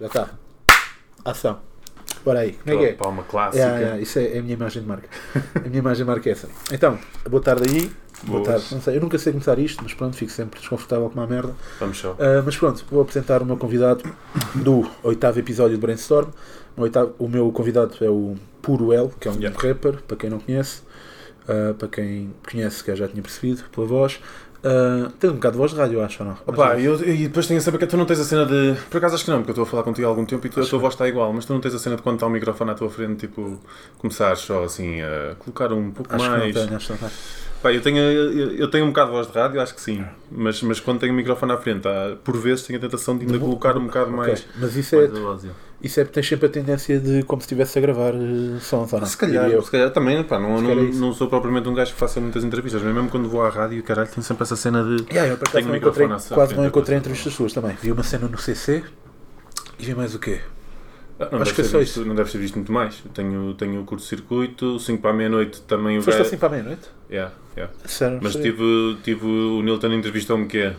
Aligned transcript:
Já 0.00 0.06
está. 0.06 0.28
Ação. 1.24 1.58
Bora 2.24 2.40
aí. 2.40 2.52
Como 2.52 2.74
é 2.74 2.78
que 2.78 2.84
é? 2.90 2.92
Palma 2.94 3.22
clássica. 3.24 3.56
Yeah, 3.62 3.80
yeah, 3.80 4.00
isso 4.00 4.18
é, 4.18 4.36
é 4.36 4.38
a 4.38 4.42
minha 4.42 4.54
imagem 4.54 4.82
de 4.82 4.88
marca. 4.88 5.08
A 5.54 5.60
minha 5.68 5.78
imagem 5.78 6.04
de 6.04 6.10
marca 6.10 6.28
é 6.28 6.32
essa. 6.32 6.48
Então, 6.72 6.98
boa 7.28 7.42
tarde 7.42 7.68
aí. 7.68 7.90
Boa 8.24 8.42
Boas. 8.42 8.46
tarde. 8.48 8.74
Não 8.74 8.80
sei, 8.82 8.96
eu 8.96 9.00
nunca 9.00 9.18
sei 9.18 9.32
começar 9.32 9.58
isto, 9.58 9.82
mas 9.82 9.94
pronto, 9.94 10.16
fico 10.16 10.30
sempre 10.32 10.58
desconfortável 10.60 11.08
com 11.10 11.20
uma 11.20 11.26
merda. 11.26 11.54
Vamos 11.78 11.98
só. 11.98 12.16
Ah, 12.18 12.42
mas 12.44 12.56
pronto, 12.56 12.84
vou 12.90 13.02
apresentar 13.02 13.42
o 13.42 13.46
meu 13.46 13.56
convidado 13.56 14.02
do 14.54 14.88
oitavo 15.02 15.38
episódio 15.38 15.76
do 15.76 15.80
Brainstorm. 15.80 16.28
No 16.76 16.82
oitavo- 16.84 17.14
o 17.18 17.28
meu 17.28 17.50
convidado 17.52 17.94
é 18.04 18.08
o 18.10 18.34
Puro 18.62 18.92
L, 18.92 19.10
que 19.20 19.28
é 19.28 19.30
um 19.30 19.34
Yeah. 19.36 19.56
rapper, 19.60 20.02
para 20.02 20.16
quem 20.16 20.30
não 20.30 20.40
conhece. 20.40 20.82
Ah, 21.48 21.74
para 21.78 21.88
quem 21.88 22.32
conhece, 22.50 22.82
que 22.82 22.90
eu 22.90 22.96
já 22.96 23.06
tinha 23.06 23.22
percebido 23.22 23.62
pela 23.70 23.86
voz. 23.86 24.18
Ah, 24.68 25.12
tem 25.20 25.30
um 25.30 25.34
bocado 25.34 25.52
de 25.52 25.58
voz 25.58 25.70
de 25.70 25.78
rádio, 25.78 26.02
acho, 26.02 26.24
ou 26.24 26.28
não? 26.28 26.36
Opa, 26.44 26.76
eu, 26.76 26.96
e 27.08 27.28
depois 27.28 27.46
tenho 27.46 27.58
a 27.58 27.62
saber 27.62 27.78
que 27.78 27.86
tu 27.86 27.96
não 27.96 28.04
tens 28.04 28.18
a 28.18 28.24
cena 28.24 28.44
de. 28.44 28.74
Por 28.90 28.98
acaso 28.98 29.14
acho 29.14 29.24
que 29.24 29.30
não, 29.30 29.38
porque 29.38 29.50
eu 29.50 29.52
estou 29.52 29.62
a 29.62 29.66
falar 29.66 29.84
contigo 29.84 30.08
há 30.08 30.10
algum 30.10 30.24
tempo 30.24 30.44
e 30.44 30.50
tu, 30.50 30.60
a 30.60 30.66
tua 30.66 30.78
voz 30.80 30.94
está 30.94 31.06
igual, 31.06 31.32
mas 31.32 31.44
tu 31.44 31.52
não 31.52 31.60
tens 31.60 31.72
a 31.74 31.78
cena 31.78 31.94
de 31.94 32.02
quando 32.02 32.16
está 32.16 32.26
o 32.26 32.30
microfone 32.30 32.72
à 32.72 32.74
tua 32.74 32.90
frente, 32.90 33.28
tipo, 33.28 33.60
começares 33.98 34.40
só 34.40 34.64
assim 34.64 35.00
a 35.02 35.36
colocar 35.38 35.72
um 35.72 35.92
pouco 35.92 36.12
acho 36.12 36.24
que 36.24 36.30
não 36.30 36.38
mais. 36.38 36.54
tenho, 36.54 36.76
acho 36.76 36.86
que 36.86 36.92
não 36.92 36.98
tenho. 36.98 37.12
Pá, 37.62 37.72
eu, 37.72 37.80
tenho, 37.80 37.98
eu, 37.98 38.70
tenho 38.70 38.84
um 38.84 38.88
bocado 38.88 39.10
de 39.10 39.16
voz 39.16 39.26
de 39.26 39.32
rádio, 39.32 39.60
acho 39.60 39.74
que 39.74 39.80
sim, 39.80 40.04
mas, 40.30 40.62
mas 40.62 40.78
quando 40.78 41.00
tenho 41.00 41.12
o 41.12 41.16
microfone 41.16 41.52
à 41.52 41.56
frente, 41.56 41.88
há, 41.88 42.16
por 42.22 42.36
vezes 42.36 42.64
tenho 42.64 42.78
a 42.78 42.82
tentação 42.82 43.16
de 43.16 43.24
ainda 43.24 43.38
colocar 43.38 43.76
um 43.76 43.86
bocado 43.86 44.10
mais. 44.12 44.46
Mas 44.56 44.76
isso 44.76 44.94
é, 44.94 45.08
mais 45.08 45.44
isso 45.82 46.00
é 46.00 46.04
porque 46.04 46.14
tens 46.14 46.28
sempre 46.28 46.46
a 46.46 46.48
tendência 46.48 46.98
de 46.98 47.22
como 47.24 47.40
se 47.40 47.46
estivesse 47.46 47.78
a 47.78 47.82
gravar 47.82 48.14
eh, 48.14 48.58
sons, 48.60 48.92
ou 48.92 49.00
não? 49.00 49.06
Se 49.06 49.16
calhar, 49.16 49.50
eu. 49.50 49.60
se 49.62 49.70
calhar 49.70 49.90
também, 49.90 50.22
pá, 50.22 50.38
não, 50.38 50.60
não, 50.60 50.70
é 50.70 50.74
isso. 50.84 50.98
não 51.00 51.12
sou 51.12 51.28
propriamente 51.28 51.68
um 51.68 51.74
gajo 51.74 51.92
que 51.92 51.98
faça 51.98 52.20
muitas 52.20 52.44
entrevistas, 52.44 52.82
mas 52.82 52.94
mesmo 52.94 53.08
quando 53.10 53.28
vou 53.28 53.42
à 53.42 53.48
rádio, 53.50 53.82
caralho, 53.82 54.08
tenho 54.08 54.22
sempre 54.22 54.42
essa 54.44 54.56
cena 54.56 54.82
de. 54.82 55.04
Yeah, 55.12 55.32
eu 55.32 55.36
por 55.38 55.48
acaso 55.48 55.66
não 55.66 55.74
o 55.74 55.76
encontrei, 55.76 56.08
quase 56.08 56.54
não 56.54 56.66
encontrei 56.66 56.96
é 56.96 56.98
entrevistas 56.98 57.32
suas 57.32 57.52
também. 57.52 57.76
Vi 57.82 57.90
uma 57.92 58.02
cena 58.02 58.26
no 58.28 58.38
CC 58.38 58.84
e 59.78 59.84
vi 59.84 59.94
mais 59.94 60.14
o 60.14 60.18
quê? 60.18 60.40
Ah, 61.18 61.28
Não 61.32 61.40
Acho 61.40 61.54
que 61.54 61.62
é 61.62 61.64
só 61.64 61.78
visto, 61.78 62.04
não 62.04 62.14
deve 62.14 62.30
ser 62.30 62.38
visto 62.38 62.54
muito 62.56 62.72
mais. 62.72 63.02
Tenho, 63.14 63.54
tenho 63.54 63.80
o 63.80 63.84
curto-circuito, 63.84 64.78
5 64.78 65.00
para 65.00 65.10
a 65.10 65.14
meia-noite 65.14 65.62
também 65.62 65.98
o 65.98 66.02
Foste 66.02 66.18
gajo- 66.18 66.28
assim 66.28 66.36
para 66.36 66.48
a 66.48 66.50
meia-noite? 66.50 66.88
Yeah, 67.10 67.32
yeah. 67.56 67.72
Sério, 67.84 68.16
não 68.16 68.22
Mas 68.22 68.34
tive, 68.36 68.96
tive 69.02 69.24
o 69.26 69.62
Nilton 69.62 69.92
entrevistou-me 69.92 70.46
que 70.46 70.58
é 70.58 70.74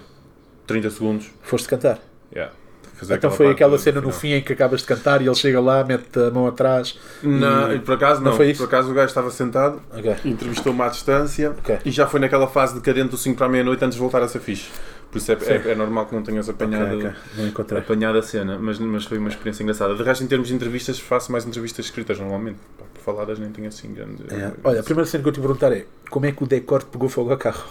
30 0.65 0.89
segundos. 0.89 1.27
Foste 1.41 1.67
cantar. 1.67 1.99
Yeah. 2.33 2.53
Fazer 2.95 3.13
então 3.15 3.29
foi 3.29 3.45
parte 3.47 3.55
aquela 3.57 3.77
cena 3.77 4.01
no 4.01 4.11
fim 4.11 4.29
em 4.33 4.41
que 4.41 4.51
acabas 4.53 4.81
de 4.81 4.87
cantar 4.87 5.21
e 5.21 5.25
ele 5.27 5.35
chega 5.35 5.61
lá, 5.61 5.83
mete 5.83 6.17
a 6.19 6.31
mão 6.31 6.47
atrás. 6.47 6.97
Não, 7.21 7.71
E- 7.75 7.79
por 7.79 7.93
acaso 7.93 8.21
não 8.23 8.31
não. 8.31 8.37
foi 8.37 8.49
isso? 8.49 8.59
Por 8.63 8.67
acaso 8.67 8.89
o 8.89 8.93
gajo 8.93 9.07
estava 9.07 9.29
sentado, 9.29 9.79
Ok. 9.95 10.15
entrevistou-me 10.25 10.81
à 10.81 10.87
distância 10.89 11.51
Ok. 11.51 11.77
e 11.85 11.91
já 11.91 12.07
foi 12.07 12.19
naquela 12.19 12.47
fase 12.47 12.73
decadente 12.73 13.09
do 13.09 13.17
5 13.17 13.37
para 13.37 13.45
a 13.45 13.49
meia-noite 13.49 13.85
antes 13.85 13.93
de 13.95 14.01
voltar 14.01 14.23
a 14.23 14.27
ser 14.27 14.39
fixe. 14.39 14.69
Por 15.11 15.17
isso 15.19 15.31
é, 15.31 15.35
é, 15.35 15.71
é 15.71 15.75
normal 15.75 16.05
que 16.05 16.15
não 16.15 16.21
tenhas 16.21 16.49
apanhado, 16.49 16.95
ok, 16.97 17.07
ok. 17.07 17.19
Não 17.37 17.47
encontrei. 17.47 17.79
apanhado 17.81 18.17
a 18.17 18.21
cena, 18.21 18.57
mas, 18.59 18.77
mas 18.77 19.05
foi 19.05 19.17
uma 19.17 19.29
experiência 19.29 19.63
engraçada. 19.63 19.95
De 19.95 20.03
resto, 20.03 20.23
em 20.23 20.27
termos 20.27 20.47
de 20.49 20.53
entrevistas, 20.55 20.99
faço 20.99 21.31
mais 21.31 21.45
entrevistas 21.45 21.85
escritas 21.85 22.19
normalmente. 22.19 22.59
Pá, 22.77 22.83
por 22.93 23.01
faladas 23.01 23.39
nem 23.39 23.49
tenho 23.51 23.67
assim 23.67 23.93
grande. 23.93 24.23
É. 24.29 24.51
Olha, 24.63 24.81
a 24.81 24.83
primeira 24.83 25.09
cena 25.09 25.23
que 25.23 25.29
eu 25.29 25.33
te 25.33 25.39
perguntar 25.39 25.71
é 25.71 25.85
como 26.09 26.25
é 26.25 26.31
que 26.31 26.43
o 26.43 26.47
decor 26.47 26.83
pegou 26.83 27.07
fogo 27.09 27.31
ao 27.31 27.37
carro? 27.37 27.63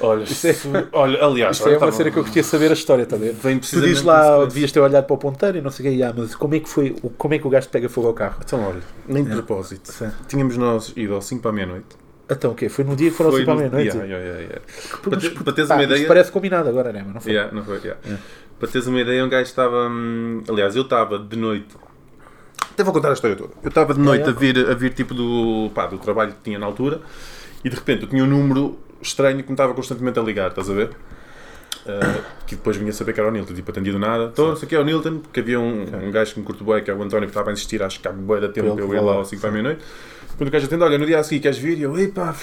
Olha, 0.00 0.24
Isso 0.24 0.46
é- 0.48 0.56
olha 0.92 1.24
aliás, 1.24 1.56
Isto 1.58 1.66
é 1.68 1.68
olha, 1.68 1.76
uma 1.76 1.80
tava- 1.86 1.92
cena 1.92 2.10
que 2.10 2.16
eu 2.18 2.24
queria 2.24 2.42
saber 2.42 2.70
a 2.70 2.74
história, 2.74 3.02
está 3.04 3.14
a 3.14 3.18
ver? 3.18 3.32
Vem 3.34 3.58
Tu 3.60 3.80
dizes 3.80 4.02
lá, 4.02 4.18
nesse 4.18 4.30
"Oh, 4.30 4.36
preço. 4.38 4.48
devias 4.54 4.72
ter 4.72 4.80
olhado 4.80 5.04
para 5.06 5.14
o 5.14 5.18
ponteiro 5.18 5.58
e 5.58 5.60
não 5.60 5.70
sei 5.70 5.86
o 5.88 5.96
que, 5.96 6.02
ah, 6.02 6.12
mas 6.16 6.34
como 6.34 6.54
é 6.56 6.60
que 6.60 6.68
foi, 6.68 6.96
o- 7.02 7.10
como 7.10 7.34
é 7.34 7.38
que 7.38 7.46
o 7.46 7.50
gajo 7.50 7.68
pega 7.68 7.88
fogo 7.88 8.08
ao 8.08 8.14
carro? 8.14 8.36
Então, 8.44 8.60
olha, 8.64 8.80
nem 9.06 9.22
de 9.22 9.30
É. 9.30 9.34
propósito. 9.34 9.92
Tínhamos 10.26 10.56
nós 10.56 10.92
ido 10.96 11.14
ao 11.14 11.22
5 11.22 11.40
para 11.42 11.50
a 11.50 11.54
meia-noite. 11.54 12.01
Então 12.32 12.50
o 12.52 12.54
quê? 12.54 12.68
Foi 12.68 12.84
no 12.84 12.94
dia 12.96 13.10
que 13.10 13.16
foram 13.16 13.30
assim 13.30 13.44
para 13.44 13.52
a 13.52 13.54
no- 13.56 13.60
meia-noite? 13.60 13.96
Yeah, 13.96 14.04
yeah, 14.04 14.24
yeah, 14.26 14.40
yeah. 14.42 14.62
Pô, 15.02 15.10
Para 15.10 15.10
mas, 15.16 15.22
te- 15.24 15.30
para 15.44 15.52
teres 15.52 15.70
uma 15.70 15.82
ideia- 15.82 16.08
parece 16.08 16.32
combinado 16.32 16.68
agora, 16.68 16.92
né? 16.92 17.02
Mas 17.04 17.14
não 17.14 17.20
foi. 17.20 17.32
Yeah, 17.32 17.52
não 17.54 17.64
foi. 17.64 17.76
É. 17.88 17.96
Para 18.58 18.68
teres 18.68 18.86
uma 18.86 19.00
ideia, 19.00 19.24
um 19.24 19.28
gajo 19.28 19.42
estava. 19.42 19.88
hum, 19.88 20.42
Aliás, 20.48 20.76
eu 20.76 20.82
estava 20.82 21.18
de 21.18 21.36
noite. 21.36 21.76
Até 22.70 22.82
vou 22.84 22.92
contar 22.92 23.10
a 23.10 23.12
história 23.12 23.36
toda. 23.36 23.52
Eu 23.62 23.68
estava 23.68 23.92
de 23.92 24.00
noite 24.00 24.28
a 24.28 24.32
vir, 24.32 24.58
a 24.70 24.74
vir 24.74 24.94
tipo 24.94 25.12
do, 25.14 25.70
pá, 25.74 25.86
do 25.86 25.98
trabalho 25.98 26.32
que 26.32 26.38
tinha 26.42 26.58
na 26.58 26.64
altura 26.66 27.00
e 27.64 27.68
de 27.68 27.76
repente 27.76 28.04
eu 28.04 28.08
tinha 28.08 28.24
um 28.24 28.26
número 28.26 28.78
estranho 29.02 29.38
que 29.42 29.48
me 29.48 29.52
estava 29.54 29.74
constantemente 29.74 30.18
a 30.18 30.22
ligar, 30.22 30.48
estás 30.50 30.70
a 30.70 30.72
ver? 30.72 30.90
Uh, 31.84 32.22
que 32.46 32.54
depois 32.54 32.76
vinha 32.76 32.92
saber 32.92 33.12
que 33.12 33.18
era 33.18 33.28
o 33.28 33.32
Nilton, 33.32 33.54
tipo, 33.54 33.70
atendido 33.70 33.98
nada. 33.98 34.26
Estou, 34.26 34.50
não 34.50 34.56
sei 34.56 34.66
o 34.66 34.68
que 34.68 34.74
é 34.76 34.78
o 34.78 34.84
Nilton, 34.84 35.18
porque 35.18 35.40
havia 35.40 35.58
um, 35.58 35.82
um 35.82 36.10
gajo 36.10 36.34
que 36.34 36.40
me 36.40 36.46
curto 36.46 36.64
bem, 36.64 36.82
que 36.82 36.90
é 36.90 36.94
o 36.94 37.02
António, 37.02 37.26
que 37.26 37.30
estava 37.30 37.50
a 37.50 37.52
insistir, 37.52 37.82
acho 37.82 38.00
que 38.00 38.06
há 38.06 38.12
bué 38.12 38.40
da 38.40 38.48
tempo 38.48 38.74
para 38.74 38.82
eu 38.82 38.88
que 38.88 38.94
ir 38.94 38.96
vai 38.96 39.04
lá 39.04 39.14
ao 39.14 39.24
5 39.24 39.40
para 39.40 39.50
a 39.50 39.52
meia-noite. 39.52 39.84
Quando 40.36 40.48
o 40.48 40.52
gajo 40.52 40.66
atende, 40.66 40.82
olha, 40.84 40.98
no 40.98 41.06
dia 41.06 41.18
a 41.18 41.22
seguir 41.24 41.40
queres 41.40 41.58
vir? 41.58 41.78
E 41.78 41.82
eu, 41.82 41.98
epá, 41.98 42.34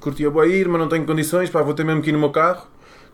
curtia 0.00 0.30
bué 0.30 0.48
ir, 0.48 0.68
mas 0.68 0.80
não 0.80 0.88
tenho 0.88 1.04
condições, 1.06 1.48
pá, 1.50 1.62
vou 1.62 1.74
ter 1.74 1.84
mesmo 1.84 2.02
que 2.02 2.10
ir 2.10 2.12
no 2.12 2.18
meu 2.18 2.30
carro. 2.30 2.66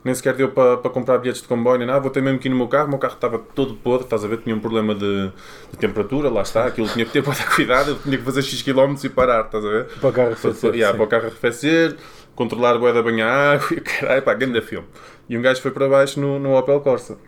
Nem 0.07 0.15
sequer 0.15 0.35
deu 0.35 0.51
para, 0.51 0.77
para 0.77 0.89
comprar 0.89 1.19
bilhetes 1.19 1.43
de 1.43 1.49
comboio 1.49 1.79
nem 1.79 1.87
nada, 1.87 1.99
vou 1.99 2.11
ter 2.13 2.23
mesmo 2.23 2.39
que 2.39 2.47
ir 2.47 2.51
no 2.51 2.57
meu 2.57 2.69
carro. 2.69 2.87
O 2.87 2.91
meu 2.91 2.99
carro 2.99 3.15
estava 3.15 3.41
todo 3.41 3.75
podre, 3.75 4.05
estás 4.05 4.25
a 4.25 4.29
ver? 4.29 4.39
Tinha 4.39 4.55
um 4.55 4.61
problema 4.61 4.95
de, 4.95 5.33
de 5.73 5.79
temperatura, 5.79 6.29
lá 6.31 6.43
está. 6.43 6.65
Aquilo 6.65 6.87
tinha 6.89 7.05
que 7.05 7.11
ter 7.11 7.23
para 7.25 7.35
dar 7.35 7.53
cuidado, 7.53 7.91
eu 7.91 7.99
tinha 7.99 8.17
que 8.17 8.23
fazer 8.23 8.43
X 8.43 8.63
km 8.63 8.95
e 9.03 9.09
parar, 9.09 9.47
estás 9.47 9.65
a 9.65 9.69
ver? 9.69 9.87
Para 9.87 10.09
o 10.09 10.13
carro 10.13 10.13
Para, 10.13 10.25
arrefecer, 10.25 10.75
yeah, 10.75 10.97
para 10.97 11.05
o 11.05 11.09
carro 11.09 11.27
arrefecer, 11.27 11.97
controlar 12.37 12.77
a 12.77 12.79
boeda 12.79 13.03
banhar 13.03 13.29
água 13.57 13.67
e 13.73 13.81
caralho, 13.81 14.23
pá, 14.23 14.35
grande 14.35 14.61
filme. 14.61 14.87
E 15.29 15.37
um 15.37 15.43
gajo 15.43 15.61
foi 15.61 15.73
para 15.73 15.89
baixo 15.89 16.21
no, 16.21 16.39
no 16.39 16.57
Opel 16.57 16.81
Corsa. 16.81 17.19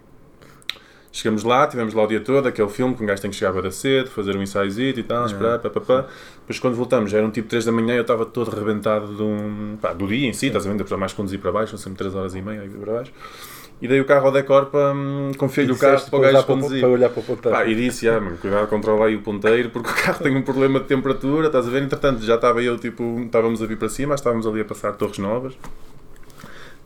Chegamos 1.10 1.42
lá, 1.42 1.66
tivemos 1.66 1.94
lá 1.94 2.04
o 2.04 2.06
dia 2.06 2.20
todo, 2.20 2.46
aquele 2.46 2.68
filme 2.68 2.94
que 2.94 3.02
um 3.02 3.06
gajo 3.06 3.20
tem 3.20 3.30
que 3.30 3.36
chegar 3.36 3.52
bada 3.52 3.72
cedo, 3.72 4.08
fazer 4.10 4.36
um 4.36 4.42
ensaiozito 4.42 5.00
e 5.00 5.02
tal, 5.02 5.26
esperar, 5.26 5.58
pá, 5.58 5.68
pá, 5.68 5.80
pá. 5.80 6.06
Depois 6.40 6.60
quando 6.60 6.76
voltamos, 6.76 7.10
já 7.10 7.18
eram 7.18 7.30
tipo 7.30 7.48
3 7.48 7.64
da 7.64 7.72
manhã 7.72 7.96
eu 7.96 8.02
estava 8.02 8.24
todo 8.24 8.52
arrebentado 8.54 9.16
de 9.16 9.22
um, 9.22 9.76
pá, 9.80 9.92
do 9.92 10.06
dia 10.06 10.28
em 10.28 10.32
si, 10.32 10.46
estás 10.46 10.64
a 10.64 10.68
ver, 10.68 10.72
ainda 10.74 10.84
para 10.84 10.96
mais 10.96 11.12
conduzir 11.12 11.40
para 11.40 11.50
baixo, 11.50 11.70
são 11.70 11.78
sempre 11.78 11.98
3 11.98 12.14
horas 12.14 12.34
e 12.36 12.42
meia 12.42 12.60
aí 12.60 12.68
para 12.68 12.92
baixo. 12.92 13.12
E 13.80 13.86
dei 13.86 14.00
o 14.00 14.04
carro 14.04 14.26
ao 14.26 14.32
decor 14.32 14.66
para 14.66 14.92
hum, 14.92 15.30
confiei-lhe 15.38 15.72
o 15.72 15.78
carro 15.78 16.04
para 16.10 16.18
o 16.18 16.20
gajo 16.20 16.46
conduzir. 16.46 16.80
Para 16.80 16.88
olhar 16.88 17.10
para 17.10 17.20
o 17.20 17.22
ponteiro. 17.22 17.56
Pá, 17.56 17.64
e 17.64 17.74
disse, 17.76 18.08
ah, 18.08 18.20
mano, 18.20 18.36
cuidado, 18.36 18.66
controla 18.66 19.06
aí 19.06 19.14
o 19.14 19.22
ponteiro, 19.22 19.70
porque 19.70 19.90
o 19.90 19.94
carro 20.02 20.22
tem 20.22 20.36
um 20.36 20.42
problema 20.42 20.80
de 20.80 20.86
temperatura, 20.86 21.46
estás 21.46 21.66
a 21.66 21.70
ver? 21.70 21.82
Entretanto, 21.82 22.22
já 22.22 22.34
estava 22.34 22.60
eu, 22.60 22.76
tipo, 22.76 23.20
estávamos 23.20 23.62
a 23.62 23.66
vir 23.66 23.78
para 23.78 23.88
cima, 23.88 24.14
estávamos 24.16 24.46
ali 24.46 24.60
a 24.60 24.64
passar 24.64 24.92
Torres 24.94 25.18
Novas. 25.18 25.54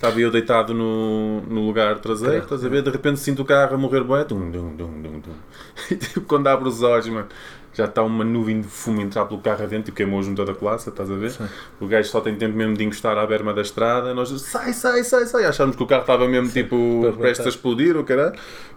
Estava 0.02 0.20
eu 0.20 0.32
deitado 0.32 0.75
no, 0.75 1.41
no 1.42 1.64
lugar 1.64 2.00
traseiro, 2.00 2.42
estás 2.42 2.64
a 2.64 2.69
ver? 2.69 2.82
De 2.82 2.91
repente 2.91 3.20
sinto 3.20 3.42
o 3.42 3.44
carro 3.44 3.76
a 3.76 3.78
morrer 3.78 4.02
bué, 4.02 4.25
dum, 4.25 4.50
dum, 4.50 4.75
dum, 4.75 5.00
dum, 5.00 5.20
dum. 5.20 5.32
E 5.91 5.94
tipo, 5.94 6.22
quando 6.22 6.48
abro 6.48 6.69
os 6.69 6.82
olhos, 6.82 7.08
mano, 7.08 7.28
já 7.75 7.87
está 7.87 8.03
uma 8.03 8.25
nuvem 8.25 8.60
de 8.60 8.69
fumo 8.69 9.00
entrar 9.00 9.25
pelo 9.25 9.41
carro 9.41 9.62
adentro 9.65 9.91
e 9.91 9.94
queimou 9.94 10.22
junto 10.22 10.44
da 10.44 10.55
classe, 10.55 10.88
estás 10.88 11.10
a 11.10 11.15
ver? 11.15 11.31
Sim. 11.31 11.49
O 11.81 11.87
gajo 11.87 12.09
só 12.09 12.21
tem 12.21 12.34
tempo 12.37 12.56
mesmo 12.56 12.75
de 12.75 12.84
encostar 12.84 13.16
à 13.16 13.27
berma 13.27 13.55
da 13.55 13.62
estrada, 13.62 14.12
nós 14.15 14.28
sai, 14.43 14.72
sai, 14.72 15.03
sai, 15.05 15.27
sai, 15.27 15.44
achámos 15.44 15.77
que 15.77 15.82
o 15.82 15.87
carro 15.87 16.03
estava 16.03 16.28
mesmo 16.28 16.50
tipo 16.50 17.00
para 17.03 17.12
prestes 17.12 17.47
a 17.47 17.49
explodir, 17.49 17.97
o 17.97 18.05
caralho. 18.05 18.34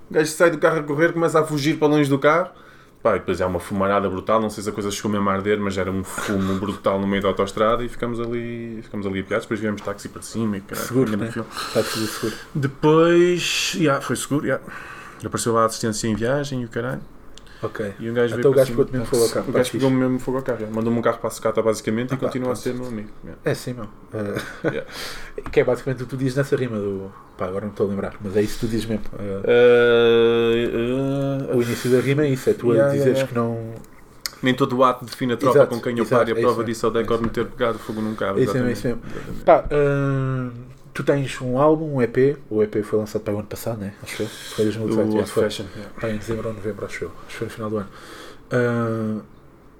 O 0.10 0.14
gajo 0.14 0.32
sai 0.32 0.50
do 0.50 0.58
carro 0.58 0.80
a 0.80 0.84
correr, 0.84 1.12
começa 1.12 1.40
a 1.40 1.44
fugir 1.44 1.78
para 1.78 1.88
longe 1.88 2.10
do 2.10 2.20
carro. 2.20 2.50
Pá, 3.04 3.18
e 3.18 3.20
depois 3.20 3.40
há 3.40 3.46
uma 3.46 3.60
fumarada 3.60 4.10
brutal, 4.10 4.42
não 4.42 4.50
sei 4.50 4.64
se 4.64 4.70
a 4.70 4.72
coisa 4.72 4.90
chegou 4.90 5.12
mesmo 5.12 5.30
a 5.30 5.34
arder, 5.34 5.60
mas 5.60 5.78
era 5.78 5.92
um 5.92 6.04
fumo 6.04 6.56
brutal 6.58 7.00
no 7.00 7.06
meio 7.06 7.22
da 7.22 7.28
autostrada 7.28 7.84
e 7.84 7.90
ficamos 7.90 8.20
ali, 8.20 8.80
ficamos 8.82 9.06
ali 9.06 9.20
apiados. 9.20 9.46
Depois 9.46 9.60
viemos 9.60 9.82
táxi 9.82 10.10
para 10.10 10.24
cima 10.24 10.58
e 10.58 10.62
caralho, 10.62 10.88
Seguro, 10.88 11.18
né? 11.18 11.28
Está 11.28 11.84
tudo 11.84 12.08
seguro. 12.08 12.36
Depois, 12.56 13.74
yeah, 13.76 14.02
foi 14.02 14.16
seguro, 14.16 14.46
yeah. 14.48 14.64
apareceu 15.24 15.54
lá 15.54 15.64
a 15.64 15.66
assistência 15.66 16.08
em 16.08 16.16
viagem 16.16 16.64
e 16.64 16.66
o 16.66 16.70
caralho. 16.70 17.02
Ok. 17.66 17.94
E 18.00 18.10
um 18.10 18.14
gajo 18.14 18.38
Então 18.40 18.52
o 18.52 18.54
gajo 18.54 18.70
pegou-te 18.72 18.92
mesmo 18.92 19.06
fogo 19.08 19.24
ao 19.24 19.30
carro. 19.30 19.46
O 19.50 19.52
gajo 19.52 19.66
fixe. 19.66 19.78
pegou-me 19.78 19.98
mesmo 19.98 20.20
fogo 20.20 20.38
ao 20.38 20.44
carro. 20.44 20.60
yeah. 20.60 20.76
Mandou-me 20.76 21.00
um 21.00 21.02
carro 21.02 21.18
para 21.20 21.28
a 21.28 21.32
secata 21.32 21.62
basicamente 21.62 22.12
Ah, 22.12 22.16
e 22.16 22.18
pá, 22.18 22.26
continua 22.26 22.50
a 22.50 22.54
pronto. 22.54 22.64
ser 22.64 22.74
meu 22.74 22.88
amigo. 22.88 23.10
yeah. 23.24 23.42
É 23.44 23.54
sim, 23.54 23.74
meu. 23.74 23.88
Eh, 25.38 25.42
que 25.52 25.60
é 25.60 25.64
basicamente 25.64 26.02
o 26.04 26.06
que 26.06 26.10
tu 26.12 26.18
dizes 26.18 26.36
nessa 26.36 26.56
rima 26.56 26.78
do. 26.78 27.12
Pá, 27.38 27.46
agora 27.48 27.66
não 27.66 27.72
estou 27.72 27.86
a 27.88 27.90
lembrar, 27.90 28.16
mas 28.22 28.36
é 28.38 28.42
isso 28.42 28.56
que 28.56 28.60
tu 28.62 28.68
dizes 28.70 28.86
mesmo. 28.86 29.04
Eh, 29.46 30.72
uh, 31.52 31.58
o 31.58 31.62
início 31.62 31.90
da 31.92 32.00
rima 32.00 32.24
é 32.24 32.30
isso, 32.30 32.50
é 32.50 32.54
tu 32.54 32.72
a 32.72 32.90
dizeres 32.90 33.24
que 33.24 33.36
não. 33.36 33.74
Nem 34.44 34.54
todo 34.54 34.78
o 34.78 34.84
ato 34.84 35.06
define 35.06 35.34
a 35.34 35.38
tropa 35.38 35.66
com 35.66 35.80
quem 35.82 35.98
eu 35.98 36.06
paro 36.06 36.30
e 36.30 36.34
a 36.34 36.36
é 36.38 36.40
prova 36.40 36.62
isso 36.62 36.66
disso 36.66 36.86
ao 36.86 36.92
mesmo, 36.92 37.04
decor 37.04 37.20
é 37.20 37.24
me 37.24 37.30
ter 37.30 37.46
pegado 37.48 37.80
fogo 37.80 38.02
num 38.02 38.14
carro. 38.16 38.38
É 38.40 38.44
isso 38.44 38.54
mesmo, 38.54 38.70
é 38.70 38.72
isso 38.74 38.88
mesmo. 38.88 39.02
Pá, 39.44 39.66
eh, 39.70 40.50
tu 40.96 41.04
tens 41.04 41.40
um 41.42 41.60
álbum, 41.60 41.96
um 41.96 42.02
EP. 42.02 42.38
O 42.50 42.64
EP 42.64 42.82
foi 42.84 42.98
lançado 42.98 43.22
para 43.22 43.36
o 43.36 43.38
ano 43.40 43.48
passado, 43.48 43.78
né? 43.80 43.94
Acho 44.02 44.16
que 44.18 44.26
foi. 44.26 44.26
Foi 44.56 44.66
2018. 44.66 45.06
Do 45.08 45.12
já 45.12 45.20
Old 45.20 45.30
foi. 45.32 45.44
Fashion. 45.44 45.66
yeah. 45.76 46.10
Em 46.10 46.18
dezembro 46.18 46.48
ou 46.48 46.54
novembro, 46.56 46.86
acho 46.86 47.04
eu. 47.04 47.12
Acho 47.28 47.28
que 47.28 47.34
foi 47.36 47.48
no 47.48 47.54
final 47.54 47.70
do 47.70 47.78
ano. 47.78 47.90
Ah, 48.50 49.22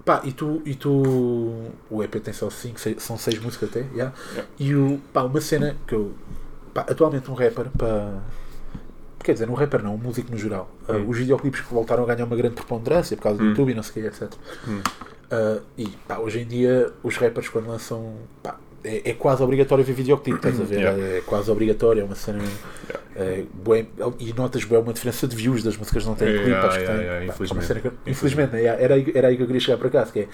pá, 0.04 0.22
e 0.26 0.32
tu, 0.34 0.62
e 0.66 0.76
tu. 0.76 1.72
O 1.90 2.04
EP 2.04 2.16
tem 2.22 2.34
só 2.34 2.50
5, 2.50 2.80
são 3.00 3.18
6 3.18 3.40
músicas 3.40 3.70
até, 3.70 3.80
yeah? 3.94 4.14
Yeah. 4.34 4.48
E 4.60 4.76
o, 4.76 5.02
pá, 5.14 5.24
uma 5.24 5.40
cena 5.42 5.76
que 5.88 5.96
eu. 5.96 6.14
Pá, 6.74 6.82
atualmente 6.82 7.32
um 7.32 7.34
rapper, 7.34 7.70
pá. 7.78 8.22
Quer 9.24 9.34
dizer, 9.34 9.50
um 9.50 9.54
rapper 9.56 9.82
não, 9.82 9.96
um 9.96 9.98
músico 9.98 10.30
no 10.32 10.38
geral. 10.38 10.70
Hum. 10.88 11.08
os 11.10 11.18
videoclipes 11.18 11.62
que 11.62 11.74
voltaram 11.74 12.04
a 12.04 12.06
ganhar 12.06 12.26
uma 12.26 12.36
grande 12.36 12.54
preponderância 12.56 13.18
por 13.18 13.24
causa 13.24 13.40
do 13.40 13.46
Hum. 13.46 13.50
YouTube 13.50 13.72
e 13.72 13.74
não 13.74 13.82
sei 13.82 14.04
o 14.06 14.12
que, 14.12 14.24
etc. 14.24 14.32
Hum. 14.68 14.82
Ah, 15.32 15.60
e 15.78 15.88
pá, 16.08 16.18
hoje 16.20 16.40
em 16.42 16.46
dia 16.46 16.92
os 17.02 17.16
rappers 17.18 17.50
quando 17.50 17.68
lançam. 17.68 18.16
Pá, 18.44 18.58
é, 18.86 19.10
é 19.10 19.14
quase 19.14 19.42
obrigatório 19.44 19.84
ver 19.84 19.94
videoclipe, 19.94 20.38
estás 20.38 20.60
a 20.62 20.64
ver? 20.64 20.80
Yeah. 20.80 21.18
É 21.18 21.22
quase 21.26 21.50
obrigatório, 21.52 22.02
é 22.02 22.04
uma 22.06 22.16
cena. 22.16 22.44
é, 23.16 23.44
bué- 23.54 23.86
e 24.20 24.34
notas 24.34 24.64
bem 24.64 24.78
uma 24.78 24.94
diferença 24.94 25.28
de 25.28 25.36
views 25.36 25.64
das 25.64 25.76
músicas 25.78 26.04
que 26.04 26.10
não 26.10 26.16
têm 26.16 26.28
Yeah, 26.28 26.44
clipe, 26.46 26.68
acho 26.68 26.78
que 26.78 26.84
yeah, 26.84 26.98
tem. 27.00 27.08
yeah, 27.08 27.26
infelizmente. 27.34 27.82
que- 27.82 28.12
infelizmente, 28.12 28.52
né? 28.54 28.60
Yeah, 28.60 28.82
era, 28.84 28.94
aí, 28.96 29.12
era 29.16 29.28
aí 29.30 29.38
que 29.38 29.44
eu 29.44 29.48
queria 29.48 29.60
chegar 29.62 29.78
para 29.78 29.90
cá. 29.90 30.06
Que 30.06 30.20
é, 30.22 30.28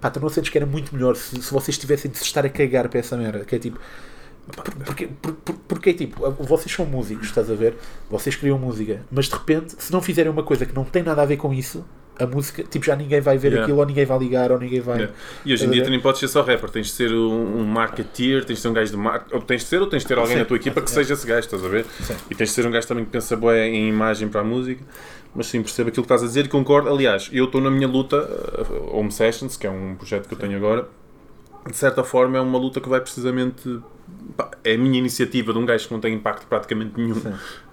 pá, 0.00 0.10
tu 0.10 0.20
não 0.20 0.28
sentes 0.28 0.50
que 0.50 0.58
era 0.58 0.66
muito 0.66 0.94
melhor 0.94 1.16
se, 1.16 1.40
se 1.42 1.52
vocês 1.52 1.76
tivessem 1.78 2.10
de 2.10 2.18
se 2.18 2.24
estar 2.24 2.44
a 2.44 2.48
cagar 2.48 2.88
para 2.88 3.00
essa 3.00 3.16
merda? 3.16 3.44
Que 3.44 3.56
é 3.56 3.58
tipo, 3.58 3.78
Por- 4.46 4.62
Porque, 4.84 5.08
por- 5.08 5.32
por- 5.32 5.54
porque, 5.66 5.92
tipo, 5.92 6.30
vocês 6.44 6.72
são 6.72 6.86
músicos, 6.86 7.26
estás 7.26 7.50
a 7.50 7.54
ver? 7.54 7.74
Vocês 8.08 8.36
criam 8.36 8.56
música, 8.56 9.00
mas 9.10 9.24
de 9.26 9.32
repente, 9.34 9.74
se 9.76 9.90
não 9.92 10.00
fizerem 10.00 10.30
uma 10.30 10.44
coisa 10.44 10.64
que 10.64 10.72
não 10.72 10.84
tem 10.84 11.02
nada 11.02 11.20
a 11.20 11.24
ver 11.24 11.36
com 11.36 11.52
isso, 11.52 11.84
a 12.18 12.26
música, 12.26 12.62
tipo, 12.62 12.84
já 12.84 12.96
ninguém 12.96 13.20
vai 13.20 13.36
ver 13.36 13.48
Yeah. 13.48 13.64
aquilo, 13.64 13.78
ou 13.78 13.86
ninguém 13.86 14.04
vai 14.04 14.18
ligar, 14.18 14.50
ou 14.50 14.58
ninguém 14.58 14.80
vai. 14.80 14.96
Yeah. 14.96 15.14
E 15.44 15.52
hoje 15.52 15.66
em 15.66 15.70
dia 15.70 15.84
tu 15.84 15.90
nem 15.90 16.00
podes 16.00 16.20
ser 16.20 16.28
só 16.28 16.42
rapper, 16.42 16.70
tens 16.70 16.86
de 16.86 16.92
ser 16.92 17.12
um, 17.12 17.60
um 17.60 17.64
marketeer, 17.64 18.44
tens 18.44 18.56
de 18.56 18.62
ser 18.62 18.68
um 18.68 18.72
gajo 18.72 18.90
de 18.90 18.96
marketing, 18.96 19.34
ou 19.34 19.42
tens 19.42 19.62
de 19.62 19.68
ser 19.68 19.80
ou 19.80 19.86
tens 19.86 20.02
de 20.02 20.08
ter 20.08 20.18
alguém 20.18 20.34
Sim. 20.34 20.38
na 20.40 20.44
tua 20.44 20.56
equipa 20.56 20.80
que 20.80 20.90
seja 20.90 21.14
esse 21.14 21.26
gajo, 21.26 21.40
estás 21.40 21.64
a 21.64 21.68
ver? 21.68 21.86
Sim. 22.02 22.14
E 22.30 22.34
tens 22.34 22.48
de 22.48 22.54
ser 22.54 22.66
um 22.66 22.70
gajo 22.70 22.86
também 22.86 23.04
que 23.04 23.10
pensa 23.10 23.36
bué 23.36 23.68
em 23.68 23.88
imagem 23.88 24.28
para 24.28 24.40
a 24.40 24.44
música, 24.44 24.82
mas 25.34 25.46
sim, 25.46 25.62
percebo 25.62 25.90
aquilo 25.90 26.02
que 26.02 26.12
estás 26.12 26.22
a 26.22 26.26
dizer 26.26 26.46
e 26.46 26.48
concordo. 26.48 26.88
Aliás, 26.88 27.28
eu 27.32 27.44
estou 27.44 27.60
na 27.60 27.70
minha 27.70 27.86
luta, 27.86 28.16
uh, 28.16 28.96
Home 28.96 29.12
Sessions, 29.12 29.56
que 29.56 29.66
é 29.66 29.70
um 29.70 29.94
projeto 29.94 30.26
que 30.26 30.34
eu 30.34 30.38
tenho 30.38 30.56
agora, 30.56 30.88
de 31.68 31.76
certa 31.76 32.04
forma 32.04 32.38
é 32.38 32.40
uma 32.40 32.58
luta 32.58 32.80
que 32.80 32.88
vai 32.88 33.00
precisamente. 33.00 33.80
pá, 34.36 34.50
É 34.64 34.74
a 34.74 34.78
minha 34.78 34.98
iniciativa 34.98 35.52
de 35.52 35.58
um 35.58 35.66
gajo 35.66 35.86
que 35.88 35.92
não 35.92 36.00
tem 36.00 36.14
impacto 36.14 36.46
praticamente 36.46 36.92
nenhum 36.96 37.20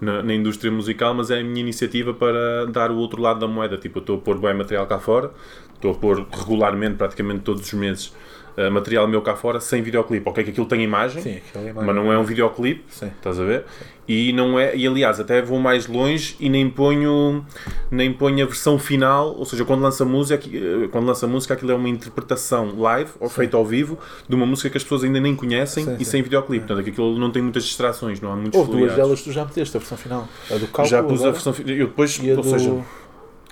na, 0.00 0.22
na 0.22 0.34
indústria 0.34 0.70
musical, 0.70 1.14
mas 1.14 1.30
é 1.30 1.40
a 1.40 1.44
minha 1.44 1.60
iniciativa 1.60 2.12
para 2.14 2.66
dar 2.66 2.90
o 2.90 2.96
outro 2.96 3.20
lado 3.20 3.40
da 3.40 3.46
moeda. 3.46 3.76
Tipo, 3.76 3.98
eu 3.98 4.00
estou 4.00 4.16
a 4.16 4.20
pôr 4.20 4.38
bem 4.38 4.54
material 4.54 4.86
cá 4.86 4.98
fora, 4.98 5.30
estou 5.74 5.92
a 5.92 5.94
pôr 5.94 6.26
regularmente, 6.30 6.96
praticamente 6.96 7.40
todos 7.40 7.62
os 7.62 7.72
meses, 7.74 8.14
uh, 8.56 8.70
material 8.70 9.06
meu 9.08 9.22
cá 9.22 9.34
fora, 9.36 9.60
sem 9.60 9.82
videoclipe. 9.82 10.28
Ok, 10.28 10.42
que 10.44 10.50
aquilo 10.50 10.66
tem 10.66 10.82
imagem, 10.82 11.22
Sim, 11.22 11.36
aquilo 11.36 11.68
é 11.68 11.72
mais- 11.72 11.86
mas 11.86 11.96
não 11.96 12.12
é 12.12 12.18
um 12.18 12.24
videoclipe, 12.24 12.84
Sim. 12.88 13.10
estás 13.16 13.38
a 13.40 13.44
ver? 13.44 13.64
E 14.06 14.34
não 14.34 14.58
é, 14.58 14.76
e 14.76 14.86
aliás, 14.86 15.18
até 15.18 15.40
vou 15.40 15.58
mais 15.58 15.86
longe 15.86 16.36
e 16.38 16.50
nem 16.50 16.68
ponho, 16.68 17.42
nem 17.90 18.12
ponho 18.12 18.44
a 18.44 18.46
versão 18.46 18.78
final, 18.78 19.34
ou 19.34 19.46
seja, 19.46 19.64
quando 19.64 19.80
lança 19.80 20.04
música, 20.04 20.44
eh, 20.46 20.88
quando 20.92 21.06
lança 21.06 21.26
música, 21.26 21.54
aquilo 21.54 21.72
é 21.72 21.74
uma 21.74 21.88
interpretação 21.88 22.78
live 22.78 23.10
ou 23.18 23.30
feita 23.30 23.56
ao 23.56 23.64
vivo 23.64 23.98
de 24.28 24.34
uma 24.34 24.44
música 24.44 24.68
que 24.68 24.76
as 24.76 24.82
pessoas 24.82 25.04
ainda 25.04 25.20
nem 25.20 25.34
conhecem 25.34 25.84
Sim, 25.86 25.94
e 25.94 26.04
sim. 26.04 26.10
sem 26.10 26.22
videoclipe. 26.22 26.66
Portanto, 26.66 26.86
aquilo 26.86 27.18
não 27.18 27.30
tem 27.30 27.40
muitas 27.40 27.64
distrações, 27.64 28.20
não 28.20 28.30
há 28.30 28.36
muitos 28.36 28.60
Houve 28.60 28.72
duas 28.72 28.94
delas 28.94 29.22
tu 29.22 29.32
já 29.32 29.42
meteste, 29.42 29.74
a 29.74 29.80
versão 29.80 29.96
final. 29.96 30.28
A 30.50 30.54
do 30.56 30.66
cálculo. 30.66 30.86
Já 30.88 31.02
pus 31.02 31.12
a 31.12 31.14
agora, 31.16 31.32
versão 31.32 31.52
final. 31.54 31.74
Eu 31.74 31.86
depois, 31.86 32.20
a 32.20 32.22
ou 32.28 32.36
do- 32.36 32.42
seja, 32.50 32.84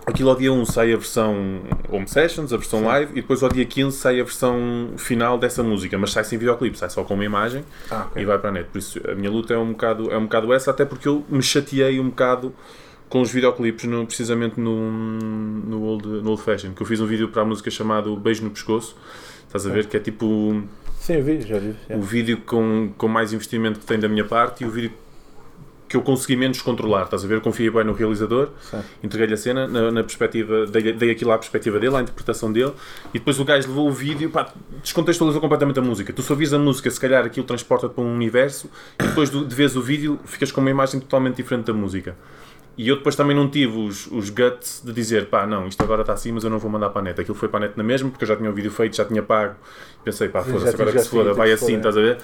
aquilo 0.07 0.31
ao 0.31 0.37
dia 0.37 0.53
1 0.53 0.65
sai 0.67 0.93
a 0.93 0.97
versão 0.97 1.61
Home 1.91 2.09
Sessions, 2.09 2.53
a 2.53 2.57
versão 2.57 2.81
Sim. 2.81 2.87
live, 2.87 3.13
e 3.13 3.21
depois 3.23 3.43
ao 3.43 3.49
dia 3.49 3.65
15 3.65 3.97
sai 3.97 4.21
a 4.21 4.25
versão 4.25 4.91
final 4.97 5.39
dessa 5.39 5.63
música, 5.63 5.97
mas 5.99 6.13
sai 6.13 6.25
sem 6.25 6.39
videoclipe, 6.39 6.77
sai 6.79 6.91
só 6.91 7.03
com 7.05 7.15
uma 7.15 7.25
imagem 7.25 7.65
Ah, 7.91 8.07
ok. 8.11 8.23
e 8.23 8.25
vai 8.27 8.39
para 8.39 8.49
a 8.51 8.53
net. 8.53 8.69
Por 8.71 8.79
isso 8.79 9.01
a 9.09 9.15
minha 9.15 9.31
luta 9.31 9.55
é 9.55 9.59
um 9.59 9.71
bocado, 9.73 10.11
é 10.11 10.17
um 10.19 10.23
bocado 10.25 10.53
essa, 10.53 10.71
até 10.71 10.85
porque 10.85 11.09
eu 11.09 11.25
me 11.29 11.43
chateei 11.43 12.01
um 12.01 12.09
bocado 12.09 12.55
com 13.09 13.21
os 13.21 13.31
videoclipes, 13.31 13.85
no, 13.85 14.07
precisamente 14.07 14.59
no, 14.59 14.91
no, 14.91 15.83
old, 15.83 16.07
no 16.07 16.31
Old 16.31 16.43
Fashion, 16.43 16.73
que 16.73 16.83
eu 16.83 16.87
fiz 16.87 16.99
um 17.01 17.07
vídeo 17.07 17.29
para 17.29 17.43
a 17.43 17.45
música 17.45 17.71
chamado 17.71 18.17
Beijo 18.17 18.43
no 18.43 18.51
Pescoço. 18.51 18.97
Estás 19.47 19.67
a 19.67 19.71
ver? 19.71 19.85
Que 19.87 19.99
é 19.99 20.01
tipo 20.01 20.63
Sim, 20.99 21.15
eu 21.17 21.23
vi, 21.25 21.41
já 21.43 21.59
vi. 21.59 21.75
já. 21.89 21.95
o 21.97 22.01
vídeo 22.01 22.39
com, 22.47 22.91
com 22.97 23.07
mais 23.09 23.33
investimento 23.35 23.79
que 23.81 23.85
tem 23.85 23.99
da 23.99 24.09
minha 24.09 24.25
parte 24.25 24.65
e 24.65 24.67
o 24.67 24.71
vídeo 24.71 24.93
que 25.93 25.97
eu 25.99 26.01
consegui 26.01 26.37
menos 26.37 26.63
controlar. 26.63 27.03
Estás 27.05 27.23
a 27.23 27.29
ver? 27.29 27.41
Confiei 27.43 27.69
bem 27.71 27.85
no 27.85 27.93
realizador, 27.93 28.49
entreguei-lhe 29.05 29.35
a 29.35 29.37
cena 29.37 29.69
na, 29.69 29.91
na 29.91 30.03
perspectiva, 30.03 30.67
dei, 30.67 30.91
dei 30.95 31.11
aquilo 31.11 31.31
à 31.33 31.37
perspectiva 31.37 31.79
dele, 31.79 31.95
à 31.97 32.01
interpretação 32.01 32.51
dele, 32.51 32.73
e 33.13 33.19
depois 33.19 33.39
o 33.39 33.45
gajo 33.45 33.69
levou 33.69 33.89
o 33.89 33.93
vídeo, 33.93 34.31
pá, 34.31 34.51
descontextualizou 34.83 35.39
completamente 35.41 35.79
a 35.79 35.83
música. 35.83 36.11
Tu 36.11 36.23
só 36.23 36.33
ouvis 36.33 36.53
a 36.55 36.59
música, 36.59 36.91
se 36.91 36.99
calhar 36.99 37.27
aquilo 37.27 37.45
transporta-te 37.45 37.93
para 37.95 38.03
um 38.03 38.15
universo, 38.15 38.71
e 38.99 39.07
depois 39.07 39.29
do- 39.29 39.45
de 39.45 39.55
vez 39.55 39.77
o 39.77 39.83
vídeo, 39.83 40.19
ficas 40.25 40.51
com 40.51 40.63
uma 40.63 40.71
imagem 40.71 40.99
totalmente 40.99 41.37
diferente 41.37 41.67
da 41.67 41.75
música. 41.75 42.17
E 42.79 42.89
eu 42.89 42.97
depois 42.97 43.15
também 43.15 43.37
não 43.37 43.51
tive 43.51 43.77
os, 43.77 44.07
os 44.07 44.31
guts 44.31 44.81
de 44.83 44.95
dizer, 44.95 45.27
pá, 45.27 45.47
não, 45.47 45.69
isto 45.69 45.83
agora 45.83 46.01
está 46.01 46.15
assim, 46.15 46.33
mas 46.33 46.43
eu 46.43 46.49
não 46.49 46.59
vou 46.59 46.71
mandar 46.71 46.89
para 46.89 47.03
a 47.03 47.05
net. 47.05 47.21
Aquilo 47.21 47.37
foi 47.37 47.51
para 47.51 47.59
a 47.59 47.69
net 47.69 47.77
na 47.77 47.85
mesma, 47.85 48.09
porque 48.09 48.25
eu 48.25 48.29
já 48.29 48.35
tinha 48.35 48.49
o 48.49 48.53
vídeo 48.55 48.71
feito, 48.71 48.97
já 48.97 49.05
tinha 49.05 49.23
pago. 49.23 49.57
Pensei, 50.03 50.31
pá, 50.31 50.41
foda-se, 50.53 50.75
agora 50.75 50.91
que 50.93 50.99
se 51.05 51.11
foda, 51.11 51.35
vai 51.37 51.49
assim, 51.53 51.77
estás 51.77 51.99
a 51.99 52.01
ver? 52.01 52.19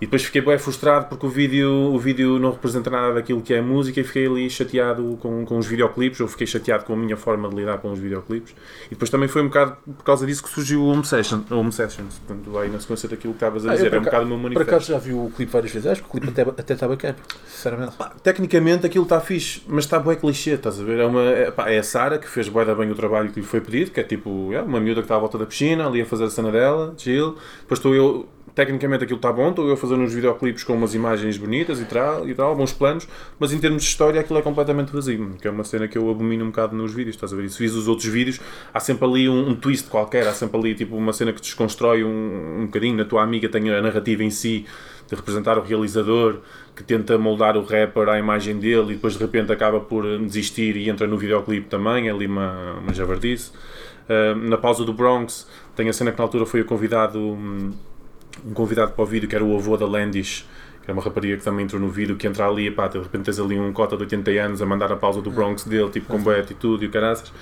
E 0.00 0.06
depois 0.06 0.22
fiquei 0.22 0.40
bem 0.40 0.56
frustrado 0.58 1.06
porque 1.06 1.26
o 1.26 1.28
vídeo, 1.28 1.68
o 1.70 1.98
vídeo 1.98 2.38
não 2.38 2.52
representa 2.52 2.88
nada 2.88 3.14
daquilo 3.14 3.40
que 3.42 3.52
é 3.52 3.58
a 3.58 3.62
música 3.62 4.00
e 4.00 4.04
fiquei 4.04 4.26
ali 4.26 4.48
chateado 4.48 5.18
com, 5.20 5.44
com 5.44 5.58
os 5.58 5.66
videoclipes, 5.66 6.20
ou 6.20 6.28
fiquei 6.28 6.46
chateado 6.46 6.84
com 6.84 6.92
a 6.92 6.96
minha 6.96 7.16
forma 7.16 7.48
de 7.48 7.56
lidar 7.56 7.78
com 7.78 7.90
os 7.90 7.98
videoclipes. 7.98 8.54
E 8.86 8.90
depois 8.90 9.10
também 9.10 9.28
foi 9.28 9.42
um 9.42 9.46
bocado 9.48 9.76
por 9.96 10.04
causa 10.04 10.24
disso 10.24 10.42
que 10.44 10.48
surgiu 10.50 10.82
o 10.82 10.86
Home, 10.88 11.04
Session, 11.04 11.40
o 11.50 11.54
Home 11.56 11.72
Sessions. 11.72 12.20
Portanto, 12.24 12.56
aí 12.58 12.70
na 12.70 12.78
sequência 12.78 13.08
daquilo 13.08 13.32
que 13.32 13.38
estavas 13.38 13.66
a 13.66 13.72
Ah, 13.72 13.74
dizer, 13.74 13.90
por 13.90 13.96
é 13.96 13.98
um 13.98 14.04
bocado 14.04 14.24
o 14.24 14.28
meu 14.28 14.36
Por 14.36 14.42
manifesto. 14.44 14.70
acaso 14.70 14.92
já 14.92 14.98
vi 14.98 15.12
o 15.12 15.32
clipe 15.34 15.50
várias 15.50 15.72
vezes. 15.72 15.86
Acho 15.90 16.02
que 16.02 16.08
o 16.08 16.10
clipe 16.12 16.28
até, 16.28 16.42
até 16.42 16.74
está 16.74 16.86
bacana, 16.86 17.16
sinceramente. 17.48 17.96
Tecnicamente 18.22 18.86
aquilo 18.86 19.02
está 19.04 19.20
fixe, 19.20 19.62
mas 19.66 19.84
está 19.84 19.98
bué 19.98 20.14
clichê, 20.14 20.50
estás 20.52 20.80
a 20.80 20.84
ver? 20.84 21.00
É, 21.00 21.06
uma, 21.06 21.22
é, 21.22 21.50
pá, 21.50 21.68
é 21.70 21.78
a 21.78 21.82
Sara 21.82 22.18
que 22.18 22.28
fez 22.28 22.48
bué 22.48 22.64
da 22.64 22.74
bem 22.74 22.88
o 22.90 22.94
trabalho 22.94 23.30
que 23.30 23.40
lhe 23.40 23.46
foi 23.46 23.60
pedido, 23.60 23.90
que 23.90 23.98
é 23.98 24.04
tipo 24.04 24.52
é, 24.52 24.62
uma 24.62 24.78
miúda 24.78 25.00
que 25.00 25.06
está 25.06 25.16
à 25.16 25.18
volta 25.18 25.36
da 25.38 25.44
piscina, 25.46 25.86
ali 25.88 26.00
a 26.02 26.06
fazer 26.06 26.24
a 26.24 26.30
cena 26.30 26.52
dela, 26.52 26.94
chill. 26.96 27.36
Depois 27.62 27.78
estou 27.80 27.94
eu, 27.94 28.28
tecnicamente 28.58 29.04
aquilo 29.04 29.18
está 29.18 29.32
bom, 29.32 29.50
estou 29.50 29.72
a 29.72 29.76
fazer 29.76 29.94
uns 29.94 30.12
videoclipes 30.12 30.64
com 30.64 30.72
umas 30.72 30.92
imagens 30.92 31.38
bonitas 31.38 31.80
e 31.80 31.84
tal, 31.84 32.28
e 32.28 32.34
tal, 32.34 32.56
bons 32.56 32.72
planos, 32.72 33.06
mas 33.38 33.52
em 33.52 33.60
termos 33.60 33.84
de 33.84 33.88
história 33.88 34.20
aquilo 34.20 34.36
é 34.36 34.42
completamente 34.42 34.92
vazio, 34.92 35.36
que 35.40 35.46
é 35.46 35.50
uma 35.52 35.62
cena 35.62 35.86
que 35.86 35.96
eu 35.96 36.10
abomino 36.10 36.44
um 36.44 36.48
bocado 36.48 36.74
nos 36.74 36.92
vídeos, 36.92 37.14
estás 37.14 37.32
a 37.32 37.36
ver? 37.36 37.44
E 37.44 37.50
se 37.50 37.60
vis 37.60 37.72
os 37.76 37.86
outros 37.86 38.08
vídeos, 38.08 38.40
há 38.74 38.80
sempre 38.80 39.06
ali 39.06 39.28
um, 39.28 39.50
um 39.50 39.54
twist 39.54 39.88
qualquer, 39.88 40.26
há 40.26 40.32
sempre 40.32 40.58
ali 40.58 40.74
tipo 40.74 40.96
uma 40.96 41.12
cena 41.12 41.32
que 41.32 41.40
desconstrói 41.40 42.02
um, 42.02 42.62
um 42.62 42.66
bocadinho, 42.66 42.96
na 42.96 43.04
tua 43.04 43.22
amiga 43.22 43.48
tem 43.48 43.70
a 43.70 43.80
narrativa 43.80 44.24
em 44.24 44.30
si, 44.30 44.66
de 45.06 45.14
representar 45.14 45.56
o 45.56 45.62
realizador 45.62 46.40
que 46.74 46.82
tenta 46.82 47.16
moldar 47.16 47.56
o 47.56 47.62
rapper 47.62 48.08
à 48.08 48.18
imagem 48.18 48.58
dele 48.58 48.90
e 48.90 48.94
depois 48.94 49.12
de 49.12 49.20
repente 49.20 49.52
acaba 49.52 49.78
por 49.78 50.04
desistir 50.18 50.76
e 50.76 50.90
entra 50.90 51.06
no 51.06 51.16
videoclipe 51.16 51.68
também, 51.68 52.08
é 52.08 52.10
ali 52.10 52.26
uma, 52.26 52.72
uma 52.80 52.92
javardice. 52.92 53.52
Uh, 54.08 54.34
na 54.48 54.56
pausa 54.56 54.84
do 54.84 54.92
Bronx 54.92 55.46
tem 55.76 55.88
a 55.88 55.92
cena 55.92 56.10
que 56.10 56.18
na 56.18 56.24
altura 56.24 56.44
foi 56.44 56.62
o 56.62 56.64
convidado, 56.64 57.20
um, 57.20 57.70
um 58.46 58.52
convidado 58.52 58.92
para 58.92 59.02
o 59.02 59.06
vídeo 59.06 59.28
que 59.28 59.34
era 59.34 59.44
o 59.44 59.56
avô 59.56 59.76
da 59.76 59.86
Landis, 59.86 60.46
que 60.84 60.90
é 60.90 60.94
uma 60.94 61.02
rapariga 61.02 61.36
que 61.36 61.44
também 61.44 61.64
entrou 61.64 61.80
no 61.80 61.88
vídeo, 61.88 62.16
que 62.16 62.26
entra 62.26 62.46
ali 62.46 62.66
e 62.66 62.70
pá, 62.70 62.88
de 62.88 62.98
repente 62.98 63.24
tens 63.24 63.38
ali 63.38 63.58
um 63.58 63.72
cota 63.72 63.96
de 63.96 64.02
80 64.02 64.30
anos 64.30 64.62
a 64.62 64.66
mandar 64.66 64.90
a 64.92 64.96
pausa 64.96 65.20
do 65.20 65.30
Bronx 65.30 65.64
dele, 65.64 65.90
tipo 65.90 66.06
com 66.06 66.18
boa 66.18 66.38
atitude 66.38 66.84
e 66.84 66.88
o 66.88 66.90
caraças. 66.90 67.32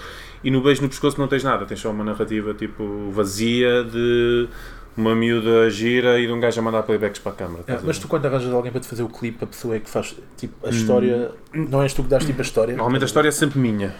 E 0.42 0.50
no 0.50 0.60
beijo 0.60 0.82
no 0.82 0.88
pescoço 0.88 1.18
não 1.18 1.28
tens 1.28 1.44
nada, 1.44 1.64
tens 1.64 1.80
só 1.80 1.90
uma 1.90 2.04
narrativa 2.04 2.54
tipo 2.54 3.10
vazia 3.10 3.84
de 3.84 4.48
uma 4.96 5.14
miúda 5.14 5.68
gira 5.70 6.18
e 6.18 6.26
de 6.26 6.32
um 6.32 6.40
gajo 6.40 6.58
a 6.58 6.62
mandar 6.62 6.82
playbacks 6.82 7.20
para 7.20 7.32
a 7.32 7.34
câmara. 7.34 7.64
É, 7.66 7.78
mas 7.84 7.98
tu 7.98 8.08
quando 8.08 8.26
arranjas 8.26 8.52
alguém 8.52 8.72
para 8.72 8.80
te 8.80 8.88
fazer 8.88 9.02
o 9.02 9.08
clipe, 9.08 9.44
a 9.44 9.46
pessoa 9.46 9.76
é 9.76 9.80
que 9.80 9.90
faz 9.90 10.16
tipo 10.36 10.66
a 10.66 10.70
história. 10.70 11.30
Não 11.52 11.82
és 11.82 11.92
tu 11.92 12.02
que 12.02 12.08
dás 12.08 12.24
tipo 12.24 12.40
a 12.40 12.42
história. 12.42 12.74
Normalmente 12.74 13.02
a 13.02 13.06
história 13.06 13.28
é 13.28 13.32
sempre 13.32 13.58
minha. 13.58 13.94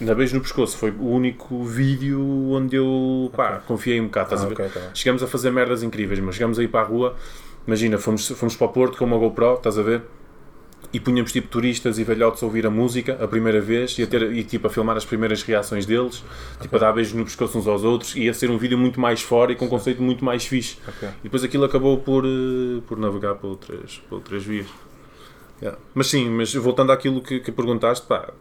Na 0.00 0.14
Beijo 0.14 0.34
no 0.34 0.40
Pescoço 0.42 0.76
foi 0.76 0.90
o 0.90 1.06
único 1.08 1.62
vídeo 1.64 2.20
onde 2.50 2.76
eu 2.76 3.30
pá, 3.34 3.62
confiei 3.66 4.00
um 4.00 4.04
bocado. 4.06 4.34
Ah, 4.34 4.42
a 4.42 4.46
ver? 4.46 4.52
ok, 4.54 4.68
tá. 4.68 4.90
Chegamos 4.92 5.22
a 5.22 5.26
fazer 5.26 5.50
merdas 5.50 5.82
incríveis, 5.82 6.18
mas 6.20 6.34
chegamos 6.34 6.58
aí 6.58 6.66
para 6.66 6.80
a 6.80 6.84
rua. 6.84 7.16
Imagina, 7.66 7.96
fomos, 7.96 8.28
fomos 8.28 8.56
para 8.56 8.66
o 8.66 8.70
Porto 8.70 8.98
com 8.98 9.04
uma 9.04 9.16
GoPro, 9.16 9.54
estás 9.54 9.78
a 9.78 9.82
ver? 9.82 10.02
E 10.92 11.00
punhamos 11.00 11.32
tipo 11.32 11.48
turistas 11.48 11.98
e 11.98 12.04
velhotes 12.04 12.42
a 12.42 12.46
ouvir 12.46 12.66
a 12.66 12.70
música 12.70 13.18
a 13.22 13.26
primeira 13.26 13.60
vez 13.60 13.98
e, 13.98 14.02
a 14.02 14.06
ter, 14.06 14.22
e 14.32 14.44
tipo 14.44 14.66
a 14.66 14.70
filmar 14.70 14.96
as 14.96 15.04
primeiras 15.04 15.42
reações 15.42 15.86
deles, 15.86 16.22
tipo 16.60 16.76
a 16.76 16.78
dar 16.78 16.92
beijos 16.92 17.14
no 17.14 17.24
pescoço 17.24 17.58
uns 17.58 17.66
aos 17.66 17.82
outros. 17.84 18.14
E 18.14 18.24
ia 18.24 18.34
ser 18.34 18.50
um 18.50 18.58
vídeo 18.58 18.76
muito 18.78 19.00
mais 19.00 19.22
fora 19.22 19.52
e 19.52 19.56
com 19.56 19.64
um 19.64 19.68
conceito 19.68 20.02
muito 20.02 20.24
mais 20.24 20.44
fixe. 20.44 20.76
E 21.20 21.24
depois 21.24 21.42
aquilo 21.42 21.64
acabou 21.64 21.98
por, 21.98 22.24
eh, 22.24 22.80
por 22.86 22.98
navegar 22.98 23.34
para 23.36 23.48
outras, 23.48 24.02
para 24.08 24.16
outras 24.16 24.44
vias. 24.44 24.66
Yeah. 25.62 25.78
Mas 25.94 26.08
sim, 26.08 26.28
mas 26.28 26.52
voltando 26.54 26.92
àquilo 26.92 27.22
que, 27.22 27.40
que 27.40 27.50
perguntaste, 27.50 28.06
pá, 28.06 28.32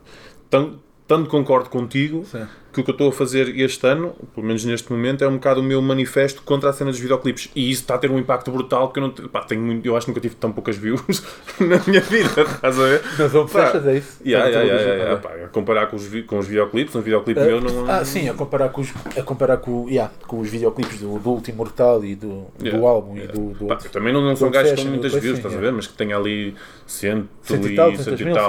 tan- 0.49 0.73
tanto 1.13 1.29
concordo 1.29 1.69
contigo 1.69 2.25
Sim. 2.25 2.47
Que 2.73 2.81
o 2.81 2.83
que 2.83 2.89
eu 2.89 2.93
estou 2.93 3.09
a 3.09 3.11
fazer 3.11 3.57
este 3.59 3.85
ano, 3.85 4.15
pelo 4.33 4.45
menos 4.45 4.65
neste 4.65 4.91
momento, 4.91 5.23
é 5.23 5.27
um 5.27 5.35
bocado 5.35 5.61
o 5.61 5.63
meu 5.63 5.81
manifesto 5.81 6.41
contra 6.41 6.69
a 6.69 6.73
cena 6.73 6.91
dos 6.91 6.99
videoclipes. 6.99 7.49
E 7.55 7.69
isso 7.69 7.81
está 7.81 7.95
a 7.95 7.97
ter 7.97 8.09
um 8.09 8.17
impacto 8.17 8.51
brutal 8.51 8.87
porque 8.87 8.99
eu 8.99 9.03
não 9.03 9.11
pá, 9.29 9.41
tenho 9.41 9.61
muito, 9.61 9.85
eu 9.85 9.95
acho 9.95 10.05
que 10.05 10.11
nunca 10.11 10.21
tive 10.21 10.35
tão 10.35 10.51
poucas 10.51 10.75
views 10.75 11.01
na 11.59 11.79
minha 11.85 12.01
vida, 12.01 12.41
estás 12.41 12.79
a 12.79 12.83
ver? 12.83 13.01
Onde 13.19 13.51
Pá, 13.51 13.65
fechas 13.67 13.87
é 13.87 13.97
isso? 13.97 14.21
Yeah, 14.25 14.49
yeah, 14.49 14.81
yeah, 14.81 15.21
pá, 15.21 15.29
a 15.29 15.47
comparar 15.49 15.87
com 15.87 15.95
os, 15.95 16.07
com 16.25 16.39
os 16.39 16.47
videoclipes, 16.47 16.95
um 16.95 17.01
videoclipe 17.01 17.39
bem. 17.39 17.49
meu 17.49 17.61
não. 17.61 17.89
Ah, 17.89 18.03
sim, 18.03 18.27
a 18.27 18.33
comparar 18.33 18.69
com 18.69 18.81
os, 18.81 18.91
a 19.17 19.21
comparar 19.21 19.57
com, 19.57 19.87
yeah, 19.87 20.11
com 20.27 20.39
os 20.39 20.49
videoclipes 20.49 20.99
do, 20.99 21.19
do 21.19 21.29
Último 21.29 21.57
Mortal 21.57 22.03
e 22.03 22.15
do, 22.15 22.47
do 22.57 22.87
álbum 22.87 23.17
e 23.17 23.27
do. 23.27 23.53
do 23.53 23.67
Pá, 23.67 23.77
eu 23.83 23.91
também 23.91 24.11
não, 24.11 24.21
não 24.21 24.35
são 24.35 24.49
gajos 24.49 24.81
com 24.81 24.89
muitas 24.89 25.11
views, 25.11 25.37
Fashion, 25.39 25.47
estás 25.47 25.55
a 25.55 25.59
ver? 25.59 25.71
Mas 25.71 25.87
que 25.87 25.93
tem 25.93 26.11
ali 26.11 26.55
cento, 26.87 27.27
e 27.49 27.75
tal, 27.75 27.91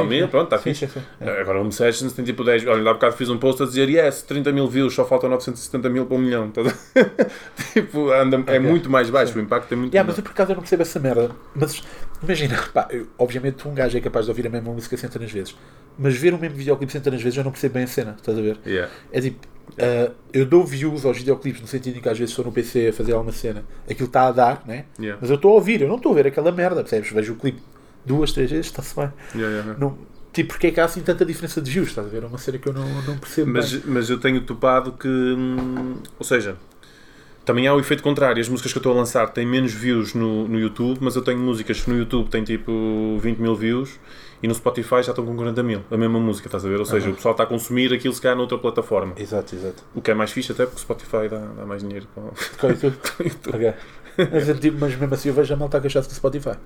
e 0.04 0.06
mil, 0.06 0.28
pronto, 0.28 0.44
está 0.44 0.58
fixe. 0.58 0.88
Agora 1.20 1.58
o 1.58 1.62
Home 1.62 1.72
Sessions 1.72 2.12
tem 2.12 2.24
tipo 2.24 2.44
10. 2.44 2.66
Olha, 2.66 2.90
há 2.90 2.94
bocado 2.94 3.16
fiz 3.16 3.28
um 3.28 3.38
post 3.38 3.62
a 3.62 3.66
dizer 3.66 3.88
yes, 3.88 4.13
30 4.22 4.52
mil 4.52 4.68
views, 4.68 4.94
só 4.94 5.04
faltam 5.04 5.28
970 5.30 5.88
mil 5.90 6.06
para 6.06 6.16
um 6.16 6.20
milhão. 6.20 6.50
ver? 6.54 6.74
tipo, 7.72 8.10
anda, 8.10 8.36
é 8.38 8.40
Ok. 8.40 8.60
muito 8.60 8.90
mais 8.90 9.10
baixo, 9.10 9.38
o 9.38 9.40
impacto 9.42 9.72
é 9.72 9.76
muito 9.76 9.92
Yeah, 9.92 10.06
mas 10.06 10.16
eu 10.18 10.22
por 10.24 10.30
acaso 10.30 10.52
eu 10.52 10.54
não 10.56 10.62
percebo 10.62 10.82
essa 10.82 10.98
merda. 11.00 11.30
Mas 11.54 11.82
imagina, 12.22 12.56
pá, 12.72 12.88
eu- 12.90 13.06
obviamente 13.18 13.66
um 13.66 13.74
gajo 13.74 13.96
é 13.96 14.00
capaz 14.00 14.26
de 14.26 14.30
ouvir 14.30 14.46
a 14.46 14.50
mesma 14.50 14.72
música 14.72 14.96
centenas 14.96 15.28
de 15.28 15.34
vezes. 15.38 15.56
Mas 15.98 16.14
ver 16.16 16.34
o 16.34 16.38
mesmo 16.38 16.56
videoclipe 16.56 16.92
centenas 16.92 17.18
de 17.20 17.24
vezes 17.24 17.36
eu 17.36 17.44
não 17.44 17.50
percebo 17.52 17.74
bem 17.74 17.84
a 17.84 17.86
cena, 17.86 18.14
estás 18.18 18.36
a 18.38 18.40
ver? 18.40 18.58
Yeah. 18.66 18.92
É 19.12 19.20
tipo, 19.20 19.46
ah, 19.78 20.10
eu 20.32 20.44
dou 20.44 20.64
views 20.64 21.04
aos 21.04 21.18
videoclipes 21.18 21.60
no 21.60 21.66
sentido 21.66 21.98
em 21.98 22.00
que 22.00 22.08
às 22.08 22.18
vezes 22.18 22.30
estou 22.32 22.44
no 22.44 22.52
PC 22.52 22.88
a 22.88 22.92
fazer 22.92 23.12
alguma 23.12 23.32
cena, 23.32 23.64
aquilo 23.88 24.06
está 24.08 24.26
a 24.28 24.32
dar, 24.32 24.62
né? 24.66 24.86
Yeah. 24.98 25.18
Mas 25.20 25.30
eu 25.30 25.36
estou 25.36 25.52
a 25.52 25.54
ouvir, 25.54 25.82
eu 25.82 25.88
não 25.88 25.96
estou 25.96 26.12
a 26.12 26.14
ver 26.16 26.26
aquela 26.26 26.50
merda, 26.50 26.80
percebes? 26.82 27.10
Vejo 27.10 27.32
o 27.34 27.36
clipe 27.36 27.60
duas, 28.04 28.32
três 28.32 28.50
vezes, 28.50 28.66
está-se 28.66 28.94
bem. 28.96 29.10
Yeah, 29.34 29.54
yeah, 29.54 29.58
yeah. 29.70 29.78
Não, 29.78 29.96
tipo, 30.34 30.48
porque 30.50 30.66
é 30.66 30.70
que 30.70 30.80
há 30.80 30.84
assim 30.84 31.00
tanta 31.00 31.24
diferença 31.24 31.60
de 31.62 31.70
views, 31.70 31.88
estás 31.88 32.06
a 32.06 32.10
ver? 32.10 32.22
É 32.22 32.26
uma 32.26 32.38
cena 32.38 32.58
que 32.58 32.68
eu 32.68 32.72
não, 32.74 32.86
não 33.02 33.16
percebo 33.18 33.50
Mas, 33.52 33.72
bem. 33.72 33.82
mas 33.86 34.10
eu 34.10 34.18
tenho 34.18 34.40
topado 34.42 34.92
que. 34.92 35.08
hum, 35.08 35.94
Ou 36.18 36.24
seja, 36.24 36.56
Também 37.44 37.66
há 37.66 37.74
o 37.74 37.80
efeito 37.80 38.02
contrário. 38.02 38.40
As 38.40 38.48
músicas 38.48 38.72
que 38.72 38.78
eu 38.78 38.80
estou 38.80 38.92
a 38.92 38.96
lançar 38.96 39.28
têm 39.28 39.46
menos 39.46 39.72
views 39.72 40.14
no, 40.14 40.48
no 40.48 40.58
YouTube, 40.58 40.98
mas 41.00 41.14
eu 41.16 41.22
tenho 41.22 41.38
músicas 41.38 41.80
que 41.82 41.90
no 41.90 41.96
YouTube 41.98 42.28
têm 42.30 42.42
tipo 42.44 43.18
20 43.20 43.38
mil 43.38 43.54
views 43.54 43.98
e 44.42 44.48
no 44.48 44.54
Spotify 44.54 45.02
já 45.02 45.10
estão 45.12 45.24
com 45.26 45.36
40 45.36 45.62
mil. 45.62 45.82
A 45.90 45.96
mesma 45.96 46.18
música, 46.18 46.48
estás 46.48 46.64
a 46.64 46.68
ver? 46.68 46.78
Ou 46.78 46.86
seja, 46.86 47.04
Aham. 47.06 47.12
o 47.12 47.16
pessoal 47.16 47.32
está 47.32 47.44
a 47.44 47.46
consumir 47.46 47.92
aquilo 47.92 48.12
se 48.14 48.20
calhar 48.20 48.36
noutra 48.36 48.56
plataforma. 48.58 49.14
Exato, 49.18 49.54
exato. 49.54 49.82
O 49.94 50.00
que 50.02 50.10
é 50.10 50.14
mais 50.14 50.30
fixe 50.32 50.52
até 50.52 50.64
porque 50.64 50.78
o 50.78 50.80
Spotify 50.80 51.28
dá, 51.30 51.38
dá 51.38 51.66
mais 51.66 51.82
dinheiro 51.82 52.06
com 52.14 52.22
o 52.22 52.70
YouTube. 52.70 52.96
com 53.16 53.22
o 53.22 53.26
YouTube. 53.26 53.56
Ok. 53.56 53.74
Mas, 54.32 54.60
digo- 54.60 54.76
mas 54.80 54.96
mesmo 54.96 55.14
assim 55.14 55.28
eu 55.28 55.34
vejo 55.34 55.52
a 55.52 55.56
malta 55.56 55.76
a 55.78 55.80
queixar-se 55.80 56.08
do 56.08 56.14
Spotify. 56.14 56.56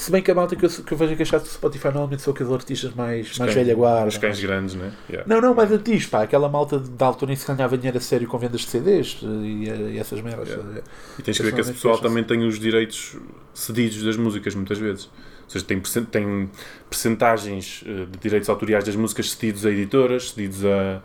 Se 0.00 0.10
bem 0.10 0.22
que 0.22 0.30
a 0.30 0.34
malta 0.34 0.56
que 0.56 0.64
eu, 0.64 0.70
que 0.70 0.92
eu 0.92 0.96
vejo 0.96 1.12
a 1.12 1.16
queixar-se 1.16 1.44
do 1.46 1.52
Spotify 1.52 1.88
normalmente 1.88 2.22
são 2.22 2.32
aqueles 2.32 2.50
artistas 2.50 2.94
mais, 2.94 3.26
mais 3.38 3.52
cães- 3.52 3.54
velha 3.54 3.74
guarda. 3.74 4.08
Os 4.08 4.16
cães 4.16 4.40
grandes, 4.40 4.74
né? 4.74 4.92
Yeah. 5.10 5.28
Não, 5.32 5.42
não, 5.42 5.54
mais 5.54 5.70
antigos, 5.70 6.06
pá. 6.06 6.22
Aquela 6.22 6.48
malta 6.48 6.78
da 6.78 7.04
altura 7.04 7.32
em 7.32 7.34
que 7.34 7.42
se 7.42 7.46
ganhava 7.52 7.76
dinheiro 7.76 7.98
a 7.98 8.00
sério 8.00 8.26
com 8.26 8.38
vendas 8.38 8.62
de 8.62 8.68
CDs 8.68 9.18
e, 9.22 9.64
e 9.92 9.98
essas 9.98 10.22
merdas. 10.22 10.48
Yeah. 10.48 10.70
ver? 10.70 10.82
E 11.18 11.22
tens 11.22 11.36
que 11.36 11.42
ver 11.42 11.52
que 11.54 11.60
esse 11.60 11.72
pessoal 11.74 11.98
também 11.98 12.24
tem 12.24 12.46
os 12.46 12.58
direitos 12.58 13.16
cedidos 13.52 14.02
das 14.02 14.16
músicas, 14.16 14.54
muitas 14.54 14.78
vezes. 14.78 15.10
Ou 15.50 15.52
seja, 15.52 15.64
tem, 15.64 15.80
tem 16.04 16.50
percentagens 16.88 17.82
eh, 17.84 18.06
de 18.08 18.18
direitos 18.20 18.48
autoriais 18.48 18.84
das 18.84 18.94
músicas 18.94 19.32
cedidos 19.32 19.66
a 19.66 19.70
editoras, 19.70 20.30
cedidos 20.30 20.64
a, 20.64 21.02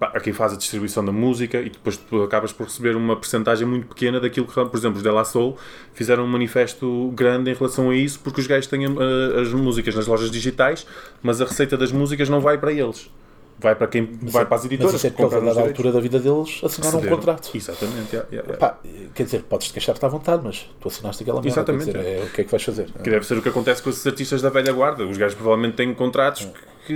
a, 0.00 0.06
a 0.06 0.20
quem 0.20 0.32
faz 0.32 0.52
a 0.52 0.56
distribuição 0.56 1.04
da 1.04 1.10
música 1.10 1.60
e 1.60 1.68
depois 1.68 1.96
tu 1.96 2.22
acabas 2.22 2.52
por 2.52 2.66
receber 2.66 2.94
uma 2.94 3.16
percentagem 3.16 3.66
muito 3.66 3.88
pequena 3.88 4.20
daquilo 4.20 4.46
que, 4.46 4.54
por 4.54 4.76
exemplo, 4.76 4.98
os 4.98 5.02
De 5.02 5.10
La 5.10 5.24
Soul 5.24 5.58
fizeram 5.94 6.22
um 6.22 6.28
manifesto 6.28 7.10
grande 7.12 7.50
em 7.50 7.54
relação 7.54 7.90
a 7.90 7.96
isso 7.96 8.20
porque 8.20 8.40
os 8.40 8.46
gajos 8.46 8.68
têm 8.68 8.84
eh, 8.84 9.40
as 9.40 9.52
músicas 9.52 9.96
nas 9.96 10.06
lojas 10.06 10.30
digitais, 10.30 10.86
mas 11.20 11.40
a 11.40 11.44
receita 11.44 11.76
das 11.76 11.90
músicas 11.90 12.28
não 12.28 12.40
vai 12.40 12.56
para 12.56 12.72
eles. 12.72 13.10
Vai 13.58 13.74
para 13.76 13.86
quem 13.86 14.04
vai 14.22 14.44
para 14.44 14.56
as 14.56 14.64
editoras. 14.64 14.92
Mas 14.92 15.00
isso 15.00 15.06
é 15.06 15.10
porque 15.10 15.22
eles, 15.22 15.32
a 15.32 15.36
compraram 15.36 15.48
os 15.48 15.54
dada 15.54 15.66
direitos. 15.68 15.78
altura 15.86 15.92
da 15.92 16.00
vida 16.00 16.18
deles, 16.18 16.60
assinaram 16.64 16.98
um 16.98 17.06
contrato. 17.06 17.50
Exatamente, 17.54 18.14
yeah, 18.14 18.28
yeah, 18.32 18.48
yeah. 18.52 18.56
Pá, 18.58 18.78
quer 19.14 19.22
dizer, 19.24 19.42
podes-te 19.44 19.72
queixar-te 19.72 20.04
à 20.04 20.08
vontade, 20.08 20.42
mas 20.44 20.68
tu 20.80 20.88
assinaste 20.88 21.22
aquela 21.22 21.40
merda. 21.40 21.48
Exatamente, 21.60 21.86
dizer, 21.86 21.96
é, 21.98 22.24
o 22.24 22.30
que 22.30 22.40
é 22.40 22.44
que 22.44 22.50
vais 22.50 22.62
fazer? 22.62 22.90
Que 23.02 23.10
deve 23.10 23.24
ser 23.24 23.38
o 23.38 23.42
que 23.42 23.48
acontece 23.48 23.80
com 23.82 23.90
esses 23.90 24.06
artistas 24.06 24.42
da 24.42 24.50
velha 24.50 24.72
guarda. 24.72 25.06
Os 25.06 25.16
gajos 25.16 25.34
provavelmente 25.36 25.76
têm 25.76 25.94
contratos 25.94 26.48
que 26.86 26.92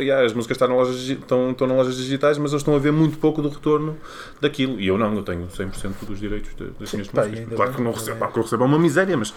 yeah, 0.00 0.26
as 0.26 0.34
músicas 0.34 0.56
estão, 0.56 0.68
na 0.68 0.74
lojas, 0.74 0.96
estão, 1.00 1.52
estão 1.52 1.66
nas 1.66 1.76
lojas 1.78 1.96
digitais, 1.96 2.36
mas 2.36 2.50
eles 2.50 2.60
estão 2.60 2.74
a 2.74 2.78
ver 2.78 2.92
muito 2.92 3.16
pouco 3.18 3.40
do 3.40 3.48
retorno 3.48 3.96
daquilo. 4.40 4.78
E 4.78 4.88
eu 4.88 4.98
não, 4.98 5.14
eu 5.14 5.22
tenho 5.22 5.46
100% 5.46 6.04
dos 6.04 6.20
direitos 6.20 6.54
de- 6.54 6.66
das 6.78 6.90
Sim, 6.90 6.96
minhas 6.98 7.08
pá, 7.08 7.24
músicas. 7.24 7.54
Claro 7.54 7.72
que 7.72 7.80
não 7.80 7.86
ainda 7.90 7.98
recebo, 8.00 8.18
pá, 8.18 8.26
que 8.28 8.38
eu 8.38 8.42
recebo 8.42 8.64
é 8.64 8.66
uma 8.66 8.78
miséria, 8.78 9.16
mas 9.16 9.32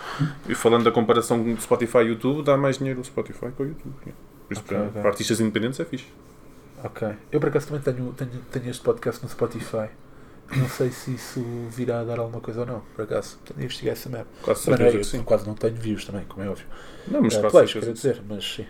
falando 0.55 0.83
da 0.83 0.91
comparação 0.91 1.45
Spotify 1.61 1.99
e 1.99 2.07
YouTube, 2.07 2.43
dá 2.43 2.57
mais 2.57 2.77
dinheiro 2.79 2.99
o 2.99 3.03
Spotify 3.05 3.47
que 3.55 3.63
o 3.63 3.67
YouTube. 3.67 3.93
Por 4.03 4.53
isso, 4.53 4.61
Ok, 4.65 4.77
para, 4.77 4.87
ok. 4.87 5.01
para 5.01 5.09
artistas 5.11 5.39
independentes 5.39 5.79
é 5.79 5.85
fixe. 5.85 6.05
Ok. 6.83 7.07
Eu 7.31 7.39
por 7.39 7.49
acaso 7.49 7.67
também 7.67 7.81
tenho, 7.81 8.13
tenho, 8.13 8.41
tenho 8.51 8.69
este 8.69 8.83
podcast 8.83 9.23
no 9.23 9.29
Spotify. 9.29 9.89
Não 10.55 10.69
sei 10.69 10.91
se 10.91 11.15
isso 11.15 11.43
virá 11.71 12.01
a 12.01 12.03
dar 12.03 12.19
alguma 12.19 12.39
coisa 12.39 12.59
ou 12.59 12.65
não, 12.67 12.81
por 12.95 13.03
acaso. 13.03 13.39
Tenho 13.43 13.57
de 13.57 13.65
investigar 13.65 13.93
essa 13.93 14.09
merda. 14.09 14.27
Quase 14.43 14.69
não, 14.69 14.77
certeza 14.77 14.97
que 14.99 15.03
sim. 15.05 15.23
quase 15.23 15.47
não 15.47 15.55
tenho 15.55 15.75
views 15.75 16.05
também, 16.05 16.23
como 16.25 16.43
é 16.45 16.49
óbvio. 16.49 16.65
Não, 17.07 17.21
mas 17.21 17.35
Uh, 17.35 17.39
quase 17.41 17.51
plays, 17.51 17.73
quero 17.73 17.93
dizer, 17.93 18.21
mas 18.27 18.45
sim. 18.45 18.65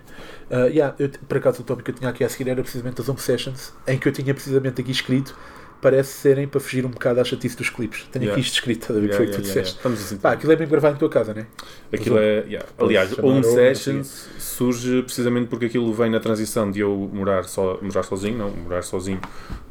Uh, 0.49 0.67
yeah, 0.69 0.95
eu, 0.97 1.09
por 1.09 1.37
acaso 1.37 1.61
o 1.61 1.65
tópico 1.65 1.85
que 1.85 1.91
eu 1.91 1.95
tinha 1.95 2.09
aqui 2.09 2.23
a 2.23 2.29
seguir 2.29 2.49
era 2.49 2.61
precisamente 2.61 3.01
as 3.01 3.09
home 3.09 3.19
sessions, 3.19 3.73
em 3.85 3.99
que 3.99 4.07
eu 4.07 4.13
tinha 4.13 4.33
precisamente 4.33 4.79
aqui 4.79 4.91
escrito, 4.91 5.35
parece 5.81 6.13
serem 6.13 6.47
para 6.47 6.59
fugir 6.59 6.85
um 6.85 6.89
bocado 6.89 7.19
à 7.19 7.23
chatice 7.23 7.55
dos 7.57 7.69
clipes. 7.69 8.03
Tenho 8.11 8.23
Yeah. 8.25 8.33
aqui 8.33 8.41
isto 8.47 8.53
escrito, 8.55 8.91
a 8.91 8.95
ver 8.95 8.99
o 8.99 9.01
que 9.03 9.07
Yeah, 9.09 9.17
foi 9.17 9.25
que 9.27 9.31
tu 9.33 9.41
yeah, 9.41 9.47
yeah, 9.53 9.61
disseste. 9.61 9.79
yeah. 9.87 10.01
Assim. 10.03 10.17
Pá, 10.17 10.31
aquilo 10.31 10.51
é 10.51 10.55
mesmo 10.55 10.71
gravado 10.71 10.95
em 10.95 10.97
tua 10.99 11.09
casa, 11.09 11.33
não 11.33 11.41
é? 11.41 11.45
Aquilo 11.93 12.17
é. 12.17 12.43
yeah. 12.47 12.65
Aliás, 12.79 13.17
Home 13.19 13.43
Sessions 13.43 14.27
surge 14.39 15.01
precisamente 15.03 15.47
porque 15.47 15.65
aquilo 15.65 15.93
vem 15.93 16.09
na 16.09 16.19
transição 16.19 16.69
de 16.71 16.79
eu 16.79 17.09
morar, 17.13 17.43
só, 17.45 17.77
morar 17.81 18.03
sozinho, 18.03 18.37
não, 18.37 18.49
morar 18.51 18.81
sozinho 18.81 19.19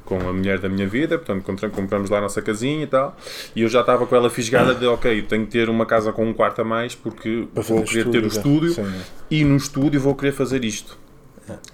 com 0.04 0.16
a 0.20 0.32
mulher 0.34 0.58
da 0.58 0.68
minha 0.68 0.86
vida, 0.86 1.18
portanto 1.18 1.70
compramos 1.70 2.10
lá 2.10 2.18
a 2.18 2.20
nossa 2.20 2.42
casinha 2.42 2.82
e 2.84 2.86
tal, 2.86 3.16
e 3.56 3.62
eu 3.62 3.68
já 3.70 3.80
estava 3.80 4.06
com 4.06 4.14
ela 4.14 4.28
fisgada 4.28 4.74
de 4.74 4.84
ok, 4.86 5.22
tenho 5.22 5.46
que 5.46 5.52
ter 5.52 5.70
uma 5.70 5.86
casa 5.86 6.12
com 6.12 6.26
um 6.26 6.34
quarto 6.34 6.60
a 6.60 6.64
mais 6.64 6.94
porque 6.94 7.48
vou 7.54 7.82
querer 7.84 8.10
ter 8.10 8.18
o 8.22 8.28
já. 8.28 8.36
estúdio 8.36 8.70
Sim, 8.74 8.92
e 9.30 9.42
no 9.44 9.56
estúdio 9.56 9.98
vou 9.98 10.14
querer 10.14 10.32
fazer 10.32 10.62
isto. 10.62 10.98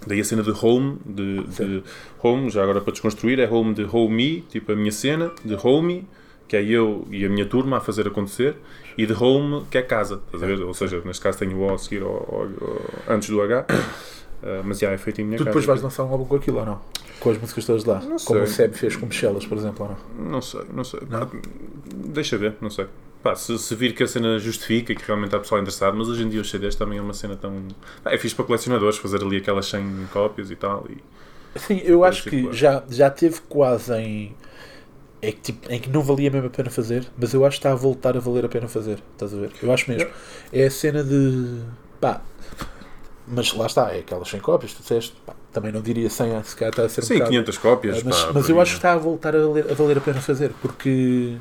Daí 0.05 0.19
a 0.19 0.23
cena 0.23 0.43
de 0.43 0.51
home, 0.51 0.97
de, 1.05 1.43
de 1.43 1.83
home, 2.21 2.49
já 2.49 2.61
agora 2.63 2.81
para 2.81 2.91
desconstruir, 2.91 3.39
é 3.39 3.49
home 3.49 3.73
de 3.73 3.83
home, 3.89 4.41
tipo 4.49 4.71
a 4.71 4.75
minha 4.75 4.91
cena, 4.91 5.31
de 5.45 5.55
home, 5.55 6.07
que 6.47 6.57
é 6.57 6.63
eu 6.63 7.07
e 7.09 7.25
a 7.25 7.29
minha 7.29 7.45
turma 7.45 7.77
a 7.77 7.79
fazer 7.79 8.07
acontecer, 8.07 8.55
e 8.97 9.05
de 9.05 9.13
home, 9.13 9.63
que 9.71 9.77
é 9.77 9.81
casa, 9.81 10.21
estás 10.25 10.43
a 10.43 10.45
ver? 10.45 10.61
Ou 10.61 10.73
seja, 10.73 11.01
neste 11.05 11.21
caso 11.23 11.37
tenho 11.39 11.55
o 11.57 11.61
O 11.69 11.73
a 11.73 11.77
seguir 11.77 12.01
ao, 12.03 12.09
ao- 12.09 12.41
ao- 12.41 12.81
antes 13.15 13.29
do 13.29 13.41
H, 13.41 13.65
Ah, 14.43 14.61
mas 14.65 14.79
já 14.79 14.91
é 14.91 14.97
feito 14.97 15.21
em 15.21 15.23
minha 15.25 15.37
Tu 15.37 15.45
casa. 15.45 15.49
depois 15.51 15.65
vais 15.65 15.81
lançar 15.81 16.03
um 16.03 16.11
álbum 16.11 16.25
com 16.25 16.35
aquilo 16.35 16.59
ou 16.59 16.65
não? 16.65 16.81
Com 17.19 17.29
as 17.29 17.37
músicas 17.37 17.63
todas 17.65 17.85
lá? 17.85 17.99
Não 18.01 18.17
Como 18.17 18.39
sei. 18.39 18.41
o 18.41 18.47
Seb 18.47 18.73
fez 18.73 18.95
com 18.95 19.05
Michelas, 19.05 19.45
por 19.45 19.57
exemplo, 19.57 19.85
ou 19.85 19.91
não? 20.19 20.31
Não 20.31 20.41
sei, 20.41 20.61
não 20.73 20.83
sei. 20.83 20.99
Não? 21.09 21.29
Deixa 22.07 22.37
ver, 22.37 22.55
não 22.59 22.69
sei. 22.71 22.87
Pá, 23.23 23.35
se, 23.35 23.57
se 23.59 23.75
vir 23.75 23.93
que 23.93 24.03
a 24.03 24.07
cena 24.07 24.39
justifica 24.39 24.91
e 24.91 24.95
que 24.95 25.05
realmente 25.05 25.35
há 25.35 25.39
pessoal 25.39 25.61
interessado, 25.61 25.95
mas 25.95 26.09
hoje 26.09 26.23
em 26.23 26.29
dia 26.29 26.41
os 26.41 26.49
CDs 26.49 26.75
também 26.75 26.97
é 26.97 27.01
uma 27.01 27.13
cena 27.13 27.35
tão. 27.35 27.67
Pá, 28.03 28.11
é 28.11 28.17
fixe 28.17 28.33
para 28.33 28.45
colecionadores 28.45 28.97
fazer 28.97 29.21
ali 29.21 29.37
aquelas 29.37 29.67
100 29.67 30.07
cópias 30.11 30.49
e 30.49 30.55
tal. 30.55 30.85
E... 30.89 30.97
Sim, 31.59 31.81
eu 31.83 32.03
acho 32.03 32.23
que 32.23 32.51
já, 32.51 32.83
já 32.89 33.09
teve 33.09 33.41
quase 33.41 33.93
em. 33.93 34.35
É 35.21 35.31
que, 35.31 35.39
tipo, 35.39 35.71
em 35.71 35.79
que 35.79 35.87
não 35.87 36.01
valia 36.01 36.31
mesmo 36.31 36.47
a 36.47 36.49
pena 36.49 36.71
fazer, 36.71 37.05
mas 37.15 37.31
eu 37.31 37.45
acho 37.45 37.57
que 37.57 37.59
está 37.59 37.71
a 37.71 37.75
voltar 37.75 38.17
a 38.17 38.19
valer 38.19 38.45
a 38.45 38.49
pena 38.49 38.67
fazer. 38.67 38.97
Estás 39.13 39.31
a 39.33 39.37
ver? 39.37 39.51
Eu 39.61 39.71
acho 39.71 39.91
mesmo. 39.91 40.09
É 40.51 40.65
a 40.65 40.71
cena 40.71 41.03
de. 41.03 41.61
pá. 41.99 42.21
Mas 43.27 43.53
lá 43.53 43.67
está, 43.67 43.93
é 43.93 43.99
aquelas 43.99 44.27
100 44.27 44.39
cópias, 44.39 44.73
tu 44.73 44.81
disseste. 44.81 45.15
Pá, 45.23 45.35
também 45.53 45.71
não 45.71 45.81
diria 45.81 46.09
100, 46.09 46.43
se 46.43 46.55
calhar 46.55 46.71
está 46.71 46.83
a 46.83 46.89
ser 46.89 47.01
um 47.01 47.03
Sim, 47.03 47.13
bocado. 47.15 47.31
500 47.31 47.57
cópias. 47.59 47.97
Ah, 47.97 48.01
mas 48.03 48.23
pá, 48.23 48.31
mas 48.33 48.49
eu 48.49 48.59
acho 48.59 48.71
que 48.71 48.77
está 48.77 48.93
a 48.93 48.97
voltar 48.97 49.35
a 49.35 49.39
valer 49.39 49.71
a, 49.71 49.73
valer 49.75 49.97
a 49.99 50.01
pena 50.01 50.21
fazer, 50.21 50.51
porque 50.59 51.37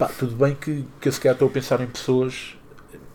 pá, 0.00 0.10
tudo 0.18 0.34
bem 0.34 0.54
que, 0.54 0.84
que 1.00 1.08
eu 1.08 1.12
se 1.12 1.20
calhar 1.20 1.34
estou 1.34 1.46
a 1.48 1.50
pensar 1.50 1.80
em 1.80 1.86
pessoas, 1.86 2.56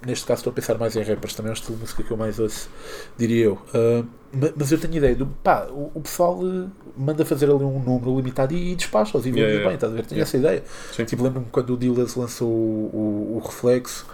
neste 0.06 0.26
caso 0.26 0.40
estou 0.40 0.52
a 0.52 0.54
pensar 0.54 0.78
mais 0.78 0.96
em 0.96 1.04
rappers, 1.04 1.34
também 1.34 1.50
é 1.50 1.54
o 1.54 1.56
estilo 1.56 1.76
de 1.76 1.82
música 1.82 2.04
que 2.04 2.12
eu 2.12 2.16
mais 2.18 2.40
ouço, 2.40 2.70
diria 3.18 3.46
eu. 3.46 3.60
Ah, 3.74 4.04
ma- 4.32 4.54
mas 4.56 4.72
eu 4.72 4.78
tenho 4.80 4.96
ideia 4.96 5.16
do 5.16 5.26
pá, 5.26 5.68
o, 5.70 5.92
o 5.96 6.02
pessoal 6.02 6.40
eh, 6.46 6.68
manda 6.96 7.26
fazer 7.26 7.46
ali 7.46 7.64
um 7.64 7.80
número 7.80 8.16
limitado 8.18 8.54
e, 8.54 8.72
e 8.72 8.76
despacha-os 8.76 9.26
e 9.26 9.30
vende 9.32 9.42
Yeah, 9.42 9.54
yeah. 9.54 9.68
bem, 9.70 9.76
estás 9.76 9.92
a 9.92 9.96
ver? 9.96 10.06
Tenho 10.06 10.20
Yeah. 10.20 10.30
essa 10.30 10.38
ideia. 10.38 10.64
Sim. 10.94 11.06
Tipo, 11.06 11.24
lembro-me 11.24 11.48
quando 11.52 11.74
o 11.74 11.78
Dillas 11.78 12.16
lançou 12.16 12.48
o, 12.50 13.34
o, 13.34 13.38
o 13.38 13.40
Reflexo. 13.46 14.06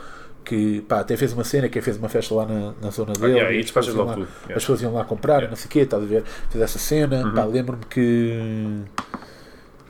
Que 0.44 0.82
pá, 0.82 1.02
até 1.02 1.16
fez 1.16 1.34
uma 1.34 1.44
cena, 1.44 1.70
que 1.70 1.80
fez 1.82 1.98
uma 1.98 2.10
festa 2.10 2.34
lá 2.34 2.48
na, 2.48 2.74
na 2.82 2.90
zona 2.90 3.14
Ah, 3.16 3.20
dele. 3.20 3.34
yeah, 3.34 3.54
e 3.54 3.60
as 3.60 3.72
lá- 3.76 3.84
tudo. 3.84 3.94
as 3.94 4.06
Yeah. 4.08 4.54
pessoas 4.56 4.82
iam 4.82 4.92
lá 4.92 5.06
comprar, 5.06 5.34
Yeah. 5.36 5.50
não 5.52 5.56
sei 5.56 5.68
o 5.68 5.70
quê, 5.70 5.80
estás 5.82 6.02
a 6.02 6.06
ver? 6.08 6.24
Fez 6.50 6.64
essa 6.64 6.80
cena, 6.80 7.24
Uhum. 7.24 7.52
lembro-me 7.52 7.86
que. 7.86 8.82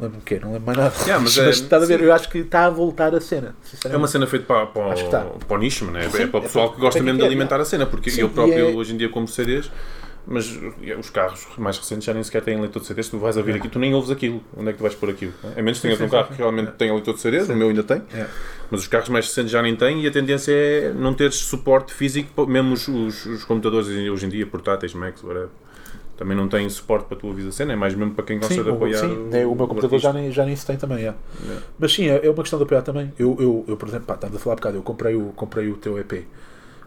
Lembro-me 0.01 0.23
que 0.23 0.39
não 0.39 0.53
lembro 0.53 0.65
mais 0.65 0.77
nada. 0.77 0.93
Yeah, 1.03 1.19
mas 1.23 1.37
mas 1.37 1.47
é- 1.47 1.49
estás 1.51 1.83
a 1.83 1.85
ver, 1.85 1.99
sim. 1.99 2.05
eu 2.05 2.13
acho 2.13 2.29
que 2.29 2.39
está 2.39 2.65
a 2.65 2.69
voltar 2.69 3.13
a 3.13 3.21
cena. 3.21 3.55
É 3.87 3.95
uma 3.95 4.07
cena 4.07 4.25
feita 4.27 4.45
para, 4.45 4.65
para, 4.65 5.25
o, 5.25 5.39
para 5.45 5.55
o 5.55 5.59
nicho, 5.59 5.85
né? 5.85 6.09
Sim, 6.09 6.23
é 6.23 6.27
para 6.27 6.39
o 6.39 6.43
é 6.43 6.45
pessoal 6.47 6.67
para- 6.69 6.75
que 6.75 6.81
gosta 6.81 7.01
mesmo 7.03 7.19
de 7.19 7.25
alimentar 7.25 7.55
yeah. 7.55 7.61
a 7.61 7.65
cena, 7.65 7.85
porque 7.85 8.09
Sim, 8.09 8.21
eu 8.21 8.29
próprio 8.29 8.69
é- 8.71 8.73
hoje 8.75 8.93
em 8.93 8.97
dia 8.97 9.09
como 9.09 9.27
CDs, 9.27 9.71
mas 10.25 10.45
os 10.99 11.09
carros 11.09 11.47
mais 11.57 11.77
recentes 11.79 12.03
já 12.05 12.13
nem 12.13 12.23
sequer 12.23 12.41
têm 12.43 12.59
leitor 12.59 12.79
de 12.79 12.87
CDs, 12.87 13.09
tu 13.09 13.17
vais 13.17 13.35
ouvir 13.37 13.55
aqui, 13.55 13.67
tu 13.67 13.79
nem 13.79 13.93
ouves 13.93 14.11
aquilo, 14.11 14.41
onde 14.55 14.69
é 14.69 14.71
que 14.71 14.77
tu 14.77 14.81
vais 14.83 14.93
pôr 14.93 15.09
aquilo? 15.09 15.33
A 15.43 15.61
menos 15.61 15.77
que 15.79 15.81
tenhas 15.83 15.97
sim, 15.97 16.05
um 16.05 16.09
carro 16.09 16.27
sim, 16.27 16.33
que 16.33 16.37
realmente 16.37 16.71
tenha 16.73 16.93
leitor 16.93 17.15
de 17.15 17.21
CDs, 17.21 17.49
o 17.49 17.55
meu 17.55 17.69
ainda 17.69 17.83
tem, 17.83 18.01
Yeah. 18.13 18.31
mas 18.69 18.81
os 18.81 18.87
carros 18.87 19.09
mais 19.09 19.25
recentes 19.27 19.51
já 19.51 19.61
nem 19.63 19.75
têm 19.75 20.01
e 20.03 20.07
a 20.07 20.11
tendência 20.11 20.51
é 20.53 20.93
não 20.93 21.13
teres 21.15 21.35
suporte 21.35 21.91
físico, 21.93 22.45
mesmo 22.45 22.73
os, 22.73 22.87
os, 22.87 23.25
os 23.25 23.43
computadores 23.45 23.87
hoje 23.87 24.25
em 24.25 24.29
dia, 24.29 24.45
portáteis, 24.45 24.93
Macs, 24.93 25.23
whatever. 25.23 25.49
Também 26.21 26.37
não 26.37 26.47
têm 26.47 26.69
suporte 26.69 27.05
para 27.05 27.17
a 27.17 27.51
cena, 27.51 27.73
é 27.73 27.75
mais 27.75 27.95
mesmo 27.95 28.13
para 28.13 28.23
quem 28.23 28.37
gosta 28.37 28.53
Sim, 28.53 28.61
de 28.61 28.69
o, 28.69 28.75
apoiar. 28.75 28.99
sim, 28.99 29.15
né, 29.31 29.43
o 29.43 29.55
meu 29.55 29.67
computador 29.67 29.97
já 29.97 30.13
nem, 30.13 30.31
já 30.31 30.45
nem 30.45 30.55
se 30.55 30.63
tem 30.67 30.77
também. 30.77 30.99
yeah. 30.99 31.17
Yeah. 31.43 31.65
Mas 31.79 31.93
sim, 31.93 32.07
é 32.09 32.23
é 32.23 32.29
uma 32.29 32.43
questão 32.43 32.59
de 32.59 32.63
apoiar 32.65 32.83
também. 32.83 33.11
Eu, 33.17 33.35
eu, 33.39 33.65
eu 33.67 33.75
por 33.75 33.87
exemplo, 33.89 34.05
pá, 34.05 34.13
estamos 34.13 34.35
a 34.35 34.39
falar 34.39 34.53
um 34.53 34.57
bocado, 34.57 34.77
eu 34.77 34.83
comprei 34.83 35.15
o, 35.15 35.33
comprei 35.35 35.67
o 35.71 35.77
teu 35.77 35.97
EP. 35.97 36.13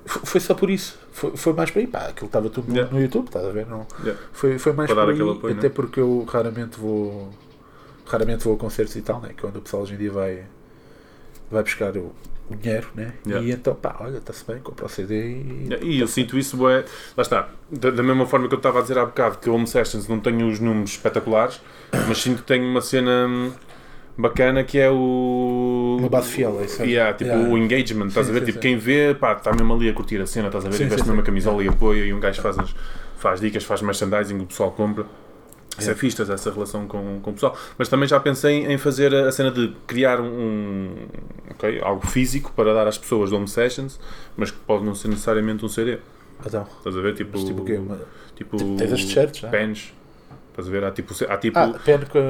F- 0.06 0.20
Foi 0.22 0.40
só 0.40 0.54
por 0.54 0.70
isso. 0.70 0.96
Foi, 1.10 1.36
foi 1.36 1.52
mais 1.52 1.68
para 1.72 1.80
aí. 1.80 1.86
Pá, 1.88 1.98
aquilo 2.06 2.26
estava 2.26 2.48
tudo 2.48 2.68
no, 2.68 2.74
Yeah. 2.76 2.94
no 2.94 3.02
YouTube, 3.02 3.26
estás 3.26 3.44
a 3.44 3.50
ver? 3.50 3.66
Não, 3.66 3.84
Yeah. 4.04 4.22
foi, 4.32 4.56
foi 4.56 4.72
mais 4.72 4.88
Para 4.88 5.02
aí, 5.10 5.20
apoio, 5.20 5.54
até 5.58 5.66
né? 5.68 5.74
porque 5.74 5.98
eu 5.98 6.24
raramente 6.28 6.78
vou 6.78 7.28
raramente 8.06 8.44
vou 8.44 8.54
a 8.54 8.56
concertos 8.56 8.94
e 8.94 9.02
tal, 9.02 9.20
né? 9.20 9.30
que 9.36 9.44
é 9.44 9.48
onde 9.48 9.58
o 9.58 9.62
pessoal 9.62 9.82
hoje 9.82 9.94
em 9.94 9.96
dia 9.96 10.12
vai, 10.12 10.44
vai 11.50 11.62
buscar 11.62 11.96
o, 11.96 12.12
o 12.50 12.56
dinheiro, 12.56 12.88
né? 12.94 13.12
Yeah. 13.26 13.46
E 13.46 13.52
então, 13.52 13.74
pá, 13.74 13.96
olha, 14.00 14.18
está-se 14.18 14.44
bem, 14.46 14.58
compra 14.60 14.86
o 14.86 14.88
CD 14.88 15.14
e. 15.30 15.68
E 15.82 16.00
eu 16.00 16.06
sinto 16.08 16.38
isso, 16.38 16.68
é, 16.68 16.84
lá 17.16 17.22
está, 17.22 17.48
da, 17.70 17.90
da 17.90 18.02
mesma 18.02 18.26
forma 18.26 18.48
que 18.48 18.54
eu 18.54 18.58
estava 18.58 18.78
a 18.78 18.82
dizer 18.82 18.98
há 18.98 19.04
bocado 19.06 19.38
que 19.38 19.48
o 19.48 19.54
Home 19.54 19.66
Sessions 19.66 20.08
não 20.08 20.20
tem 20.20 20.42
os 20.42 20.60
números 20.60 20.90
espetaculares, 20.90 21.60
mas 22.08 22.18
sinto 22.18 22.38
que 22.42 22.46
tem 22.48 22.62
uma 22.62 22.80
cena 22.80 23.52
bacana 24.16 24.62
que 24.64 24.78
é 24.78 24.90
o. 24.90 25.96
Uma 25.98 26.08
base 26.08 26.30
fiel, 26.30 26.58
é 26.60 26.64
isso 26.64 26.82
aí. 26.82 26.90
Yeah, 26.92 27.16
tipo 27.16 27.30
Yeah. 27.30 27.50
o 27.52 27.58
engagement, 27.58 28.06
estás 28.08 28.26
Sim, 28.26 28.32
a 28.32 28.34
ver? 28.34 28.40
sim, 28.40 28.46
tipo, 28.46 28.58
sim. 28.58 28.60
quem 28.62 28.78
vê, 28.78 29.14
pá, 29.14 29.32
está 29.32 29.52
mesmo 29.52 29.74
ali 29.74 29.88
a 29.88 29.92
curtir 29.92 30.20
a 30.20 30.26
cena, 30.26 30.46
estás 30.48 30.64
a 30.64 30.68
ver? 30.68 30.76
Sim, 30.76 30.84
E 30.84 30.86
veste 30.86 31.02
sim, 31.02 31.08
mesmo 31.08 31.20
a 31.22 31.24
camisola 31.24 31.62
e 31.64 31.68
apoia 31.68 32.04
e 32.04 32.12
um 32.12 32.20
gajo 32.20 32.40
faz, 32.42 32.58
as- 32.58 32.74
faz 33.18 33.40
dicas, 33.40 33.64
faz 33.64 33.80
merchandising, 33.82 34.38
o 34.38 34.46
pessoal 34.46 34.70
compra. 34.72 35.06
É 35.78 35.94
fixe, 35.94 36.20
essa 36.22 36.50
relação 36.50 36.86
com, 36.86 37.20
com 37.20 37.30
o 37.30 37.34
pessoal. 37.34 37.56
Mas 37.76 37.88
também 37.88 38.08
já 38.08 38.20
pensei 38.20 38.66
em 38.66 38.78
fazer 38.78 39.14
a 39.14 39.32
cena 39.32 39.50
de 39.50 39.74
criar 39.86 40.20
um, 40.20 40.94
ok, 41.50 41.80
algo 41.82 42.06
físico 42.06 42.52
para 42.54 42.72
dar 42.72 42.86
às 42.86 42.96
pessoas 42.98 43.32
home 43.32 43.48
sessions, 43.48 43.98
mas 44.36 44.50
que 44.50 44.58
pode 44.58 44.84
não 44.84 44.94
ser 44.94 45.08
necessariamente 45.08 45.64
um 45.64 45.68
CD. 45.68 45.98
Então, 46.44 46.66
Estás 46.78 46.96
a 46.96 47.00
ver? 47.00 47.14
Tipo, 47.14 47.38
mas 47.38 47.44
tipo 47.44 47.62
o 47.62 47.64
quê? 47.64 47.80
Tipo, 48.36 48.56
tipo, 48.56 48.76
tens 48.76 48.92
as 48.92 49.04
t-shirts, 49.04 49.40
pens. 49.50 49.92
Estás 50.54 50.68
a 50.68 50.70
ver? 50.70 50.84
Há 50.84 50.92
tipo. 50.92 51.12
Há, 51.28 51.36
tipo 51.36 51.58
Ah, 51.58 51.74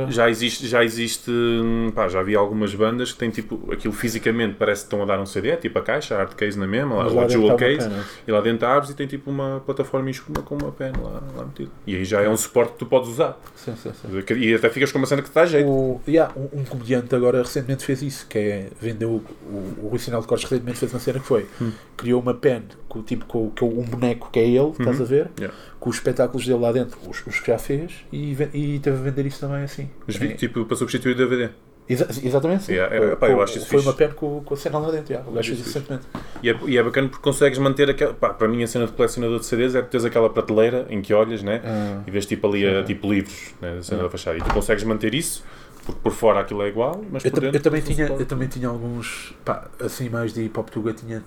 que. 0.07 0.11
já 0.13 0.31
existe, 0.31 0.67
já 0.67 0.83
existe, 0.83 1.31
hum, 1.31 1.93
pá, 1.95 2.09
já 2.09 2.23
vi 2.23 2.35
algumas 2.35 2.75
bandas 2.75 3.13
que 3.13 3.19
têm 3.19 3.29
tipo, 3.29 3.71
aquilo 3.71 3.93
fisicamente 3.93 4.57
parece 4.59 4.81
que 4.83 4.87
estão 4.87 5.03
a 5.03 5.05
dar 5.05 5.21
um 5.21 5.27
CD, 5.27 5.55
tipo 5.59 5.79
a 5.79 5.83
caixa, 5.83 6.15
a 6.15 6.19
hard 6.19 6.33
case 6.35 6.59
na 6.59 6.67
mesma, 6.67 6.95
lá 6.95 7.03
a 7.03 7.09
dentro 7.09 7.29
jewel 7.33 7.49
uma 7.49 7.57
case, 7.57 7.91
e 8.27 8.33
lá 8.33 8.41
dentro 8.41 8.67
abres 8.67 8.91
e 8.91 8.95
tem 8.95 9.07
tipo 9.07 9.31
uma 9.31 9.61
plataforma 9.67 10.09
escuma 10.09 10.41
com 10.41 10.55
uma 10.57 10.73
pen 10.73 10.93
lá, 11.03 11.23
lá 11.37 11.45
metida. 11.45 11.71
E 11.87 11.97
aí 11.97 12.05
já 12.05 12.23
é 12.23 12.29
um 12.29 12.37
suporte 12.37 12.73
que 12.73 12.79
tu 12.79 12.87
podes 12.87 13.11
usar. 13.11 13.39
Sim, 13.55 13.75
sim, 13.77 13.93
sim. 13.93 14.35
E 14.39 14.55
até 14.55 14.71
ficas 14.71 14.91
com 14.91 14.97
uma 14.97 15.07
cena 15.07 15.21
que 15.21 15.29
te 15.29 15.35
dá 15.35 15.45
jeito. 15.45 15.69
O, 15.69 16.01
yeah, 16.09 16.33
um, 16.35 16.61
um 16.61 16.65
comediante 16.65 17.15
agora 17.15 17.43
recentemente 17.43 17.85
fez 17.85 18.01
isso, 18.01 18.27
que 18.27 18.39
é 18.39 18.69
vendeu 18.81 19.11
o, 19.11 19.25
o, 19.47 19.85
o 19.85 19.89
Rui 19.89 19.99
Sinal 19.99 20.23
de 20.23 20.27
Cortes 20.27 20.49
recentemente 20.49 20.79
fez 20.79 20.93
uma 20.95 21.01
cena 21.01 21.21
que 21.21 21.27
foi 21.27 21.45
Hum. 21.61 21.73
criou 21.97 22.21
uma 22.23 22.33
pen 22.33 22.63
com, 22.89 23.03
tipo, 23.03 23.27
com, 23.27 23.51
com 23.51 23.67
um 23.69 23.83
boneco 23.83 24.31
que 24.33 24.39
é 24.39 24.47
ele, 24.49 24.71
estás 24.71 25.01
a 25.01 25.05
ver? 25.05 25.27
Uhum. 25.27 25.33
Yeah. 25.41 25.55
Com 25.85 25.91
os 25.91 25.97
espetáculos 25.97 26.47
dele 26.47 26.59
lá 26.61 26.73
dentro, 26.73 26.97
os, 27.07 27.23
os 27.27 27.41
que 27.41 27.49
já 27.49 27.59
fez, 27.59 27.93
e, 28.11 28.33
e 28.55 28.79
teve 28.79 28.97
a 28.97 29.01
vender 29.03 29.27
isso 29.27 29.39
também 29.39 29.65
assim. 29.65 29.91
Vi, 30.09 30.29
É, 30.29 30.33
tipo, 30.33 30.65
para 30.65 30.77
substituir 30.79 31.13
o 31.13 31.15
DVD. 31.15 31.51
exa- 31.87 32.09
exatamente. 32.25 32.65
sim. 32.65 32.73
Yeah, 32.73 32.97
é, 32.97 32.99
Foi- 33.01 33.17
pá, 33.17 33.29
eu 33.29 33.43
acho 33.43 33.59
isso 33.59 33.67
Foi 33.67 33.81
fixe. 33.81 33.91
uma 33.91 33.95
pen 33.95 34.09
com, 34.13 34.41
com 34.43 34.55
a 34.55 34.57
cena 34.57 34.79
lá 34.79 34.91
dentro, 34.91 35.13
yeah. 35.13 35.29
o 35.31 35.35
gajo 35.35 35.49
fez 35.55 35.61
Isso 35.67 35.79
recentemente. 35.79 36.07
E 36.43 36.49
é, 36.49 36.59
e 36.69 36.79
é 36.79 36.83
bacana 36.83 37.09
porque 37.11 37.23
consegues 37.23 37.59
manter 37.59 37.91
aquela. 37.91 38.15
Pá, 38.15 38.31
para 38.31 38.49
mim, 38.49 38.63
a 38.63 38.67
cena 38.67 38.87
de 38.87 38.93
colecionador 38.93 39.39
de 39.41 39.45
CDs 39.45 39.75
é 39.75 39.83
que 39.83 39.91
tens 39.91 40.07
aquela 40.07 40.31
prateleira 40.31 40.87
em 40.89 41.03
que 41.03 41.13
olhas, 41.13 41.43
né? 41.43 41.61
Ah. 41.63 42.01
E 42.07 42.11
vês 42.11 42.25
tipo 42.25 42.47
ali 42.49 42.67
a, 42.67 42.83
tipo 42.83 43.13
livros, 43.13 43.53
né? 43.61 43.77
A 43.79 43.83
cena 43.83 44.05
da 44.05 44.09
fachada. 44.09 44.39
E 44.39 44.41
tu 44.41 44.55
consegues 44.55 44.85
manter 44.85 45.13
isso, 45.15 45.45
porque 45.85 46.01
por 46.03 46.13
fora 46.13 46.41
aquilo 46.41 46.63
é 46.63 46.69
igual, 46.69 47.05
mas 47.13 47.23
Eu, 47.27 47.31
por 47.31 47.41
dentro. 47.43 47.59
eu 47.59 47.63
também 47.63 47.83
tinha, 47.83 48.07
eu 48.07 48.25
também 48.25 48.49
tinha 48.49 48.69
alguns, 48.69 49.35
pá, 49.45 49.69
assim 49.79 50.09
mais 50.09 50.33
de 50.33 50.41
hip 50.45 50.59
hop 50.59 50.71
tuga, 50.71 50.95
tinha, 50.95 51.23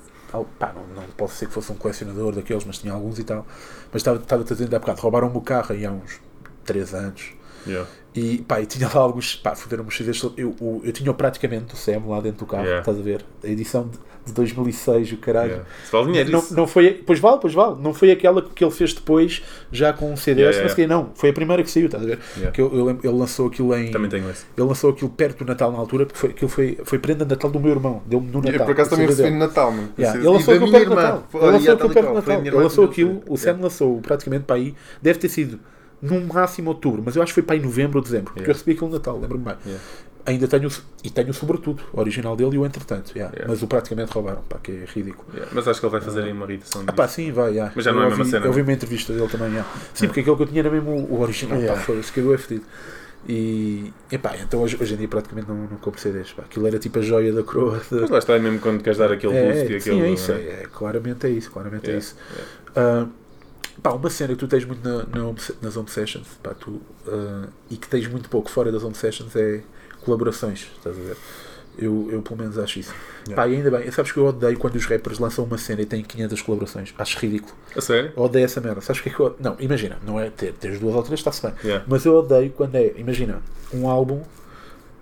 pá, 0.46 0.74
não, 0.74 0.88
não 1.02 1.04
posso 1.10 1.36
ser 1.36 1.48
que 1.48 1.54
fosse 1.54 1.72
um 1.72 1.76
colecionador 1.76 2.34
daqueles, 2.34 2.64
mas 2.66 2.78
tinha 2.78 2.94
alguns 2.94 3.20
e 3.20 3.24
tal. 3.24 3.46
Mas 3.92 4.02
estava 4.02 4.18
estava-te 4.18 4.54
a 4.54 4.56
dizer 4.56 4.76
há 4.76 4.80
bocado, 4.80 5.02
roubaram-me 5.02 5.38
o 5.38 5.42
carro 5.42 5.74
aí 5.74 5.86
há 5.86 5.92
uns 5.92 6.20
3 6.66 6.94
anos. 6.94 7.34
E 8.20 8.40
pá, 8.40 8.60
e 8.62 8.66
tinha 8.66 8.88
lá 8.88 9.02
alguns, 9.02 9.36
pá, 9.36 9.56
fuderam-me 9.56 9.90
os 9.90 9.96
CDs. 9.96 10.24
Eu, 10.36 10.56
o- 10.60 10.82
eu 10.84 10.92
tinha 10.92 11.14
praticamente 11.14 11.74
o 11.76 11.78
SEM 11.78 12.02
lá 12.08 12.20
dentro 12.20 12.40
do 12.40 12.46
carro, 12.48 12.64
Yeah. 12.64 12.80
estás 12.80 12.98
a 12.98 13.02
ver? 13.04 13.24
A 13.44 13.48
edição 13.48 13.88
de, 13.88 14.00
de 14.26 14.34
2006, 14.34 15.12
o 15.12 15.18
caralho. 15.18 15.50
Yeah. 15.52 15.70
Se 15.86 15.92
vale 15.92 16.06
dinheiro, 16.08 16.32
Não, 16.32 16.40
isso. 16.40 16.56
não 16.56 16.66
foi, 16.66 16.94
pois 17.06 17.20
vale, 17.20 17.38
pois 17.40 17.54
vale. 17.54 17.76
Não 17.80 17.94
foi 17.94 18.10
aquela 18.10 18.42
que 18.42 18.64
ele 18.64 18.72
fez 18.72 18.92
depois, 18.94 19.44
já 19.72 19.94
com 19.94 20.12
um 20.12 20.18
CD. 20.18 20.42
Yeah, 20.42 20.58
yeah. 20.68 20.88
não, 20.88 21.12
foi 21.14 21.30
a 21.30 21.34
primeira 21.34 21.62
que 21.62 21.70
saiu, 21.70 21.86
estás 21.86 22.04
a 22.04 22.08
ver? 22.08 22.20
Yeah. 22.38 22.52
Que 22.52 22.60
eu, 22.62 22.74
eu 22.76 22.90
ele 22.90 23.08
lançou 23.20 23.48
aquilo 23.48 23.76
em. 23.76 23.92
Também 23.92 24.10
tenho 24.10 24.28
esse. 24.32 24.46
Ele 24.58 24.68
lançou 24.68 24.90
aquilo 24.90 25.10
perto 25.12 25.44
do 25.44 25.48
Natal 25.48 25.72
na 25.72 25.78
altura, 25.78 26.06
porque 26.08 26.18
foi, 26.20 26.30
aquilo 26.32 26.50
foi, 26.50 26.78
foi 26.84 26.98
prenda 27.00 27.24
de 27.24 27.30
Natal 27.36 27.52
do 27.52 27.60
meu 27.60 27.70
irmão. 27.72 28.02
Deu-me 28.08 28.32
no 28.32 28.40
Natal. 28.42 28.54
Eu 28.54 28.66
por 28.66 28.72
acaso 28.72 28.88
o 28.88 28.92
também 28.94 29.06
recebi 29.08 29.30
no 29.30 29.38
Natal, 29.38 29.72
mano. 29.72 29.90
Yeah, 30.00 30.20
Ele 30.20 30.28
lançou 30.30 30.54
aquilo 30.56 30.72
perto 30.72 30.90
do. 30.90 30.96
Natal. 30.96 31.24
Ele 31.34 31.46
lançou 31.52 31.74
aquilo 31.76 31.90
perto 31.94 32.08
do 32.08 32.14
Natal. 32.16 32.40
Ele 32.42 32.50
lançou 32.52 32.86
aquilo, 32.86 33.22
o 33.30 33.38
Sam 33.38 33.58
lançou 33.62 34.02
praticamente 34.02 34.46
para 34.46 34.56
aí. 34.56 34.74
Deve 35.02 35.20
ter 35.20 35.30
sido 35.30 35.60
no 36.02 36.22
máximo 36.34 36.70
outubro, 36.70 37.02
mas 37.06 37.16
eu 37.16 37.24
acho 37.24 37.32
que 37.32 37.36
foi 37.36 37.44
para 37.44 37.56
aí 37.56 37.62
novembro 37.62 37.98
ou 37.98 38.04
dezembro, 38.04 38.26
porque 38.34 38.40
Yeah. 38.42 38.52
eu 38.52 38.54
recebi 38.54 38.72
aquilo 38.74 38.88
no 38.90 38.96
Natal, 38.96 39.20
lembro-me 39.20 39.46
bem. 39.46 39.56
Yeah. 39.66 39.84
Ainda 40.28 40.46
tenho, 40.48 40.70
e 41.04 41.10
tenho 41.10 41.34
sobretudo, 41.34 41.82
o 41.94 42.00
original 42.02 42.36
dele 42.36 42.56
e 42.56 42.58
o 42.58 42.66
entretanto, 42.66 43.14
yeah. 43.16 43.34
Mas 43.48 43.64
o 43.64 43.68
praticamente 43.68 44.12
roubaram, 44.12 44.42
pá, 44.42 44.58
que 44.62 44.72
é 44.72 44.86
ridículo. 44.94 45.26
Mas 45.54 45.68
acho 45.68 45.80
que 45.80 45.86
ele 45.86 45.92
vai 45.92 46.02
fazer 46.02 46.24
aí 46.24 46.32
uma 46.34 46.46
reitação 46.46 46.84
Ah, 46.86 46.92
pá, 46.92 47.08
sim, 47.08 47.32
vai. 47.32 47.54
Mas 47.74 47.86
já 47.86 47.92
eu 47.92 47.96
não 47.96 48.04
é 48.04 48.06
a 48.06 48.10
mesma 48.10 48.26
cena, 48.26 48.46
Eu 48.46 48.52
não? 48.54 48.62
uma 48.62 48.74
entrevista 48.74 49.14
dele 49.14 49.28
também, 49.30 49.64
sim, 49.94 50.08
porque 50.08 50.20
aquele 50.20 50.36
que 50.36 50.42
eu 50.44 50.48
tinha 50.48 50.60
era 50.60 50.70
mesmo 50.70 50.92
o, 50.92 51.22
original, 51.22 51.58
Yeah. 51.58 51.80
pá, 51.80 51.86
foi-se 51.86 52.12
que 52.12 52.20
é 52.20 52.38
fedido. 52.38 52.66
E, 53.28 53.92
epá, 54.12 54.36
então 54.38 54.62
hoje, 54.62 54.78
hoje 54.80 54.94
em 54.94 54.98
dia 54.98 55.08
praticamente 55.08 55.48
não, 55.50 55.56
não 55.56 55.78
compro 55.78 56.00
CDs, 56.00 56.32
pá. 56.32 56.44
aquilo 56.44 56.68
era 56.68 56.78
tipo 56.80 57.00
a 57.00 57.02
joia 57.02 57.34
da 57.34 57.44
coroa. 57.44 57.82
da- 57.90 58.02
Mas 58.02 58.10
lá 58.10 58.20
está, 58.20 58.38
mesmo 58.40 58.60
quando 58.60 58.82
queres 58.84 58.98
dar 58.98 59.12
aquele 59.12 59.36
é, 59.36 59.44
boost 59.44 59.58
e 59.72 59.74
é, 59.74 59.78
aquele. 59.78 59.82
sim, 59.82 60.02
é 60.02 60.10
isso, 60.12 60.32
né? 60.34 60.40
é, 60.40 60.44
é, 60.64 60.68
claramente 60.72 61.26
é 61.28 61.30
isso, 61.30 61.52
claramente 61.52 61.90
é 61.90 61.98
isso. 61.98 62.16
Ah, 62.76 63.06
pá, 63.82 63.92
uma 63.92 64.10
cena 64.10 64.34
que 64.34 64.40
tu 64.40 64.48
tens 64.48 64.66
muito 64.66 64.88
na, 64.88 64.98
na 65.06 65.34
nas 65.62 65.78
home 65.78 65.90
sessions 65.90 66.28
pá, 66.42 66.54
tu, 66.54 66.82
ah, 67.08 67.48
e 67.70 67.78
que 67.78 67.88
tens 67.88 68.08
muito 68.08 68.30
pouco 68.30 68.50
fora 68.50 68.72
das 68.72 68.84
home 68.84 68.96
sessions 68.96 69.36
é 69.36 69.62
colaborações, 70.02 70.68
estás 70.78 70.98
a 70.98 71.02
ver? 71.02 71.18
Eu, 71.78 72.10
eu 72.12 72.22
pelo 72.24 72.38
menos 72.40 72.58
acho 72.58 72.80
isso. 72.80 72.92
Yeah. 73.28 73.36
Pá, 73.36 73.48
e 73.48 73.56
ainda 73.56 73.70
bem, 73.70 73.92
sabes 73.92 74.12
que 74.12 74.18
eu 74.18 74.26
odeio 74.26 74.58
quando 74.58 74.76
os 74.76 74.86
rappers 74.88 75.20
lançam 75.20 75.46
uma 75.46 75.60
cena 75.60 75.82
e 75.84 75.86
têm 75.86 76.02
500 76.04 76.42
colaborações. 76.42 76.92
Acho 76.98 77.20
ridículo. 77.20 77.54
A 77.76 77.82
sério? 77.82 78.12
Eu 78.18 78.24
odeio 78.24 78.46
essa 78.46 78.60
merda. 78.60 78.82
Sabes 78.82 79.00
que 79.00 79.10
é 79.10 79.14
que 79.14 79.20
eu. 79.20 79.36
Não, 79.40 79.56
imagina, 79.60 80.00
não 80.04 80.20
é 80.20 80.32
ter, 80.32 80.54
teres 80.54 80.80
duas 80.80 80.96
ou 80.96 81.04
três, 81.04 81.20
está-se 81.20 81.44
bem. 81.44 81.54
Yeah. 81.64 81.86
Mas 81.88 82.04
eu 82.04 82.16
odeio 82.16 82.50
quando 82.50 82.74
é, 82.76 82.94
imagina, 82.98 83.44
um 83.72 83.88
álbum 83.88 84.24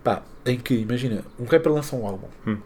pá, 0.03 0.21
em 0.45 0.59
que, 0.59 0.73
imagina, 0.75 1.23
um 1.39 1.45
rapper 1.45 1.71
lança 1.71 1.95
um 1.95 2.05
álbum 2.05 2.27
Hum. 2.45 2.57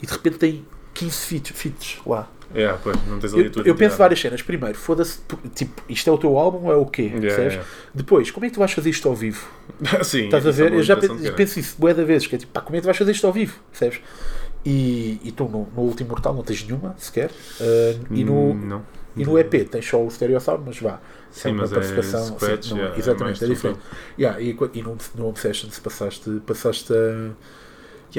e 0.00 0.06
de 0.06 0.12
repente 0.12 0.38
tem 0.38 0.64
15 0.94 1.16
feats, 1.26 1.50
feats 1.60 1.98
lá. 2.06 2.30
Yeah, 2.56 2.78
pois, 2.82 2.96
não 3.06 3.18
tens 3.18 3.34
ali 3.34 3.44
Eu, 3.44 3.50
tudo. 3.52 3.66
eu 3.68 3.74
penso 3.74 3.96
várias 3.96 4.20
cenas. 4.20 4.42
Primeiro, 4.42 4.76
foda-se, 4.78 5.18
tipo, 5.54 5.82
isto 5.88 6.08
é 6.08 6.12
o 6.12 6.18
teu 6.18 6.36
álbum 6.38 6.66
ou 6.66 6.72
é 6.72 6.76
o 6.76 6.86
quê? 6.86 7.02
Yeah, 7.14 7.42
yeah. 7.42 7.64
Depois, 7.94 8.30
como 8.30 8.46
é 8.46 8.48
que 8.48 8.54
tu 8.54 8.58
vais 8.58 8.72
fazer 8.72 8.90
isto 8.90 9.08
ao 9.08 9.14
vivo? 9.14 9.46
Sim, 10.02 10.24
Estás 10.24 10.46
a 10.46 10.50
é 10.50 10.52
ver? 10.52 10.72
uma 10.72 10.76
Eu 10.80 10.82
já 10.82 10.96
penso, 10.96 11.58
isso 11.60 11.76
bué 11.78 11.92
de 11.94 12.04
vezes, 12.04 12.26
que 12.26 12.34
é 12.34 12.38
tipo, 12.38 12.52
pá, 12.52 12.60
como 12.60 12.76
é 12.76 12.78
que 12.78 12.82
tu 12.82 12.86
vais 12.86 12.96
fazer 12.96 13.12
isto 13.12 13.26
ao 13.26 13.32
vivo? 13.32 13.58
Percebes? 13.70 14.00
E, 14.64 15.20
e 15.22 15.30
tu 15.32 15.44
no, 15.44 15.68
no 15.74 15.82
último 15.82 16.10
Mortal 16.10 16.34
não 16.34 16.42
tens 16.42 16.64
nenhuma 16.64 16.94
sequer. 16.98 17.30
Uh, 17.60 18.06
e, 18.10 18.24
no, 18.24 18.50
Hum, 18.50 18.66
Não. 18.66 18.82
e 19.16 19.24
no 19.24 19.38
EP 19.38 19.68
tens 19.70 19.86
só 19.86 20.02
o 20.04 20.10
Stereo 20.10 20.40
Sound, 20.40 20.64
mas 20.66 20.78
vá. 20.80 20.98
Sim, 21.30 21.50
é 21.50 21.52
mas 21.52 21.70
é 21.70 21.74
participação. 21.74 22.26
scratch, 22.38 22.64
sim, 22.64 22.70
não- 22.70 22.78
yeah, 22.78 22.96
é 22.96 22.98
exatamente, 22.98 23.44
é, 23.44 23.46
mais 23.46 23.56
diferente. 23.56 23.80
Yeah, 24.18 24.40
e, 24.40 24.56
e 24.74 24.82
no, 24.82 24.96
no 25.14 25.28
Obsessions 25.28 25.78
passaste, 25.78 26.40
passaste 26.46 26.92
a. 26.92 27.30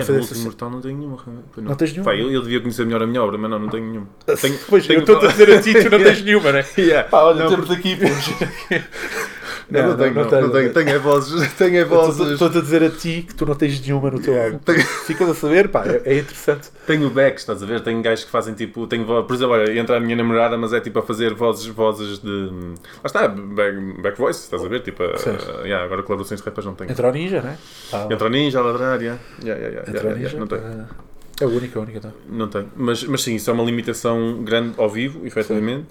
Último 0.03 0.23
ce- 0.23 0.43
mortal 0.43 0.69
não 0.69 0.81
tenho 0.81 0.97
nenhuma. 0.97 1.17
pois 1.53 1.65
Não 1.65 1.75
tens 1.75 1.91
nenhuma? 1.91 2.11
Pá, 2.11 2.15
eu, 2.17 2.31
eu 2.31 2.41
devia 2.41 2.59
conhecer 2.59 2.85
melhor 2.85 3.03
a 3.03 3.07
minha 3.07 3.21
obra, 3.23 3.37
mas 3.37 3.49
não, 3.49 3.59
não 3.59 3.69
tenho 3.69 3.85
nenhuma. 3.85 4.07
Tenho, 4.39 4.59
Pois, 4.67 4.85
tenho 4.87 4.97
eu 4.97 5.01
estou 5.01 5.17
a 5.21 5.27
dizer 5.31 5.51
a 5.51 5.61
ti, 5.61 5.73
tu 5.73 5.89
não 5.89 5.97
tens 6.03 6.21
nenhuma, 6.21 6.51
né? 6.51 6.65
Yeah. 6.77 7.07
Pá, 7.09 7.23
olha, 7.23 7.43
Não, 7.43 7.49
temos 7.49 7.71
aqui, 7.71 7.95
pô. 7.95 8.05
Não, 9.69 9.89
não 9.89 9.97
tenho, 9.97 10.13
não, 10.13 10.25
tens, 10.27 10.41
não 10.41 10.49
tenho. 10.49 10.73
Tenho 10.73 10.89
é 10.89 10.97
vozes. 10.97 11.53
Tenho 11.55 11.77
é 11.77 11.83
vozes. 11.83 12.31
Estou-te 12.31 12.57
a 12.57 12.61
dizer 12.61 12.83
a 12.83 12.89
ti 12.89 13.25
que 13.27 13.35
tu 13.35 13.45
não 13.45 13.53
tens 13.53 13.79
nenhuma 13.81 14.09
no 14.09 14.19
teu 14.19 14.41
álbum. 14.41 14.59
Ficas 15.05 15.29
a 15.29 15.33
saber, 15.33 15.67
pá, 15.67 15.83
é, 15.85 16.01
é 16.05 16.19
interessante. 16.19 16.69
Tenho 16.85 17.09
backs, 17.09 17.41
estás 17.41 17.61
a 17.61 17.65
ver? 17.65 17.81
Tenho 17.81 18.01
gajos 18.01 18.23
que 18.23 18.31
fazem 18.31 18.53
tipo. 18.53 18.87
Tenho, 18.87 19.05
por 19.05 19.33
exemplo, 19.33 19.53
olha, 19.55 19.77
entra 19.77 19.97
a 19.97 19.99
minha 19.99 20.15
namorada, 20.15 20.57
mas 20.57 20.71
é 20.71 20.79
tipo 20.79 20.99
a 20.99 21.03
fazer 21.03 21.33
vozes, 21.33 21.65
vozes 21.65 22.19
de. 22.19 22.49
Lá 22.49 23.01
está, 23.05 23.27
back, 23.27 24.01
back 24.01 24.17
voice, 24.17 24.39
estás 24.41 24.63
a 24.63 24.67
ver? 24.69 24.79
Tipo, 24.81 25.03
a- 25.03 25.17
Sim. 25.17 25.31
yeah, 25.65 25.83
agora 25.83 26.01
colaborações 26.03 26.39
de 26.39 26.45
rappers 26.45 26.65
não 26.65 26.73
tenho. 26.73 26.89
Entra 26.89 27.09
o 27.09 27.11
Ninja, 27.11 27.41
né? 27.41 27.57
Ah, 27.91 28.07
Entra 28.09 28.27
o 28.27 28.29
Ninja, 28.29 28.59
a 28.59 28.63
ladrar, 28.63 29.01
yeah. 29.01 29.19
Yeah, 29.43 29.59
yeah, 29.61 29.67
yeah, 29.67 29.89
entra 29.89 29.91
yeah, 29.91 30.07
o 30.07 30.17
yeah, 30.17 30.23
Ninja. 30.23 30.39
não 30.39 30.47
tenho. 30.47 30.61
ah, 30.63 30.95
É 31.41 31.43
a 31.43 31.47
única, 31.47 31.77
a 31.77 31.81
única. 31.81 31.99
Tá. 31.99 32.09
Não 32.29 32.47
tenho. 32.47 32.71
Mas, 32.75 33.03
mas 33.03 33.21
sim, 33.21 33.35
isso 33.35 33.49
é 33.49 33.53
uma 33.53 33.63
limitação 33.65 34.43
grande 34.45 34.73
ao 34.77 34.89
vivo, 34.89 35.27
efetivamente. 35.27 35.87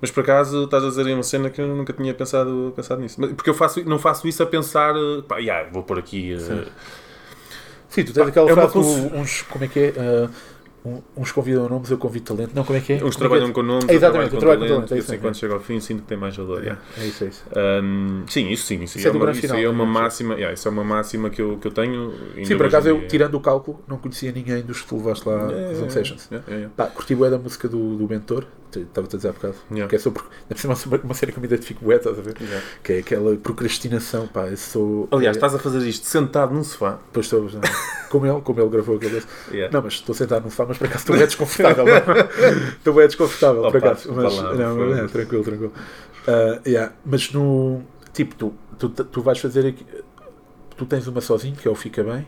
Mas 0.00 0.10
por 0.10 0.20
acaso 0.22 0.64
estás 0.64 0.82
a 0.84 0.88
dizer 0.88 1.06
aí 1.06 1.12
uma 1.14 1.22
cena 1.22 1.50
que 1.50 1.60
eu 1.60 1.68
nunca 1.68 1.92
tinha 1.92 2.14
pensado, 2.14 2.72
pensado 2.74 3.00
nisso. 3.02 3.20
Mas- 3.20 3.32
Porque 3.32 3.50
eu 3.50 3.54
faço, 3.54 3.84
não 3.84 3.98
faço 3.98 4.26
isso 4.26 4.42
a 4.42 4.46
pensar, 4.46 4.94
eh, 4.96 5.22
pá, 5.28 5.38
yeah, 5.38 5.68
vou 5.70 5.82
pôr 5.82 5.98
aqui. 5.98 6.32
eh, 6.32 6.38
Sim. 6.38 6.64
Sim, 7.88 8.04
tu 8.04 8.12
tens 8.12 8.28
aquela 8.28 8.50
é 8.50 8.54
frase 8.54 8.72
cons- 8.72 9.12
uns. 9.12 9.42
Como 9.42 9.64
é 9.64 9.68
que 9.68 9.78
é? 9.80 9.92
Um- 10.82 11.02
uns 11.14 11.30
convidam 11.30 11.68
nomes, 11.68 11.90
eu 11.90 11.98
convido 11.98 12.24
talento. 12.34 12.52
Não, 12.54 12.64
como 12.64 12.78
é 12.78 12.80
que 12.80 12.94
é? 12.94 12.96
Uns 12.96 13.00
Como 13.00 13.26
é 13.26 13.28
trabalham 13.28 13.48
é? 13.48 13.52
com 13.52 13.62
nomes, 13.62 13.86
É, 13.86 13.92
exatamente, 13.94 14.32
eu 14.32 14.40
trabalho 14.40 14.60
com 14.60 14.66
talento, 14.66 14.88
talento, 14.88 14.94
é 14.94 14.98
assim 14.98 15.10
mesmo, 15.12 15.26
quando 15.26 15.36
chega 15.36 15.52
ao 15.54 15.60
fim 15.60 15.78
sinto 15.78 16.00
que 16.02 16.08
tem 16.08 16.16
mais 16.16 16.34
valor. 16.34 16.62
yeah. 16.62 16.80
É 16.98 17.06
isso, 17.06 17.24
é 17.24 17.26
isso. 17.28 17.44
Hum, 17.84 18.24
sim, 18.26 18.48
isso 18.48 18.64
sim, 18.64 18.82
isso, 18.84 18.96
Isso 18.98 19.06
é 19.06 19.10
é, 19.10 19.12
uma, 19.12 19.30
isso 19.30 19.40
final, 19.42 19.58
é 19.58 19.68
uma 19.68 19.84
máxima, 19.84 20.34
yeah, 20.36 20.54
isso 20.54 20.66
é 20.66 20.70
uma 20.70 20.82
máxima 20.82 21.28
que 21.28 21.42
eu, 21.42 21.58
que 21.58 21.66
eu 21.66 21.70
tenho. 21.70 22.14
Sim, 22.44 22.56
por 22.56 22.64
acaso 22.64 22.88
eu, 22.88 23.06
tirando 23.06 23.34
o 23.34 23.40
cálculo, 23.40 23.84
não 23.86 23.98
conhecia 23.98 24.32
ninguém 24.32 24.62
dos 24.62 24.80
que 24.80 24.88
tu 24.88 24.96
levaste 24.96 25.28
lá 25.28 25.34
Yeah, 25.34 25.64
às 25.64 25.70
yeah, 25.72 25.90
Sessions. 25.90 26.28
yeah, 26.30 26.46
yeah, 26.48 26.60
yeah. 26.62 26.74
Pá, 26.74 26.86
curti 26.86 27.14
da 27.14 27.36
música 27.36 27.68
do, 27.68 27.96
do 27.98 28.08
Mentor, 28.08 28.46
estava-te 28.78 29.14
a 29.14 29.18
dizer 29.18 29.28
há 29.28 29.32
bocado. 29.32 29.54
Yeah. 29.70 29.88
Que 29.88 29.96
é 29.96 29.98
sobre. 29.98 30.22
Deve 30.48 30.60
ser 30.60 30.66
uma, 30.68 30.76
uma 31.04 31.14
série 31.14 31.32
que 31.32 31.38
eu 31.38 31.40
me 31.40 31.46
identifico 31.46 31.84
bué, 31.84 31.96
estás 31.96 32.18
a 32.18 32.22
ver? 32.22 32.36
Yeah. 32.40 32.66
Que 32.82 32.92
é 32.92 32.98
aquela 32.98 33.36
procrastinação, 33.36 34.26
pá, 34.26 34.46
eu 34.46 34.56
sou. 34.56 35.08
Aliás, 35.10 35.36
é, 35.36 35.38
estás 35.38 35.54
a 35.54 35.58
fazer 35.58 35.86
isto 35.88 36.06
sentado 36.06 36.54
num 36.54 36.62
sofá. 36.62 36.98
Depois 37.06 37.26
estou. 37.26 37.42
não, 37.42 37.60
Como 38.10 38.26
ele, 38.26 38.40
como 38.40 38.60
ele 38.60 38.68
gravou 38.70 38.96
aquele. 38.96 39.22
Yeah. 39.50 39.72
Não, 39.72 39.82
mas 39.82 39.94
estou 39.94 40.14
sentado 40.14 40.44
no 40.44 40.50
sofá, 40.50 40.66
mas 40.68 40.78
por 40.78 40.86
acaso 40.86 41.00
estou 41.02 41.16
bem 41.16 41.26
desconfortável. 41.26 41.84
não? 41.84 41.92
estou 42.78 42.94
bem 42.94 43.06
desconfortável, 43.06 43.62
por 43.62 43.68
Opa, 43.76 43.78
acaso. 43.78 44.12
Mas, 44.12 44.34
vá 44.36 44.42
lá, 44.42 44.54
não, 44.54 44.76
foda-se. 44.76 45.00
é, 45.00 45.06
tranquilo, 45.08 45.44
tranquilo. 45.44 45.72
Ah, 46.26 46.60
yeah, 46.66 46.92
Mas 47.04 47.32
no. 47.32 47.82
Tipo, 48.12 48.34
tu, 48.34 48.54
tu, 48.78 48.88
tu 49.04 49.22
vais 49.22 49.38
fazer 49.38 49.66
aqui. 49.66 49.86
Tu 50.76 50.86
tens 50.86 51.06
uma 51.06 51.20
sozinho, 51.20 51.54
que 51.56 51.68
é 51.68 51.70
o 51.70 51.74
Fica 51.74 52.02
Bem, 52.02 52.26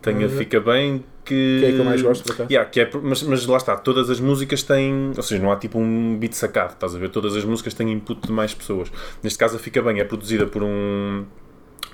Tenho 0.00 0.22
a 0.22 0.26
Uh, 0.26 0.30
Fica 0.30 0.58
Bem 0.60 1.04
que. 1.24 1.58
que 1.60 1.66
é 1.66 1.72
que 1.72 1.78
eu 1.78 1.84
mais 1.84 2.02
gosto, 2.02 2.22
por 2.24 2.32
acaso. 2.32 2.48
Yeah, 2.50 2.68
que 2.70 2.80
é, 2.80 2.90
mas, 3.02 3.22
mas 3.22 3.46
lá 3.46 3.56
está, 3.56 3.76
todas 3.76 4.10
as 4.10 4.20
músicas 4.20 4.62
têm. 4.62 5.12
Ou 5.16 5.22
seja, 5.22 5.42
não 5.42 5.50
há 5.50 5.56
tipo 5.56 5.78
um 5.78 6.16
beat 6.18 6.34
sacado, 6.34 6.74
estás 6.74 6.94
a 6.94 6.98
ver? 6.98 7.08
Todas 7.10 7.34
as 7.36 7.44
músicas 7.44 7.74
têm 7.74 7.90
input 7.92 8.26
de 8.26 8.32
mais 8.32 8.52
pessoas. 8.54 8.90
Neste 9.22 9.38
caso, 9.38 9.56
a 9.56 9.58
Fica 9.58 9.82
Bem 9.82 10.00
é 10.00 10.04
produzida 10.04 10.46
por 10.46 10.62
um. 10.62 11.24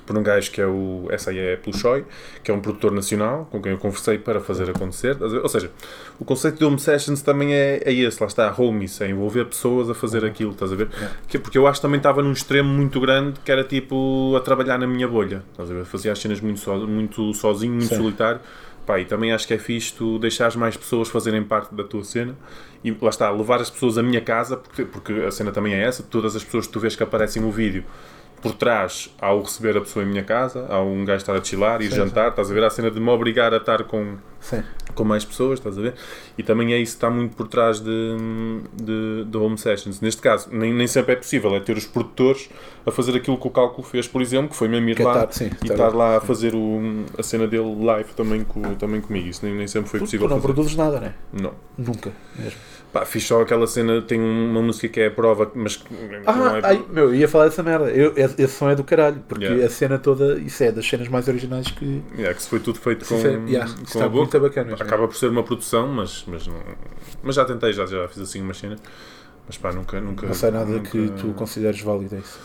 Por 0.07 0.19
um 0.19 0.25
gajo 0.25 0.51
que 0.51 0.61
é 0.61 0.67
o. 0.67 1.07
Essa 1.11 1.31
aí 1.31 1.39
é 1.39 1.57
pelo 1.57 1.77
Choi, 1.77 2.05
que 2.43 2.51
é 2.51 2.55
um 2.55 2.59
produtor 2.59 2.91
nacional 2.91 3.47
com 3.49 3.63
quem 3.63 3.71
eu 3.71 3.79
conversei 3.79 4.19
para 4.19 4.41
fazer 4.41 4.69
acontecer. 4.69 5.17
Ou 5.23 5.49
seja, 5.49 5.71
o 6.19 6.25
conceito 6.25 6.59
de 6.59 6.65
Home 6.65 6.81
Sessions 6.81 7.23
também 7.23 7.55
é, 7.55 7.81
é 7.85 7.93
esse, 7.93 8.21
lá 8.21 8.27
está, 8.27 8.53
homies, 8.59 9.01
é 9.01 9.09
envolver 9.09 9.45
pessoas 9.45 9.89
a 9.89 9.95
fazer 9.95 10.25
aquilo, 10.25 10.51
estás 10.51 10.73
a 10.73 10.75
ver? 10.75 10.89
Que- 11.29 11.39
porque 11.39 11.57
eu 11.57 11.65
acho 11.65 11.79
que 11.79 11.83
também 11.87 11.99
estava 11.99 12.23
num 12.25 12.33
extremo 12.33 12.69
muito 12.69 12.99
grande 12.99 13.39
que 13.45 13.53
era 13.53 13.63
tipo 13.63 14.35
a 14.37 14.41
trabalhar 14.41 14.79
na 14.79 14.87
minha 14.87 15.07
bolha, 15.07 15.45
estás 15.53 15.71
a 15.71 15.75
ver? 15.75 15.85
Fazia 15.85 16.11
as 16.11 16.19
cenas 16.19 16.41
muito, 16.41 16.59
so, 16.59 16.75
muito 16.89 17.33
sozinho, 17.33 17.75
muito 17.75 17.87
Sim. 17.91 17.97
solitário. 17.97 18.41
Pá, 18.87 18.99
e 18.99 19.05
também 19.05 19.33
acho 19.33 19.47
que 19.47 19.55
é 19.55 19.59
fixe 19.59 19.93
tu 19.93 20.19
deixares 20.19 20.57
mais 20.57 20.77
pessoas 20.77 21.09
fazerem 21.09 21.45
parte 21.45 21.75
da 21.75 21.85
tua 21.85 22.03
cena 22.03 22.37
e 22.83 22.91
lá 22.91 23.11
está, 23.11 23.31
levar 23.31 23.61
as 23.61 23.71
pessoas 23.71 23.99
à 23.99 24.03
minha 24.03 24.21
casa, 24.21 24.57
porque, 24.57 24.85
porque 24.85 25.13
a 25.13 25.31
cena 25.31 25.53
também 25.53 25.75
é 25.75 25.83
essa, 25.83 26.03
todas 26.03 26.35
as 26.35 26.43
pessoas 26.43 26.67
que 26.67 26.73
tu 26.73 26.81
vês 26.81 26.97
que 26.97 27.03
aparecem 27.03 27.43
no 27.43 27.51
vídeo 27.51 27.85
por 28.43 28.53
trás 28.55 29.11
há 29.21 29.33
o 29.33 29.43
receber 29.43 29.77
a 29.77 29.81
pessoa 29.81 30.05
em 30.05 30.09
minha 30.09 30.25
casa, 30.25 30.67
há 30.69 30.81
um 30.81 31.05
gajo 31.05 31.19
estar 31.19 31.37
a 31.37 31.43
chilar, 31.45 31.83
ir 31.83 31.91
Sim, 31.91 31.97
jantar, 31.97 32.31
estás 32.31 32.51
a 32.51 32.55
ver? 32.55 32.65
Há 32.65 32.69
a 32.69 32.71
cena 32.71 32.91
de 32.91 32.99
me 33.01 33.11
obrigar 33.11 33.53
a 33.53 33.59
estar 33.59 33.85
com, 33.85 34.17
Sim. 34.41 34.63
com 34.95 35.05
mais 35.05 35.25
pessoas, 35.25 35.59
estás 35.59 35.77
a 35.77 35.81
ver? 35.83 35.95
E 36.39 36.43
também 36.43 36.73
é 36.73 36.79
isso 36.79 36.93
que 36.93 36.97
está 36.97 37.11
muito 37.11 37.37
por 37.37 37.47
trás 37.49 37.81
de, 37.81 38.17
de, 38.83 39.25
de 39.25 39.37
home 39.37 39.59
sessions. 39.59 40.01
Neste 40.01 40.23
caso, 40.23 40.49
nem, 40.53 40.73
nem 40.73 40.87
sempre 40.87 41.13
é 41.13 41.17
possível, 41.17 41.55
é 41.55 41.61
ter 41.61 41.77
os 41.77 41.87
produtores 41.87 42.49
a 42.87 42.91
fazer 42.91 43.15
aquilo 43.17 43.37
que 43.39 43.47
o 43.47 43.51
cálculo 43.51 43.87
fez, 43.87 44.09
por 44.09 44.23
exemplo, 44.23 44.49
que 44.51 44.57
foi 44.57 44.69
mesmo 44.69 44.89
ir 44.89 44.97
Que 44.97 45.03
é 45.03 45.05
lá 45.05 45.29
sim, 45.31 45.45
e 45.47 45.49
estar 45.49 45.73
estar 45.75 45.89
lá. 45.89 46.11
lá 46.13 46.17
a 46.17 46.21
fazer 46.21 46.55
o, 46.55 47.05
a 47.19 47.23
cena 47.23 47.47
dele 47.47 47.85
live 47.85 48.13
também, 48.15 48.43
com, 48.45 48.63
também 48.75 49.01
comigo. 49.01 49.29
Isso 49.29 49.45
nem, 49.45 49.55
nem 49.55 49.67
sempre 49.69 49.91
foi 49.91 49.99
Tu, 50.01 50.05
possível 50.05 50.27
tu 50.27 50.31
não 50.31 50.41
fazer. 50.41 50.55
produzes 50.55 50.77
nada, 50.77 50.99
né? 51.01 51.15
Não. 51.33 51.53
Nunca. 51.77 52.11
Mesmo. 52.39 52.59
Pá, 52.93 53.05
fiz 53.05 53.25
só 53.25 53.41
aquela 53.41 53.69
cena, 53.69 54.03
tem 54.03 54.21
uma 54.21 54.61
música 54.61 54.89
que 54.89 54.99
é 55.01 55.07
a 55.07 55.11
prova, 55.13 55.49
mas 55.55 55.77
que 55.77 55.85
Ah, 56.27 56.59
é. 56.61 56.67
ai, 56.67 56.85
meu, 56.91 57.05
eu 57.11 57.15
ia 57.15 57.29
falar 57.29 57.45
dessa 57.45 57.63
merda. 57.63 57.89
Eu, 57.89 58.13
esse 58.17 58.49
som 58.49 58.69
é 58.69 58.75
do 58.75 58.83
caralho, 58.83 59.23
porque 59.29 59.45
Yeah. 59.45 59.65
a 59.67 59.71
cena 59.71 59.97
toda, 59.99 60.41
isso 60.41 60.65
é 60.65 60.73
das 60.73 60.89
cenas 60.89 61.07
mais 61.07 61.29
originais 61.29 61.69
que. 61.71 62.03
É, 62.19 62.35
que 62.35 62.43
se 62.43 62.49
foi 62.49 62.59
tudo 62.59 62.81
feito 62.81 63.07
com, 63.07 63.15
Sincero, 63.15 63.47
yeah, 63.49 63.73
com 63.73 63.83
está 63.85 64.09
muito 64.09 64.41
bacana. 64.41 64.75
Acaba 64.75 65.07
por 65.07 65.15
ser 65.17 65.29
uma 65.29 65.45
produção, 65.45 65.87
mas, 65.87 66.25
mas, 66.27 66.49
não, 66.49 66.57
mas 67.23 67.37
já 67.37 67.45
tentei, 67.45 67.73
já, 67.73 67.87
já 67.87 68.09
fiz 68.09 68.19
assim 68.23 68.43
uma 68.43 68.55
cena. 68.55 68.77
Mas 69.47 69.57
pá, 69.57 69.73
nunca. 69.73 70.01
nunca 70.01 70.27
Não 70.27 70.35
sei 70.35 70.51
nada 70.51 70.71
nunca- 70.73 70.91
que 70.91 71.11
tu 71.13 71.29
consideres 71.35 71.81
válido 71.81 72.17
isso. 72.17 72.41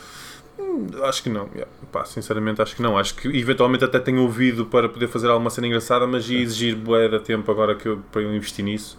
Acho 1.03 1.23
que 1.23 1.29
não, 1.29 1.47
yeah. 1.53 1.67
Pá, 1.91 2.05
sinceramente 2.05 2.61
acho 2.61 2.75
que 2.75 2.83
não. 2.83 2.97
Acho 2.99 3.15
que 3.15 3.27
eventualmente 3.29 3.83
até 3.83 3.99
tenho 3.99 4.21
ouvido 4.21 4.65
para 4.67 4.87
poder 4.87 5.07
fazer 5.07 5.27
alguma 5.27 5.49
cena 5.49 5.65
engraçada, 5.65 6.05
mas 6.05 6.29
ia 6.29 6.39
exigir 6.39 6.75
bué 6.75 7.07
de 7.07 7.19
tempo 7.19 7.49
agora 7.51 7.73
que 7.75 7.87
eu, 7.87 7.99
para 8.11 8.21
eu 8.21 8.33
investir 8.35 8.63
nisso 8.63 8.95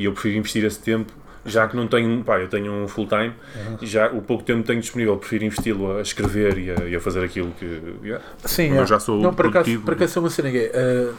e 0.00 0.04
eu 0.06 0.12
prefiro 0.12 0.38
investir 0.38 0.64
esse 0.64 0.78
tempo. 0.80 1.12
Já 1.44 1.66
que 1.66 1.74
não 1.74 1.88
tenho, 1.88 2.22
pá, 2.22 2.38
eu 2.38 2.48
tenho 2.48 2.70
um 2.70 2.86
full 2.86 3.06
time 3.06 3.32
e 3.80 3.86
já 3.86 4.10
o 4.12 4.20
pouco 4.20 4.44
tempo 4.44 4.60
que 4.60 4.66
tenho 4.66 4.80
disponível, 4.80 5.16
prefiro 5.16 5.44
investi-lo 5.44 5.96
a 5.96 6.02
escrever 6.02 6.58
e 6.58 6.70
a, 6.70 6.74
e 6.84 6.94
a 6.94 7.00
fazer 7.00 7.24
aquilo 7.24 7.50
que. 7.58 7.80
yeah. 8.04 8.22
Sim, 8.44 8.68
Como 8.68 8.80
eu 8.80 8.84
é. 8.84 8.86
já 8.86 9.00
sou 9.00 9.16
Não, 9.22 9.30
acaso, 9.30 9.36
produtivo. 9.50 9.82
por 9.84 9.94
acaso 9.94 10.18
é 10.18 10.20
uma 10.20 10.28
cena 10.30 10.50
que 10.50 10.58
é. 10.58 10.72
ah, 10.74 11.14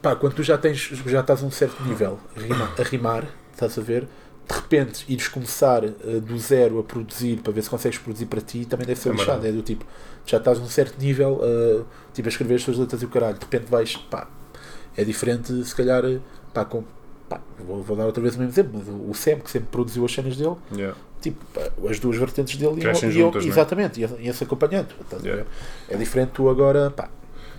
pá, 0.00 0.16
quando 0.16 0.34
tu 0.34 0.42
já 0.42 0.56
tens, 0.56 0.78
já 1.06 1.20
estás 1.20 1.42
a 1.42 1.46
um 1.46 1.50
certo 1.50 1.82
nível 1.82 2.18
a 2.34 2.40
rimar, 2.40 2.72
a 2.78 2.82
rimar, 2.84 3.24
estás 3.52 3.78
a 3.78 3.82
ver, 3.82 4.08
de 4.48 4.54
repente 4.54 5.04
ires 5.12 5.28
começar 5.28 5.84
ah, 5.84 5.90
do 6.22 6.38
zero 6.38 6.78
a 6.78 6.82
produzir 6.82 7.36
para 7.42 7.52
ver 7.52 7.60
se 7.62 7.68
consegues 7.68 7.98
produzir 7.98 8.24
para 8.24 8.40
ti 8.40 8.64
também 8.64 8.86
deve 8.86 8.98
ser 8.98 9.10
É 9.10 9.12
lixado. 9.12 9.42
verdade. 9.42 9.48
É 9.48 9.52
do 9.60 9.62
tipo, 9.62 9.84
já 10.24 10.38
estás 10.38 10.58
a 10.58 10.62
um 10.62 10.68
certo 10.68 10.98
nível, 10.98 11.40
ah, 11.42 11.84
tipo 12.14 12.26
a 12.26 12.30
escrever 12.30 12.54
as 12.54 12.64
tuas 12.64 12.78
letras 12.78 13.02
e 13.02 13.04
o 13.04 13.08
caralho, 13.10 13.34
de 13.34 13.40
repente 13.44 13.66
vais, 13.70 13.94
pá, 13.94 14.26
é 14.96 15.04
diferente 15.04 15.52
se 15.66 15.74
calhar, 15.76 16.02
pá, 16.54 16.64
com. 16.64 16.82
Pá, 17.28 17.40
vou, 17.58 17.82
vou 17.82 17.96
dar 17.96 18.06
outra 18.06 18.22
vez 18.22 18.34
o 18.36 18.38
mesmo 18.38 18.52
exemplo, 18.52 18.72
mas 18.78 18.88
o, 18.88 19.10
o 19.10 19.14
Sam 19.14 19.36
que 19.40 19.50
sempre 19.50 19.68
produziu 19.70 20.04
as 20.04 20.12
cenas 20.12 20.36
dele, 20.36 20.56
Yeah. 20.74 20.96
tipo, 21.20 21.38
as 21.88 21.98
duas 21.98 22.16
vertentes 22.16 22.56
dele 22.56 22.72
iam, 22.72 22.80
Crescem 22.80 23.08
iam- 23.10 23.18
juntas, 23.26 23.42
não 23.44 23.50
é? 23.50 23.52
exatamente, 23.54 24.00
iam- 24.00 24.20
iam-se 24.20 24.44
acompanhando. 24.44 24.88
Yeah. 25.22 25.42
ver? 25.42 25.46
É 25.88 25.96
diferente 25.96 26.30
tu 26.34 26.48
agora, 26.48 26.90
pá, 26.90 27.08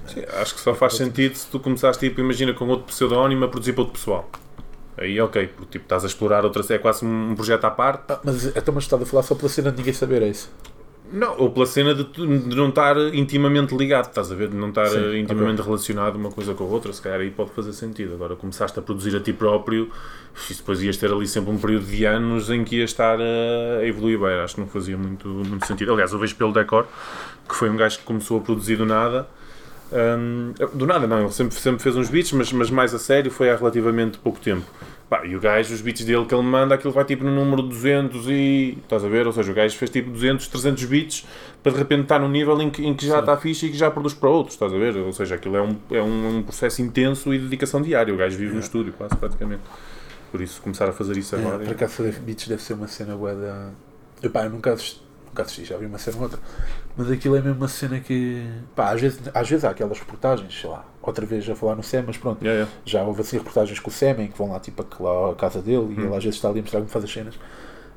Sim, 0.07 0.21
acho 0.39 0.53
que 0.53 0.61
só 0.61 0.73
faz 0.75 0.93
sentido 0.95 1.35
se 1.35 1.47
tu 1.47 1.59
começares, 1.59 1.97
tipo, 1.97 2.21
imagina 2.21 2.53
com 2.53 2.67
outro 2.67 2.85
pseudónimo 2.87 3.45
a 3.45 3.47
produzir 3.47 3.73
para 3.73 3.81
outro 3.81 3.97
pessoal. 3.97 4.29
Aí, 4.97 5.19
ok, 5.19 5.47
porque 5.47 5.71
tipo, 5.73 5.85
estás 5.85 6.03
a 6.03 6.07
explorar 6.07 6.45
outra 6.45 6.63
é 6.73 6.77
quase 6.77 7.03
um 7.03 7.33
projeto 7.35 7.65
à 7.65 7.71
parte. 7.71 8.03
Ah, 8.13 8.19
mas 8.23 8.45
então, 8.45 8.73
mas 8.73 8.83
estás 8.85 9.01
a 9.01 9.05
falar 9.05 9.23
só 9.23 9.33
pela 9.35 9.49
cena 9.49 9.71
de 9.71 9.77
ninguém 9.79 9.93
saber, 9.93 10.21
é 10.21 10.27
isso? 10.29 10.49
Não, 11.11 11.37
ou 11.37 11.51
pela 11.51 11.65
cena 11.65 11.93
de, 11.93 12.03
de 12.03 12.55
não 12.55 12.69
estar 12.69 12.97
intimamente 13.13 13.75
ligado, 13.75 14.07
estás 14.07 14.31
a 14.31 14.35
ver? 14.35 14.49
De 14.49 14.55
não 14.55 14.69
estar 14.69 14.87
Sim, 14.87 15.19
intimamente 15.19 15.61
relacionado 15.61 16.15
uma 16.15 16.31
coisa 16.31 16.53
com 16.53 16.63
a 16.63 16.67
outra, 16.67 16.91
se 16.91 17.01
calhar 17.01 17.19
aí 17.19 17.29
pode 17.29 17.51
fazer 17.51 17.73
sentido. 17.73 18.15
Agora, 18.15 18.35
começaste 18.35 18.77
a 18.79 18.81
produzir 18.81 19.15
a 19.15 19.19
ti 19.19 19.31
próprio, 19.31 19.89
isso 20.49 20.61
depois 20.61 20.81
ias 20.81 20.97
ter 20.97 21.11
ali 21.11 21.27
sempre 21.27 21.51
um 21.51 21.57
período 21.57 21.85
de 21.85 22.05
anos 22.05 22.49
em 22.49 22.63
que 22.63 22.77
ias 22.77 22.89
estar 22.89 23.19
a, 23.19 23.79
a 23.79 23.85
evoluir 23.85 24.19
bem. 24.19 24.39
Acho 24.39 24.55
que 24.55 24.61
não 24.61 24.67
fazia 24.67 24.97
muito, 24.97 25.27
muito 25.27 25.65
sentido. 25.65 25.93
Aliás, 25.93 26.11
eu 26.11 26.19
vejo 26.19 26.35
pelo 26.35 26.51
Decor, 26.51 26.87
que 27.47 27.55
foi 27.55 27.69
um 27.69 27.77
gajo 27.77 27.99
que 27.99 28.03
começou 28.03 28.39
a 28.39 28.41
produzir 28.41 28.75
do 28.75 28.85
nada. 28.85 29.27
Hum, 29.91 30.53
do 30.73 30.87
nada, 30.87 31.05
não, 31.05 31.21
ele 31.21 31.31
sempre, 31.31 31.55
sempre 31.55 31.81
fez 31.81 31.95
uns 31.95 32.09
beats, 32.09 32.31
mas, 32.31 32.51
mas 32.51 32.69
mais 32.71 32.93
a 32.93 32.99
sério 32.99 33.29
foi 33.29 33.49
há 33.49 33.55
relativamente 33.55 34.17
pouco 34.17 34.39
tempo. 34.39 34.65
Pá, 35.09 35.23
e 35.23 35.35
o 35.35 35.39
gajo, 35.39 35.71
os 35.73 35.81
beats 35.81 36.03
dele 36.03 36.25
que 36.25 36.33
ele 36.33 36.41
manda, 36.43 36.73
aquilo 36.73 36.91
vai 36.91 37.05
tipo 37.05 37.23
no 37.23 37.29
número 37.33 37.61
200 37.61 38.27
e. 38.27 38.77
Estás 38.81 39.03
a 39.03 39.07
ver? 39.07 39.27
Ou 39.27 39.33
seja, 39.33 39.51
o 39.51 39.55
gajo 39.55 39.77
fez 39.77 39.91
tipo 39.91 40.09
200, 40.09 40.47
300 40.47 40.83
beats 40.85 41.27
para 41.61 41.71
de 41.73 41.77
repente 41.77 42.01
estar 42.03 42.17
num 42.19 42.27
nível 42.29 42.59
em 42.61 42.71
que, 42.71 42.83
em 42.85 42.93
que 42.95 43.05
já 43.05 43.15
Sim. 43.15 43.19
está 43.19 43.37
fixe 43.37 43.65
e 43.67 43.69
que 43.71 43.77
já 43.77 43.91
produz 43.91 44.13
para 44.15 44.29
outros, 44.29 44.55
estás 44.55 44.73
a 44.73 44.77
ver? 44.77 44.97
Ou 44.97 45.13
seja, 45.13 45.35
aquilo 45.35 45.55
é 45.57 45.61
um, 45.61 45.77
é 45.91 46.01
um, 46.01 46.37
um 46.37 46.43
processo 46.43 46.81
intenso 46.81 47.31
e 47.33 47.37
dedicação 47.37 47.81
diária. 47.83 48.11
O 48.13 48.17
gajo 48.17 48.35
vive 48.35 48.53
no 48.53 48.59
É. 48.59 48.63
estúdio, 48.63 48.93
quase 48.93 49.15
praticamente. 49.15 49.61
Por 50.31 50.41
isso, 50.41 50.59
começar 50.61 50.89
a 50.89 50.91
fazer 50.91 51.15
isso 51.17 51.35
agora. 51.35 51.61
É, 51.63 51.65
por 51.65 51.73
acaso 51.73 51.93
fazer 51.93 52.13
beats 52.19 52.47
deve 52.47 52.61
ser 52.63 52.73
uma 52.73 52.87
cena 52.87 53.15
bué 53.15 53.35
da. 53.35 53.69
Epá, 54.23 54.43
eu 54.45 54.49
nunca 54.49 54.73
assisti, 54.73 55.01
nunca 55.27 55.43
assisti, 55.43 55.65
já 55.65 55.77
vi 55.77 55.85
uma 55.85 55.99
cena 55.99 56.17
ou 56.17 56.23
outra. 56.23 56.39
Mas 56.97 57.11
aquilo 57.11 57.35
é 57.35 57.41
mesmo 57.41 57.57
uma 57.57 57.67
cena 57.67 57.99
que. 57.99 58.43
Pá, 58.75 58.89
às 58.91 58.99
vezes, 59.01 59.19
às 59.33 59.47
vezes 59.47 59.63
há 59.63 59.69
aquelas 59.69 59.99
reportagens, 59.99 60.59
sei 60.59 60.69
lá, 60.69 60.83
outra 61.09 61.25
vez 61.25 61.49
a 61.49 61.55
falar 61.55 61.75
no 61.75 61.83
SEM, 61.83 62.03
mas 62.07 62.17
pronto. 62.17 62.41
Yeah, 62.43 62.63
yeah. 62.63 62.71
Já 62.85 63.03
houve 63.03 63.21
assim 63.21 63.37
reportagens 63.37 63.79
com 63.79 63.89
o 63.89 63.93
Sam 63.93 64.21
em 64.23 64.27
que 64.27 64.37
vão 64.37 64.51
lá 64.51 64.59
tipo 64.59 64.85
lá 65.03 65.31
à 65.31 65.35
casa 65.35 65.61
dele 65.61 65.93
e 65.95 65.99
Hum. 65.99 66.05
ele 66.07 66.15
às 66.15 66.23
vezes 66.23 66.35
está 66.35 66.49
ali 66.49 66.59
a 66.59 66.61
mostrar 66.61 66.79
como 66.79 66.89
faz 66.91 67.05
as 67.05 67.11
cenas. 67.11 67.35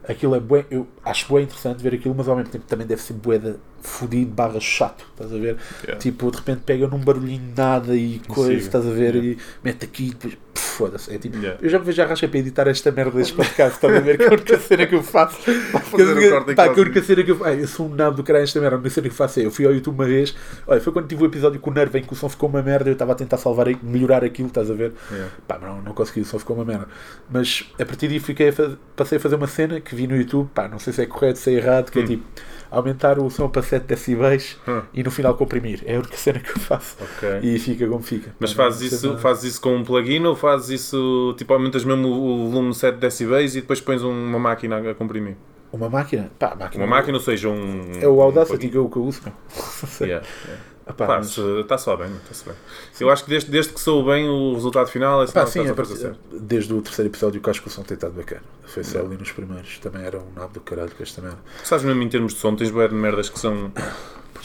Aquilo 0.08 0.34
é 0.34 0.40
bué, 0.40 0.64
eu 0.70 0.86
acho 1.04 1.28
bué 1.28 1.42
interessante 1.42 1.82
ver 1.82 1.94
aquilo, 1.94 2.14
mas 2.14 2.28
ao 2.28 2.36
mesmo 2.36 2.50
tempo 2.50 2.64
também 2.66 2.86
deve 2.86 3.02
ser 3.02 3.12
bué 3.14 3.38
de 3.38 3.56
fodido 3.88 4.30
barra 4.32 4.60
chato, 4.60 5.04
estás 5.12 5.32
a 5.32 5.38
ver? 5.38 5.56
Yeah. 5.82 5.98
Tipo, 5.98 6.30
de 6.30 6.36
repente 6.38 6.60
pega 6.64 6.86
num 6.86 6.98
barulhinho 6.98 7.52
nada 7.56 7.94
e 7.96 8.20
coisa, 8.28 8.50
Siga. 8.50 8.60
estás 8.62 8.86
a 8.86 8.90
ver? 8.90 9.14
Yeah. 9.16 9.28
E 9.32 9.38
mete 9.64 9.84
aqui 9.84 10.06
e 10.06 10.10
depois, 10.10 10.36
foda-se. 10.54 11.12
É 11.14 11.18
tipo, 11.18 11.36
Yeah. 11.38 11.58
eu 11.62 11.68
já 11.68 11.78
me 11.78 11.84
vejo 11.84 12.02
a 12.02 12.06
rasca 12.06 12.28
para 12.28 12.38
editar 12.38 12.68
esta 12.68 12.90
merda 12.92 13.12
deste 13.16 13.32
podcast, 13.34 13.74
estás 13.76 13.94
a 13.96 14.00
ver? 14.00 14.16
Que 14.18 14.24
é 14.24 14.28
a 14.28 14.32
única 14.32 14.58
cena 14.60 14.86
que 14.86 14.94
eu 14.94 15.02
faço. 15.02 15.36
fazer 15.38 16.32
o 16.32 16.50
em 16.50 16.54
Pá, 16.54 16.68
que 16.68 16.78
a 16.80 16.82
única 16.82 17.02
cena 17.02 17.22
que 17.24 17.30
eu 17.30 17.36
faço. 17.36 17.50
Eu 17.58 17.66
sou 17.66 17.86
um 17.86 17.94
nabo 17.94 18.16
do 18.16 18.22
caralho 18.22 18.44
esta 18.44 18.60
merda. 18.60 18.76
A 18.76 18.78
única 18.78 18.90
cena 18.90 19.08
que 19.08 19.12
eu 19.12 19.16
faço 19.16 19.40
é. 19.40 19.46
Eu 19.46 19.50
fui 19.50 19.66
ao 19.66 19.72
YouTube 19.72 19.94
uma 19.94 20.04
vez. 20.04 20.34
Olha, 20.66 20.80
foi 20.80 20.92
quando 20.92 21.06
tive 21.08 21.22
o 21.22 21.26
episódio 21.26 21.58
com 21.60 21.70
o 21.70 21.74
Nervo 21.74 21.96
em 21.98 22.02
que 22.02 22.12
o 22.12 22.16
som 22.16 22.28
ficou 22.28 22.48
uma 22.48 22.62
merda. 22.62 22.88
Eu 22.90 22.92
estava 22.92 23.12
a 23.12 23.14
tentar 23.14 23.36
salvar, 23.38 23.66
melhorar 23.82 24.24
aquilo, 24.24 24.48
estás 24.48 24.70
a 24.70 24.74
ver? 24.74 24.92
Yeah. 25.10 25.32
Pá, 25.46 25.58
não, 25.58 25.82
não 25.82 25.92
consegui, 25.94 26.24
só 26.24 26.38
ficou 26.38 26.56
uma 26.56 26.64
merda. 26.64 26.86
Mas 27.30 27.64
a 27.80 27.84
partir 27.84 28.08
daí 28.08 28.20
fiquei 28.20 28.48
a 28.48 28.52
faz- 28.52 28.76
passei 28.96 29.18
a 29.18 29.20
fazer 29.20 29.36
uma 29.36 29.46
cena 29.46 29.80
que 29.80 29.94
vi 29.94 30.06
no 30.06 30.16
YouTube. 30.16 30.48
Pá, 30.54 30.68
não 30.68 30.78
sei 30.78 30.92
se 30.92 31.02
é 31.02 31.06
correto, 31.06 31.38
se 31.38 31.50
é 31.50 31.54
errado. 31.54 31.90
Que 31.90 31.98
é 32.00 32.02
Hum. 32.02 32.06
tipo 32.06 32.24
aumentar 32.70 33.18
o 33.18 33.28
som 33.30 33.48
para 33.48 33.62
7 33.62 33.84
decibéis 33.86 34.56
Hum. 34.66 34.82
e 34.92 35.02
no 35.02 35.10
final 35.10 35.34
comprimir. 35.34 35.82
É 35.86 35.96
a 35.96 35.98
única 35.98 36.16
cena 36.16 36.38
que 36.40 36.50
eu 36.50 36.58
faço. 36.58 36.96
Ok. 37.00 37.40
E 37.42 37.58
fica 37.58 37.86
como 37.86 38.02
fica. 38.02 38.34
Mas 38.38 38.52
fazes 38.52 38.92
isso, 38.92 39.18
fazes 39.18 39.44
isso 39.52 39.60
com 39.60 39.76
um 39.76 39.84
plugin 39.84 40.24
ou 40.24 40.34
fazes 40.36 40.68
isso, 40.82 41.34
tipo, 41.38 41.52
aumentas 41.52 41.84
mesmo 41.84 42.08
o 42.08 42.50
volume 42.50 42.74
7 42.74 42.98
decibéis 42.98 43.54
e 43.56 43.60
depois 43.60 43.80
pões 43.80 44.02
uma 44.02 44.38
máquina 44.38 44.90
a 44.90 44.94
comprimir? 44.94 45.36
Uma 45.72 45.88
máquina? 45.90 46.30
Pá, 46.38 46.54
máquina. 46.54 46.84
Uma 46.84 46.96
máquina, 46.96 47.18
ou 47.18 47.22
seja, 47.22 47.48
um... 47.48 47.90
É 48.00 48.08
o 48.08 48.16
um 48.16 48.22
Audacity 48.22 48.68
plugin. 48.68 48.88
que 48.88 48.96
eu, 48.96 49.02
uso. 49.04 49.20
Yeah, 50.00 50.26
yeah. 50.46 50.62
Ah, 50.90 50.92
pá, 50.94 51.06
Pá, 51.06 51.16
mas- 51.18 51.36
está 51.36 51.76
só 51.76 51.94
bem, 51.96 52.08
está-se 52.22 52.44
bem. 52.46 52.54
Eu 52.98 53.10
acho 53.10 53.22
que 53.24 53.28
desde, 53.30 53.50
desde 53.50 53.72
que 53.74 53.80
sou 53.80 54.02
bem 54.06 54.26
o 54.28 54.54
resultado 54.54 54.88
final 54.88 55.22
é 55.22 55.26
Pá, 55.26 55.44
sinal 55.44 55.46
que 55.46 55.52
sim, 55.52 55.60
estás 55.60 56.04
a 56.04 56.08
partir- 56.08 56.18
desde 56.40 56.72
o 56.72 56.80
terceiro 56.80 57.10
episódio 57.10 57.40
que 57.40 57.50
acho 57.50 57.60
que 57.60 57.68
o 57.68 57.70
som 57.70 57.82
tem 57.82 57.94
estado 57.94 58.12
bacana. 58.14 58.40
Foi 58.64 58.82
só 58.82 59.00
ali 59.00 59.16
nos 59.18 59.30
primeiros. 59.30 59.78
Também 59.78 60.02
era 60.02 60.18
um 60.18 60.32
nabo 60.34 60.54
do 60.54 60.60
caralho 60.60 60.90
com 60.96 61.02
esta 61.02 61.20
merda. 61.20 61.38
Sabes 61.62 61.84
mesmo 61.84 62.02
em 62.02 62.08
termos 62.08 62.32
de 62.32 62.40
som, 62.40 62.56
tens 62.56 62.70
bué 62.70 62.88
de 62.88 62.94
merdas 62.94 63.28
que 63.28 63.38
são, 63.38 63.70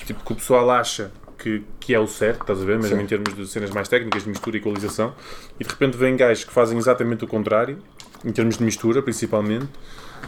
tipo, 0.06 0.24
que 0.24 0.34
o 0.34 0.36
pessoal 0.36 0.70
acha 0.72 1.12
que, 1.38 1.64
que 1.80 1.94
é 1.94 2.00
o 2.00 2.08
certo, 2.08 2.42
estás 2.42 2.62
a 2.62 2.66
ver? 2.66 2.78
Mesmo 2.78 2.98
Sim. 2.98 3.04
em 3.04 3.08
termos 3.08 3.34
de 3.36 3.48
cenas 3.48 3.70
mais 3.72 3.88
técnicas, 3.88 4.24
de 4.24 4.30
mistura 4.30 4.58
e 4.58 4.60
equalização. 4.60 5.14
E 5.60 5.64
de 5.64 5.70
repente 5.70 5.96
vem 5.98 6.16
gajos 6.18 6.44
que 6.44 6.52
fazem 6.52 6.78
exatamente 6.78 7.24
o 7.24 7.28
contrário, 7.28 7.78
em 8.26 8.32
termos 8.34 8.58
de 8.58 8.64
mistura, 8.66 9.02
principalmente. 9.02 9.68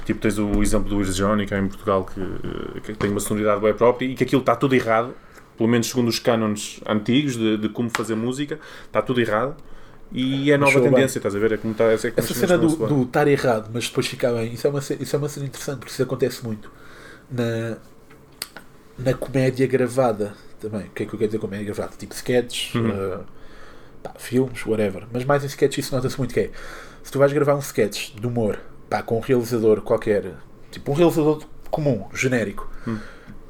Tipo, 0.06 0.19
tens 0.19 0.38
o 0.38 0.62
exemplo 0.62 0.89
do 0.89 1.04
Johnny, 1.06 1.45
que 1.45 1.54
é 1.54 1.58
em 1.60 1.67
Portugal, 1.67 2.06
que, 2.06 2.82
que 2.82 2.93
tem 2.95 3.10
uma 3.10 3.19
sonoridade 3.21 3.62
bem 3.62 3.73
própria 3.73 4.06
e 4.06 4.13
que 4.15 4.23
aquilo 4.25 4.41
está 4.41 4.54
tudo 4.56 4.75
errado, 4.75 5.13
pelo 5.57 5.69
menos 5.69 5.87
segundo 5.87 6.07
os 6.09 6.19
cânones 6.19 6.79
antigos 6.87 7.35
de, 7.35 7.57
de 7.57 7.69
como 7.69 7.89
fazer 7.89 8.15
música, 8.15 8.59
está 8.85 9.01
tudo 9.01 9.21
errado. 9.21 9.55
E 10.11 10.51
é 10.51 10.57
nova 10.57 10.79
soa 10.79 10.89
bem. 10.91 10.91
tendência, 10.93 11.19
estás 11.19 11.35
a 11.35 11.39
ver? 11.39 11.53
É 11.53 11.57
como 11.57 11.71
está, 11.73 11.85
é 11.85 11.97
como 11.97 12.13
Essa 12.17 12.33
cena 12.33 12.57
do, 12.57 12.85
a 12.85 12.87
do 12.87 13.03
estar 13.03 13.27
errado, 13.27 13.69
mas 13.73 13.87
depois 13.87 14.07
ficar 14.07 14.31
bem, 14.33 14.53
isso 14.53 14.67
é 14.67 14.69
uma, 14.69 14.79
isso 14.79 15.15
é 15.15 15.19
uma 15.19 15.29
cena 15.29 15.45
interessante, 15.47 15.79
porque 15.79 15.91
isso 15.91 16.03
acontece 16.03 16.43
muito 16.45 16.71
na, 17.29 17.77
na 18.97 19.13
comédia 19.13 19.67
gravada 19.67 20.33
também. 20.59 20.87
O 20.87 20.89
que 20.91 21.03
é 21.03 21.05
que 21.05 21.13
eu 21.13 21.19
quero 21.19 21.27
dizer 21.29 21.39
com 21.39 21.47
comédia 21.47 21.65
gravada? 21.73 21.95
Tipo 21.97 22.13
sketches, 22.13 22.73
Uhum. 22.75 22.89
eh, 22.91 23.19
pá, 24.03 24.13
filmes, 24.17 24.65
whatever. 24.65 25.05
Mas 25.11 25.25
mais 25.25 25.43
em 25.43 25.47
sketches 25.47 25.85
isso 25.85 25.95
nota-se 25.95 26.17
muito 26.17 26.33
que 26.33 26.39
é 26.39 26.51
se 27.03 27.11
tu 27.11 27.19
vais 27.19 27.31
gravar 27.33 27.55
um 27.55 27.59
sketch 27.59 28.11
de 28.15 28.25
humor 28.27 28.59
pá, 28.89 29.01
com 29.03 29.17
um 29.17 29.21
realizador 29.21 29.81
qualquer, 29.81 30.33
tipo 30.71 30.91
um 30.91 30.95
realizador 30.95 31.43
comum, 31.69 32.05
genérico. 32.13 32.69
Hum. 32.87 32.97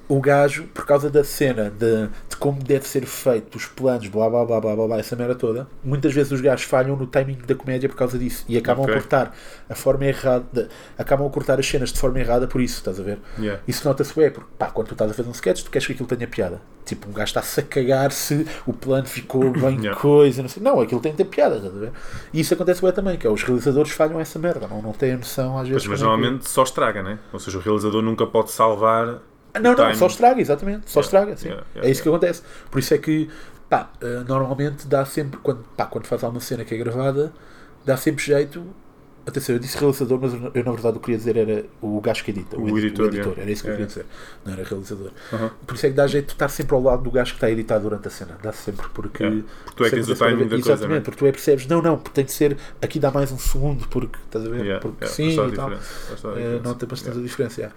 O 0.08 0.22
gajo, 0.22 0.66
por 0.74 0.86
causa 0.86 1.10
da 1.10 1.24
cena 1.24 1.72
de, 1.72 2.08
de 2.30 2.36
como 2.38 2.62
deve 2.62 2.88
ser 2.88 3.06
feito, 3.08 3.56
os 3.56 3.66
planos, 3.66 4.08
blá 4.08 4.30
blá 4.30 4.46
blá 4.46 4.62
blá 4.62 4.76
blá, 4.76 4.86
blá 4.88 4.98
essa 5.00 5.16
merda 5.16 5.34
toda, 5.34 5.68
muitas 5.84 6.14
vezes 6.14 6.32
os 6.32 6.42
gajos 6.42 6.64
falham 6.66 6.96
no 6.96 7.08
timing 7.08 7.40
da 7.48 7.56
comédia 7.56 7.90
por 7.90 7.96
causa 7.96 8.16
disso 8.20 8.46
e 8.48 8.56
acabam 8.56 8.84
Ok. 8.84 8.94
a 8.94 9.00
cortar 9.00 9.36
a 9.68 9.74
forma 9.74 10.06
errada, 10.06 10.70
acabam 10.96 11.26
a 11.26 11.30
cortar 11.32 11.58
as 11.60 11.66
cenas 11.68 11.92
de 11.92 11.98
forma 12.00 12.20
errada 12.20 12.46
por 12.48 12.62
isso, 12.62 12.76
estás 12.78 13.00
a 13.00 13.04
ver? 13.04 13.18
Yeah. 13.40 13.62
Isso 13.68 13.88
nota-se 13.88 14.14
bem, 14.14 14.30
porque 14.30 14.48
pá, 14.60 14.68
quando 14.68 14.90
tu 14.90 14.94
estás 14.94 15.10
a 15.10 15.14
fazer 15.16 15.28
um 15.28 15.32
sketch, 15.32 15.64
tu 15.64 15.72
queres 15.72 15.88
que 15.88 15.94
aquilo 15.94 16.08
tenha 16.08 16.28
piada. 16.28 16.62
Tipo, 16.86 17.10
um 17.10 17.12
gajo 17.14 17.30
está-se 17.30 17.60
a 17.60 17.64
cagar 17.64 18.12
se 18.12 18.46
o 18.68 18.74
plano 18.74 19.08
ficou 19.08 19.50
bem 19.58 19.80
Yeah. 19.80 20.00
coisa, 20.00 20.44
não 20.44 20.50
sei. 20.50 20.62
Não, 20.62 20.80
aquilo 20.82 21.02
tem 21.02 21.14
que 21.14 21.18
ter 21.18 21.26
piada, 21.26 21.56
estás 21.56 21.76
a 21.76 21.80
ver? 21.80 21.92
E 22.32 22.40
isso 22.42 22.54
acontece 22.54 22.80
bem 22.80 22.92
também, 22.92 23.18
que 23.18 23.26
é 23.26 23.30
os 23.32 23.42
realizadores 23.42 23.92
falham 23.92 24.20
essa 24.20 24.38
merda, 24.38 24.68
não, 24.68 24.84
não 24.84 24.92
têm 24.92 25.14
a 25.14 25.18
noção 25.18 25.58
às 25.58 25.68
vezes. 25.68 25.88
Mas, 25.88 26.00
mas 26.00 26.00
é 26.00 26.04
que- 26.04 26.10
normalmente 26.12 26.48
só 26.48 26.62
estraga, 26.62 27.02
né? 27.02 27.18
Ou 27.34 27.40
seja, 27.40 27.58
o 27.58 27.62
realizador 27.62 28.04
nunca 28.04 28.28
pode 28.28 28.52
salvar 28.52 29.18
Não, 29.60 29.72
não, 29.72 29.76
time. 29.76 29.96
só 29.96 30.08
estraga, 30.08 30.42
exatamente. 30.42 30.90
Só 30.92 31.00
Yeah, 31.02 31.06
estraga, 31.08 31.38
sim. 31.38 31.48
yeah, 31.50 31.66
yeah, 31.76 31.88
é 31.88 31.92
isso 31.92 32.02
que 32.04 32.10
acontece. 32.10 32.42
Por 32.72 32.80
isso 32.80 32.94
é 32.94 32.98
que, 32.98 33.30
pá, 33.70 33.90
eh, 34.02 34.24
normalmente 34.28 34.88
dá 34.88 35.06
sempre, 35.06 35.40
quando, 35.42 35.64
pá, 35.76 35.86
quando 35.86 36.06
faz 36.08 36.24
alguma 36.24 36.42
cena 36.42 36.64
que 36.66 36.74
é 36.76 36.78
gravada, 36.78 37.32
dá 37.86 37.98
sempre 37.98 38.24
jeito. 38.24 38.66
Atenção, 39.28 39.56
eu 39.56 39.60
disse 39.60 39.76
realizador, 39.80 40.20
mas 40.22 40.34
eu, 40.34 40.64
na 40.64 40.72
verdade 40.72 40.98
o 40.98 41.00
que 41.00 41.06
queria 41.08 41.18
dizer 41.18 41.36
era 41.36 41.66
o 41.82 42.00
gajo 42.00 42.24
que 42.24 42.30
edita, 42.30 42.60
O 42.60 42.70
edi- 42.70 42.86
editor, 42.86 43.08
editor, 43.08 43.26
yeah. 43.26 43.42
era 43.42 43.50
isso 43.52 43.64
que 43.64 43.70
eu 43.70 43.72
queria 43.74 43.88
dizer, 43.88 44.06
não 44.46 44.54
era 44.54 44.64
realizador. 44.64 45.10
Aham. 45.34 45.50
Por 45.66 45.74
isso 45.76 45.86
é 45.88 45.90
que 45.90 45.96
dá 45.96 46.06
jeito 46.06 46.28
de 46.28 46.34
estar 46.34 46.48
sempre 46.48 46.76
ao 46.76 46.84
lado 46.84 47.02
do 47.02 47.10
gajo 47.10 47.32
que 47.32 47.38
está 47.38 47.48
a 47.48 47.50
editar 47.52 47.80
durante 47.80 48.08
a 48.08 48.12
cena, 48.12 48.38
dá 48.44 48.52
sempre, 48.52 48.86
porque. 48.94 49.24
Yeah. 49.24 49.44
Porque 49.64 49.78
tu 49.78 49.84
é 49.84 49.90
que 49.90 49.96
tens 49.96 50.10
o 50.10 50.16
timing 50.16 50.44
da 50.44 50.50
coisa, 50.50 50.56
Exatamente, 50.74 50.90
não 50.90 50.96
é? 50.98 51.00
porque 51.00 51.18
tu 51.18 51.26
é 51.26 51.32
percebes, 51.32 51.66
não, 51.66 51.82
não, 51.82 51.98
porque 51.98 52.12
tem 52.14 52.26
de 52.26 52.32
ser, 52.34 52.56
aqui 52.80 53.00
dá 53.00 53.10
mais 53.10 53.32
um 53.32 53.40
segundo, 53.40 53.88
porque, 53.88 54.16
estás 54.26 54.46
a 54.46 54.50
ver? 54.50 54.80
Porque 54.80 55.08
sim 55.08 55.30
e 55.32 55.36
tal. 55.36 55.72
diferença. 55.72 56.60
nota 56.64 56.86
bastante 56.86 57.18
a 57.18 57.22
diferença. 57.24 57.72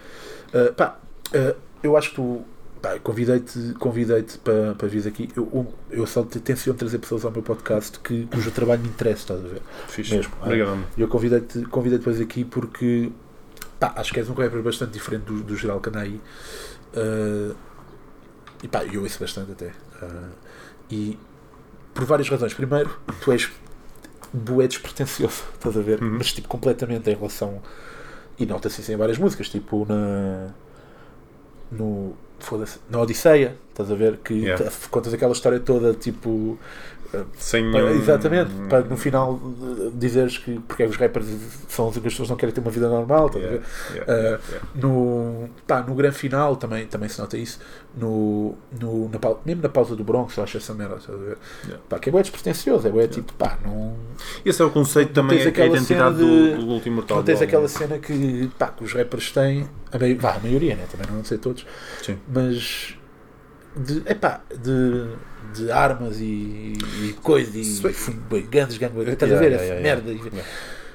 Eh, 0.53 0.73
pá, 0.77 0.99
eh, 1.33 1.55
eu 1.83 1.97
acho 1.97 2.11
que 2.11 2.17
tu 2.17 2.43
pá, 2.83 2.99
convidei-te 3.01 3.75
convidei 3.79 4.25
para, 4.43 4.75
para 4.75 4.89
vir 4.89 5.07
aqui. 5.07 5.29
Eu, 5.37 5.75
eu, 5.91 6.07
só 6.07 6.23
te- 6.23 6.41
tenciono 6.41 6.79
trazer 6.79 6.99
pessoas 6.99 7.25
ao 7.25 7.31
meu 7.31 7.43
podcast 7.43 7.99
que, 8.01 8.27
cujo 8.27 8.51
trabalho 8.51 8.83
me 8.83 8.89
interessa, 8.89 9.21
estás 9.21 9.45
a 9.45 9.49
ver? 9.49 9.63
Fixe. 9.89 10.15
mesmo. 10.17 10.33
Obrigado, 10.43 10.69
mano. 10.71 10.87
Eu 10.97 11.09
convidei-te 11.09 11.63
convidei 11.67 11.99
para 11.99 12.13
vir 12.13 12.23
aqui 12.25 12.45
porque 12.45 13.11
pá, 13.81 13.93
acho 13.97 14.13
que 14.13 14.21
és 14.21 14.29
um 14.29 14.35
rapper 14.35 14.63
bastante 14.63 14.93
diferente 14.93 15.25
do, 15.25 15.43
do 15.43 15.57
geral 15.57 15.81
que 15.81 15.89
anda 15.89 16.01
aí. 16.01 16.21
Eh, 16.95 17.55
e 18.63 18.69
pá, 18.69 18.85
eu 18.85 19.03
ouço 19.03 19.19
bastante 19.21 19.53
até. 19.53 19.67
Eh, 19.67 20.29
e 20.91 21.19
por 21.95 22.05
várias 22.05 22.29
razões. 22.29 22.55
Primeiro, 22.55 22.91
tu 23.21 23.33
és 23.33 23.51
bué 24.33 24.67
despretensioso, 24.69 25.43
estás 25.55 25.77
a 25.77 25.81
ver? 25.81 26.03
Uhum. 26.03 26.17
Mas 26.19 26.33
tipo, 26.33 26.49
completamente 26.49 27.11
em 27.11 27.15
relação. 27.15 27.61
E 28.39 28.47
nota-se 28.47 28.81
isso 28.81 28.93
em 28.93 28.97
várias 28.97 29.19
músicas, 29.19 29.49
tipo 29.49 29.85
na. 29.89 30.55
No. 31.71 32.13
Na 32.89 33.01
Odisseia, 33.01 33.57
estás 33.71 33.91
a 33.91 33.95
ver? 33.97 34.19
Que 34.19 34.33
Yeah. 34.35 34.71
contas 34.91 35.13
aquela 35.13 35.33
história 35.33 35.59
toda, 35.59 35.93
tipo. 35.93 36.57
Sem 37.39 37.71
para- 37.71 37.83
nenhum- 37.85 38.01
exatamente, 38.03 38.51
para 38.69 38.81
no 38.83 38.97
final 38.97 39.41
eh, 39.63 39.91
dizeres 39.95 40.37
que. 40.37 40.59
Porque 40.61 40.85
os 40.85 40.97
rappers 40.97 41.27
são 41.69 41.89
as 41.89 41.95
únicas 41.97 42.13
pessoas 42.13 42.27
que 42.27 42.31
não 42.33 42.37
querem 42.37 42.55
ter 42.55 42.61
uma 42.61 42.71
vida 42.71 42.89
normal, 42.89 43.31
ver? 43.31 43.39
Yeah, 43.41 43.67
yeah, 43.95 44.13
Uh, 44.13 44.41
yeah, 44.51 44.67
no, 44.75 45.49
pá, 45.67 45.81
no 45.83 45.95
grande 45.95 46.17
final 46.17 46.57
também, 46.57 46.87
também 46.87 47.09
se 47.09 47.19
nota 47.19 47.39
isso. 47.39 47.59
No, 47.97 48.55
no, 48.79 49.09
na, 49.09 49.19
mesmo 49.45 49.63
na 49.63 49.69
pausa 49.71 49.97
do 49.97 50.05
Bronx, 50.05 50.37
eu 50.37 50.45
acho 50.45 50.59
essa 50.59 50.75
merda. 50.75 50.97
Estás 50.97 51.19
a 51.19 51.23
ver? 51.23 51.39
Pá, 51.89 51.99
que 51.99 52.11
é 52.11 52.13
bem 52.13 52.21
despretensioso. 52.21 52.87
É 52.87 52.91
bué 52.91 53.09
tipo, 53.09 53.33
pá, 53.33 53.59
não, 53.65 53.97
Esse 54.45 54.61
é 54.61 54.65
o 54.67 54.71
conceito 54.71 55.13
também, 55.15 55.39
tens 55.39 55.59
é 55.59 55.63
a 55.63 55.67
identidade 55.67 56.17
de- 56.17 56.23
do, 56.57 56.61
do 56.67 56.67
último 56.73 56.97
mortal. 56.97 57.17
não 57.19 57.25
tens 57.25 57.41
aquela 57.41 57.69
cena 57.69 57.99
que, 57.99 58.51
pá, 58.59 58.69
que 58.69 58.85
os 58.85 58.93
rappers 58.93 59.33
têm. 59.33 59.67
A, 59.91 59.99
mai- 59.99 60.15
vá, 60.15 60.35
a 60.35 60.41
maioria, 60.41 60.77
né? 60.77 60.85
também 60.93 61.07
não 61.11 61.25
sei 61.25 61.39
todos. 61.39 61.65
Sim. 62.03 62.19
Mas 62.29 62.95
de, 63.77 64.03
epá, 64.11 64.41
de, 64.51 65.07
de 65.55 65.71
armas 65.71 66.19
e, 66.21 66.75
e 67.03 67.17
coisa 67.23 67.57
e 67.59 67.65
bem, 68.31 68.47
grandes 68.47 68.77
gangues. 68.79 69.09
Estás 69.09 69.33
a 69.33 69.35
Yeah, 69.37 69.49
ver? 69.59 69.65
yeah, 69.65 69.81
yeah, 69.81 70.03
merda. 70.03 70.13
e- 70.13 70.43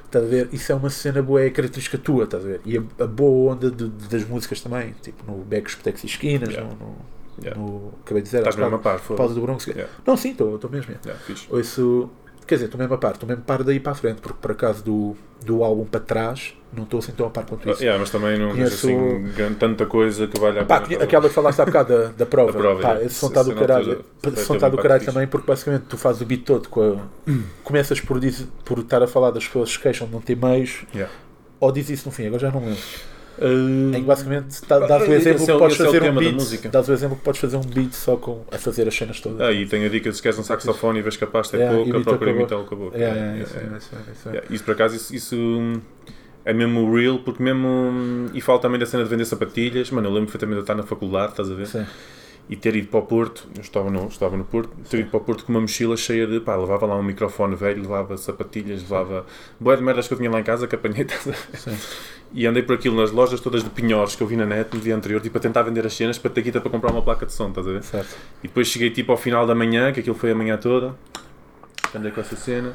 Estás 0.06 0.26
a 0.26 0.28
ver? 0.28 0.50
Isso 0.52 0.72
é 0.72 0.76
uma 0.76 0.90
cena 0.92 1.24
boa, 1.24 1.42
é 1.42 1.50
característica 1.50 1.98
tua, 1.98 2.26
estás 2.26 2.44
a 2.46 2.48
ver? 2.48 2.62
E 2.66 2.78
a, 2.78 2.84
a 3.04 3.08
boa 3.08 3.54
onda 3.54 3.72
de- 3.72 3.90
de- 3.90 4.08
das 4.10 4.24
músicas 4.28 4.62
também, 4.62 4.94
tipo 5.02 5.24
no 5.30 5.40
Becos, 5.44 5.74
Petecos 5.76 6.04
e 6.04 6.06
Esquinas, 6.08 6.50
Yeah. 6.50 6.72
no, 6.80 6.86
no, 6.86 6.96
Yeah. 7.42 7.60
no- 7.60 7.94
acabei 8.04 8.22
de 8.22 8.28
dizer, 8.28 8.38
Estás 8.40 8.56
mesmo 8.56 8.76
a 8.76 8.80
par, 8.80 9.00
pausa 9.00 9.34
do 9.34 9.42
Bronx. 9.42 9.66
Yeah. 9.66 9.92
Não, 10.06 10.16
sim, 10.16 10.32
estou 10.32 10.70
mesmo. 10.70 10.92
yeah. 10.92 11.02
Yeah, 11.04 11.24
fixe. 11.26 11.48
Ouço, 11.50 12.12
quer 12.46 12.56
dizer, 12.56 12.66
estou 12.66 12.80
mesmo 12.80 12.94
a 12.94 12.98
par, 12.98 13.12
estou 13.14 13.28
mesmo 13.28 13.44
a 13.44 13.46
par 13.46 13.64
daí 13.64 13.80
para 13.80 13.92
a 13.92 13.96
frente, 13.96 14.22
porque 14.22 14.38
por 14.42 14.52
acaso 14.52 14.84
do, 14.84 15.16
do 15.46 15.64
álbum 15.64 15.86
para 15.86 16.00
trás 16.00 16.54
não 16.76 16.84
estou 16.84 17.00
assim 17.00 17.12
tão 17.12 17.28
a 17.28 17.30
par 17.30 17.46
quanto 17.46 17.70
Ah, 17.70 17.72
isso. 17.74 17.82
yeah, 17.84 18.00
mas 18.00 18.10
também 18.10 18.38
não 18.40 18.50
Conheço- 18.52 18.88
assim 18.88 19.54
tanta 19.60 19.86
coisa 19.86 20.28
que 20.28 20.40
valha 20.40 20.62
a 20.62 20.66
Pá, 20.66 20.82
pena. 20.82 21.04
aquela 21.04 21.28
que 21.30 21.36
falaste 21.36 21.60
há 21.60 21.66
bocado 21.66 21.90
da, 21.98 22.04
da 22.10 22.26
prova, 22.26 22.52
Da 22.52 22.58
prova, 22.60 22.82
pá, 22.82 22.96
é. 22.96 23.06
esse 23.06 23.16
som 23.16 23.28
está 23.28 23.44
do 23.44 23.54
caralho. 23.56 24.04
som 24.38 24.56
está 24.56 24.70
do 24.70 24.78
caralho 24.78 25.06
também, 25.06 25.28
porque 25.28 25.46
basicamente 25.48 25.84
tu 25.88 25.98
fazes 25.98 26.22
o 26.22 26.26
beat 26.26 26.44
todo 26.44 26.68
com 26.70 26.94
a- 27.28 27.32
começas 27.64 28.00
por, 28.02 28.20
dizer, 28.20 28.48
por 28.66 28.80
estar 28.80 29.02
a 29.04 29.08
falar 29.08 29.32
das 29.32 29.46
pessoas 29.46 29.76
que 29.78 29.84
queixam 29.84 30.08
de 30.08 30.14
não 30.14 30.22
ter 30.22 30.36
meios, 30.36 30.86
Yeah. 30.94 31.14
ou 31.60 31.72
diz 31.72 31.90
isso 31.90 32.08
no 32.08 32.12
fim, 32.12 32.26
agora 32.28 32.40
já 32.42 32.52
não 32.52 32.60
lembro. 32.60 32.80
Uh, 33.40 33.90
Em 33.90 34.02
que 34.02 34.02
basicamente 34.02 34.62
dá- 34.68 34.80
dás 34.80 35.08
o 35.08 35.12
Esse 35.14 35.30
exemplo 35.30 35.44
é 35.44 35.46
que 35.46 35.52
o- 35.52 35.60
podes 35.60 35.80
é 35.80 35.84
o 35.84 35.86
fazer 35.88 36.04
um 36.04 36.16
beat, 36.16 36.68
dás 36.70 36.90
o 36.90 36.94
exemplo 36.94 37.18
que 37.18 37.24
podes 37.24 37.42
fazer 37.42 37.58
um 37.58 37.62
beat 37.62 37.94
só 37.94 38.16
com 38.16 38.42
a 38.52 38.58
fazer 38.58 38.88
as 38.88 38.96
cenas 38.96 39.20
todas. 39.20 39.42
Ah, 39.42 39.52
e 39.52 39.66
tem 39.66 39.86
a 39.86 39.90
dica 39.90 40.12
se 40.12 40.22
queres 40.22 40.38
um 40.38 40.44
saxofone 40.44 41.00
e 41.00 41.02
vês 41.02 41.18
que 41.18 41.24
a 41.24 41.28
pasta 41.28 41.58
é 41.58 41.68
pouca, 41.70 42.00
procura 42.02 42.32
imitar 42.32 42.60
o 42.60 42.66
caboclo. 42.66 43.02
É, 43.02 43.04
é, 43.06 43.42
isso, 43.42 43.56
é, 43.58 44.36
é, 44.38 44.56
é. 44.56 44.60
por 44.60 44.72
acaso, 44.72 44.96
isso, 44.96 45.16
isso, 45.16 45.36
hum, 45.36 45.82
é 46.46 46.54
mesmo 46.54 46.94
real, 46.96 47.20
porque 47.20 47.42
mesmo. 47.42 47.68
hum, 47.68 48.28
E 48.34 48.42
falo 48.42 48.60
também 48.60 48.80
da 48.80 48.86
cena 48.86 49.04
de 49.04 49.10
vender 49.10 49.26
sapatilhas. 49.26 49.90
Mano, 49.90 50.08
eu 50.10 50.12
lembro 50.14 50.28
perfeitamente 50.28 50.58
de 50.60 50.64
estar 50.64 50.76
na 50.76 50.84
faculdade, 50.84 51.32
estás 51.32 51.50
a 51.50 51.54
ver? 51.56 51.68
Sim. 51.68 51.86
E 52.50 52.58
ter 52.58 52.76
ido 52.76 52.88
para 52.90 53.00
o 53.00 53.04
Porto, 53.04 53.48
eu 53.56 53.62
estava 53.62 53.90
no, 53.90 54.08
estava 54.08 54.36
no 54.36 54.44
Porto, 54.44 54.70
ter 54.90 55.00
ido 55.00 55.10
para 55.10 55.18
o 55.18 55.22
Porto 55.22 55.46
com 55.46 55.54
uma 55.54 55.62
mochila 55.62 55.96
cheia 55.96 56.28
de. 56.28 56.42
pá, 56.42 56.56
levava 56.56 56.86
lá 56.86 56.96
um 56.98 57.04
microfone 57.04 57.56
velho, 57.56 57.82
levava 57.82 58.18
sapatilhas, 58.18 58.82
levava. 58.82 59.26
boé 59.60 59.78
de 59.78 59.82
merdas 59.82 60.08
que 60.08 60.14
eu 60.14 60.18
tinha 60.18 60.30
lá 60.30 60.40
em 60.40 60.44
casa 60.44 60.68
que 60.68 60.76
apanhei? 60.76 61.08
Sim. 61.54 61.78
E 62.34 62.46
andei 62.46 62.64
por 62.64 62.76
aquilo 62.76 63.00
nas 63.00 63.12
lojas 63.12 63.40
todas 63.40 63.64
de 63.64 63.70
pinhores 63.70 64.16
que 64.16 64.24
eu 64.24 64.28
vi 64.28 64.36
na 64.36 64.46
net 64.46 64.74
no 64.74 64.82
dia 64.82 64.96
anterior, 64.96 65.22
tipo 65.22 65.38
a 65.38 65.42
tentar 65.42 65.62
vender 65.62 65.86
as 65.86 65.94
cenas 65.94 66.18
para 66.18 66.32
ter 66.32 66.42
guita 66.42 66.60
para 66.60 66.70
comprar 66.70 66.92
uma 66.92 67.02
placa 67.02 67.26
de 67.26 67.32
som, 67.32 67.50
estás 67.50 67.68
a 67.68 67.72
ver? 67.72 67.84
Certo. 67.84 68.18
E 68.44 68.48
depois 68.48 68.68
cheguei 68.68 68.90
tipo 68.90 69.12
ao 69.12 69.18
final 69.18 69.46
da 69.46 69.56
manhã, 69.56 69.94
que 69.94 70.00
aquilo 70.00 70.16
foi 70.16 70.32
a 70.32 70.36
manhã 70.36 70.58
toda, 70.58 70.96
andei 71.96 72.12
com 72.12 72.20
essa 72.20 72.36
cena, 72.36 72.74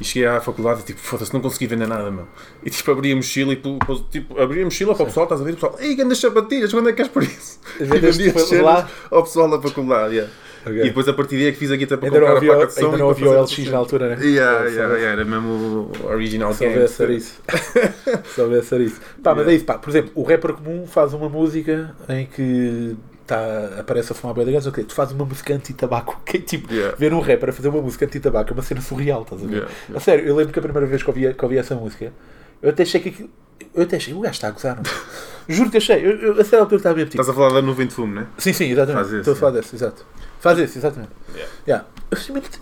e 0.00 0.04
cheguei 0.04 0.28
à 0.28 0.40
faculdade 0.40 0.80
e 0.80 0.84
tipo, 0.84 1.00
foda-se, 1.00 1.32
não 1.34 1.40
consegui 1.40 1.66
vender 1.66 1.86
nada, 1.88 2.10
meu. 2.10 2.26
E 2.64 2.70
tipo, 2.70 2.90
abri 2.90 3.12
a 3.12 3.16
mochila 3.16 3.52
e 3.52 3.56
tipo, 3.56 4.40
abri 4.40 4.62
a 4.62 4.64
mochila 4.64 4.94
para 4.94 5.02
o 5.04 5.06
pessoal, 5.06 5.24
estás 5.24 5.40
a 5.40 5.44
ver? 5.44 5.52
O 5.52 5.54
pessoal, 5.54 5.76
ei, 5.80 5.94
grandes 5.94 6.18
sapatilhas, 6.18 6.72
quando 6.72 6.88
é 6.88 6.92
que 6.92 6.96
queres 6.96 7.10
por 7.12 7.22
isso? 7.22 7.58
Vendeste 7.80 8.30
cenas 8.40 8.64
lá? 8.64 8.88
ao 9.10 9.22
pessoal 9.22 9.48
da 9.50 9.60
faculdade, 9.60 10.14
yeah. 10.14 10.32
Ok. 10.66 10.80
E 10.80 10.84
depois 10.84 11.06
a 11.08 11.12
partir 11.14 11.36
daí 11.36 11.46
é 11.46 11.52
que 11.52 11.56
fiz 11.58 11.70
a 11.70 11.76
guita 11.76 11.96
para 11.96 12.08
Ainda 12.08 12.18
comprar 12.18 12.36
havia, 12.36 12.52
a 12.52 12.56
placa 12.56 12.72
de 12.72 12.78
som. 12.78 12.86
ainda 12.86 12.98
não 12.98 13.10
havia 13.10 13.30
o 13.30 13.42
LX 13.42 13.58
na 13.70 13.78
altura, 13.78 14.16
né? 14.16 14.24
Yeah, 14.26 14.58
Só- 14.58 14.64
yeah, 14.74 14.94
yeah, 14.96 15.12
era 15.12 15.24
mesmo 15.24 15.90
o 16.02 16.06
original 16.08 16.52
Se 16.52 16.66
houvesse 16.66 17.02
era 17.02 17.12
isso. 17.12 17.40
Era 18.72 18.82
isso. 18.82 19.00
Pá, 19.22 19.34
mas 19.34 19.38
Yeah. 19.46 19.52
é 19.52 19.54
isso, 19.54 19.64
pá. 19.64 19.78
Por 19.78 19.90
exemplo, 19.90 20.10
o 20.14 20.22
rapper 20.22 20.52
comum 20.54 20.86
faz 20.86 21.14
uma 21.14 21.28
música 21.28 21.94
em 22.08 22.26
que 22.26 22.96
tá, 23.28 23.78
aparece 23.78 24.10
a 24.10 24.14
fumar 24.14 24.34
bem 24.34 24.44
de 24.58 24.68
ok, 24.68 24.82
tu 24.84 24.94
fazes 24.94 25.14
uma 25.14 25.24
música 25.24 25.54
anti-tabaco. 25.54 26.20
Que 26.24 26.38
é 26.38 26.40
tipo, 26.40 26.72
Yeah. 26.72 26.96
ver 26.96 27.12
um 27.14 27.20
rapper 27.20 27.50
a 27.50 27.52
fazer 27.52 27.68
uma 27.68 27.80
música 27.82 28.06
anti-tabaco 28.06 28.50
é 28.50 28.52
uma 28.54 28.62
cena 28.62 28.80
surreal, 28.80 29.22
estás 29.22 29.42
a 29.42 29.46
ver? 29.46 29.52
Yeah, 29.52 29.70
yeah. 29.88 29.96
A 29.96 30.00
sério, 30.00 30.26
eu 30.26 30.34
lembro 30.34 30.52
que 30.52 30.58
a 30.58 30.62
primeira 30.62 30.86
vez 30.86 31.02
que 31.02 31.10
ouvi, 31.10 31.32
que 31.32 31.44
ouvi 31.44 31.58
essa 31.58 31.74
música, 31.76 32.12
eu 32.60 32.70
até 32.70 32.82
achei 32.82 33.00
que 33.00 33.10
aquilo. 33.10 33.30
Eu 33.74 33.82
até 33.82 33.96
achei, 33.96 34.14
o 34.14 34.20
gajo 34.20 34.32
está 34.32 34.48
a 34.48 34.50
gozar, 34.50 34.76
não? 34.76 34.82
Juro 35.54 35.70
que 35.70 35.76
achei, 35.76 35.96
eu, 36.04 36.10
eu, 36.18 36.32
a 36.32 36.36
certa 36.44 36.58
altura 36.60 36.76
estava 36.76 36.94
mesmo 36.96 37.10
tipo. 37.10 37.20
Estás 37.22 37.28
a 37.36 37.38
falar 37.38 37.54
da 37.54 37.62
nuvem 37.62 37.86
de 37.86 37.94
fumo, 37.94 38.14
né? 38.14 38.26
Sim, 38.38 38.52
sim, 38.52 38.70
exatamente. 38.70 39.04
Faz 39.04 39.12
Estou 39.12 39.32
a 39.32 39.36
falar 39.36 39.52
desse, 39.52 39.74
exato. 39.76 40.06
Faz 40.40 40.58
esse, 40.58 40.78
exatamente. 40.78 41.10
Yeah. 41.34 41.52
Yeah. 41.66 41.86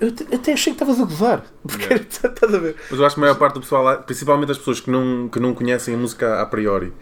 Eu, 0.00 0.08
eu 0.08 0.38
até- 0.38 0.52
achei 0.52 0.72
que 0.72 0.82
estavas 0.82 1.00
a 1.00 1.04
gozar. 1.04 1.44
Porque 1.62 1.84
Yeah. 1.84 2.04
estás 2.08 2.54
a 2.54 2.58
ver? 2.58 2.74
Mas 2.90 2.98
eu 2.98 3.06
acho 3.06 3.14
que 3.14 3.20
a 3.20 3.22
maior 3.22 3.34
parte 3.36 3.54
do 3.54 3.60
pessoal, 3.60 3.82
lá, 3.84 3.96
principalmente 3.98 4.52
as 4.52 4.58
pessoas 4.58 4.80
que 4.80 4.90
não, 4.90 5.28
que 5.28 5.38
não 5.38 5.54
conhecem 5.54 5.94
a 5.94 5.98
música 5.98 6.40
a 6.40 6.46
priori 6.46 6.92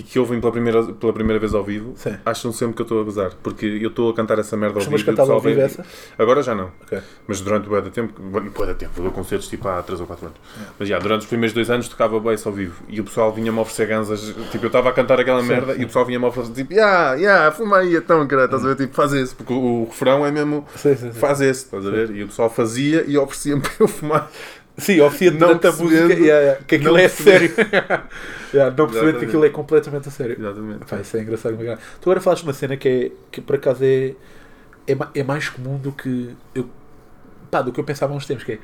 e 0.00 0.02
que 0.02 0.18
ouvem 0.18 0.40
pela 0.40 0.50
primeira, 0.52 0.82
pela 0.84 1.12
primeira 1.12 1.38
vez 1.38 1.54
ao 1.54 1.62
vivo, 1.62 1.92
Sim. 1.96 2.16
acham 2.24 2.52
sempre 2.52 2.74
que 2.74 2.80
eu 2.82 2.84
estou 2.84 3.00
a 3.00 3.04
gozar. 3.04 3.32
Porque 3.42 3.66
eu 3.66 3.88
estou 3.90 4.10
a 4.10 4.14
cantar 4.14 4.38
essa 4.38 4.56
merda 4.56 4.74
ao 4.74 4.78
Costumas 4.78 5.02
vivo. 5.02 5.10
cantar 5.16 5.30
ao 5.30 5.40
vivo 5.40 5.54
vem- 5.56 5.64
essa? 5.64 5.84
Agora 6.18 6.42
já 6.42 6.54
não. 6.54 6.70
Ok. 6.82 6.98
Mas 7.28 7.40
durante 7.40 7.68
o 7.68 7.80
da 7.80 7.90
tempo, 7.90 8.20
bué 8.22 8.66
da 8.66 8.74
tempo, 8.74 8.92
eu 8.96 9.02
dou 9.04 9.12
concertos 9.12 9.46
tipo 9.48 9.68
há 9.68 9.82
3 9.82 10.00
ou 10.00 10.06
4 10.06 10.26
anos. 10.26 10.38
Mas 10.78 10.88
já, 10.88 10.98
durante 10.98 11.20
os 11.22 11.26
primeiros 11.26 11.52
dois 11.52 11.68
anos 11.70 11.86
tocava 11.88 12.18
bass 12.18 12.46
ao 12.46 12.52
vivo 12.52 12.82
e 12.88 13.00
o 13.00 13.04
pessoal 13.04 13.32
vinha-me 13.32 13.58
oferecer 13.58 13.86
ganzas. 13.86 14.34
Tipo, 14.50 14.64
eu 14.64 14.68
estava 14.68 14.88
a 14.88 14.92
cantar 14.92 15.20
aquela 15.20 15.42
merda 15.42 15.74
e 15.74 15.84
o 15.84 15.86
pessoal 15.86 16.06
vinha-me 16.06 16.24
oferecer 16.24 16.52
tipo, 16.54 16.72
yeah, 16.72 17.14
yeah, 17.14 17.50
fuma 17.52 17.78
aí 17.78 17.94
então, 17.96 18.26
cara, 18.26 18.46
estás 18.46 18.64
a 18.64 18.68
ver? 18.68 18.76
Tipo, 18.76 18.94
faz 18.94 19.12
esse. 19.12 19.34
Porque 19.34 19.52
o, 19.52 19.82
o 19.82 19.84
refrão 19.84 20.24
é 20.24 20.30
mesmo, 20.30 20.66
Sim, 20.76 20.96
sim, 20.96 21.12
sim. 21.12 21.18
faz 21.18 21.40
esse, 21.40 21.64
estás 21.64 21.86
a 21.86 21.90
ver? 21.90 22.10
E 22.10 22.22
o 22.24 22.28
pessoal 22.28 22.48
fazia 22.48 23.04
e 23.06 23.18
oferecia-me 23.18 23.60
para 23.62 23.72
eu 23.80 23.88
fumar. 23.88 24.30
Sim, 24.80 25.00
oferecia 25.00 25.30
Não 25.30 25.38
durante 25.38 25.66
a 25.66 25.72
música 25.72 26.12
yeah, 26.14 26.18
yeah, 26.18 26.60
que 26.66 26.74
aquilo 26.76 26.98
é 26.98 27.08
sério. 27.08 27.52
yeah, 28.52 28.74
não 28.76 28.86
percebendo 28.88 29.18
que 29.18 29.24
aquilo 29.26 29.44
é 29.44 29.50
completamente 29.50 30.08
a 30.08 30.10
sério. 30.10 30.36
Exatamente. 30.38 30.84
Pá, 30.86 30.96
isso 31.00 31.16
é 31.16 31.20
engraçado. 31.20 31.56
Tu 32.00 32.10
agora 32.10 32.20
falaste 32.20 32.42
de 32.42 32.48
uma 32.48 32.54
cena 32.54 32.76
que, 32.76 32.88
é, 32.88 33.10
que 33.30 33.40
por 33.40 33.56
acaso 33.56 33.84
é, 33.84 34.14
é, 34.86 34.96
é 35.14 35.22
mais 35.22 35.48
comum 35.48 35.76
do 35.78 35.92
que 35.92 36.34
eu, 36.54 36.68
pá, 37.50 37.62
do 37.62 37.72
que 37.72 37.80
eu 37.80 37.84
pensava 37.84 38.12
há 38.12 38.16
uns 38.16 38.26
tempos. 38.26 38.44
Que 38.44 38.52
é, 38.52 38.58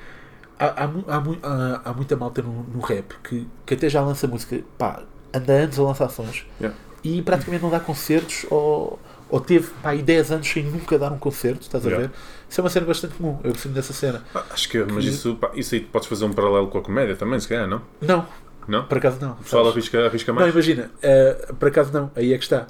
há, 0.59 0.85
há, 0.85 0.85
há, 0.87 1.81
há- 1.91 1.93
muita 1.93 2.17
malta 2.17 2.43
no, 2.43 2.63
no 2.65 2.81
rap 2.81 3.15
que, 3.23 3.47
que 3.65 3.75
até 3.75 3.89
já 3.89 4.01
lança 4.01 4.27
música, 4.27 4.59
pá, 4.79 5.03
anda 5.33 5.53
anos 5.53 5.79
a 5.79 5.83
lançar 5.83 6.09
sons 6.09 6.47
Yeah. 6.61 6.77
e 7.05 7.21
praticamente 7.23 7.63
não 7.63 7.71
dá 7.71 7.79
concertos 7.81 8.47
ou, 8.51 8.99
ou 9.29 9.41
teve 9.41 9.69
pá, 9.83 9.91
aí 9.91 10.03
10 10.03 10.33
anos 10.33 10.49
sem 10.49 10.63
nunca 10.65 10.99
dar 10.99 11.13
um 11.13 11.19
concerto, 11.19 11.63
estás 11.63 11.87
a 11.87 11.91
ver? 11.91 12.11
Isso 12.57 12.63
é 12.63 12.65
uma 12.65 12.71
cena 12.71 12.87
bastante 12.87 13.15
comum. 13.17 13.39
Eu 13.45 13.53
preciso 13.53 13.75
dessa 13.75 13.93
cena. 13.93 14.23
Ah, 14.35 14.43
Acho 14.51 14.67
que, 14.71 14.79
mas 14.85 15.05
Que- 15.05 15.11
isso, 15.11 15.37
pá, 15.37 15.51
isso 15.55 15.75
aí 15.75 15.81
podes 15.83 16.09
fazer 16.09 16.25
um 16.25 16.33
paralelo 16.33 16.69
com 16.69 16.79
a 16.79 16.83
comédia 16.83 17.15
também, 17.15 17.39
se 17.39 17.47
calhar, 17.47 17.69
não? 17.69 17.83
Não, 18.01 18.27
Não? 18.67 18.87
por 18.87 18.97
acaso 18.97 19.19
não. 19.21 19.33
O 19.33 19.37
pessoal 19.37 19.65
sabes? 19.65 19.77
arrisca, 19.77 20.07
arrisca 20.07 20.33
Não, 20.33 20.41
mais? 20.41 20.55
imagina, 20.55 20.91
eh, 21.03 21.53
por 21.59 21.69
acaso 21.69 21.93
não, 21.93 22.11
aí 22.17 22.33
é 22.33 22.39
que 22.39 22.45
está. 22.45 22.67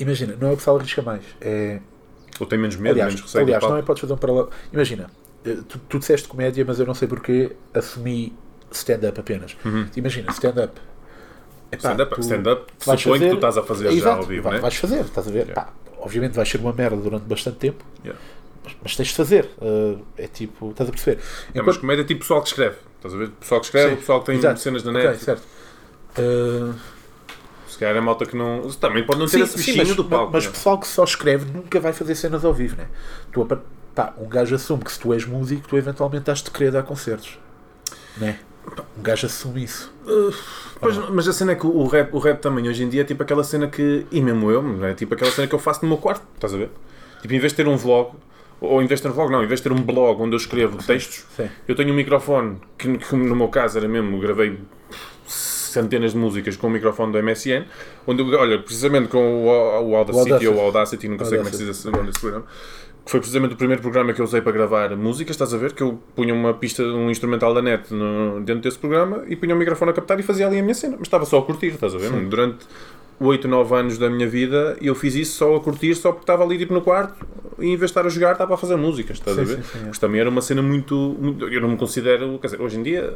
Imagina, 0.00 0.34
não 0.40 0.48
é 0.48 0.52
o 0.52 0.56
pessoal 0.56 0.78
arrisca 0.78 1.02
mais. 1.02 1.20
É, 1.42 1.78
Ou 2.40 2.46
tem 2.46 2.58
menos 2.58 2.76
medo, 2.76 2.92
aliás, 2.92 3.12
menos 3.12 3.20
receio 3.26 3.44
aliás 3.44 3.62
não 3.64 3.76
é 3.76 3.82
podes 3.82 4.00
fazer 4.00 4.14
um 4.14 4.16
paralelo. 4.16 4.48
Imagina, 4.72 5.10
eh, 5.44 5.58
tu, 5.68 5.78
tu 5.78 5.98
disseste 5.98 6.26
comédia, 6.26 6.64
mas 6.66 6.80
eu 6.80 6.86
não 6.86 6.94
sei 6.94 7.06
porquê 7.06 7.54
assumi 7.74 8.34
stand-up 8.70 9.20
apenas. 9.20 9.54
Uhum. 9.62 9.86
Imagina, 9.94 10.30
stand-up. 10.32 10.80
Stand-up, 11.76 12.14
tu 12.14 12.20
stand-up 12.22 12.72
vais 12.86 12.98
supõe 13.02 13.18
que 13.18 13.24
fazer- 13.26 13.30
tu 13.30 13.34
estás 13.34 13.58
a 13.58 13.62
fazer 13.62 13.84
já 13.88 13.92
Exato, 13.92 14.16
ao 14.20 14.22
vivo, 14.26 14.44
vai- 14.44 14.54
né? 14.54 14.60
vais 14.60 14.74
fazer, 14.76 15.00
estás 15.02 15.28
a 15.28 15.30
ver? 15.30 15.48
Yeah. 15.48 15.54
Pá, 15.66 15.72
obviamente 15.98 16.32
vai 16.32 16.46
ser 16.46 16.58
uma 16.60 16.72
merda 16.72 16.96
durante 16.96 17.24
bastante 17.24 17.58
tempo, 17.58 17.84
Yeah. 18.02 18.18
Mas, 18.66 18.76
mas 18.82 18.96
tens 18.96 19.08
de 19.08 19.14
fazer. 19.14 19.48
Uh, 19.58 20.00
é 20.16 20.26
tipo, 20.26 20.70
estás 20.70 20.88
a 20.88 20.92
perceber? 20.92 21.22
É, 21.54 21.62
mas 21.62 21.76
comédia 21.76 22.02
é 22.02 22.04
tipo 22.04 22.20
pessoal 22.20 22.42
que 22.42 22.48
escreve. 22.48 22.76
Estás 22.96 23.14
a 23.14 23.18
ver? 23.18 23.30
Pessoal 23.30 23.60
que 23.60 23.66
escreve, 23.66 23.90
Sim, 23.90 23.96
pessoal 23.96 24.20
que 24.20 24.26
tem 24.26 24.36
exato. 24.36 24.60
cenas 24.60 24.82
na 24.82 24.92
net. 24.92 25.22
certo. 25.22 25.42
Uh, 26.18 26.74
Se 27.68 27.78
calhar 27.78 27.96
é 27.96 28.00
malta 28.00 28.26
que 28.26 28.36
não. 28.36 28.62
Também 28.72 29.04
pode 29.04 29.18
não 29.20 29.26
ter 29.26 29.38
sim, 29.38 29.42
esse 29.42 29.52
sim, 29.52 29.58
bichinho 29.58 29.86
mas, 29.86 29.96
do 29.96 30.04
palco. 30.04 30.32
mas 30.32 30.44
né? 30.44 30.50
pessoal 30.50 30.78
que 30.78 30.88
só 30.88 31.04
escreve 31.04 31.44
nunca 31.50 31.78
vai 31.78 31.92
fazer 31.92 32.14
cenas 32.14 32.44
ao 32.44 32.52
vivo, 32.52 32.76
né? 32.76 32.86
Tu, 33.32 33.46
pá, 33.94 34.14
um 34.18 34.28
gajo 34.28 34.54
assume 34.54 34.82
que 34.82 34.90
se 34.92 34.98
tu 34.98 35.12
és 35.12 35.24
músico, 35.24 35.68
tu 35.68 35.76
eventualmente 35.76 36.30
has 36.30 36.42
de 36.42 36.50
querer 36.50 36.72
dar 36.72 36.82
concertos, 36.82 37.38
né? 38.16 38.38
Um 38.98 39.02
gajo 39.02 39.26
assume 39.26 39.62
isso. 39.62 39.92
Pois, 40.80 40.96
mas 41.10 41.28
a 41.28 41.32
cena 41.32 41.52
é 41.52 41.54
que 41.54 41.66
o 41.66 41.86
rap, 41.86 42.12
o 42.12 42.18
rap 42.18 42.40
também 42.40 42.68
hoje 42.68 42.82
em 42.82 42.88
dia 42.88 43.02
é 43.02 43.04
tipo 43.04 43.22
aquela 43.22 43.44
cena 43.44 43.68
que. 43.68 44.06
E 44.10 44.20
mesmo 44.20 44.50
eu, 44.50 44.84
é 44.84 44.94
tipo 44.94 45.14
aquela 45.14 45.30
cena 45.30 45.46
que 45.46 45.54
eu 45.54 45.58
faço 45.58 45.82
no 45.82 45.88
meu 45.88 45.98
quarto. 45.98 46.26
Estás 46.34 46.52
a 46.52 46.56
ver? 46.56 46.70
Tipo, 47.22 47.34
em 47.34 47.38
vez 47.38 47.52
de 47.52 47.56
ter 47.56 47.68
um 47.68 47.76
vlog. 47.76 48.12
Ou 48.60 48.82
em 48.82 48.86
vez 48.86 49.00
de 49.00 49.04
ter 49.06 49.10
um 49.10 49.14
vlog, 49.14 49.30
não, 49.30 49.44
em 49.44 49.46
vez 49.46 49.60
de 49.60 49.64
ter 49.68 49.72
um 49.72 49.82
blog 49.82 50.20
onde 50.22 50.34
eu 50.34 50.38
escrevo 50.38 50.78
textos, 50.78 51.24
Sim. 51.36 51.48
eu 51.68 51.74
tenho 51.74 51.92
um 51.92 51.96
microfone 51.96 52.56
que, 52.78 52.96
que 52.98 53.14
no 53.16 53.36
meu 53.36 53.48
caso 53.48 53.76
era 53.78 53.86
mesmo, 53.86 54.18
gravei 54.18 54.58
centenas 55.26 56.12
de 56.12 56.18
músicas 56.18 56.56
com 56.56 56.68
o 56.68 56.70
microfone 56.70 57.12
do 57.12 57.22
MSN, 57.22 57.64
onde 58.06 58.22
eu, 58.22 58.38
olha, 58.38 58.58
precisamente 58.58 59.08
com 59.08 59.44
o, 59.44 59.90
o 59.90 59.96
Audacity, 59.96 60.16
O 60.16 60.32
Audacity. 60.34 60.48
ou 60.48 60.60
Audacity, 60.60 61.08
nunca 61.08 61.24
sei 61.26 61.38
como 61.38 61.48
é 61.48 61.50
que 61.50 61.56
se 61.56 61.62
Audacity. 61.64 61.82
diz 61.84 61.86
esse 61.86 61.90
nome 61.96 62.06
desse 62.06 62.20
programa, 62.20 62.46
que 63.04 63.10
foi 63.10 63.20
precisamente 63.20 63.52
o 63.54 63.56
primeiro 63.56 63.82
programa 63.82 64.12
que 64.12 64.20
eu 64.20 64.24
usei 64.24 64.40
para 64.40 64.52
gravar 64.52 64.96
músicas, 64.96 65.34
estás 65.36 65.52
a 65.52 65.58
ver? 65.58 65.72
Que 65.72 65.82
eu 65.82 66.00
punha 66.14 66.32
uma 66.32 66.54
pista, 66.54 66.82
um 66.82 67.10
instrumental 67.10 67.52
da 67.52 67.60
net 67.62 67.92
no- 67.92 68.40
dentro 68.40 68.62
desse 68.62 68.78
programa 68.78 69.22
e 69.28 69.36
punha 69.36 69.54
o 69.54 69.58
microfone 69.58 69.90
a 69.90 69.94
captar 69.94 70.18
e 70.18 70.22
fazia 70.22 70.46
ali 70.46 70.58
a 70.58 70.62
minha 70.62 70.74
cena, 70.74 70.96
mas 70.98 71.06
estava 71.06 71.24
só 71.26 71.38
a 71.38 71.42
curtir, 71.42 71.66
estás 71.68 71.94
a 71.94 71.98
ver? 71.98 72.10
Durante 72.10 72.64
8, 73.18 73.48
9 73.48 73.74
anos 73.74 73.98
da 73.98 74.10
minha 74.10 74.28
vida 74.28 74.76
eu 74.80 74.94
fiz 74.94 75.14
isso 75.14 75.38
só 75.38 75.56
a 75.56 75.60
curtir, 75.60 75.94
só 75.94 76.10
porque 76.12 76.24
estava 76.24 76.44
ali 76.44 76.58
tipo 76.58 76.74
no 76.74 76.82
quarto 76.82 77.26
e 77.58 77.64
em 77.66 77.68
vez 77.76 77.78
de 77.80 77.84
estar 77.86 78.04
a 78.04 78.08
jogar 78.10 78.32
estava 78.32 78.54
a 78.54 78.56
fazer 78.56 78.76
músicas, 78.76 79.16
estás 79.18 79.38
a 79.38 79.44
Sim, 79.44 79.46
ver? 79.46 79.56
sim, 79.56 79.62
sim, 79.72 79.78
é. 79.84 79.86
Mas 79.88 79.98
também 79.98 80.20
era 80.20 80.28
uma 80.28 80.42
cena 80.42 80.60
muito, 80.62 81.16
muito- 81.18 81.48
Eu 81.48 81.60
não 81.60 81.68
me 81.70 81.76
considero. 81.76 82.38
Quer 82.38 82.48
dizer, 82.48 82.60
hoje 82.60 82.78
em 82.78 82.82
dia. 82.82 83.14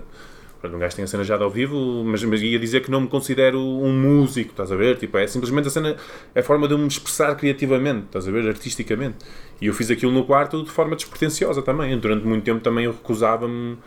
Um 0.62 0.78
gajo 0.78 0.94
tem 0.94 1.02
a 1.06 1.08
cena 1.08 1.24
já 1.24 1.38
de 1.38 1.42
ao 1.42 1.48
vivo, 1.50 2.04
mas, 2.04 2.22
mas 2.22 2.42
ia 2.42 2.58
dizer 2.58 2.82
que 2.82 2.90
não 2.90 3.00
me 3.00 3.08
considero 3.08 3.58
um 3.58 3.90
músico, 3.98 4.50
estás 4.50 4.70
a 4.70 4.76
ver? 4.76 4.98
Tipo, 4.98 5.16
é 5.16 5.26
simplesmente 5.26 5.68
a 5.68 5.70
cena, 5.70 5.96
é 6.34 6.40
a 6.40 6.42
forma 6.42 6.68
de 6.68 6.74
eu 6.74 6.78
me 6.78 6.86
expressar 6.86 7.34
criativamente, 7.34 8.04
estás 8.08 8.28
a 8.28 8.30
ver? 8.30 8.46
Artisticamente. 8.46 9.16
E 9.58 9.68
eu 9.68 9.72
fiz 9.72 9.90
aquilo 9.90 10.12
no 10.12 10.22
quarto 10.26 10.62
de 10.62 10.70
forma 10.70 10.94
despretensiosa 10.96 11.62
também. 11.62 11.98
Durante 11.98 12.26
muito 12.26 12.44
tempo 12.44 12.60
também 12.60 12.84
eu 12.84 12.92
recusava-me, 12.92 13.78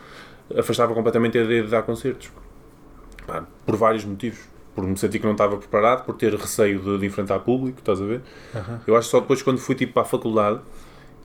afastava 0.58 0.96
completamente 0.96 1.38
a 1.38 1.44
ideia 1.44 1.62
de 1.62 1.70
dar 1.70 1.84
concertos. 1.84 2.32
Pá, 3.28 3.46
por 3.68 3.76
vários 3.76 4.04
motivos. 4.04 4.40
Por 4.76 4.84
me 4.86 4.98
sentir 4.98 5.20
que 5.20 5.26
não 5.26 5.34
estava 5.34 5.58
preparado, 5.58 6.04
por 6.06 6.16
ter 6.16 6.34
receio 6.34 6.80
de, 6.80 6.98
de 7.00 7.06
enfrentar 7.06 7.40
público, 7.40 7.80
estás 7.80 8.02
a 8.02 8.06
ver? 8.06 8.22
Eu 8.88 8.96
acho 8.96 9.08
só 9.10 9.20
depois, 9.20 9.42
quando 9.42 9.60
fui 9.60 9.76
tipo, 9.76 9.94
para 9.94 10.02
a 10.02 10.06
faculdade, 10.06 10.60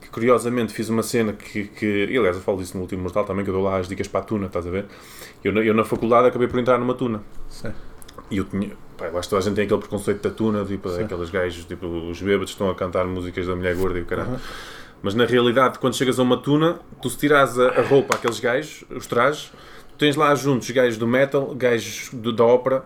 que 0.01 0.09
curiosamente 0.09 0.71
fiz 0.73 0.87
uma 0.89 1.01
cena 1.01 1.33
que, 1.33 1.63
que. 1.65 2.07
E 2.11 2.17
aliás, 2.17 2.35
eu 2.35 2.43
falo 2.43 2.59
disso 2.59 2.75
no 2.77 2.81
último 2.83 3.01
Mortal 3.01 3.23
também, 3.25 3.43
que 3.43 3.49
eu 3.49 3.53
dou 3.55 3.63
lá 3.63 3.77
as 3.77 3.87
dicas 3.87 4.07
para 4.07 4.19
a 4.19 4.23
tuna, 4.23 4.45
estás 4.45 4.67
a 4.67 4.69
ver? 4.69 4.85
Eu, 5.43 5.51
na- 5.51 5.61
eu 5.61 5.73
na 5.73 5.83
faculdade 5.83 6.27
acabei 6.27 6.47
por 6.47 6.59
entrar 6.59 6.77
numa 6.77 6.93
tuna. 6.93 7.21
Sim. 7.49 7.71
E 8.29 8.37
eu 8.37 8.45
tinha. 8.45 8.71
Pá, 8.95 9.05
eu 9.07 9.17
acho 9.17 9.27
que 9.27 9.29
toda 9.31 9.39
a 9.41 9.43
gente 9.43 9.55
tem 9.55 9.65
aquele 9.65 9.79
preconceito 9.79 10.21
da 10.21 10.29
tuna, 10.29 10.63
tipo, 10.63 10.87
Sim. 10.89 11.03
aqueles 11.03 11.29
gajos, 11.31 11.65
tipo, 11.65 11.87
os 11.87 12.21
bêbados 12.21 12.51
estão 12.51 12.69
a 12.69 12.75
cantar 12.75 13.05
músicas 13.07 13.47
da 13.47 13.55
mulher 13.55 13.75
gorda 13.75 13.97
e 13.97 14.01
o 14.03 14.05
caralho. 14.05 14.39
Mas 15.01 15.15
na 15.15 15.25
realidade, 15.25 15.79
quando 15.79 15.95
chegas 15.95 16.19
a 16.19 16.23
uma 16.23 16.37
tuna, 16.37 16.79
tu 17.01 17.09
se 17.09 17.17
tirares 17.17 17.57
a, 17.57 17.69
a 17.69 17.81
roupa 17.81 18.15
àqueles 18.15 18.39
gajos, 18.39 18.83
os 18.89 19.07
trajes, 19.07 19.51
tens 19.97 20.15
lá 20.17 20.35
juntos 20.35 20.69
gajos 20.71 20.97
do 20.97 21.07
metal, 21.07 21.55
gajos 21.55 22.09
do- 22.13 22.33
da 22.33 22.43
ópera, 22.43 22.83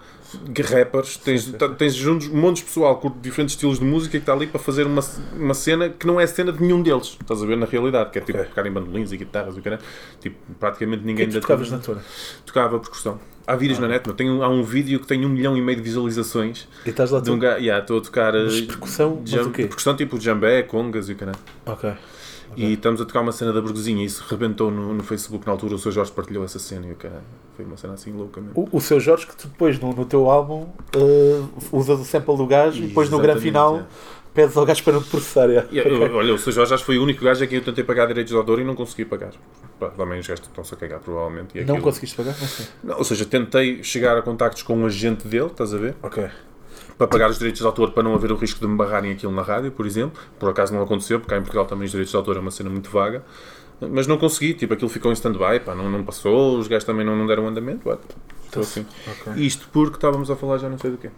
rappers, 0.63 1.17
tens, 1.17 1.45
ta- 1.53 1.69
tens 1.69 1.93
juntos 1.93 2.27
montes 2.27 2.61
de 2.61 2.67
pessoal 2.67 2.97
com 2.97 3.09
diferentes 3.21 3.55
estilos 3.55 3.79
de 3.79 3.85
música 3.85 4.11
que 4.11 4.17
está 4.17 4.33
ali 4.33 4.47
para 4.47 4.59
fazer 4.59 4.85
uma, 4.85 5.01
uma 5.35 5.53
cena 5.53 5.89
que 5.89 6.05
não 6.07 6.19
é 6.19 6.25
cena 6.27 6.51
de 6.51 6.61
nenhum 6.61 6.81
deles, 6.81 7.17
estás 7.21 7.41
a 7.41 7.45
ver 7.45 7.57
na 7.57 7.65
realidade, 7.65 8.11
que 8.11 8.19
é 8.19 8.21
tipo 8.21 8.37
Ok. 8.37 8.49
tocar 8.49 8.65
em 8.65 8.71
bandolins 8.71 9.11
e 9.11 9.17
guitarras 9.17 9.55
e 9.55 9.59
o 9.59 9.63
caralho. 9.63 9.81
Tipo, 10.19 10.35
praticamente 10.59 10.99
O 10.99 11.01
que 11.01 11.07
ninguém 11.07 11.25
é 11.25 11.27
que 11.27 11.33
da 11.35 11.41
tocavas 11.41 11.71
na 11.71 11.77
tona? 11.79 12.01
tocava 12.45 12.79
percussão. 12.79 13.19
Há 13.45 13.55
vídeos 13.55 13.79
Ah. 13.79 13.81
na 13.83 13.87
net, 13.89 14.05
meu. 14.07 14.15
Tenho, 14.15 14.41
há 14.43 14.47
um 14.49 14.63
vídeo 14.63 14.99
que 14.99 15.07
tem 15.07 15.25
um 15.25 15.29
milhão 15.29 15.57
e 15.57 15.61
meio 15.61 15.77
de 15.77 15.83
visualizações 15.83 16.67
E 16.85 16.89
estás 16.89 17.11
lá 17.11 17.19
de 17.19 17.29
um 17.29 17.35
tu? 17.35 17.41
gajo. 17.41 17.59
Yeah, 17.59 17.81
estou 17.81 17.97
a 17.97 18.01
tocar. 18.01 18.33
Mas 18.33 18.57
eh, 18.57 18.61
percussão, 18.61 19.17
mas 19.21 19.29
jam- 19.29 19.43
o 19.47 19.51
quê? 19.51 19.63
Percussão 19.63 19.95
tipo 19.95 20.19
jambé, 20.19 20.63
congas 20.63 21.09
e 21.09 21.13
o 21.13 21.15
caralho. 21.15 21.37
Ok. 21.65 21.91
E 22.55 22.73
estamos 22.73 23.01
a 23.01 23.05
tocar 23.05 23.21
uma 23.21 23.31
cena 23.31 23.51
da 23.51 23.59
burguesinha 23.59 24.03
e 24.03 24.05
isso 24.05 24.23
rebentou 24.29 24.69
no, 24.69 24.93
no 24.93 25.03
Facebook 25.03 25.43
na 25.45 25.51
altura. 25.53 25.73
O 25.73 25.79
Sr. 25.79 25.91
Jorge 25.91 26.11
partilhou 26.11 26.43
essa 26.45 26.59
cena 26.59 26.85
e 26.87 26.91
o 26.91 26.95
caralho. 26.95 27.23
Foi 27.55 27.65
uma 27.65 27.75
cena 27.77 27.93
assim 27.95 28.11
louca 28.11 28.39
mesmo. 28.39 28.69
O, 28.71 28.77
o 28.77 28.81
seu 28.81 28.99
Jorge, 28.99 29.25
que 29.25 29.33
depois 29.47 29.79
no, 29.79 29.91
no 29.91 30.05
teu 30.05 30.29
álbum 30.29 30.67
uh, 30.95 31.49
usas 31.71 31.99
o 31.99 32.05
sample 32.05 32.37
do 32.37 32.45
gajo 32.45 32.83
e 32.83 32.87
depois 32.87 33.09
no 33.09 33.19
grande 33.19 33.41
final 33.41 33.79
é. 33.79 33.85
Pedes 34.33 34.55
ao 34.57 34.65
gajo 34.65 34.83
para 34.83 34.93
não 34.93 35.01
processar. 35.03 35.49
é. 35.49 35.65
E, 35.71 35.77
eu- 35.77 36.15
Olha, 36.15 36.33
o 36.33 36.37
Sr. 36.37 36.51
Jorge 36.51 36.73
acho 36.73 36.83
que 36.83 36.87
foi 36.87 36.97
o 36.97 37.03
único 37.03 37.23
gajo 37.23 37.43
a 37.43 37.47
quem 37.47 37.57
eu 37.59 37.63
tentei 37.63 37.83
pagar 37.83 38.07
direitos 38.07 38.31
de 38.31 38.37
autor 38.37 38.59
e 38.59 38.63
não 38.63 38.75
consegui 38.75 39.05
pagar. 39.05 39.31
Pá, 39.79 39.89
Também 39.89 40.19
os 40.19 40.27
gajos 40.27 40.45
estão-se 40.45 40.73
a 40.73 40.77
cagar, 40.77 40.99
provavelmente. 40.99 41.57
E 41.57 41.61
Não 41.63 41.75
aquilo- 41.75 41.81
conseguiste 41.83 42.15
pagar? 42.17 42.33
Sei. 42.33 42.65
Não, 42.83 42.97
ou 42.97 43.03
seja, 43.03 43.25
tentei 43.25 43.83
chegar 43.83 44.17
a 44.17 44.21
contactos 44.21 44.63
com 44.63 44.75
um 44.77 44.85
agente 44.85 45.27
dele, 45.27 45.47
estás 45.47 45.73
a 45.73 45.77
ver? 45.77 45.95
Ok. 46.01 46.27
para 46.97 47.07
pagar 47.07 47.29
os 47.29 47.37
direitos 47.39 47.59
de 47.59 47.65
autor 47.65 47.91
para 47.91 48.03
não 48.03 48.13
haver 48.13 48.31
o 48.31 48.35
risco 48.35 48.59
de 48.59 48.67
me 48.67 48.77
barrarem 48.77 49.11
aquilo 49.11 49.31
na 49.31 49.41
rádio, 49.41 49.71
por 49.71 49.85
exemplo. 49.85 50.19
Por 50.39 50.47
acaso 50.49 50.71
não 50.73 50.81
aconteceu, 50.83 51.19
porque 51.19 51.31
cá 51.33 51.37
em 51.37 51.41
Portugal 51.41 51.65
também 51.65 51.85
os 51.85 51.91
direitos 51.91 52.11
de 52.11 52.15
autor 52.17 52.37
é 52.37 52.39
uma 52.39 52.51
cena 52.51 52.69
muito 52.69 52.89
vaga. 52.91 53.23
Mas 53.81 54.05
não 54.05 54.15
consegui, 54.17 54.53
tipo, 54.53 54.73
aquilo 54.75 54.87
ficou 54.89 55.09
em 55.11 55.13
stand-by, 55.15 55.59
pá, 55.65 55.73
não, 55.73 55.89
não 55.89 56.03
passou, 56.03 56.57
os 56.57 56.67
gajos 56.67 56.85
também 56.85 57.03
não, 57.05 57.15
não 57.15 57.25
deram 57.25 57.47
andamento. 57.47 57.89
What? 57.89 58.01
Estou 58.45 58.61
assim. 58.61 58.85
ok. 59.07 59.33
Isto 59.43 59.67
porque 59.73 59.95
estávamos 59.97 60.29
a 60.29 60.35
falar 60.35 60.59
já 60.59 60.69
não 60.69 60.77
sei 60.77 60.91
do 60.91 60.97
quê. 60.99 61.09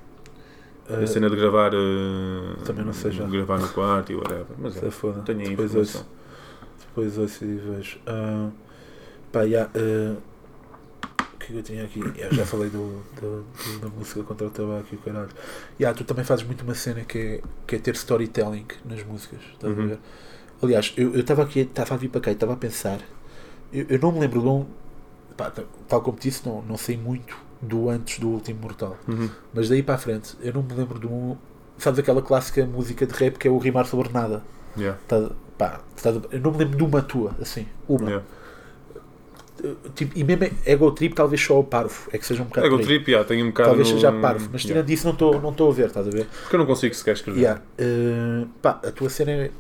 Uh, 0.90 1.04
a 1.04 1.08
cena 1.08 1.30
de 1.30 1.36
gravar. 1.36 1.72
eh, 1.74 2.64
também 2.64 2.86
não 2.86 2.94
sei 2.94 3.12
já. 3.12 3.26
Gravar 3.26 3.60
no 3.60 3.68
quarto 3.70 4.12
e 4.12 4.16
whatever. 4.16 4.46
Mas 4.58 4.82
é, 4.82 4.92
foda. 4.92 5.22
tenho 5.22 5.40
aí 5.40 5.50
Depois 5.50 5.72
informação. 5.72 6.02
ouço, 6.02 6.10
depois 6.88 7.18
ouço 7.18 7.44
e 7.46 7.56
vejo. 7.56 8.00
Ah, 8.06 8.50
pá, 9.32 9.48
já, 9.48 9.64
ah, 9.74 10.16
o 11.34 11.38
que 11.38 11.46
é 11.46 11.48
que 11.48 11.58
eu 11.58 11.64
tinha 11.64 11.84
aqui? 11.86 12.00
Eu 12.16 12.34
já 12.34 12.46
falei 12.46 12.70
do, 12.70 13.02
do- 13.20 13.44
do- 13.44 13.80
da 13.80 13.88
música 13.90 14.22
contra 14.24 14.46
o 14.48 14.50
tabaco 14.52 14.88
e 14.92 14.96
o 14.96 15.00
caralho. 15.00 15.30
Já, 15.80 15.94
tu 15.94 16.04
também 16.04 16.24
fazes 16.24 16.46
muito 16.46 16.62
uma 16.64 16.76
cena 16.76 17.02
que 17.02 17.18
é, 17.18 17.42
que 17.68 17.76
é 17.76 17.80
ter 17.80 17.96
storytelling 17.96 18.66
nas 18.86 19.04
músicas. 19.04 19.40
Estás 19.54 19.76
a 19.76 19.82
Uhum. 19.82 19.88
ver? 19.88 20.00
Aliás, 20.62 20.94
eu 20.98 21.16
estava 21.20 21.44
aqui, 21.44 21.60
estava 21.62 21.96
a 21.96 21.98
vir 21.98 22.10
para 22.10 22.22
cá 22.22 22.30
e 22.32 22.34
estava 22.34 22.54
a 22.54 22.58
pensar. 22.58 23.00
Eu, 23.74 23.86
eu 23.90 24.00
não 24.00 24.12
me 24.12 24.20
lembro 24.20 24.40
de 24.42 24.48
um. 24.48 24.66
pá, 25.36 25.52
tal 25.88 26.02
como 26.02 26.18
disse, 26.20 26.48
não, 26.48 26.62
não 26.62 26.78
sei 26.78 26.96
muito 26.96 27.36
do 27.66 27.90
antes 27.90 28.20
do 28.20 28.30
último 28.30 28.62
Mortal. 28.62 28.98
Uhum. 29.08 29.30
Mas 29.54 29.70
daí 29.70 29.82
para 29.84 29.96
a 29.96 29.98
frente, 29.98 30.36
eu 30.42 30.54
não 30.54 30.64
me 30.64 30.74
lembro 30.74 31.00
de 31.00 31.08
um. 31.08 31.36
Sabes 31.78 32.00
aquela 32.00 32.22
clássica 32.22 32.66
música 32.66 33.06
de 33.06 33.14
rap 33.14 33.38
que 33.38 33.48
é 33.48 33.52
o 33.52 33.58
rimar 33.58 33.86
sobre 33.86 34.10
nada? 34.14 34.42
Yeah, 34.78 34.98
Tá, 35.08 35.30
pá, 35.58 35.80
tá- 36.02 36.14
eu 36.32 36.40
não 36.40 36.52
me 36.52 36.58
lembro 36.60 36.78
de 36.78 36.84
uma 36.84 37.02
tua, 37.02 37.36
assim. 37.42 37.66
Uma. 37.88 38.06
yeah. 38.08 38.26
Tipo, 39.96 40.18
e 40.20 40.24
mesmo 40.24 40.50
Ego 40.66 40.92
Trip, 40.92 41.16
talvez 41.16 41.42
só 41.42 41.60
o 41.60 41.64
Parvo. 41.64 42.10
É 42.12 42.18
que 42.18 42.26
seja 42.26 42.44
um 42.44 42.46
bocado. 42.46 42.68
Ego. 42.68 42.78
Trip, 42.80 43.10
yeah, 43.10 43.28
tenho 43.28 43.46
um 43.46 43.50
bocado. 43.50 43.70
Talvez 43.70 43.90
no- 43.90 43.96
seja 43.96 44.12
Parvo, 44.12 44.50
mas 44.52 44.62
Yeah. 44.64 44.68
tirando 44.84 44.90
isso, 44.90 45.06
não 45.06 45.14
estou 45.14 45.42
não 45.42 45.70
a 45.70 45.74
ver, 45.74 45.88
estás 45.88 46.08
a 46.08 46.12
ver? 46.12 46.28
Porque 46.42 46.56
eu 46.56 46.60
não 46.60 46.66
consigo 46.66 46.94
sequer 46.94 47.14
escrever. 47.16 47.40
Yeah. 47.40 47.62
Uh, 47.80 48.48
pá, 48.62 48.80
a 48.84 48.92
tua 48.92 49.10
cena 49.10 49.32
é. 49.32 49.52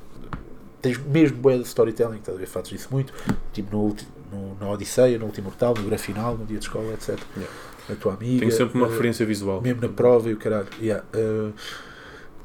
Tens 0.81 0.97
mesmo 0.99 1.37
boa 1.37 1.57
de 1.57 1.63
storytelling, 1.63 2.17
estás 2.17 2.37
a 2.37 2.39
ver? 2.39 2.45
Fazes 2.45 2.73
isso 2.73 2.89
muito. 2.91 3.11
Tipo 3.53 3.75
no, 3.75 3.95
no, 4.31 4.55
na 4.59 4.69
Odisseia, 4.69 5.17
no 5.17 5.25
último 5.25 5.45
mortal, 5.47 5.73
no 5.75 5.83
grande 5.83 6.01
final, 6.03 6.37
no 6.37 6.45
dia 6.45 6.59
de 6.59 6.65
escola, 6.65 6.93
etc. 6.93 7.17
Yeah. 7.35 7.53
A 7.89 7.95
tua 7.95 8.13
amiga. 8.13 8.39
Tenho 8.39 8.51
sempre 8.51 8.77
uma 8.77 8.87
uh, 8.87 8.89
referência 8.91 9.25
visual. 9.25 9.61
Mesmo 9.61 9.81
na 9.81 9.89
prova 9.89 10.29
e 10.29 10.33
o 10.33 10.37
caralho. 10.37 10.67
Yeah. 10.81 11.03
Uh, 11.15 11.53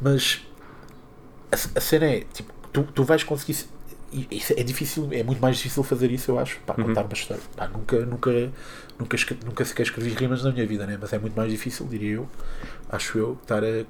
mas 0.00 0.46
a, 1.50 1.55
a 1.79 1.81
cena 1.81 2.07
é 2.07 2.20
tipo, 2.33 2.53
tu, 2.72 2.83
tu 2.94 3.05
vais 3.05 3.22
conseguir. 3.24 3.57
é 4.57 4.62
difícil, 4.62 5.09
é 5.12 5.22
muito 5.22 5.40
mais 5.40 5.57
difícil 5.57 5.83
fazer 5.83 6.11
isso, 6.11 6.31
eu 6.31 6.38
acho. 6.38 6.59
Pá, 6.66 6.74
Uhum. 6.76 6.85
contar 6.87 7.03
uma 7.05 7.12
história. 7.14 7.43
Pá, 7.57 7.68
nunca, 7.68 7.99
nunca, 8.05 8.53
nunca, 8.99 9.16
nunca 9.45 9.64
sequer 9.64 9.82
escrevi 9.84 10.11
rimas 10.11 10.43
na 10.45 10.53
minha 10.53 10.66
vida, 10.66 10.86
né? 10.86 10.99
mas 11.01 11.12
é 11.12 11.18
muito 11.18 11.34
mais 11.34 11.51
difícil, 11.51 11.86
diria 11.86 12.14
eu, 12.16 12.28
acho 12.88 13.18
eu, 13.18 13.38
estar 13.43 13.62
a, 13.64 13.84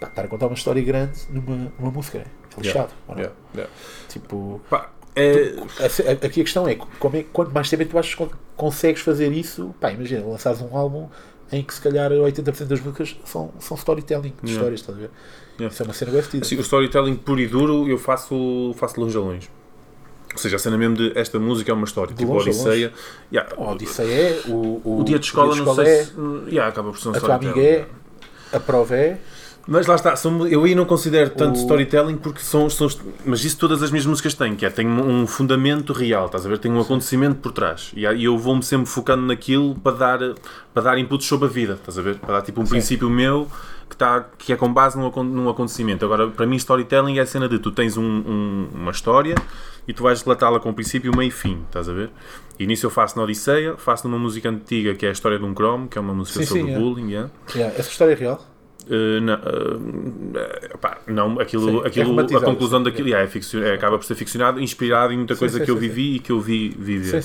pá, 0.00 0.06
estar 0.08 0.24
a 0.24 0.28
contar 0.28 0.46
uma 0.46 0.54
história 0.54 0.82
grande 0.82 1.18
numa, 1.30 1.72
numa 1.78 1.90
música. 1.90 2.18
Né? 2.18 2.24
É 2.56 2.60
lixado. 2.62 2.92
Yeah, 3.10 3.32
yeah. 3.54 3.72
Tipo, 4.08 4.60
Pá, 4.70 4.90
é, 5.14 5.54
a 5.84 5.88
ce- 5.90 6.02
a- 6.08 6.12
aqui 6.12 6.40
a 6.40 6.44
questão 6.44 6.66
é, 6.68 6.74
como 6.98 7.16
é 7.16 7.22
quanto 7.24 7.50
mais 7.52 7.68
tempo 7.68 7.82
é 7.82 7.86
tu 7.86 8.16
con- 8.16 8.30
consegues 8.56 9.02
fazer 9.02 9.32
isso, 9.32 9.74
pá, 9.80 9.92
imagina, 9.92 10.24
lançares 10.26 10.60
um 10.60 10.76
álbum 10.76 11.08
em 11.52 11.62
que 11.62 11.72
se 11.72 11.80
calhar 11.80 12.10
80% 12.10 12.64
das 12.64 12.80
músicas 12.80 13.16
são, 13.24 13.52
são 13.60 13.76
storytelling, 13.76 14.32
de 14.42 14.50
Yeah. 14.50 14.52
histórias, 14.52 14.80
estás 14.80 14.98
a 14.98 15.00
ver? 15.02 15.10
Yeah. 15.58 15.72
Isso 15.72 15.82
é 15.82 15.84
uma 15.84 15.94
cena 15.94 16.10
bem 16.10 16.22
fedida. 16.22 16.46
Assim, 16.46 16.56
o 16.56 16.60
storytelling 16.60 17.16
puro 17.16 17.40
e 17.40 17.46
duro 17.46 17.88
eu 17.88 17.98
faço, 17.98 18.74
faço 18.76 19.00
longe 19.00 19.16
a 19.16 19.20
longe. 19.20 19.48
Ou 20.32 20.38
seja, 20.38 20.56
a 20.56 20.58
cena 20.58 20.76
mesmo 20.76 20.96
de 20.96 21.12
esta 21.18 21.38
música 21.38 21.70
é 21.70 21.74
uma 21.74 21.84
história. 21.84 22.12
De 22.12 22.18
tipo 22.18 22.32
longe 22.32 22.50
Odisseia. 22.50 22.92
Yeah, 23.32 23.54
A 23.56 23.72
Odisseia 23.72 24.12
é, 24.12 24.42
o, 24.48 24.82
o, 24.84 25.00
o 25.00 25.04
dia 25.04 25.18
de 25.18 25.24
escola, 25.26 25.54
dia 25.54 25.64
não 25.64 25.74
sei 25.74 25.86
é, 25.86 26.04
se. 26.04 26.12
Yeah, 26.48 26.66
acaba 26.68 26.90
por 26.90 26.98
ser 27.00 27.08
um 27.08 27.12
a 27.12 27.20
tua 27.20 27.34
amiga 27.36 27.60
é, 27.60 27.86
a 28.52 28.60
prova 28.60 28.96
é, 28.96 29.18
Mas 29.68 29.86
lá 29.88 29.96
está, 29.96 30.14
são- 30.14 30.46
eu 30.46 30.62
aí 30.62 30.74
não 30.76 30.84
considero 30.84 31.30
tanto 31.30 31.56
O- 31.56 31.60
storytelling 31.60 32.16
porque 32.16 32.38
são, 32.40 32.70
são. 32.70 32.86
Mas 33.24 33.44
isso 33.44 33.58
todas 33.58 33.82
as 33.82 33.90
minhas 33.90 34.06
músicas 34.06 34.32
têm, 34.34 34.54
que 34.54 34.64
é 34.64 34.70
tem 34.70 34.86
um 34.86 35.26
fundamento 35.26 35.92
real, 35.92 36.26
estás 36.26 36.46
a 36.46 36.48
ver? 36.48 36.58
Tem 36.58 36.70
um 36.70 36.80
acontecimento 36.80 37.40
por 37.40 37.50
trás. 37.50 37.90
E 37.96 38.04
eu 38.24 38.38
vou-me 38.38 38.62
sempre 38.62 38.86
focando 38.86 39.26
naquilo 39.26 39.74
para 39.74 39.96
dar, 39.96 40.18
para 40.72 40.82
dar 40.84 40.98
inputs 40.98 41.26
sobre 41.26 41.48
a 41.48 41.50
vida, 41.50 41.72
estás 41.74 41.98
a 41.98 42.02
ver? 42.02 42.16
Para 42.18 42.34
dar 42.34 42.42
tipo 42.42 42.60
um 42.60 42.64
princípio 42.64 43.10
meu 43.10 43.48
que, 43.90 43.96
tá, 43.96 44.24
que 44.38 44.52
é 44.52 44.56
com 44.56 44.72
base 44.72 44.96
num, 44.96 45.10
num 45.24 45.48
acontecimento. 45.48 46.04
Agora, 46.04 46.28
para 46.28 46.46
mim, 46.46 46.54
storytelling 46.56 47.18
é 47.18 47.22
a 47.22 47.26
cena 47.26 47.48
de 47.48 47.58
tu 47.58 47.72
tens 47.72 47.96
um- 47.96 48.02
um- 48.04 48.68
uma 48.72 48.92
história 48.92 49.34
e 49.88 49.92
tu 49.92 50.04
vais 50.04 50.22
relatá-la 50.22 50.60
com 50.60 50.72
princípio, 50.72 51.10
meio 51.16 51.28
e 51.28 51.30
fim, 51.32 51.62
estás 51.66 51.88
a 51.88 51.92
ver? 51.92 52.10
E 52.58 52.66
nisso 52.68 52.86
eu 52.86 52.90
faço 52.90 53.16
na 53.18 53.24
Odisseia, 53.24 53.76
faço 53.76 54.06
numa 54.08 54.18
música 54.18 54.48
antiga 54.48 54.94
que 54.94 55.04
é 55.06 55.08
a 55.08 55.12
história 55.12 55.38
de 55.40 55.44
um 55.44 55.52
cromo, 55.52 55.88
que 55.88 55.98
é 55.98 56.00
uma 56.00 56.14
música 56.14 56.38
Sim, 56.40 56.46
sobre 56.46 56.62
sim, 56.62 56.70
é. 56.72 56.78
bullying. 56.78 57.10
yeah. 57.10 57.30
Yeah, 57.54 57.74
essa 57.76 57.90
história 57.90 58.12
é 58.12 58.14
real? 58.16 58.44
Uh, 58.88 59.20
não, 59.20 59.34
uh, 59.34 60.78
pá, 60.78 60.98
não, 61.08 61.40
aquilo, 61.40 61.68
Sim, 61.68 61.84
é 61.84 61.86
aquilo 61.88 62.04
a 62.04 62.08
romantizado, 62.08 62.44
conclusão 62.44 62.80
daquilo 62.82 63.12
é 63.14 63.26
ficcio- 63.26 63.64
é, 63.64 63.74
acaba 63.74 63.98
por 63.98 64.04
ser 64.04 64.14
ficcionado, 64.14 64.60
inspirado 64.60 65.12
em 65.12 65.16
muita 65.16 65.34
coisa 65.34 65.58
sim, 65.58 65.64
que 65.64 65.70
eu 65.72 65.76
vivi 65.76 66.14
e 66.14 66.18
que 66.20 66.30
eu 66.30 66.40
vi 66.40 66.68
viver. 66.78 67.20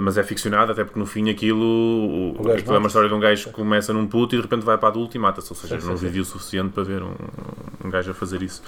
Mas 0.00 0.16
é 0.16 0.22
ficcionado, 0.22 0.72
até 0.72 0.82
porque 0.82 0.98
no 0.98 1.04
fim 1.04 1.28
aquilo, 1.28 1.60
o- 1.62 2.30
O 2.38 2.42
gajo 2.44 2.58
aquilo 2.60 2.74
é 2.76 2.78
uma 2.78 2.86
história 2.86 3.08
de 3.10 3.14
um 3.14 3.20
gajo 3.20 3.48
que 3.48 3.52
começa 3.52 3.92
num 3.92 4.06
puto 4.06 4.34
e 4.34 4.38
de 4.38 4.42
repente 4.42 4.64
vai 4.64 4.78
para 4.78 4.88
adulto 4.88 5.14
e 5.16 5.20
mata-se. 5.20 5.52
Ou 5.52 5.56
seja, 5.56 5.76
não 5.86 5.96
vivi 5.96 6.20
o 6.20 6.24
suficiente 6.24 6.70
para 6.72 6.82
ver 6.82 7.02
um, 7.02 7.14
um 7.84 7.90
gajo 7.90 8.12
a 8.12 8.14
fazer 8.14 8.42
isso. 8.42 8.62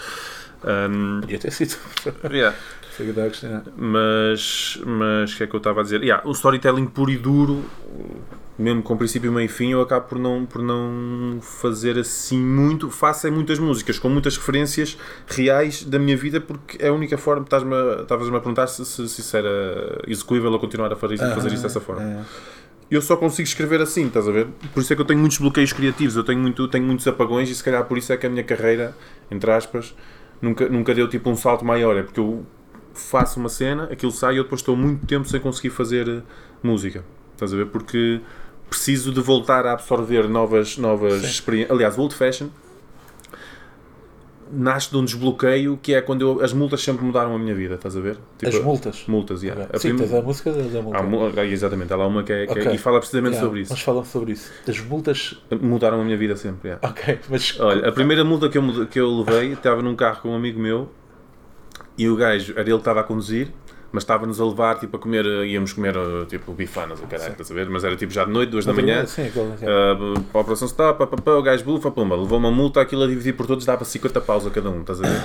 Um, 0.65 1.21
Ia 1.29 1.39
ter 1.39 1.51
sido. 1.51 1.77
yeah. 2.31 2.55
A 3.01 3.29
questão. 3.31 3.63
Mas, 3.75 4.79
mas 4.85 5.33
o 5.33 5.37
que 5.39 5.45
é 5.45 5.47
que 5.47 5.55
eu 5.55 5.59
estava 5.59 5.81
a 5.81 5.83
dizer? 5.83 6.03
Yeah, 6.03 6.23
o 6.29 6.33
storytelling 6.33 6.87
puro 6.87 7.11
e 7.11 7.17
duro, 7.17 7.65
mesmo 8.59 8.83
com 8.83 8.97
princípio, 8.97 9.33
meio 9.33 9.47
e 9.47 9.49
fim, 9.49 9.71
eu 9.73 9.81
acabo 9.81 10.07
por 10.09 10.19
não, 10.19 10.45
por 10.47 10.63
não 10.63 11.39
fazer 11.41 11.99
assim 11.99 12.39
muito. 12.39 12.91
Faço 12.91 13.27
é 13.27 13.31
muitas 13.31 13.59
músicas 13.59 13.99
com 13.99 14.09
muitas 14.09 14.37
referências 14.37 14.97
reais 15.27 15.83
da 15.85 15.99
minha 15.99 16.17
vida, 16.17 16.41
porque 16.41 16.77
é 16.85 16.89
a 16.89 16.93
única 16.93 17.17
forma. 17.17 17.43
Estás-me 17.45 17.75
a- 17.75 18.03
Estavas-me 18.03 18.37
a 18.37 18.41
perguntar 18.41 18.67
se, 18.67 18.85
se, 18.85 19.09
se 19.09 19.21
isso 19.21 19.37
era 19.37 20.03
execuível 20.07 20.55
a 20.55 20.59
continuar 20.59 20.93
a 20.93 20.97
fazer, 20.97 21.15
isso- 21.15 21.35
fazer 21.35 21.53
isso 21.53 21.63
dessa 21.63 21.81
forma. 21.81 22.03
É. 22.03 22.21
Eu 22.91 23.01
só 23.01 23.17
consigo 23.17 23.49
escrever 23.49 23.81
assim, 23.81 24.07
estás 24.07 24.29
a 24.29 24.31
ver? 24.31 24.47
Por 24.75 24.81
isso 24.81 24.93
é 24.93 24.97
que 24.97 25.01
eu 25.01 25.07
tenho 25.07 25.19
muitos 25.19 25.39
bloqueios 25.39 25.73
criativos, 25.73 26.15
eu 26.15 26.23
tenho, 26.25 26.39
muito, 26.39 26.69
tenho 26.69 26.85
muitos 26.85 27.09
apagões 27.09 27.49
e 27.49 27.55
se 27.55 27.65
calhar 27.65 27.83
por 27.87 27.97
isso 27.97 28.13
é 28.13 28.19
que 28.19 28.27
a 28.27 28.31
minha 28.31 28.45
carreira, 28.45 28.95
entre 29.31 29.51
aspas, 29.51 29.95
nunca, 30.43 30.69
nunca 30.69 30.95
deu 30.95 31.09
tipo 31.09 31.31
um 31.31 31.37
salto 31.37 31.65
maior. 31.65 31.97
É 31.97 32.03
porque 32.03 32.21
eu 32.21 32.45
faço 32.93 33.41
uma 33.41 33.49
cena, 33.49 33.85
aquilo 33.85 34.13
sai 34.13 34.35
e 34.35 34.37
eu 34.37 34.43
depois 34.45 34.61
estou 34.61 34.77
muito 34.77 35.07
tempo 35.07 35.27
sem 35.27 35.41
conseguir 35.41 35.71
fazer 35.71 36.07
eh, 36.07 36.21
música. 36.63 37.03
Estás 37.33 37.55
a 37.55 37.57
ver? 37.57 37.67
Porque 37.69 38.21
preciso 38.69 39.13
de 39.13 39.21
voltar 39.21 39.67
a 39.67 39.73
absorver 39.73 40.29
novas, 40.29 40.79
novas 40.79 41.23
experiências. 41.25 41.71
Aliás, 41.71 41.97
o 41.99 42.03
Old 42.03 42.15
Fashion 42.15 42.49
nasce 44.55 44.91
de 44.91 44.97
um 44.99 45.05
desbloqueio 45.05 45.79
que 45.81 45.95
é 45.95 46.03
quando 46.03 46.21
eu, 46.21 46.45
as 46.45 46.53
multas 46.53 46.83
sempre 46.83 47.03
mudaram 47.05 47.35
a 47.35 47.39
minha 47.39 47.55
vida, 47.55 47.77
estás 47.77 47.97
a 47.97 48.01
ver? 48.01 48.19
As 48.45 48.53
Tipo, 48.53 48.65
multas. 48.67 49.05
multas, 49.09 49.43
yeah. 49.43 49.67
A 49.73 49.79
Sim, 49.79 49.89
prime- 49.95 50.01
tens 50.07 50.13
a 50.15 50.21
música 50.23 50.53
da 50.53 50.83
multa. 50.83 50.99
Há 50.99 51.41
ah, 51.43 51.47
exatamente, 51.47 51.91
há 51.93 51.97
lá 51.97 52.07
uma 52.07 52.23
que 52.23 52.33
é, 52.33 52.47
que 52.47 52.59
é- 52.59 52.63
Ok. 52.63 52.75
e 52.75 52.79
fala 52.79 52.99
precisamente 52.99 53.33
Yeah, 53.33 53.47
sobre 53.47 53.61
isso. 53.63 53.73
Mas 53.73 53.81
falam 53.81 54.05
sobre 54.05 54.33
isso. 54.33 54.51
As 54.69 54.79
multas. 54.81 55.43
Mudaram 55.59 56.01
a 56.03 56.05
minha 56.05 56.19
vida 56.19 56.37
sempre. 56.37 56.69
yeah. 56.69 56.87
Ok, 56.87 57.19
mas. 57.31 57.59
Olha, 57.61 57.89
a 57.89 57.93
primeira 57.93 58.25
multa 58.25 58.51
que 58.51 58.59
eu, 58.59 58.87
que 58.87 59.01
eu 59.01 59.11
levei, 59.21 59.53
estava 59.55 59.81
num 59.81 59.97
carro 59.97 60.21
com 60.21 60.29
um 60.31 60.35
amigo 60.37 60.61
meu 60.61 60.91
e 61.97 62.07
o 62.09 62.17
gajo, 62.17 62.53
era 62.53 62.61
ele 62.63 62.73
que 62.73 62.77
estava 62.77 63.01
a 63.01 63.05
conduzir, 63.05 63.49
mas 63.93 64.03
estava-nos 64.03 64.41
a 64.41 64.45
levar 64.45 64.79
tipo, 64.79 64.97
a 64.97 64.99
comer, 64.99 65.25
íamos 65.45 65.73
comer 65.73 65.95
eh, 65.95 66.25
tipo 66.27 66.53
bifanas, 66.53 66.99
o 67.01 67.07
caralho, 67.07 67.33
estás 67.33 67.51
a 67.51 67.55
ver? 67.55 67.69
Mas 67.69 67.85
era 67.85 67.95
tipo 67.95 68.13
já 68.13 68.25
de 68.25 68.31
noite, 68.31 68.49
duas 68.51 68.65
da 68.65 68.73
manhã. 68.73 69.05
Sim. 69.07 69.29
Uh, 69.29 70.21
para 70.23 70.41
a 70.41 70.43
operação 70.43 70.67
stop, 70.67 70.99
pá, 70.99 71.07
pá, 71.07 71.17
pá, 71.23 71.31
o 71.33 71.43
gajo 71.43 71.63
bufa, 71.63 71.91
pumba, 71.91 72.17
levou 72.17 72.39
uma 72.39 72.51
multa, 72.51 72.81
aquilo 72.81 73.05
a 73.05 73.07
dividir 73.07 73.35
por 73.35 73.47
todos 73.47 73.65
dava 73.67 73.85
50 73.85 74.21
paus 74.23 74.47
a 74.47 74.51
cada 74.51 74.71
um, 74.71 74.81
estás 74.81 75.01
a 75.03 75.09
ver? 75.09 75.23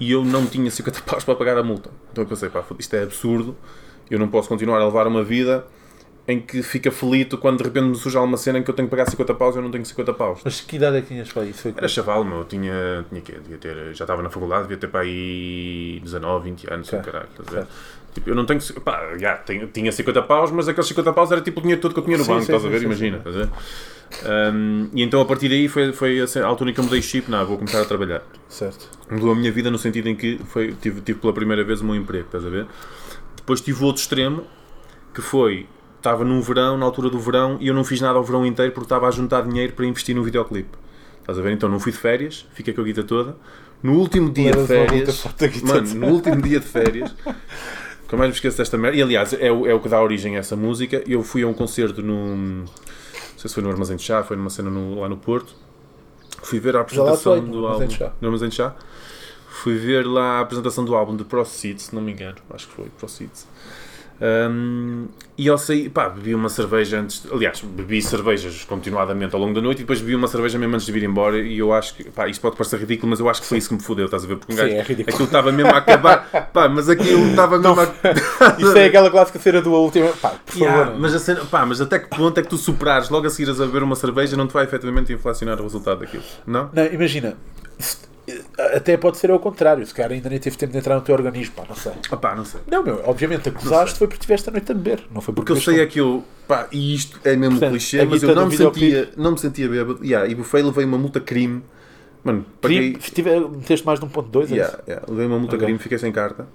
E 0.00 0.10
eu 0.10 0.24
não 0.24 0.46
tinha 0.46 0.70
50 0.70 1.00
paus 1.06 1.24
para 1.24 1.36
pagar 1.36 1.56
a 1.58 1.62
multa. 1.62 1.90
Então 2.10 2.24
eu 2.24 2.28
pensei, 2.28 2.48
pá, 2.48 2.64
isto 2.78 2.94
é 2.94 3.04
absurdo, 3.04 3.56
eu 4.10 4.18
não 4.18 4.28
posso 4.28 4.48
continuar 4.48 4.80
a 4.80 4.84
levar 4.84 5.06
uma 5.06 5.22
vida 5.22 5.64
em 6.28 6.38
que 6.38 6.62
fica 6.62 6.90
felito 6.92 7.38
quando 7.38 7.56
de 7.56 7.64
repente 7.64 7.84
me 7.86 7.94
surge 7.94 8.18
alguma 8.18 8.36
cena 8.36 8.58
em 8.58 8.62
que 8.62 8.70
eu 8.70 8.74
tenho 8.74 8.86
que 8.86 8.90
pagar 8.90 9.10
50 9.10 9.34
paus 9.34 9.54
e 9.54 9.58
eu 9.58 9.62
não 9.62 9.70
tenho 9.70 9.84
50 9.84 10.12
paus. 10.12 10.40
Mas 10.44 10.60
que 10.60 10.76
idade 10.76 10.98
é 10.98 11.00
que 11.00 11.06
tinhas 11.06 11.32
para 11.32 11.44
isso? 11.46 11.62
Foi 11.62 11.74
Era 11.74 11.88
chaval, 11.88 12.22
meu, 12.22 12.40
eu 12.40 12.44
tinha, 12.44 13.06
tinha 13.08 13.22
quê? 13.22 13.32
Devia 13.42 13.56
ter, 13.56 13.94
já 13.94 14.04
estava 14.04 14.22
na 14.22 14.28
faculdade, 14.28 14.64
devia 14.64 14.76
ter 14.76 14.88
para 14.88 15.00
aí 15.00 15.98
19, 16.04 16.50
20 16.50 16.70
anos, 16.70 16.92
Ok. 16.92 17.00
caralho, 17.00 17.28
estás 17.30 17.48
a 17.48 17.60
ver? 17.60 17.66
Tipo, 18.18 18.30
eu 18.30 18.34
não 18.34 18.44
tenho, 18.44 18.60
pá, 18.84 19.16
já, 19.16 19.36
tenho- 19.36 19.68
tinha 19.68 19.92
50 19.92 20.22
paus, 20.22 20.50
mas 20.50 20.66
aqueles 20.66 20.88
50 20.88 21.12
paus 21.12 21.30
era 21.30 21.40
tipo 21.40 21.60
o 21.60 21.62
dinheiro 21.62 21.80
todo 21.80 21.92
que 21.94 22.00
eu 22.00 22.04
tinha 22.04 22.18
no 22.18 22.24
Sim, 22.24 22.30
banco, 22.32 22.44
sim, 22.46 22.52
estás 22.52 22.64
a 22.64 22.66
sim, 22.66 22.72
ver? 22.72 22.82
Imagina, 22.82 23.18
estás 23.18 23.36
a 23.36 23.38
ver? 23.38 23.48
Um, 24.52 24.88
e 24.92 25.02
então 25.04 25.20
a 25.20 25.24
partir 25.24 25.48
daí 25.48 25.68
foi, 25.68 25.92
foi 25.92 26.20
a 26.20 26.46
altura 26.46 26.70
em 26.70 26.74
que 26.74 26.80
eu 26.80 26.84
mudei 26.84 27.00
chip, 27.00 27.30
não, 27.30 27.46
vou 27.46 27.56
começar 27.58 27.80
a 27.80 27.84
trabalhar. 27.84 28.22
Certo. 28.48 28.88
Mudou 29.08 29.30
a 29.30 29.34
minha 29.36 29.52
vida 29.52 29.70
no 29.70 29.78
sentido 29.78 30.08
em 30.08 30.16
que 30.16 30.40
foi, 30.46 30.72
tive, 30.80 31.00
tive 31.00 31.20
pela 31.20 31.32
primeira 31.32 31.62
vez 31.62 31.80
o 31.80 31.84
meu 31.84 31.94
emprego, 31.94 32.24
estás 32.26 32.44
a 32.44 32.48
ver? 32.48 32.66
Depois 33.36 33.60
tive 33.60 33.80
o 33.82 33.86
outro 33.86 34.02
extremo, 34.02 34.44
que 35.14 35.22
foi, 35.22 35.68
estava 35.96 36.24
num 36.24 36.40
verão, 36.40 36.76
na 36.76 36.86
altura 36.86 37.08
do 37.08 37.20
verão, 37.20 37.56
e 37.60 37.68
eu 37.68 37.74
não 37.74 37.84
fiz 37.84 38.00
nada 38.00 38.18
ao 38.18 38.24
verão 38.24 38.44
inteiro 38.44 38.72
porque 38.72 38.86
estava 38.86 39.06
a 39.06 39.10
juntar 39.12 39.42
dinheiro 39.42 39.74
para 39.74 39.86
investir 39.86 40.16
no 40.16 40.24
videoclipe. 40.24 40.76
Estás 41.20 41.38
a 41.38 41.42
ver? 41.42 41.52
Então 41.52 41.68
não 41.68 41.78
fui 41.78 41.92
de 41.92 41.98
férias, 41.98 42.46
fiquei 42.52 42.74
com 42.74 42.80
a 42.80 42.84
guita 42.84 43.04
toda. 43.04 43.36
No 43.82 43.92
último 43.92 44.30
dia 44.32 44.50
de 44.50 44.66
férias, 44.66 45.24
mano, 45.62 45.94
no 45.94 46.06
último 46.08 46.42
dia 46.42 46.58
de 46.58 46.66
férias, 46.66 47.14
nunca 48.08 48.16
mais 48.16 48.30
me 48.30 48.34
esqueço 48.34 48.56
desta 48.56 48.76
merda. 48.78 48.96
E 48.96 49.02
aliás, 49.02 49.32
é 49.34 49.52
o, 49.52 49.66
é 49.66 49.74
o 49.74 49.80
que 49.80 49.88
dá 49.88 50.02
origem 50.02 50.36
a 50.36 50.40
essa 50.40 50.56
música. 50.56 51.02
Eu 51.06 51.22
fui 51.22 51.42
a 51.42 51.46
um 51.46 51.52
concerto 51.54 52.02
no. 52.02 52.34
Não 52.36 52.66
sei 53.36 53.48
se 53.48 53.54
foi 53.54 53.62
no 53.62 53.70
Armazém 53.70 53.96
de 53.96 54.02
Chá, 54.02 54.24
foi 54.24 54.36
numa 54.36 54.50
cena 54.50 54.68
no- 54.70 54.98
lá 55.00 55.08
no 55.08 55.16
Porto. 55.16 55.54
Fui 56.42 56.58
ver 56.58 56.76
a 56.76 56.80
apresentação 56.80 57.34
foi, 57.34 57.40
do 57.50 57.66
álbum. 57.66 57.78
No 58.20 58.26
Armazém 58.28 58.48
de 58.48 58.54
Chá. 58.56 58.74
Fui 59.48 59.76
ver 59.76 60.06
lá 60.06 60.38
a 60.38 60.40
apresentação 60.40 60.84
do 60.84 60.94
álbum 60.94 61.16
de 61.16 61.24
Proceed, 61.24 61.78
se 61.80 61.94
não 61.94 62.00
me 62.02 62.12
engano. 62.12 62.36
Acho 62.50 62.66
que 62.68 62.74
foi 62.74 62.86
Proceed. 62.98 63.30
Um, 64.20 65.06
e 65.36 65.46
eu 65.46 65.56
saí, 65.56 65.88
pá, 65.88 66.08
bebi 66.08 66.34
uma 66.34 66.48
cerveja 66.48 66.98
antes. 67.00 67.22
Aliás, 67.32 67.60
bebi 67.60 68.02
cervejas 68.02 68.64
continuadamente 68.64 69.34
ao 69.34 69.40
longo 69.40 69.54
da 69.54 69.60
noite 69.60 69.78
e 69.78 69.82
depois 69.82 70.00
bebi 70.00 70.16
uma 70.16 70.26
cerveja 70.26 70.58
mesmo 70.58 70.74
antes 70.74 70.86
de 70.86 70.92
vir 70.92 71.04
embora. 71.04 71.38
E 71.38 71.58
eu 71.58 71.72
acho 71.72 71.94
que, 71.94 72.04
pá, 72.10 72.26
isto 72.28 72.40
pode 72.40 72.56
parecer 72.56 72.80
ridículo, 72.80 73.10
mas 73.10 73.20
eu 73.20 73.28
acho 73.28 73.40
que 73.40 73.46
foi 73.46 73.58
isso 73.58 73.68
que 73.68 73.74
me 73.76 73.80
fodeu, 73.82 74.06
estás 74.06 74.24
a 74.24 74.26
ver? 74.26 74.36
Porque 74.36 74.52
um 74.52 74.56
Sim, 74.56 74.62
gajo, 74.62 74.74
é 74.74 74.82
ridículo. 74.82 75.14
aquilo 75.14 75.26
estava 75.26 75.52
mesmo 75.52 75.70
a 75.72 75.78
acabar, 75.78 76.28
pá, 76.52 76.68
mas 76.68 76.88
aquilo 76.88 77.26
estava 77.28 77.58
mesmo 77.58 77.80
a. 77.80 77.84
Isso 78.58 78.76
é 78.76 78.86
aquela 78.86 79.10
clássica 79.10 79.38
cena 79.38 79.62
do 79.62 79.72
último. 79.72 80.12
Pá, 80.14 80.30
por 80.30 80.56
Yeah, 80.56 80.86
favor. 80.86 81.00
mas, 81.00 81.22
cena- 81.22 81.44
pá, 81.44 81.64
mas 81.64 81.80
até 81.80 81.98
que 82.00 82.08
ponto 82.08 82.38
é 82.38 82.42
que 82.42 82.48
tu 82.48 82.56
superares 82.56 83.08
logo 83.10 83.26
a 83.26 83.30
seguir 83.30 83.50
a 83.50 83.54
beber 83.54 83.82
uma 83.84 83.94
cerveja 83.94 84.36
não 84.36 84.46
te 84.48 84.52
vai 84.54 84.64
efetivamente 84.64 85.12
inflacionar 85.12 85.60
o 85.60 85.62
resultado 85.62 86.00
daquilo? 86.00 86.24
Não? 86.46 86.70
Não, 86.72 86.86
imagina. 86.86 87.36
Até 88.74 88.96
pode 88.96 89.16
ser 89.18 89.30
ao 89.30 89.38
contrário. 89.38 89.86
Se 89.86 89.94
calhar 89.94 90.10
ainda 90.12 90.28
nem 90.28 90.38
teve 90.38 90.56
tempo 90.56 90.72
de 90.72 90.78
entrar 90.78 90.96
no 90.96 91.00
teu 91.00 91.14
organismo. 91.14 91.54
Pá, 91.54 91.64
não 91.68 91.76
sei. 91.76 91.92
Não 92.36 92.44
sei. 92.44 92.60
Não, 92.66 92.82
meu, 92.82 93.00
obviamente 93.04 93.48
acusaste 93.48 93.98
foi 93.98 94.08
porque 94.08 94.20
tiveste 94.20 94.48
a 94.48 94.52
noite 94.52 94.72
a 94.72 94.74
beber. 94.74 95.04
Não 95.14 95.20
foi 95.20 95.32
Porque 95.32 95.52
eu 95.52 95.56
sei 95.60 95.80
é 95.80 95.86
que 95.86 96.00
eu, 96.00 96.24
pá, 96.46 96.66
e 96.72 96.94
isto 96.94 97.20
é 97.24 97.36
mesmo 97.36 97.52
Portanto, 97.54 97.70
clichê, 97.70 98.04
mas 98.04 98.22
eu 98.22 98.34
não 98.34 98.46
me, 98.46 98.50
videoclipe- 98.50 98.96
sentia, 98.96 99.12
não 99.16 99.30
me 99.32 99.38
sentia 99.38 99.68
bêbado. 99.68 100.04
Yeah, 100.04 100.28
e 100.28 100.34
bufei, 100.34 100.62
levei 100.62 100.84
uma 100.84 100.98
multa 100.98 101.20
crime. 101.20 101.62
Mano, 102.24 102.44
paguei. 102.60 102.94
Tive- 102.94 103.38
meteste 103.48 103.86
mais 103.86 104.00
de 104.00 104.06
1.2 104.06 104.50
é 104.50 104.54
Yeah, 104.56 104.78
yeah, 104.88 105.06
levei 105.08 105.26
uma 105.26 105.38
multa 105.38 105.54
Ok. 105.54 105.64
crime, 105.64 105.78
fiquei 105.78 105.98
sem 105.98 106.10
carta. 106.10 106.46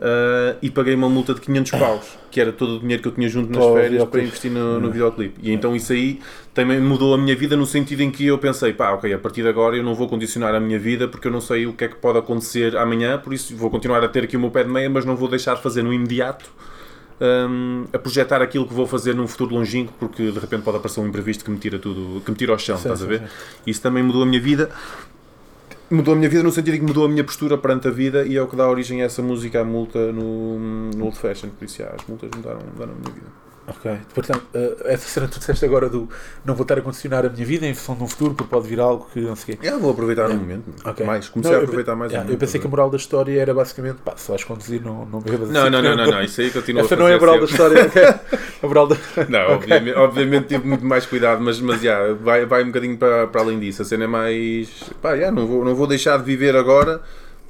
Ah, 0.00 0.56
e 0.62 0.70
paguei 0.70 0.94
uma 0.94 1.08
multa 1.08 1.34
de 1.34 1.40
500 1.40 1.72
paus, 1.72 2.18
que 2.30 2.40
era 2.40 2.52
todo 2.52 2.76
o 2.76 2.80
dinheiro 2.80 3.02
que 3.02 3.08
eu 3.08 3.12
tinha 3.12 3.28
junto 3.28 3.52
nas 3.52 3.66
férias 3.66 4.04
para 4.04 4.22
investir 4.22 4.50
no, 4.50 4.78
no 4.80 4.90
videoclipe. 4.90 5.40
E 5.42 5.50
então 5.52 5.74
isso 5.74 5.92
aí 5.92 6.20
também 6.54 6.80
mudou 6.80 7.14
a 7.14 7.18
minha 7.18 7.34
vida 7.36 7.56
no 7.56 7.66
sentido 7.66 8.02
em 8.02 8.10
que 8.10 8.24
eu 8.26 8.38
pensei, 8.38 8.72
pá, 8.72 8.92
ok, 8.92 9.12
a 9.12 9.18
partir 9.18 9.42
de 9.42 9.48
agora 9.48 9.76
eu 9.76 9.82
não 9.82 9.94
vou 9.94 10.08
condicionar 10.08 10.54
a 10.54 10.60
minha 10.60 10.78
vida 10.78 11.08
porque 11.08 11.26
eu 11.28 11.32
não 11.32 11.40
sei 11.40 11.66
o 11.66 11.72
que 11.72 11.84
é 11.84 11.88
que 11.88 11.96
pode 11.96 12.18
acontecer 12.18 12.76
amanhã, 12.76 13.18
por 13.18 13.32
isso 13.34 13.56
vou 13.56 13.70
continuar 13.70 14.02
a 14.04 14.08
ter 14.08 14.24
aqui 14.24 14.36
o 14.36 14.40
meu 14.40 14.50
pé 14.50 14.62
de 14.64 14.70
meia, 14.70 14.88
mas 14.88 15.04
não 15.04 15.16
vou 15.16 15.28
deixar 15.28 15.56
de 15.56 15.62
fazer 15.62 15.82
no 15.82 15.92
imediato. 15.92 16.48
hum, 17.20 17.86
a 17.92 17.98
projetar 17.98 18.42
aquilo 18.42 18.66
que 18.66 18.74
vou 18.74 18.86
fazer 18.86 19.14
num 19.14 19.26
futuro 19.26 19.54
longínquo, 19.54 19.92
porque 19.98 20.30
de 20.30 20.38
repente 20.38 20.62
pode 20.62 20.76
aparecer 20.78 21.00
um 21.00 21.06
imprevisto 21.08 21.44
que 21.44 21.50
me 21.50 21.58
tira 21.58 21.78
tudo, 21.78 22.20
que 22.24 22.30
me 22.30 22.36
tira 22.36 22.52
ao 22.52 22.58
chão, 22.58 22.80
Sim, 22.82 22.82
estás 22.82 23.02
a 23.02 23.06
sim, 23.06 23.08
ver? 23.08 23.24
sim. 23.26 23.30
Isso 23.66 23.80
também 23.82 24.02
mudou 24.02 24.22
a 24.22 24.26
minha 24.26 24.40
vida. 24.40 24.70
Mudou 25.90 26.12
a 26.12 26.16
minha 26.16 26.28
vida 26.28 26.42
no 26.42 26.52
sentido 26.52 26.74
em 26.74 26.80
que 26.80 26.86
mudou 26.86 27.06
a 27.06 27.08
minha 27.08 27.24
postura 27.24 27.56
perante 27.56 27.88
a 27.88 27.90
vida 27.90 28.26
e 28.26 28.36
é 28.36 28.42
o 28.42 28.46
que 28.46 28.54
dá 28.54 28.68
origem 28.68 29.00
a 29.00 29.06
essa 29.06 29.22
música, 29.22 29.60
a 29.60 29.64
multa 29.64 30.12
no, 30.12 30.58
no 30.90 31.04
Old 31.06 31.18
Fashion. 31.18 31.48
Por 31.48 31.64
isso, 31.64 31.78
já, 31.78 31.88
as 31.88 32.06
multas 32.06 32.30
mudaram, 32.36 32.60
mudaram 32.60 32.92
a 32.92 32.96
minha 32.96 33.14
vida. 33.14 33.47
Ok. 33.68 33.98
Portanto, 34.14 34.42
eh, 34.54 34.76
essa 34.86 35.06
cena 35.08 35.26
que 35.26 35.34
tu 35.34 35.38
disseste 35.40 35.62
agora 35.64 35.90
do 35.90 36.08
não 36.42 36.54
vou 36.54 36.62
estar 36.62 36.78
a 36.78 36.80
condicionar 36.80 37.26
a 37.26 37.28
minha 37.28 37.44
vida 37.44 37.66
em 37.66 37.74
função 37.74 37.96
de 37.96 38.02
um 38.02 38.08
futuro 38.08 38.34
porque 38.34 38.50
pode 38.50 38.66
vir 38.66 38.80
algo 38.80 39.06
que 39.12 39.20
não 39.20 39.36
sei 39.36 39.54
o 39.54 39.58
quê. 39.58 39.66
Já, 39.66 39.76
vou 39.76 39.90
aproveitar 39.90 40.22
Yeah. 40.22 40.36
o 40.36 40.40
momento. 40.40 40.64
Ok. 40.84 41.04
Mais, 41.04 41.28
comecei 41.28 41.52
Não, 41.52 41.58
a 41.58 41.62
eu 41.62 41.64
aproveitar 41.64 41.94
mais 41.94 42.10
yeah, 42.10 42.22
o 42.22 42.24
Eu 42.24 42.28
momento, 42.28 42.40
pensei 42.40 42.60
que 42.60 42.66
a 42.66 42.70
moral 42.70 42.88
da 42.90 42.96
história 42.96 43.40
era 43.40 43.52
basicamente 43.52 43.96
pá, 44.04 44.14
se 44.16 44.28
vais 44.30 44.42
conduzir, 44.42 44.82
não, 44.82 45.04
não 45.04 45.20
bebas 45.20 45.50
Não, 45.50 45.62
assim, 45.62 45.70
não, 45.70 45.82
não, 45.82 45.96
não, 45.96 46.06
não, 46.10 46.22
isso 46.22 46.40
aí 46.40 46.50
continua 46.50 46.82
Essa 46.82 46.94
a 46.94 46.98
não 46.98 47.08
é 47.08 47.14
a 47.14 47.18
moral 47.18 47.40
da 47.40 47.46
sempre. 47.46 47.74
história. 47.76 47.86
ok? 47.86 48.38
A 48.62 48.66
moral 48.66 48.86
da. 48.88 48.96
Não, 49.28 49.52
obviamente, 49.54 49.96
obviamente 49.96 50.46
tive 50.48 50.66
muito 50.66 50.84
mais 50.84 51.06
cuidado, 51.06 51.40
mas, 51.40 51.60
mas 51.60 51.80
já, 51.80 52.12
vai, 52.14 52.44
vai 52.46 52.64
um 52.64 52.68
bocadinho 52.68 52.96
para, 52.96 53.26
para 53.28 53.40
além 53.42 53.58
disso. 53.60 53.82
A 53.82 53.84
cena 53.84 54.04
é 54.04 54.06
mais. 54.08 54.68
Pá, 55.00 55.16
já, 55.16 55.30
não, 55.30 55.46
vou, 55.46 55.64
não 55.64 55.74
vou 55.76 55.86
deixar 55.86 56.16
de 56.18 56.24
viver 56.24 56.56
agora. 56.56 57.00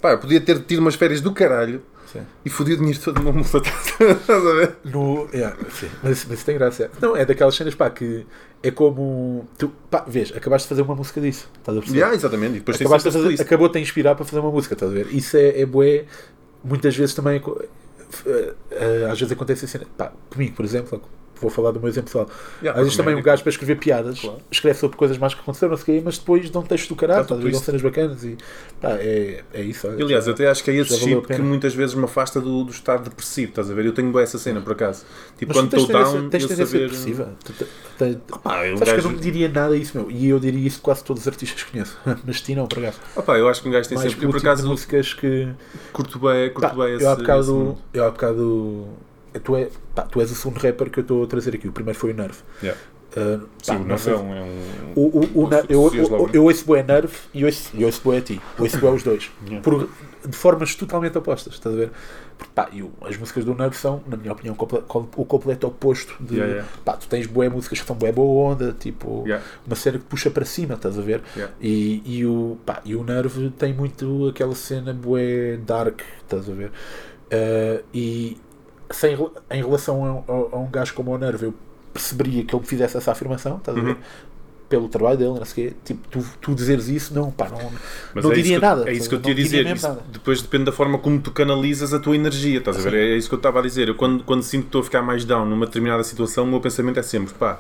Pá, 0.03 0.13
eu 0.13 0.19
podia 0.19 0.41
ter 0.41 0.59
tido 0.61 0.81
umas 0.81 0.95
férias 0.97 1.21
do 1.23 1.33
caralho. 1.33 1.81
Sim. 2.13 2.21
e 2.45 2.51
fodi 2.51 2.73
o 2.73 2.77
dinheiro 2.77 2.99
todo 3.01 3.19
numa 3.21 3.33
multa. 3.33 3.59
Estás 4.01 4.47
a 4.47 4.53
ver? 4.55 4.77
No, 4.85 5.29
yeah, 5.33 5.57
sim, 5.71 5.89
mas, 6.03 6.25
mas 6.25 6.39
isso 6.39 6.45
tem 6.47 6.57
graça. 6.57 6.91
Não, 7.01 7.17
é 7.17 7.25
daquelas 7.25 7.55
cenas 7.55 7.75
pá, 7.75 7.91
que 7.91 8.27
é 8.63 8.71
como. 8.71 9.47
Tu, 9.57 9.69
pá, 9.91 10.05
vês, 10.07 10.33
acabaste 10.37 10.67
de 10.67 10.69
fazer 10.71 10.83
uma 10.83 10.95
música 10.95 11.21
disso. 11.21 11.49
Estás 11.59 11.77
a 11.77 11.81
perceber? 11.81 11.99
Yeah, 11.99 12.15
exatamente. 12.17 12.57
E 12.57 12.59
depois 12.59 12.81
acabaste 12.81 13.09
de 13.09 13.13
fazer, 13.13 13.27
esse 13.27 13.37
twist. 13.37 13.43
acabou-te 13.43 13.79
a 13.79 13.81
inspirar 13.81 14.15
para 14.15 14.25
fazer 14.25 14.41
uma 14.41 14.51
música, 14.51 14.75
estás 14.75 14.91
a 14.91 14.95
ver? 14.95 15.07
Isso 15.15 15.37
é, 15.37 15.61
é 15.61 15.67
bué. 15.67 16.05
Muitas 16.65 16.97
vezes 16.97 17.15
também. 17.15 17.41
eh, 18.27 18.55
eh, 18.71 19.09
Às 19.11 19.19
vezes 19.21 19.33
acontece 19.33 19.65
assim. 19.65 19.79
Pá, 19.97 20.13
comigo, 20.31 20.55
por 20.57 20.65
exemplo, 20.65 21.01
vou 21.41 21.51
falar 21.51 21.71
do 21.73 21.81
meu 21.81 21.89
exemplo 21.89 22.07
pessoal. 22.07 22.29
Yeah, 22.61 22.79
Às 22.79 22.87
vezes 22.87 22.97
também 22.97 23.15
um 23.15 23.23
gajo 23.23 23.43
para 23.43 23.51
escrever 23.51 23.77
piadas 23.77 24.21
Claro. 24.21 24.39
escreve 24.51 24.79
sobre 24.79 24.97
coisas 24.97 25.19
mais 25.19 25.35
que 25.35 25.41
aconteceram, 25.41 25.71
não 25.71 25.77
sei 25.79 25.97
quê, 25.97 26.03
mas 26.05 26.19
depois 26.19 26.51
dão 26.51 26.63
texto 26.63 26.89
do 26.89 26.97
caralho, 26.97 27.25
ver? 27.25 27.51
Dão 27.53 27.61
cenas 27.61 27.83
bacanas 27.83 28.25
e. 28.25 28.37
Pá, 28.81 28.91
é, 28.93 29.43
é 29.53 29.63
isso. 29.63 29.89
Aliás, 29.89 30.25
já- 30.25 30.31
eu 30.31 30.35
até 30.35 30.49
acho 30.49 30.63
que 30.65 30.71
é 30.71 30.75
esse 30.75 30.97
chip 30.99 31.27
que 31.27 31.43
muitas 31.43 31.75
vezes 31.75 31.95
me 31.95 32.05
afasta 32.05 32.41
do, 32.41 32.65
do 32.65 32.71
estado 32.71 33.05
depressivo, 33.05 33.51
estás 33.51 33.71
a 33.71 33.75
ver? 33.75 33.87
Eu 33.87 33.93
tenho 33.93 34.11
boa 34.11 34.23
essa 34.23 34.39
cena, 34.39 34.61
por 34.61 34.73
acaso. 34.73 35.05
Tipo, 35.37 35.53
Mas 35.55 35.57
quando 35.57 35.77
estou 35.77 36.03
down, 36.03 36.29
tens 36.29 36.51
eu 36.51 36.67
saber... 36.67 36.91
Pá, 38.43 38.67
eu, 38.67 38.77
Sabes 38.79 38.93
que 38.93 38.99
eu 39.01 39.03
gajo... 39.03 39.11
não 39.11 39.17
diria 39.17 39.49
nada 39.49 39.75
a 39.75 39.77
isso, 39.77 39.97
meu. 39.99 40.11
E 40.11 40.29
eu 40.29 40.39
diria 40.39 40.67
isso 40.67 40.81
quase 40.81 41.03
todos 41.03 41.23
os 41.23 41.29
artistas 41.29 41.63
que 41.63 41.73
conheço. 41.73 41.99
Mas 42.25 42.41
ti 42.41 42.55
não, 42.55 42.67
por 42.67 42.79
acaso. 42.79 42.99
Opa, 43.17 43.37
eu 43.39 43.49
acho 43.49 43.63
que 43.63 43.69
um 43.69 43.73
gajo 43.73 43.89
tem 43.89 43.99
sempre... 43.99 44.15
Por 44.27 44.37
tipo 44.37 44.39
acaso, 44.39 44.67
músicas 44.69 45.15
que. 45.15 45.49
curto 45.93 46.19
bem, 46.19 46.51
curto 46.51 46.77
bem 46.77 46.95
esse... 46.95 47.05
eu 47.05 47.11
há 47.11 47.17
bocado. 47.17 47.79
Eu 47.93 48.05
há 48.05 48.11
bocado. 48.11 48.89
Tu, 49.41 49.57
é, 49.57 49.69
pá, 49.95 50.03
tu 50.03 50.21
és 50.21 50.31
o 50.31 50.35
segundo 50.35 50.59
rapper 50.59 50.91
que 50.91 50.99
eu 51.01 51.03
estou 51.03 51.25
a 51.25 51.27
trazer 51.27 51.55
aqui. 51.55 51.69
O 51.69 51.73
primeiro 51.73 51.99
foi 51.99 52.13
o 52.13 52.15
Nerve. 52.15 52.39
Yeah. 52.63 52.79
Uh, 53.17 53.49
Sim, 53.63 53.73
pá, 53.73 53.77
o 53.77 53.85
Nerve 53.85 54.11
é 54.11 54.17
um... 54.17 54.35
É 54.35 54.43
um... 54.43 54.93
O, 54.95 55.01
o, 55.01 55.45
o, 55.45 55.49
na- 55.49 55.65
eu, 55.69 55.91
eu, 55.95 56.31
eu 56.33 56.45
ouço 56.45 56.65
bué 56.67 56.83
Nerve 56.83 57.15
e 57.33 57.45
ouço, 57.45 57.71
e 57.75 57.85
ouço 57.85 58.01
bué 58.05 58.19
a 58.19 58.21
ti. 58.21 58.41
Ouço 58.59 58.79
bué 58.79 58.91
os 58.91 59.03
dois. 59.03 59.31
Yeah. 59.45 59.63
Por, 59.63 59.89
de 60.27 60.37
formas 60.37 60.75
totalmente 60.75 61.17
opostas, 61.17 61.55
estás 61.55 61.75
a 61.75 61.79
ver? 61.79 61.91
Porque, 62.37 62.53
pá, 62.55 62.69
e 62.71 62.83
o- 62.83 62.93
as 63.03 63.17
músicas 63.17 63.45
do 63.45 63.55
Nerve 63.55 63.75
são, 63.77 64.03
na 64.07 64.17
minha 64.17 64.31
opinião, 64.33 64.55
comple- 64.55 64.83
com- 64.83 65.09
o 65.17 65.25
completo 65.25 65.67
oposto 65.67 66.15
de. 66.21 66.35
Yeah, 66.35 66.53
yeah. 66.53 66.69
Pá, 66.85 66.97
tu 66.97 67.09
tens 67.09 67.27
bué 67.27 67.49
músicas 67.49 67.81
que 67.81 67.87
são 67.87 67.97
bué 67.97 68.13
boa 68.13 68.53
onda, 68.53 68.77
tipo. 68.79 69.25
Uma 69.67 69.75
cena 69.75 69.99
que 69.99 70.05
puxa 70.05 70.31
para 70.31 70.45
cima, 70.45 70.75
estás 70.75 70.99
a 70.99 71.03
ver? 71.03 71.23
E, 71.61 72.03
e, 72.05 72.27
o, 72.27 72.59
pá, 72.67 72.81
e 72.85 72.95
o 72.95 73.03
Nerve 73.03 73.51
tem 73.59 73.73
muito 73.73 74.29
aquela 74.29 74.55
cena 74.55 74.93
bué 74.93 75.57
dark, 75.67 76.01
estás 76.23 76.49
a 76.49 76.53
ver? 76.53 76.69
Uh, 77.33 77.83
e 77.93 78.37
sem, 78.91 79.15
em 79.51 79.63
relação 79.63 80.25
a, 80.29 80.33
a- 80.33 80.57
a 80.57 80.59
um 80.61 80.71
gajo 80.71 80.95
como 80.95 81.13
o 81.15 81.19
Nerve, 81.19 81.47
eu 81.47 81.55
perceberia 81.93 82.45
que 82.45 82.55
ele 82.55 82.63
me 82.63 82.69
fizesse 82.69 82.97
essa 82.97 83.13
afirmação, 83.13 83.57
estás 83.57 83.77
a 83.77 83.81
ver? 83.81 83.91
Uhum. 83.91 83.97
Pelo 84.69 84.87
trabalho 84.87 85.17
dele, 85.17 85.31
não 85.31 85.45
sei 85.47 85.69
o 85.69 85.71
quê. 85.71 85.77
Tipo, 85.83 86.09
tu, 86.09 86.25
tu 86.43 86.55
dizeres 86.55 86.89
isso, 86.89 87.15
não, 87.15 87.31
pá, 87.31 87.49
não, 87.49 87.71
Mas 88.15 88.23
não 88.23 88.31
é 88.31 88.35
diria 88.35 88.57
eu- 88.57 88.61
nada. 88.61 88.89
É 88.91 88.93
isso 88.93 89.09
que 89.09 89.15
eu 89.15 89.21
te 89.23 89.29
ia 89.31 89.35
dizer. 89.35 89.67
Isso 89.75 89.99
depois 90.13 90.43
depende 90.43 90.65
da 90.65 90.73
forma 90.73 90.99
como 90.99 91.19
tu 91.21 91.31
canalizas 91.31 91.95
a 91.95 91.99
tua 91.99 92.15
energia, 92.15 92.59
estás 92.59 92.77
a 92.87 92.91
ver? 92.91 93.13
É 93.13 93.17
isso 93.17 93.29
que 93.31 93.35
eu 93.35 93.39
estava 93.39 93.61
a 93.61 93.63
dizer. 93.63 93.89
Eu 93.89 93.95
quando, 93.95 94.23
quando 94.25 94.43
sinto 94.43 94.63
que 94.65 94.69
estou 94.69 94.83
a 94.83 94.85
ficar 94.85 95.01
mais 95.01 95.25
down 95.25 95.47
numa 95.47 95.65
determinada 95.65 96.05
situação, 96.05 96.45
o 96.45 96.47
meu 96.47 96.61
pensamento 96.61 97.01
é 97.01 97.03
sempre, 97.03 97.33
pá, 97.33 97.59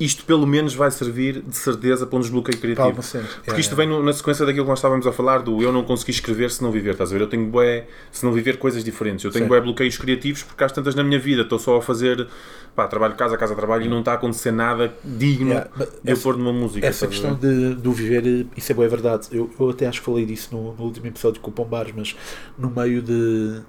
isto 0.00 0.24
pelo 0.24 0.46
menos 0.46 0.74
vai 0.74 0.90
servir 0.90 1.42
de 1.42 1.54
certeza 1.54 2.06
para 2.06 2.16
um 2.16 2.20
desbloqueio 2.22 2.58
criativo. 2.58 2.94
Porque 2.94 3.18
Yeah, 3.18 3.60
isto 3.60 3.72
yeah. 3.72 3.76
vem 3.76 3.86
no- 3.88 4.02
na 4.02 4.12
sequência 4.14 4.46
daquilo 4.46 4.64
que 4.64 4.70
nós 4.70 4.78
estávamos 4.78 5.06
a 5.06 5.12
falar 5.12 5.42
do 5.42 5.62
eu 5.62 5.70
não 5.70 5.84
consegui 5.84 6.10
escrever 6.12 6.50
se 6.50 6.62
não 6.62 6.72
viver, 6.72 6.92
estás 6.92 7.10
a 7.10 7.12
ver? 7.14 7.20
Eu 7.20 7.26
tenho 7.28 7.46
bué, 7.46 7.86
se 8.10 8.24
não 8.24 8.32
viver 8.32 8.56
coisas 8.58 8.82
diferentes. 8.82 9.24
Eu 9.24 9.30
tenho 9.30 9.46
bué 9.46 9.60
bloqueios 9.60 9.98
criativos 9.98 10.42
porque 10.42 10.64
às 10.64 10.72
tantas 10.72 10.94
na 10.94 11.04
minha 11.04 11.18
vida 11.20 11.42
estou 11.42 11.58
só 11.58 11.76
a 11.76 11.82
fazer 11.82 12.26
pá, 12.74 12.88
trabalho 12.88 13.14
casa, 13.14 13.36
casa, 13.36 13.54
trabalho 13.54 13.84
e 13.84 13.88
não 13.88 13.98
está 13.98 14.12
a 14.12 14.14
acontecer 14.14 14.50
nada 14.52 14.92
digno 15.04 15.50
Yeah, 15.50 15.70
de 16.02 16.10
eu 16.12 16.16
pôr 16.18 16.36
numa 16.36 16.52
música. 16.52 16.86
Essa 16.86 17.06
questão 17.06 17.34
de, 17.34 17.74
do 17.74 17.92
viver, 17.92 18.46
isso 18.56 18.72
é 18.72 18.74
boa, 18.74 18.86
é 18.86 18.88
verdade. 18.88 19.28
Eu, 19.30 19.50
eu 19.60 19.70
até 19.70 19.86
acho 19.86 20.00
que 20.00 20.06
falei 20.06 20.24
disso 20.24 20.48
no, 20.52 20.72
no 20.74 20.82
último 20.84 21.06
episódio 21.06 21.40
com 21.42 21.50
o 21.50 21.52
Pombares, 21.52 21.92
mas 21.94 22.16
no 22.58 22.70
meio 22.70 23.02
de. 23.02 23.60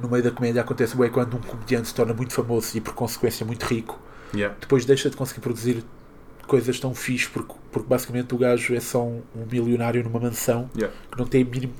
No 0.00 0.08
meio 0.08 0.24
da 0.24 0.30
comédia 0.32 0.60
acontece 0.62 0.96
bem 0.96 1.08
quando 1.08 1.36
um 1.36 1.40
comediante 1.40 1.86
se 1.88 1.94
torna 1.94 2.12
muito 2.12 2.32
famoso 2.34 2.76
e 2.76 2.80
por 2.80 2.94
consequência 2.94 3.46
muito 3.46 3.62
rico, 3.64 3.96
Yeah. 4.34 4.56
depois 4.60 4.84
deixa 4.84 5.10
de 5.10 5.16
conseguir 5.16 5.40
produzir 5.40 5.84
coisas 6.46 6.78
tão 6.78 6.94
fixe 6.94 7.28
porque, 7.28 7.54
porque 7.72 7.88
basicamente 7.88 8.34
o 8.34 8.38
gajo 8.38 8.74
é 8.74 8.80
só 8.80 9.02
um, 9.02 9.22
um 9.34 9.46
milionário 9.50 10.02
numa 10.04 10.20
mansão 10.20 10.68
Yeah. 10.76 10.94
que 11.10 11.18
não 11.18 11.26
tem 11.26 11.44
mínimo 11.44 11.72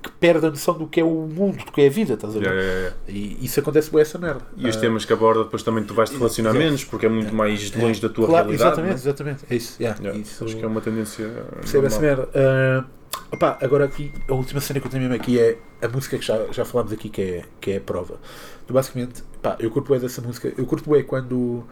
que 0.00 0.10
perde 0.12 0.46
a 0.46 0.50
noção 0.50 0.78
do 0.78 0.86
que 0.86 1.00
é 1.00 1.04
o 1.04 1.26
mundo, 1.26 1.64
do 1.64 1.72
que 1.72 1.80
é 1.80 1.88
a 1.88 1.90
vida, 1.90 2.14
estás 2.14 2.36
a 2.36 2.38
ver? 2.38 2.46
Yeah, 2.46 2.62
yeah, 2.62 2.80
yeah. 3.08 3.36
E 3.40 3.44
isso 3.44 3.58
acontece 3.58 3.90
bem 3.90 4.00
essa 4.00 4.16
merda. 4.16 4.42
E 4.56 4.68
os 4.68 4.76
Ah, 4.76 4.80
temas 4.80 5.04
que 5.04 5.12
aborda 5.12 5.42
depois 5.42 5.62
também 5.64 5.82
tu 5.82 5.92
vais 5.92 6.08
te 6.08 6.16
relacionar 6.16 6.52
menos 6.52 6.84
porque 6.84 7.06
é 7.06 7.08
muito 7.08 7.34
mais 7.34 7.72
é, 7.74 7.80
longe 7.80 8.00
da 8.00 8.08
tua 8.08 8.26
claro, 8.26 8.46
realidade. 8.46 8.80
Exatamente, 8.80 8.90
né? 8.90 9.00
exatamente. 9.00 9.44
É 9.50 9.56
isso. 9.56 9.78
isso 10.20 10.44
Acho 10.44 10.56
que 10.56 10.64
é 10.64 10.66
uma 10.68 10.80
tendência. 10.80 11.28
Percebe 11.60 11.86
essa 11.88 12.00
merda. 12.00 12.28
Ah, 12.34 12.84
opá, 13.32 13.58
agora 13.60 13.84
aqui, 13.84 14.12
a 14.28 14.32
última 14.34 14.60
cena 14.60 14.80
que 14.80 14.86
eu 14.86 14.90
tenho 14.90 15.02
mesmo 15.02 15.16
aqui 15.16 15.38
é 15.38 15.58
a 15.82 15.88
música 15.88 16.18
que 16.18 16.24
já, 16.24 16.46
já 16.52 16.64
falámos 16.64 16.92
aqui, 16.92 17.08
que 17.08 17.20
é, 17.22 17.44
que 17.60 17.70
é 17.72 17.76
a 17.76 17.80
prova. 17.80 18.18
Tu, 18.66 18.72
basicamente, 18.72 19.22
pá, 19.42 19.56
eu 19.60 19.70
curto 19.70 19.90
bem 19.90 20.00
dessa 20.00 20.20
música. 20.20 20.52
Eu 20.56 20.66
curto 20.66 20.88
bem 20.90 21.02
quando. 21.04 21.64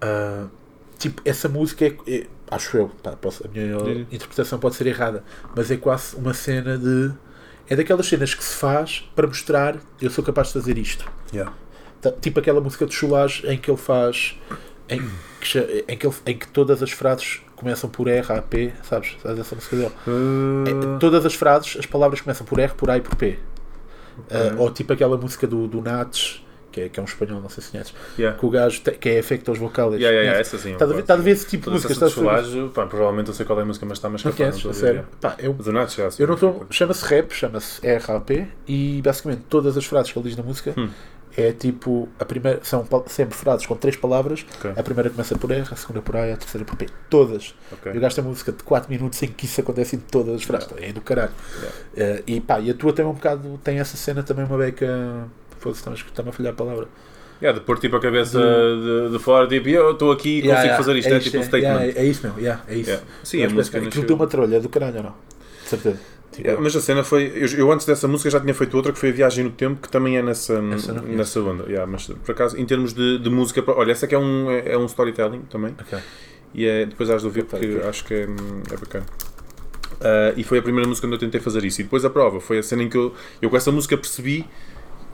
ah, 0.00 0.46
tipo, 0.98 1.20
essa 1.24 1.48
música 1.48 1.84
é. 1.86 1.96
é- 2.06 2.26
acho 2.50 2.76
eu, 2.76 2.88
pá, 3.02 3.12
posso- 3.12 3.46
a 3.46 3.48
minha 3.48 3.78
Sim. 3.80 4.06
interpretação 4.12 4.58
pode 4.58 4.74
ser 4.74 4.86
errada, 4.86 5.24
mas 5.56 5.70
é 5.70 5.76
quase 5.76 6.16
uma 6.16 6.34
cena 6.34 6.76
de. 6.78 7.12
É 7.68 7.76
daquelas 7.76 8.06
cenas 8.06 8.34
que 8.34 8.42
se 8.44 8.56
faz 8.56 9.08
para 9.14 9.26
mostrar 9.26 9.76
eu 10.00 10.10
sou 10.10 10.22
capaz 10.24 10.48
de 10.48 10.54
fazer 10.54 10.76
isto. 10.76 11.04
Yeah. 11.32 11.54
Tá- 12.00 12.12
Tipo 12.12 12.40
aquela 12.40 12.60
música 12.60 12.84
de 12.84 12.92
Chulage 12.94 13.46
em 13.46 13.56
que 13.58 13.70
ele 13.70 13.78
faz. 13.78 14.36
Em 14.88 14.98
que, 15.40 15.58
em 15.88 15.96
que, 15.96 16.06
ele- 16.06 16.16
em 16.26 16.36
que 16.36 16.48
todas 16.48 16.82
as 16.82 16.90
frases 16.90 17.40
começam 17.62 17.88
por 17.88 18.08
R, 18.08 18.32
A, 18.32 18.42
P, 18.42 18.72
sabes? 18.82 19.16
Sabes 19.22 19.38
essa 19.38 19.54
música 19.54 19.76
dele? 19.76 19.92
É, 20.66 20.98
todas 20.98 21.24
as 21.24 21.34
frases, 21.34 21.76
as 21.78 21.86
palavras 21.86 22.20
começam 22.20 22.44
por 22.46 22.58
R, 22.58 22.72
por 22.74 22.90
A 22.90 22.96
e 22.98 23.00
por 23.00 23.14
P. 23.16 23.38
Ah, 24.30 24.54
ou 24.58 24.70
tipo 24.70 24.92
aquela 24.92 25.16
música 25.16 25.46
do, 25.46 25.66
do 25.66 25.80
Nats, 25.80 26.44
que 26.70 26.82
é, 26.82 26.88
que 26.88 26.98
é 26.98 27.02
um 27.02 27.06
espanhol, 27.06 27.40
não 27.40 27.48
sei 27.48 27.62
se 27.62 27.70
conheces, 27.70 27.94
Yeah. 28.18 28.38
que 28.38 28.46
o 28.46 28.50
gajo 28.50 28.80
tem- 28.80 28.94
que 28.94 29.08
é 29.08 29.18
efeitos 29.18 29.58
vocais. 29.58 29.92
Yeah, 29.92 30.08
yeah, 30.08 30.20
yeah, 30.22 30.40
essa 30.40 30.58
sim. 30.58 30.72
Estás 30.72 30.90
a 30.90 30.94
ver, 30.94 31.00
estás 31.00 31.20
a 31.20 31.22
ver 31.22 31.30
esse 31.30 31.46
tipo 31.46 31.64
de 31.66 31.70
música? 31.70 31.92
Estás 31.92 32.16
a 32.18 32.68
pá, 32.74 32.86
provavelmente 32.86 33.28
eu 33.28 33.34
sei 33.34 33.44
qual 33.46 33.58
é 33.58 33.62
a 33.62 33.64
música, 33.64 33.84
mas 33.86 33.98
está 33.98 34.08
mais 34.08 34.24
Não 34.24 34.32
conheces, 34.32 34.64
a 34.66 34.72
sério? 34.72 35.06
Pá, 35.20 35.34
eu, 35.38 35.54
Mas 35.56 35.66
o 35.66 35.72
Nath 35.72 35.90
já 35.94 36.08
eu 36.18 36.26
não 36.26 36.34
estou. 36.34 36.66
Chama-se 36.70 37.04
rap, 37.06 37.32
chama-se 37.34 37.80
RAP 37.98 38.30
e 38.66 39.00
basicamente 39.02 39.42
todas 39.48 39.76
as 39.76 39.84
frases 39.84 40.10
que 40.12 40.18
ele 40.18 40.28
diz 40.28 40.36
na 40.36 40.42
música 40.42 40.74
Hum. 40.76 40.88
É 41.36 41.52
tipo. 41.52 42.08
A 42.18 42.24
primeira, 42.24 42.60
são 42.62 42.86
sempre 43.06 43.36
frases 43.36 43.66
com 43.66 43.74
três 43.76 43.96
palavras. 43.96 44.44
Ok. 44.58 44.72
A 44.76 44.82
primeira 44.82 45.10
começa 45.10 45.36
por 45.36 45.50
R, 45.50 45.66
a 45.70 45.76
segunda 45.76 46.00
por 46.02 46.16
A 46.16 46.28
e 46.28 46.32
a 46.32 46.36
terceira 46.36 46.64
por 46.64 46.76
P. 46.76 46.86
Todas. 47.10 47.54
Ok. 47.72 47.92
Eu 47.94 48.00
gasto 48.00 48.18
uma 48.18 48.30
música 48.30 48.52
de 48.52 48.62
4 48.62 48.90
minutos 48.90 49.22
em 49.22 49.28
que 49.28 49.46
isso 49.46 49.60
acontece 49.60 49.96
em 49.96 49.98
todas 49.98 50.34
as 50.36 50.42
frases. 50.42 50.68
É 50.78 50.92
do 50.92 51.00
caralho. 51.00 51.32
Eh, 51.96 52.22
e 52.26 52.40
pá, 52.40 52.60
e 52.60 52.70
a 52.70 52.74
tua 52.74 52.92
também 52.92 53.10
um 53.12 53.14
bocado 53.14 53.58
tem 53.64 53.78
essa 53.78 53.96
cena 53.96 54.22
também 54.22 54.44
uma 54.44 54.58
beca. 54.58 55.26
Foda-se, 55.58 55.80
está-me 56.04 56.28
a- 56.28 56.30
a 56.30 56.32
falhar 56.32 56.52
a 56.52 56.56
palavra. 56.56 56.88
Yeah, 57.40 57.58
de 57.58 57.64
pôr 57.66 57.78
tipo 57.80 57.96
a 57.96 58.00
cabeça 58.00 58.38
de, 58.38 59.10
de 59.10 59.18
fora, 59.18 59.48
tipo, 59.48 59.68
eu 59.68 59.90
estou 59.92 60.12
aqui 60.12 60.38
e 60.38 60.42
consigo 60.42 60.48
Yeah, 60.52 60.62
yeah, 60.62 60.76
fazer 60.84 60.96
isto, 60.98 61.12
é, 61.12 61.18
tipo 61.18 61.36
um 61.38 61.40
é, 61.40 61.44
statement. 61.44 61.68
yeah, 61.80 62.00
é 62.00 62.04
isso. 62.04 62.26
Yeah, 62.38 62.62
é 62.68 62.74
isso. 62.76 62.90
Yeah. 62.90 63.06
Sim, 63.24 63.38
Eu 63.38 63.50
a 63.50 63.52
música 63.52 63.78
Aquilo 63.78 64.06
deu 64.06 64.14
uma 64.16 64.26
trolha 64.28 64.60
do 64.60 64.68
caralho 64.68 64.96
ou 64.98 65.02
não? 65.02 65.14
De 65.64 65.68
certeza. 65.68 65.98
Tipo, 66.32 66.48
Yeah, 66.48 66.62
mas 66.62 66.74
a 66.74 66.80
cena 66.80 67.04
foi. 67.04 67.32
Eu, 67.34 67.46
eu 67.58 67.72
antes 67.72 67.86
dessa 67.86 68.08
música 68.08 68.30
já 68.30 68.40
tinha 68.40 68.54
feito 68.54 68.74
outra 68.76 68.92
que 68.92 68.98
foi 68.98 69.10
a 69.10 69.12
Viagem 69.12 69.44
no 69.44 69.50
Tempo, 69.50 69.82
que 69.82 69.88
também 69.88 70.16
é 70.16 70.22
nessa, 70.22 70.60
nessa 70.60 71.40
onda. 71.40 71.64
Yeah, 71.64 71.86
mas 71.86 72.06
por 72.06 72.32
acaso, 72.32 72.58
em 72.58 72.64
termos 72.64 72.92
de, 72.92 73.18
de 73.18 73.30
música, 73.30 73.62
olha, 73.68 73.92
essa 73.92 74.06
aqui 74.06 74.14
é 74.14 74.18
um, 74.18 74.50
é 74.50 74.76
um 74.76 74.86
storytelling 74.86 75.42
também. 75.42 75.74
ok. 75.78 75.98
E 76.54 76.66
é, 76.66 76.84
depois 76.84 77.08
has 77.08 77.22
de 77.22 77.26
ouvir 77.26 77.44
porque 77.44 77.76
ok. 77.76 77.88
acho 77.88 78.04
que 78.04 78.14
é, 78.14 78.22
é 78.24 78.76
bacana. 78.76 79.06
Ah, 80.02 80.32
e 80.36 80.42
foi 80.42 80.58
a 80.58 80.62
primeira 80.62 80.88
música 80.88 81.06
onde 81.06 81.16
eu 81.16 81.20
tentei 81.20 81.40
fazer 81.40 81.64
isso. 81.64 81.80
E 81.80 81.84
depois 81.84 82.04
a 82.04 82.10
prova 82.10 82.40
foi 82.40 82.58
a 82.58 82.62
cena 82.62 82.82
em 82.82 82.88
que 82.88 82.96
eu, 82.96 83.14
eu 83.40 83.48
com 83.48 83.56
essa 83.56 83.70
música 83.70 83.96
percebi 83.96 84.44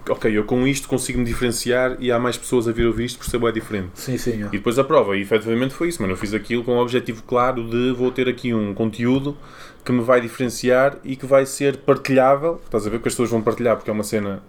ok, 0.09 0.37
eu 0.37 0.45
com 0.45 0.67
isto 0.67 0.89
consigo 0.89 1.19
me 1.19 1.25
diferenciar 1.25 1.97
e 2.01 2.11
há 2.11 2.19
mais 2.19 2.39
pessoas 2.39 2.67
a 2.67 2.73
vir 2.73 2.87
ouvir 2.87 3.05
isto 3.05 3.19
por 3.19 3.27
ser 3.27 3.37
bué 3.37 3.53
diferente. 3.53 3.91
Sim, 3.95 4.17
sim. 4.17 4.31
yeah. 4.31 4.49
E 4.49 4.57
depois 4.57 4.79
a 4.79 4.85
prova, 4.85 5.15
e 5.17 5.21
efetivamente 5.21 5.75
foi 5.75 5.89
isso, 5.89 6.01
mano. 6.01 6.15
Eu 6.15 6.17
fiz 6.17 6.33
aquilo 6.33 6.65
com 6.65 6.77
o 6.77 6.81
objetivo 6.81 7.23
claro 7.25 7.69
de 7.69 7.93
vou 7.93 8.11
ter 8.11 8.27
aqui 8.27 8.55
um 8.55 8.73
conteúdo 8.73 9.37
que 9.85 9.93
me 9.93 10.03
vai 10.03 10.21
diferenciar 10.21 10.97
e 11.05 11.17
que 11.17 11.27
vai 11.27 11.47
ser 11.47 11.79
partilhável. 11.79 12.61
Estás 12.65 12.87
a 12.87 12.91
ver 12.91 13.01
que 13.01 13.09
as 13.09 13.15
pessoas 13.15 13.31
vão 13.31 13.43
partilhar 13.43 13.77
porque 13.77 13.91
é 13.91 13.93
uma 13.93 14.05
cena. 14.05 14.43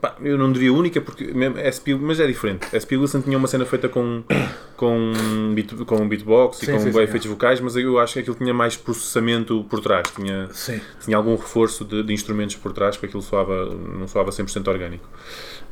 pá, 0.00 0.14
eu 0.22 0.38
não 0.38 0.52
diria 0.52 0.72
única, 0.72 1.00
porque 1.00 1.32
mesmo 1.32 1.56
SP, 1.58 1.94
mas 1.94 2.20
é 2.20 2.26
diferente. 2.26 2.66
SP 2.72 2.96
Wilson 2.96 3.20
tinha 3.20 3.36
uma 3.36 3.48
cena 3.48 3.66
feita 3.66 3.88
com, 3.88 4.22
com, 4.76 5.12
beat, 5.54 5.74
com 5.84 6.08
beatbox 6.08 6.62
e 6.62 6.66
Sim, 6.66 6.72
com 6.72 6.78
sim, 6.78 6.92
sim, 6.92 7.00
efeitos 7.00 7.28
vocais, 7.28 7.60
mas 7.60 7.76
eu 7.76 7.98
acho 7.98 8.14
que 8.14 8.20
aquilo 8.20 8.36
tinha 8.36 8.54
mais 8.54 8.76
processamento 8.76 9.64
por 9.68 9.80
trás. 9.80 10.08
Tinha, 10.14 10.48
tinha 11.04 11.16
algum 11.16 11.36
reforço 11.36 11.84
de, 11.84 12.02
de 12.02 12.12
instrumentos 12.12 12.56
por 12.56 12.72
trás 12.72 12.96
para 12.96 13.06
aquilo 13.08 13.22
soava, 13.22 13.66
não 13.66 14.06
soava 14.06 14.30
100% 14.30 14.66
orgânico. 14.68 15.08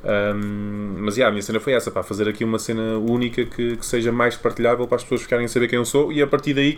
Ahm, 0.05 0.96
mas 1.01 1.16
yeah, 1.16 1.28
a 1.28 1.32
minha 1.32 1.42
cena 1.42 1.59
foi 1.61 1.72
essa, 1.72 1.90
pá, 1.90 2.03
fazer 2.03 2.28
aqui 2.28 2.44
uma 2.44 2.59
cena 2.59 2.99
única 2.99 3.44
que, 3.44 3.76
que 3.76 3.84
seja 3.84 4.12
mais 4.12 4.36
partilhável 4.36 4.86
para 4.86 4.96
as 4.96 5.03
pessoas 5.03 5.22
ficarem 5.22 5.44
a 5.44 5.49
saber 5.49 5.68
quem 5.68 5.76
eu 5.78 5.84
sou 5.84 6.12
e 6.12 6.22
a 6.22 6.26
partir 6.26 6.55
daí 6.55 6.76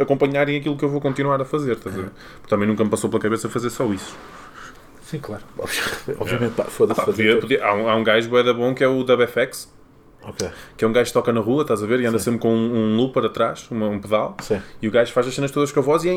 acompanharem 0.00 0.56
aquilo 0.56 0.76
que 0.76 0.84
eu 0.84 0.88
vou 0.88 1.00
continuar 1.00 1.40
a 1.40 1.44
fazer. 1.44 1.72
Estás? 1.72 1.94
Porque 1.94 2.48
também 2.48 2.66
nunca 2.68 2.84
me 2.84 2.90
passou 2.90 3.10
pela 3.10 3.20
cabeça 3.20 3.48
fazer 3.48 3.70
só 3.70 3.84
isso. 3.92 4.16
Sim, 5.02 5.18
claro. 5.18 5.42
Obvi- 5.58 5.80
Obviamente, 6.18 6.52
pá, 6.54 6.64
foda-se. 6.64 7.00
Fazer 7.00 7.40
podia- 7.40 7.58
podia- 7.60 7.64
há, 7.66 7.74
um, 7.74 7.88
há 7.88 7.96
um 7.96 8.04
gajo 8.04 8.28
bué 8.30 8.42
da 8.42 8.54
bom 8.54 8.72
que 8.74 8.82
é 8.84 8.88
o 8.88 9.00
WFX, 9.02 9.72
Ok. 10.22 10.48
que 10.76 10.84
é 10.84 10.88
um 10.88 10.92
gajo 10.92 11.08
que 11.08 11.12
toca 11.14 11.32
na 11.32 11.40
rua, 11.40 11.62
estás 11.62 11.82
a 11.82 11.86
ver? 11.86 12.00
E 12.00 12.06
anda 12.06 12.18
Sim. 12.18 12.24
sempre 12.26 12.40
com 12.40 12.54
um, 12.54 12.74
um 12.92 12.96
looper 12.96 13.24
atrás, 13.24 13.66
uma- 13.70 13.88
um 13.88 14.00
pedal. 14.00 14.36
Sim. 14.40 14.62
E 14.80 14.88
o 14.88 14.90
gajo 14.90 15.12
faz 15.12 15.26
as 15.26 15.34
cenas 15.34 15.50
todas 15.50 15.70
com 15.72 15.80
a 15.80 15.82
voz 15.82 16.04
e 16.04 16.08
é 16.08 16.14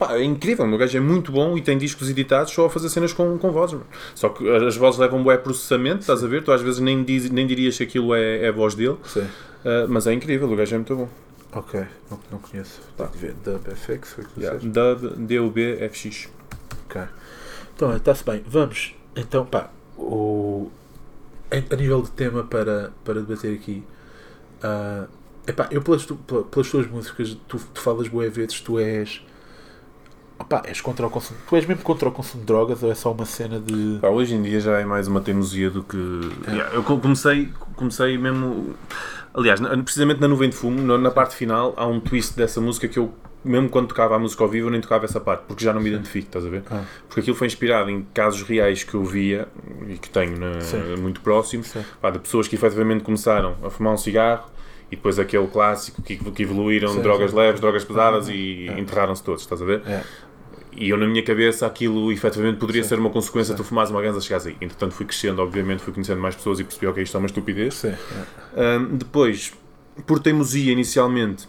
Pá, 0.00 0.16
é 0.16 0.24
incrível, 0.24 0.64
o 0.64 0.68
meu 0.68 0.78
gajo 0.78 0.96
é 0.96 1.00
muito 1.00 1.30
bom 1.30 1.58
e 1.58 1.60
tem 1.60 1.76
discos 1.76 2.08
editados 2.08 2.52
só 2.54 2.64
a 2.64 2.70
fazer 2.70 2.88
cenas 2.88 3.12
com, 3.12 3.36
com 3.38 3.52
vozes. 3.52 3.74
mano. 3.74 3.86
Só 4.14 4.30
que 4.30 4.48
as 4.48 4.74
vozes 4.74 4.98
levam 4.98 5.20
um 5.20 5.22
bué 5.22 5.36
processamento, 5.36 6.00
estás 6.00 6.24
a 6.24 6.26
ver? 6.26 6.42
Tu 6.42 6.50
às 6.50 6.62
vezes 6.62 6.80
nem, 6.80 7.04
diz, 7.04 7.28
nem 7.30 7.46
dirias 7.46 7.76
que 7.76 7.82
aquilo 7.84 8.14
é, 8.14 8.44
é 8.44 8.48
a 8.48 8.52
voz 8.52 8.74
dele, 8.74 8.96
Sim. 9.04 9.26
ah, 9.64 9.86
mas 9.88 10.06
é 10.06 10.14
incrível, 10.14 10.50
o 10.50 10.56
gajo 10.56 10.74
é 10.74 10.78
muito 10.78 10.96
bom. 10.96 11.08
Ok, 11.52 11.80
não, 12.10 12.18
não 12.32 12.38
conheço. 12.38 12.80
Tenho 12.96 13.08
que 13.10 13.18
ver. 13.18 13.34
Dub 13.44 13.62
FX, 13.76 14.12
foi 14.14 14.24
que 14.24 14.40
Yeah. 14.40 14.58
Dub, 14.62 15.16
DUB, 15.18 15.58
FX. 15.92 16.28
Ok. 16.88 17.02
Então, 17.76 17.94
está-se 17.94 18.24
bem. 18.24 18.42
Vamos, 18.46 18.94
então, 19.14 19.44
pá, 19.44 19.70
o... 19.98 20.70
a 21.50 21.76
nível 21.76 22.00
de 22.02 22.10
tema 22.12 22.42
para, 22.44 22.90
para 23.04 23.20
debater 23.20 23.54
aqui, 23.54 23.82
ah, 24.62 25.06
epá, 25.46 25.68
eu 25.70 25.82
pelas, 25.82 26.06
tu- 26.06 26.16
pela- 26.16 26.44
pelas 26.44 26.70
tuas 26.70 26.86
músicas, 26.86 27.36
tu, 27.46 27.58
tu 27.74 27.80
falas 27.82 28.08
boé 28.08 28.30
vezes, 28.30 28.60
tu 28.62 28.78
és. 28.78 29.22
Opá, 30.52 30.62
és 30.66 30.80
contra 30.80 31.06
o 31.06 31.10
consumo. 31.10 31.38
Tu 31.48 31.54
és 31.54 31.64
mesmo 31.64 31.84
contra 31.84 32.08
o 32.08 32.12
consumo 32.12 32.40
de 32.40 32.46
drogas 32.48 32.82
ou 32.82 32.90
é 32.90 32.94
só 32.96 33.12
uma 33.12 33.24
cena 33.24 33.60
de. 33.60 33.98
Pá, 34.00 34.08
hoje 34.08 34.34
em 34.34 34.42
dia 34.42 34.58
já 34.58 34.80
é 34.80 34.84
mais 34.84 35.06
uma 35.06 35.20
teimosia 35.20 35.70
do 35.70 35.84
que. 35.84 35.96
Yeah, 36.48 36.74
eu 36.74 36.82
co- 36.82 36.98
comecei, 36.98 37.52
comecei 37.76 38.18
mesmo. 38.18 38.74
Aliás, 39.32 39.60
precisamente 39.84 40.20
na 40.20 40.26
Nuvem 40.26 40.50
de 40.50 40.56
Fumo, 40.56 40.82
na, 40.98 41.10
parte 41.12 41.36
final, 41.36 41.72
há 41.76 41.86
um 41.86 42.00
twist 42.00 42.36
dessa 42.36 42.60
música 42.60 42.88
que 42.88 42.98
eu, 42.98 43.14
mesmo 43.44 43.68
quando 43.68 43.86
tocava 43.86 44.16
a 44.16 44.18
música 44.18 44.42
ao 44.42 44.50
vivo, 44.50 44.66
eu 44.66 44.72
nem 44.72 44.80
tocava 44.80 45.04
essa 45.04 45.20
parte, 45.20 45.44
porque 45.46 45.64
já 45.64 45.72
não 45.72 45.80
me 45.80 45.88
identifico, 45.88 46.26
estás 46.26 46.44
a 46.44 46.48
ver? 46.48 46.64
Ah. 46.68 46.82
Porque 47.06 47.20
aquilo 47.20 47.36
foi 47.36 47.46
inspirado 47.46 47.88
em 47.88 48.02
casos 48.12 48.42
reais 48.42 48.82
que 48.82 48.92
eu 48.94 49.04
via 49.04 49.46
e 49.88 49.96
que 49.98 50.10
tenho 50.10 50.36
na- 50.36 50.60
Sim. 50.62 50.96
muito 50.96 51.20
próximos, 51.20 51.72
pá, 52.02 52.10
de 52.10 52.18
pessoas 52.18 52.48
que 52.48 52.56
efetivamente 52.56 53.04
começaram 53.04 53.54
a 53.62 53.70
fumar 53.70 53.92
um 53.94 53.96
cigarro 53.96 54.50
e 54.90 54.96
depois 54.96 55.16
aquele 55.20 55.46
clássico 55.46 56.02
que, 56.02 56.16
que 56.16 56.42
evoluíram 56.42 56.88
Sim, 56.88 57.00
drogas 57.02 57.32
leves, 57.32 57.60
drogas 57.60 57.84
pesadas 57.84 58.28
e 58.28 58.66
É. 58.68 58.80
enterraram-se 58.80 59.22
todos, 59.22 59.42
estás 59.42 59.62
a 59.62 59.64
ver? 59.64 59.80
E 60.72 60.88
eu, 60.88 60.96
na 60.96 61.06
minha 61.06 61.22
cabeça, 61.22 61.66
aquilo 61.66 62.12
efetivamente 62.12 62.58
poderia 62.58 62.82
Sim. 62.82 62.90
ser 62.90 62.98
uma 62.98 63.10
consequência 63.10 63.54
de 63.54 63.60
tu 63.60 63.64
fumares 63.64 63.90
uma 63.90 64.00
ganza 64.00 64.20
chegares 64.20 64.46
aí. 64.46 64.56
Entretanto, 64.60 64.94
fui 64.94 65.04
crescendo, 65.04 65.42
obviamente, 65.42 65.82
fui 65.82 65.92
conhecendo 65.92 66.20
mais 66.20 66.34
pessoas 66.36 66.60
e 66.60 66.64
percebi, 66.64 66.86
ok, 66.86 67.02
isto 67.02 67.16
é 67.16 67.18
uma 67.18 67.26
estupidez. 67.26 67.74
Sim. 67.74 67.94
Ahm, 68.56 68.96
depois, 68.96 69.52
por 70.06 70.20
teimosia 70.20 70.72
inicialmente, 70.72 71.48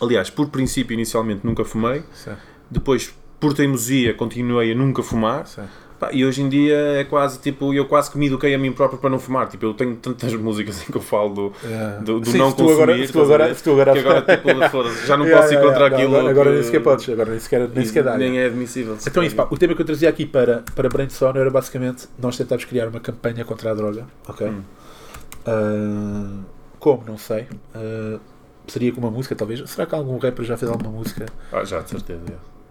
aliás, 0.00 0.30
por 0.30 0.48
princípio 0.48 0.94
inicialmente 0.94 1.44
nunca 1.44 1.64
fumei, 1.64 2.02
Sim. 2.12 2.36
depois, 2.70 3.14
por 3.38 3.52
teimosia, 3.52 4.14
continuei 4.14 4.72
a 4.72 4.74
nunca 4.74 5.02
fumar. 5.02 5.46
Sim. 5.46 5.62
Pá, 6.00 6.08
e 6.12 6.24
hoje 6.24 6.40
em 6.42 6.48
dia 6.48 6.74
é 6.98 7.04
quase 7.04 7.38
tipo, 7.38 7.74
eu 7.74 7.84
quase 7.84 8.10
que 8.10 8.16
me 8.16 8.26
eduquei 8.26 8.54
a 8.54 8.58
mim 8.58 8.72
próprio 8.72 8.98
para 8.98 9.10
não 9.10 9.18
fumar. 9.18 9.46
Tipo, 9.48 9.66
eu 9.66 9.74
tenho 9.74 9.94
tantas 9.96 10.32
músicas 10.40 10.82
em 10.82 10.90
que 10.90 10.96
eu 10.96 11.02
falo 11.02 11.34
do, 11.34 11.52
É. 11.62 12.02
do, 12.02 12.20
do 12.20 12.26
Sim, 12.30 12.38
não 12.38 12.50
se 12.50 12.56
tu 12.56 12.62
agora, 12.70 12.86
consumir. 12.92 13.06
se 13.06 13.12
tu 13.12 13.20
agora, 13.22 13.54
se 13.54 13.62
tu 13.62 13.70
agora, 13.72 13.92
que 13.92 13.98
agora 13.98 14.22
tipo, 14.36 15.06
já 15.06 15.16
não 15.18 15.26
Yeah, 15.26 15.42
posso 15.42 15.52
yeah, 15.54 15.68
contra 15.68 15.84
yeah. 15.84 15.96
aquilo. 15.96 16.16
Agora, 16.16 16.30
agora 16.30 16.48
que- 16.48 16.54
nem 16.54 16.64
sequer 16.64 16.80
podes, 16.82 17.08
agora 17.10 17.30
nem 17.30 17.38
sequer, 17.38 17.68
nem 17.68 17.84
sequer 17.84 18.02
dá. 18.04 18.16
Nem 18.16 18.38
é 18.38 18.46
admissível. 18.46 18.96
Então, 19.06 19.22
isso, 19.22 19.36
pá, 19.36 19.46
o 19.50 19.58
tema 19.58 19.74
que 19.74 19.82
eu 19.82 19.86
trazia 19.86 20.08
aqui 20.08 20.24
para, 20.24 20.64
para 20.74 20.88
Brainstorm 20.88 21.36
era 21.36 21.50
basicamente 21.50 22.08
nós 22.18 22.34
tentámos 22.36 22.64
criar 22.64 22.88
uma 22.88 22.98
campanha 23.00 23.44
contra 23.44 23.70
a 23.70 23.74
droga. 23.74 24.06
Ok? 24.26 24.46
Hum. 24.48 24.62
Ah, 25.46 26.42
como? 26.78 27.04
Não 27.06 27.18
sei. 27.18 27.46
Ah, 27.74 28.18
seria 28.66 28.90
com 28.92 29.00
uma 29.00 29.10
música, 29.10 29.34
talvez. 29.36 29.68
Será 29.68 29.86
que 29.86 29.94
algum 29.94 30.16
rapper 30.18 30.44
já 30.44 30.56
fez 30.56 30.70
alguma 30.70 30.90
música? 30.90 31.26
Ah, 31.52 31.62
já, 31.64 31.80
de 31.80 31.90
certeza. 31.90 32.20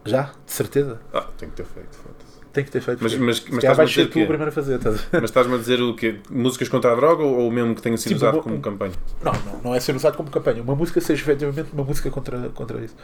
já. 0.05 0.23
De 0.45 0.51
certeza? 0.51 0.99
Ah, 1.13 1.25
tenho 1.37 1.51
que 1.51 1.57
ter 1.57 1.65
feito. 1.65 1.95
foda-se. 1.95 2.18
Tem 2.51 2.63
que 2.63 2.71
ter 2.71 2.81
feito. 2.81 2.99
Mas- 3.01 3.13
mas- 3.15 3.43
mas 3.47 3.57
estás-me 3.57 3.83
a 3.83 3.85
dizer 3.87 4.05
tu 4.07 4.11
que- 4.13 4.23
o 4.23 4.27
primeiro 4.27 4.49
a 4.49 4.51
fazer. 4.51 4.75
Estás 4.77 4.95
a 4.95 4.97
ver? 4.97 5.07
Mas 5.21 5.23
estás-me 5.29 5.53
a 5.53 5.57
dizer 5.57 5.81
o 5.81 5.93
quê? 5.95 6.19
Músicas 6.31 6.67
contra 6.67 6.91
a 6.91 6.95
droga 6.95 7.23
ou, 7.23 7.37
ou 7.41 7.51
mesmo 7.51 7.75
que 7.75 7.81
tenha 7.81 7.95
sido 7.97 8.09
Tipo, 8.13 8.17
usado 8.17 8.33
uma- 8.35 8.43
como 8.43 8.59
campanha? 8.59 8.93
Não, 9.23 9.31
não, 9.33 9.61
não 9.65 9.75
é 9.75 9.79
ser 9.79 9.95
usado 9.95 10.17
como 10.17 10.29
campanha. 10.31 10.63
Uma 10.63 10.75
música 10.75 10.99
seja 10.99 11.21
efetivamente 11.21 11.69
uma 11.73 11.83
música 11.83 12.09
contra, 12.09 12.49
contra 12.49 12.79
isso. 12.83 12.95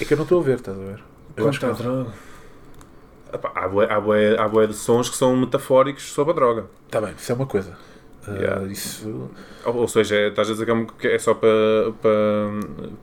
É 0.00 0.04
que 0.04 0.12
eu 0.12 0.16
não 0.16 0.24
estou 0.24 0.40
a 0.40 0.42
ver, 0.44 0.56
estás 0.56 0.76
a 0.78 0.80
ver? 0.80 1.00
Eu 1.36 1.50
que 1.50 1.64
não. 1.66 1.74
droga. 1.74 2.10
Há 3.54 3.68
bué, 3.68 3.86
há, 3.90 4.00
bué, 4.00 4.36
há 4.38 4.48
bué 4.48 4.66
de 4.66 4.74
sons 4.74 5.08
que 5.08 5.16
são 5.16 5.36
metafóricos 5.36 6.02
sobre 6.12 6.32
a 6.32 6.34
droga. 6.34 6.66
Está 6.86 7.00
bem, 7.00 7.14
isso 7.16 7.30
é 7.30 7.34
uma 7.34 7.46
coisa. 7.46 7.72
Ah, 8.26 8.32
Yeah. 8.32 8.66
Isso. 8.66 9.30
Ou, 9.64 9.76
ou 9.76 9.88
seja, 9.88 10.14
é- 10.16 10.28
estás 10.28 10.48
a 10.48 10.52
dizer 10.52 10.66
que 10.66 10.70
é 10.72 10.86
que 10.98 11.06
é 11.08 11.18
só 11.18 11.32
para, 11.32 11.48
para, 12.02 12.50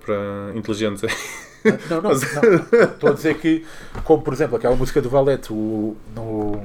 para 0.06 0.58
inteligentes. 0.58 1.02
Não, 1.90 2.02
não, 2.02 2.10
não. 2.12 2.84
Estou 2.84 3.10
a 3.10 3.14
dizer 3.14 3.38
que, 3.38 3.66
como 4.04 4.22
por 4.22 4.34
exemplo 4.34 4.58
aquela 4.58 4.76
música 4.76 5.02
do 5.02 5.10
Valete, 5.10 5.52
o, 5.52 5.96
no. 6.16 6.62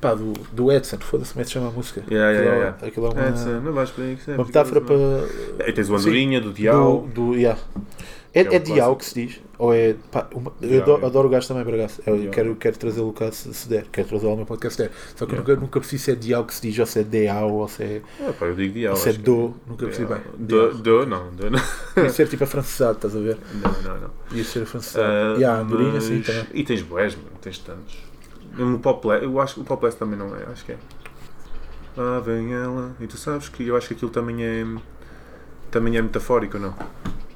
pá, 0.00 0.14
do, 0.14 0.32
do 0.52 0.70
Edson, 0.72 0.98
foda-se 1.00 1.32
como 1.32 1.40
é 1.40 1.44
que 1.44 1.48
se 1.48 1.54
chama 1.54 1.68
a 1.68 1.72
música. 1.72 2.02
Yeah, 2.10 2.30
yeah, 2.30 2.40
aquilo, 2.40 2.54
yeah, 2.62 2.78
é- 2.82 2.88
aquilo 2.88 3.06
é 3.06 3.10
uma, 3.10 3.60
não 3.60 3.72
vais 3.72 3.90
para 3.90 4.04
aí, 4.04 4.16
que 4.16 4.30
uma 4.30 4.44
metáfora 4.44 4.80
para. 4.80 5.68
E 5.68 5.72
tens 5.72 5.88
o 5.90 5.94
Andorinha, 5.96 6.40
do 6.40 6.52
Dial. 6.52 7.02
Do, 7.14 7.32
do, 7.32 7.34
yeah. 7.36 7.58
É, 8.34 8.40
é 8.40 8.54
é 8.56 8.58
Dial 8.58 8.76
clássico. 8.76 8.96
que 8.96 9.04
se 9.04 9.14
diz? 9.26 9.40
Ou 9.56 9.72
é. 9.72 9.94
Pá, 10.10 10.26
uma- 10.34 10.52
eu 10.60 10.82
adoro, 10.82 11.02
é. 11.02 11.06
adoro 11.06 11.28
o 11.28 11.30
gajo 11.30 11.46
também, 11.46 11.62
Bragaço. 11.64 12.02
Eu 12.04 12.18
Dial. 12.18 12.32
quero, 12.32 12.56
quero 12.56 12.76
trazê-lo 12.76 13.12
cá 13.12 13.30
se, 13.30 13.54
se 13.54 13.68
der. 13.68 13.86
Quero 13.92 14.08
trazê-lo 14.08 14.30
ao 14.32 14.36
meu 14.36 14.44
podcast 14.46 14.76
se 14.76 14.82
der. 14.88 14.92
Só 15.14 15.24
que 15.24 15.32
eu 15.32 15.36
Yeah. 15.36 15.48
nunca, 15.52 15.60
nunca 15.60 15.80
percebi 15.80 16.02
se 16.02 16.10
é 16.10 16.14
Dial 16.16 16.44
que 16.44 16.52
se 16.54 16.62
diz, 16.62 16.78
ou 16.80 16.86
se 16.86 16.98
é 16.98 17.04
Deal, 17.04 17.52
ou 17.52 17.68
se 17.68 17.82
é, 17.84 18.02
Ah, 18.20 18.32
pá, 18.38 18.46
eu 18.46 18.54
digo 18.56 18.74
Dial. 18.74 18.94
ou 18.94 18.98
se 19.00 19.08
é 19.10 19.12
Do. 19.12 19.54
Nunca 19.66 19.86
percebi 19.86 20.12
bem. 20.12 20.22
Do, 20.36 20.74
do, 20.74 21.06
não. 21.06 21.30
Do, 21.30 21.50
não. 21.50 21.60
Podia 21.94 22.10
ser 22.10 22.26
tipo 22.28 22.42
afrancesado, 22.42 22.96
estás 22.96 23.14
a 23.16 23.20
ver? 23.20 23.38
Não, 23.54 23.72
não, 23.92 24.00
não. 24.00 24.10
Podia 24.28 24.44
ser 24.44 24.62
afrancesado. 24.64 25.06
Ah, 25.06 25.36
e 25.38 25.44
a 25.44 25.54
Andorinha, 25.60 25.92
mas- 25.94 26.04
sim, 26.04 26.20
também. 26.20 26.46
E 26.52 26.64
tens 26.64 26.82
boés, 26.82 27.14
mano, 27.14 27.28
tens 27.40 27.58
tantos. 27.58 27.96
O 28.58 28.78
Popless, 28.80 29.24
eu 29.24 29.40
acho 29.40 29.54
que 29.54 29.60
o 29.60 29.64
Popless 29.64 29.96
também 29.96 30.18
não 30.18 30.34
é, 30.34 30.44
acho 30.50 30.64
que 30.64 30.72
é. 30.72 30.76
Lá 31.96 32.18
vem 32.18 32.52
ela, 32.52 32.96
e 33.00 33.06
tu 33.06 33.16
sabes 33.16 33.48
que 33.48 33.66
eu 33.68 33.76
acho 33.76 33.86
que 33.88 33.94
aquilo 33.94 34.10
também 34.10 34.44
é. 34.44 34.66
Também 35.70 35.96
é 35.96 36.02
metafórico, 36.02 36.58
não? 36.58 36.74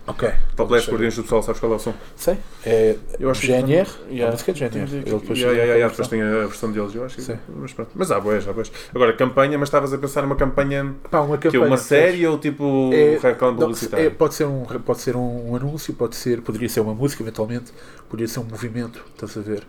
Ok. 0.08 0.28
Popless, 0.56 0.84
Sei. 0.86 0.92
Guardiões 0.94 1.16
do 1.16 1.22
Pessoal, 1.22 1.42
sabes 1.42 1.60
qual 1.60 1.72
é 1.72 1.76
o 1.76 1.78
som? 1.78 1.94
Sei. 2.16 2.38
É 2.64 2.96
Eu 3.20 3.30
acho 3.30 3.40
que 3.42 3.46
GNR. 3.48 3.86
também- 3.88 4.22
A 4.24 4.30
música 4.30 4.50
é 4.50 4.54
de 4.54 4.60
GNR. 4.60 4.96
Ele 4.96 5.04
depois 5.04 5.38
Yeah, 5.38 5.50
yeah, 5.50 5.64
yeah, 5.64 5.84
uma 5.84 5.90
depois 5.90 6.08
tem 6.08 6.22
a 6.22 6.46
versão 6.46 6.72
deles, 6.72 6.94
eu 6.94 7.04
acho 7.04 7.16
que. 7.16 7.22
Sim. 7.22 7.38
Mas 7.54 7.72
pronto. 7.74 7.90
Mas 7.94 8.10
há 8.10 8.18
boés, 8.18 8.48
há 8.48 8.52
boés. 8.52 8.72
Agora, 8.94 9.12
campanha, 9.12 9.58
mas 9.58 9.68
estavas 9.68 9.92
a 9.92 9.98
pensar 9.98 10.22
numa 10.22 10.34
campanha. 10.36 10.94
Pá, 11.10 11.20
uma 11.20 11.36
Que 11.38 11.48
é 11.48 11.50
campanha. 11.50 11.70
uma 11.70 11.76
percebes? 11.76 12.12
série 12.12 12.26
ou 12.26 12.38
tipo 12.38 12.90
É, 12.92 13.18
reclame 13.22 13.54
não, 13.58 13.66
publicitário? 13.66 14.06
é, 14.06 14.10
pode 14.10 14.34
ser, 14.34 14.44
um, 14.46 14.64
pode 14.64 15.00
ser 15.00 15.14
um, 15.16 15.50
um 15.50 15.56
anúncio, 15.56 15.92
pode 15.94 16.16
ser, 16.16 16.40
poderia 16.40 16.68
ser 16.68 16.80
uma 16.80 16.94
música 16.94 17.22
eventualmente, 17.22 17.70
poderia 18.08 18.28
ser 18.28 18.40
um 18.40 18.44
movimento, 18.44 19.04
estás 19.14 19.36
a 19.36 19.40
ver? 19.40 19.62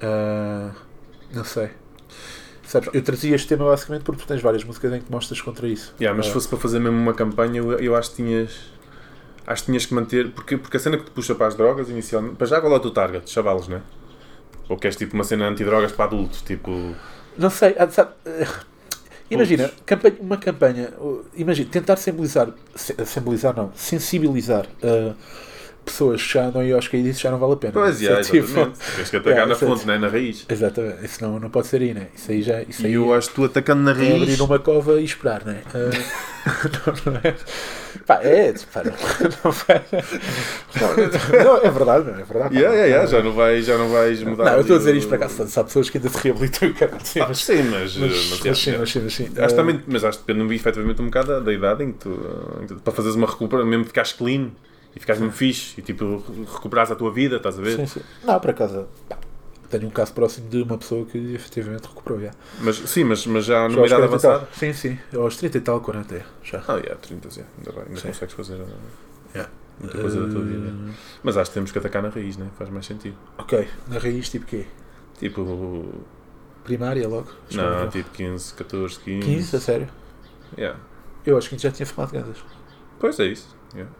Ah, 0.00 0.70
não 1.34 1.44
sei. 1.44 1.70
Sabes, 2.64 2.88
eu 2.92 3.02
trazia 3.02 3.34
este 3.34 3.48
tema 3.48 3.66
basicamente 3.66 4.02
porque 4.02 4.22
tu 4.22 4.26
tens 4.26 4.40
várias 4.40 4.64
músicas 4.64 4.92
em 4.94 5.00
que 5.00 5.10
mostras 5.10 5.40
contra 5.40 5.66
isso. 5.68 5.94
Yeah, 6.00 6.16
mas 6.16 6.26
Ah, 6.26 6.28
se 6.28 6.34
fosse 6.34 6.48
para 6.48 6.58
fazer 6.58 6.78
mesmo 6.78 6.96
uma 6.96 7.12
campanha, 7.12 7.58
eu, 7.58 7.72
eu 7.78 7.94
acho 7.96 8.10
que 8.10 8.16
tinhas. 8.16 8.71
Acho 9.46 9.62
que 9.62 9.66
tinhas 9.66 9.86
que 9.86 9.94
manter. 9.94 10.30
Porque, 10.32 10.56
porque 10.56 10.76
a 10.76 10.80
cena 10.80 10.96
que 10.98 11.04
te 11.04 11.10
puxa 11.10 11.34
para 11.34 11.46
as 11.48 11.54
drogas 11.54 11.88
inicialmente. 11.88 12.36
Para 12.36 12.46
já 12.46 12.60
qual 12.60 12.72
é 12.72 12.76
o 12.76 12.80
teu 12.80 12.90
target? 12.90 13.28
Chavalos, 13.30 13.68
não 13.68 13.78
é? 13.78 13.80
Ou 14.68 14.76
queres 14.76 14.96
tipo 14.96 15.14
uma 15.14 15.24
cena 15.24 15.48
antidrogas 15.48 15.92
para 15.92 16.04
adultos? 16.06 16.42
Tipo. 16.42 16.94
Não 17.36 17.50
sei, 17.50 17.74
ah, 17.78 17.88
sabe, 17.88 18.12
eh, 18.26 18.46
imagina, 19.30 19.70
campanha- 19.86 20.16
uma 20.20 20.36
campanha, 20.36 20.92
imagina, 21.34 21.68
tentar 21.70 21.96
simbolizar, 21.96 22.48
simbolizar 22.76 23.56
não, 23.56 23.72
sensibilizar 23.74 24.66
uh, 24.82 25.14
pessoas 25.84 26.22
que 26.22 26.32
já 26.34 26.44
andam 26.46 26.62
aí 26.62 26.72
aos 26.72 26.86
caídos 26.88 27.18
já 27.20 27.30
não 27.30 27.38
vale 27.38 27.52
a 27.54 27.56
pena. 27.56 27.72
Pois, 27.72 27.96
Isso 28.00 28.04
yeah, 28.04 28.20
é 28.20 28.24
tipo- 28.30 28.36
exatamente. 28.38 28.78
Tens 28.96 29.10
que 29.10 29.16
atacar 29.16 29.32
Yeah, 29.32 29.46
na 29.46 29.54
isso 29.54 29.64
é- 29.64 29.68
fonte, 29.68 29.86
não 29.86 29.94
é? 29.94 29.98
Na 29.98 30.08
raiz. 30.08 30.46
Exatamente, 30.48 31.04
isso 31.04 31.22
não, 31.22 31.40
não 31.40 31.50
pode 31.50 31.66
ser 31.66 31.80
aí, 31.82 31.94
né? 31.94 32.08
Isso 32.14 32.30
aí 32.30 32.42
já. 32.42 32.62
Isso 32.62 32.82
E 32.82 32.86
aí 32.86 32.92
eu 32.94 33.12
acho 33.12 33.28
que 33.30 33.34
tu 33.34 33.44
atacando 33.44 33.82
na 33.82 33.90
é 33.90 33.94
raiz. 33.94 34.22
abrir 34.22 34.40
uma 34.42 34.58
cova 34.58 35.00
e 35.00 35.04
esperar, 35.04 35.44
né? 35.44 35.62
Uh, 35.74 37.02
não, 37.06 37.12
não 37.12 37.20
é? 37.22 37.34
Pá, 38.06 38.20
é, 38.22 38.52
pá, 38.72 38.82
não, 38.84 38.92
não, 39.44 39.52
vai- 39.52 39.82
não, 40.80 41.44
não, 41.44 41.56
é 41.58 41.70
verdade, 41.70 42.10
não 42.10 42.18
é 42.18 42.24
verdade. 42.24 42.54
Yeah, 42.56 42.74
yeah, 42.74 42.86
yeah, 42.86 43.06
já, 43.06 43.22
não 43.22 43.32
vais, 43.32 43.66
já 43.66 43.76
não 43.78 43.88
vais 43.88 44.22
mudar. 44.22 44.44
Não, 44.44 44.52
eu 44.54 44.60
estou 44.62 44.76
a 44.76 44.78
dizer 44.78 44.96
isto 44.96 45.08
para 45.08 45.18
cá, 45.18 45.28
se 45.28 45.42
há 45.60 45.64
pessoas 45.64 45.90
que 45.90 45.98
ainda 45.98 46.08
se 46.08 46.18
reabilitam 46.18 46.68
e 46.68 46.74
caralho, 46.74 47.04
sim, 47.04 47.20
Ah, 47.20 47.26
mas, 47.28 47.38
sim, 47.38 47.62
mas. 47.64 47.96
mas, 47.96 48.38
yeah, 48.40 48.54
sim, 48.54 48.76
mas 48.78 48.90
sim, 48.90 49.00
mas 49.04 49.14
sim. 49.14 49.28
Acho 49.36 49.54
Uh, 49.54 49.56
também, 49.56 49.80
mas 49.86 50.04
acho 50.04 50.18
que 50.20 50.32
depende 50.32 50.54
efetivamente 50.54 51.02
um 51.02 51.06
bocado 51.06 51.28
da, 51.28 51.40
da 51.40 51.52
idade 51.52 51.84
em 51.84 51.92
que 51.92 51.98
tu, 51.98 52.10
em 52.62 52.66
que 52.66 52.74
tu- 52.74 52.80
para 52.80 52.92
fazeres 52.92 53.16
uma 53.16 53.26
recuperação, 53.26 53.68
mesmo 53.68 53.84
ficares 53.84 54.12
clean 54.12 54.50
e 54.94 55.00
ficares 55.00 55.20
mesmo 55.20 55.34
fixe 55.34 55.78
e 55.78 55.82
tipo 55.82 56.22
recuperares 56.54 56.90
a 56.90 56.94
tua 56.94 57.12
vida, 57.12 57.36
estás 57.36 57.58
a 57.58 57.62
ver? 57.62 57.76
Sim, 57.76 57.86
sim. 57.86 58.00
Não, 58.24 58.38
por 58.38 58.50
acaso, 58.50 58.86
pá, 59.08 59.18
tenho 59.70 59.86
um 59.86 59.90
caso 59.90 60.12
próximo 60.12 60.48
de 60.50 60.62
uma 60.62 60.76
pessoa 60.76 61.06
que 61.06 61.16
efetivamente 61.34 61.84
recuperou. 61.88 62.20
Já. 62.20 62.30
Mas 62.60 62.76
sim, 62.76 63.04
mas, 63.04 63.26
mas 63.26 63.44
já 63.46 63.68
numa 63.68 63.86
idade 63.86 64.02
40 64.08 64.18
tal. 64.18 64.30
avançada. 64.32 64.48
Sim, 64.54 64.72
sim. 64.72 64.98
Aos 65.16 65.36
30 65.36 65.58
e 65.58 65.60
tal, 65.62 65.80
40 65.80 66.14
é. 66.16 66.24
Já. 66.42 66.62
Ah, 66.68 66.74
yeah, 66.76 66.94
30, 66.96 67.28
yeah, 67.28 67.52
ainda, 67.58 67.72
bem, 67.72 67.82
ainda 67.88 68.00
Sim. 68.00 68.08
consegues 68.08 68.34
fazer 68.34 68.54
uh, 68.60 68.66
Yeah. 69.34 69.50
muita 69.80 69.98
coisa 69.98 70.26
da 70.26 70.32
tua 70.32 70.42
vida. 70.42 70.68
Uh, 70.68 70.92
Mas 71.22 71.36
acho 71.38 71.50
que 71.50 71.54
temos 71.54 71.72
que 71.72 71.78
atacar 71.78 72.02
na 72.02 72.10
raiz, 72.10 72.36
né? 72.36 72.48
faz 72.58 72.68
mais 72.68 72.84
sentido. 72.84 73.16
Ok, 73.38 73.66
na 73.88 73.98
raiz 73.98 74.28
tipo 74.28 74.44
quê? 74.44 74.66
Tipo, 75.18 75.84
Primária 76.64 77.08
logo? 77.08 77.28
não, 77.54 77.88
tipo 77.88 78.10
15, 78.10 78.54
14, 78.54 78.98
15. 79.00 79.26
15, 79.26 79.56
a 79.56 79.60
sério? 79.60 79.88
Yeah. 80.58 80.78
Eu 81.24 81.38
acho 81.38 81.48
que 81.48 81.56
já 81.56 81.70
tinha 81.70 81.86
fumado 81.86 82.12
gandas. 82.12 82.36
Pois 83.00 83.18
é 83.18 83.24
isso. 83.26 83.56
yeah. 83.74 83.90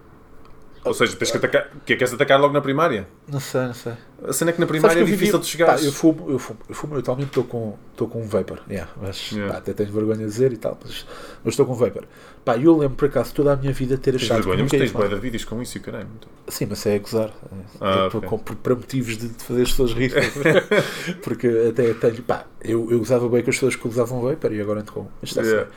Ou 0.84 0.92
seja, 0.94 1.14
tens 1.16 1.30
que 1.30 1.36
atacar. 1.36 1.70
Que 1.86 1.92
é 1.92 1.96
que 1.96 2.02
és 2.02 2.12
atacar 2.12 2.40
logo 2.40 2.52
na 2.52 2.60
primária? 2.60 3.06
Não 3.28 3.38
sei, 3.38 3.60
não 3.62 3.74
sei. 3.74 3.92
A 4.26 4.32
cena 4.32 4.50
é 4.50 4.54
que 4.54 4.60
na 4.60 4.66
primária 4.66 4.96
que 4.96 5.02
é 5.02 5.12
difícil 5.12 5.38
de 5.38 5.46
chegar. 5.46 5.82
Eu 5.82 5.92
fumo, 5.92 6.30
eu 6.30 6.38
fumo, 6.38 6.58
eu 6.68 6.74
fumo, 6.74 6.94
eu 6.94 6.98
atualmente 7.00 7.28
estou 7.28 7.44
com, 7.44 7.76
estou 7.92 8.08
com 8.08 8.20
um 8.22 8.26
vapor, 8.26 8.60
yeah, 8.68 8.90
mas 9.00 9.30
Yeah. 9.32 9.52
pá, 9.52 9.58
até 9.58 9.72
tenho 9.72 9.92
vergonha 9.92 10.18
de 10.18 10.24
dizer 10.26 10.52
e 10.52 10.56
tal, 10.56 10.76
mas, 10.84 11.06
mas 11.44 11.52
estou 11.52 11.66
com 11.66 11.72
um 11.72 11.76
vapor. 11.76 12.04
Pá, 12.44 12.56
eu 12.56 12.76
lembro 12.76 12.96
por 12.96 13.06
acaso 13.08 13.32
toda 13.34 13.52
a 13.52 13.56
minha 13.56 13.72
vida 13.72 13.96
ter 13.96 14.12
Tens 14.12 14.22
achado 14.24 14.38
vergonha, 14.44 14.56
que 14.56 14.62
mas 14.62 14.70
tens 14.70 14.92
boia 14.92 15.08
de 15.08 15.20
vídeos 15.20 15.44
com 15.44 15.60
isso 15.62 15.76
e 15.76 15.80
o 15.80 15.82
caralho. 15.82 16.08
Sim, 16.48 16.66
mas 16.70 16.84
é 16.86 16.96
a 16.96 16.98
gozar. 16.98 17.32
Ah, 17.80 17.90
É, 17.90 18.06
ok. 18.06 18.20
por- 18.20 18.28
com- 18.28 18.38
para 18.56 18.74
motivos 18.74 19.16
de, 19.16 19.28
de 19.28 19.42
fazer 19.44 19.62
as 19.62 19.70
pessoas 19.70 19.92
rir. 19.92 20.12
Porque 21.22 21.46
até 21.70 21.94
tenho. 21.94 22.22
Pá, 22.22 22.46
eu, 22.62 22.90
eu 22.90 22.98
gozava 22.98 23.28
bem 23.28 23.42
com 23.42 23.50
as 23.50 23.56
pessoas 23.56 23.76
que 23.76 23.86
usavam 23.86 24.20
vapor 24.20 24.52
e 24.52 24.60
agora 24.60 24.80
ando 24.80 24.92
com. 24.92 25.06
Mas, 25.20 25.30
está 25.30 25.42
Yeah. 25.42 25.68
certo. 25.68 25.72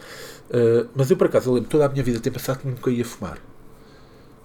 Uh, 0.47 0.87
mas 0.95 1.09
eu 1.09 1.17
por 1.17 1.25
acaso 1.27 1.49
eu 1.49 1.53
lembro 1.55 1.69
toda 1.69 1.85
a 1.85 1.89
minha 1.89 2.03
vida 2.03 2.19
ter 2.19 2.29
pensado 2.29 2.59
que 2.59 2.67
nunca 2.67 2.89
ia 2.91 3.03
fumar. 3.03 3.37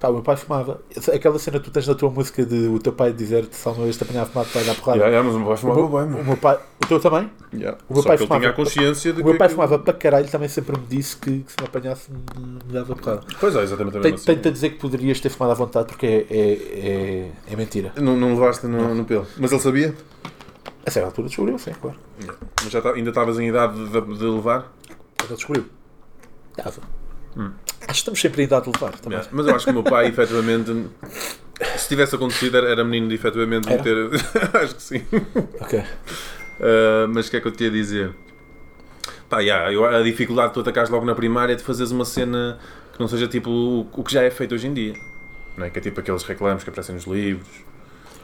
Pá, 0.00 0.08
o 0.08 0.14
meu 0.14 0.22
pai 0.22 0.34
fumava. 0.34 0.80
Aquela 1.14 1.38
cena 1.38 1.58
que 1.58 1.66
tu 1.66 1.70
tens 1.70 1.86
na 1.86 1.94
tua 1.94 2.08
música 2.10 2.44
de 2.46 2.68
o 2.68 2.78
teu 2.78 2.90
pai 2.92 3.12
dizer-te 3.12 3.54
se 3.54 3.68
alguma 3.68 3.84
vez 3.84 3.98
te 3.98 4.02
apanhar 4.02 4.22
a 4.22 4.26
fumar, 4.26 4.46
te 4.46 4.54
vai 4.54 4.64
dar 4.64 4.74
porrada. 4.74 4.96
Yeah, 4.98 5.10
yeah, 5.14 5.28
mas 5.28 5.38
não 5.38 5.46
vais 5.46 5.58
o, 5.58 5.62
fumar 5.62 5.76
meu, 5.76 5.88
bem, 6.14 6.22
o 6.22 6.24
meu 6.24 6.36
pai. 6.38 6.58
O 6.82 6.86
teu 6.86 6.98
também? 6.98 7.30
Yeah. 7.52 7.76
o 7.86 7.92
meu 7.92 8.02
Só 8.02 8.08
pai 8.08 8.16
que 8.16 8.22
ele 8.22 8.28
fumava- 8.28 8.40
tinha 8.40 8.50
a 8.50 8.54
consciência 8.54 9.12
de 9.12 9.20
O 9.20 9.24
meu 9.26 9.36
pai 9.36 9.48
fumava 9.50 9.78
para 9.78 9.92
caralho 9.92 10.26
também 10.30 10.48
sempre 10.48 10.80
me 10.80 10.86
disse 10.86 11.16
que, 11.18 11.40
que 11.40 11.52
se 11.52 11.56
me 11.60 11.66
apanhasse 11.66 12.10
me, 12.10 12.72
dava 12.72 12.96
porrada. 12.96 13.20
Pois 13.38 13.54
é, 13.54 13.62
exatamente 13.62 13.98
a 13.98 14.00
Tenho- 14.00 14.14
Tenho-te 14.18 14.30
a 14.40 14.42
cena. 14.42 14.52
dizer 14.52 14.70
que 14.70 14.78
poderias 14.78 15.20
ter 15.20 15.28
fumado 15.28 15.52
à 15.52 15.54
vontade 15.54 15.88
porque 15.88 16.06
é, 16.06 16.26
é, 16.30 16.52
é, 17.48 17.52
é 17.52 17.56
mentira. 17.56 17.92
Não, 17.96 18.16
não 18.16 18.30
levaste 18.30 18.66
no, 18.66 18.94
no 18.94 19.04
pelo. 19.04 19.26
Mas 19.38 19.52
ele 19.52 19.60
sabia? 19.60 19.94
A 20.86 20.90
certa 20.90 21.08
altura 21.08 21.28
descobriu, 21.28 21.58
sim, 21.58 21.72
claro. 21.78 21.98
Mas 22.62 22.72
já 22.72 22.80
tá- 22.80 22.92
ainda 22.94 23.10
estavas 23.10 23.38
em 23.38 23.48
idade 23.48 23.74
de, 23.74 24.00
de 24.00 24.24
levar? 24.24 24.72
Quando 25.18 25.28
ele 25.28 25.36
descobriu. 25.36 25.66
Estava. 26.56 26.80
Hum. 27.36 27.52
Acho 27.82 27.86
que 27.86 27.92
estamos 27.92 28.20
sempre 28.20 28.42
em 28.42 28.44
idade 28.44 28.64
de 28.64 28.72
levar 28.78 28.92
também. 28.98 29.18
Yeah. 29.18 29.30
Mas 29.36 29.46
eu 29.46 29.54
acho 29.54 29.64
que 29.64 29.70
o 29.70 29.74
meu 29.74 29.82
pai, 29.82 30.06
efetivamente, 30.08 30.86
se 31.76 31.88
tivesse 31.88 32.14
acontecido, 32.14 32.56
era- 32.56 32.68
era 32.70 32.84
menino 32.84 33.08
de 33.08 33.14
efetivamente 33.14 33.68
Era? 33.68 33.76
meter. 33.78 34.10
acho 34.62 34.74
que 34.76 34.82
sim. 34.82 35.06
Ok. 35.60 35.78
Uh, 35.80 37.08
mas 37.08 37.26
o 37.28 37.30
que 37.30 37.36
é 37.36 37.40
que 37.40 37.48
eu 37.48 37.52
te 37.52 37.64
ia 37.64 37.70
dizer? 37.70 38.12
Pá, 39.28 39.40
yeah, 39.40 39.72
eu- 39.72 39.84
a 39.84 40.02
dificuldade 40.02 40.48
de 40.48 40.54
tu 40.54 40.60
atacares 40.60 40.90
logo 40.90 41.04
na 41.06 41.14
primária 41.14 41.52
é 41.52 41.56
de 41.56 41.62
fazeres 41.62 41.90
uma 41.92 42.04
cena 42.04 42.58
que 42.92 43.00
não 43.00 43.08
seja 43.08 43.26
tipo 43.28 43.48
o, 43.50 43.88
o 43.92 44.04
que 44.04 44.12
já 44.12 44.22
é 44.22 44.30
feito 44.30 44.54
hoje 44.54 44.66
em 44.66 44.74
dia. 44.74 44.94
Não 45.56 45.66
é? 45.66 45.70
Que 45.70 45.78
é 45.78 45.82
tipo 45.82 46.00
aqueles 46.00 46.22
reclamos 46.24 46.62
que 46.64 46.70
aparecem 46.70 46.94
nos 46.94 47.04
livros. 47.06 47.48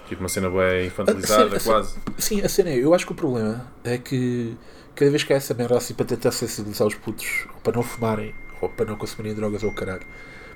Tipo 0.08 0.20
uma 0.22 0.28
cena 0.28 0.48
bem 0.50 0.86
infantilizada, 0.86 1.56
A 1.56 1.60
cena- 1.60 1.74
quase. 1.74 1.96
Sim, 2.18 2.40
a 2.42 2.48
cena 2.48 2.70
é, 2.70 2.76
eu 2.76 2.92
acho 2.94 3.06
que 3.06 3.12
o 3.12 3.14
problema 3.14 3.66
é 3.84 3.98
que 3.98 4.54
cada 4.94 5.10
vez 5.10 5.22
que 5.24 5.32
há 5.32 5.36
essa 5.36 5.52
merda 5.54 5.76
assim 5.76 5.94
para 5.94 6.06
tentar 6.06 6.30
sensibilizar 6.32 6.86
os 6.86 6.94
putos 6.94 7.46
ou 7.54 7.60
para 7.60 7.72
não 7.74 7.82
fumarem 7.82 8.34
para 8.76 8.86
não 8.86 8.96
consumirem 8.96 9.34
drogas 9.34 9.62
ou 9.62 9.72
caralho. 9.72 10.02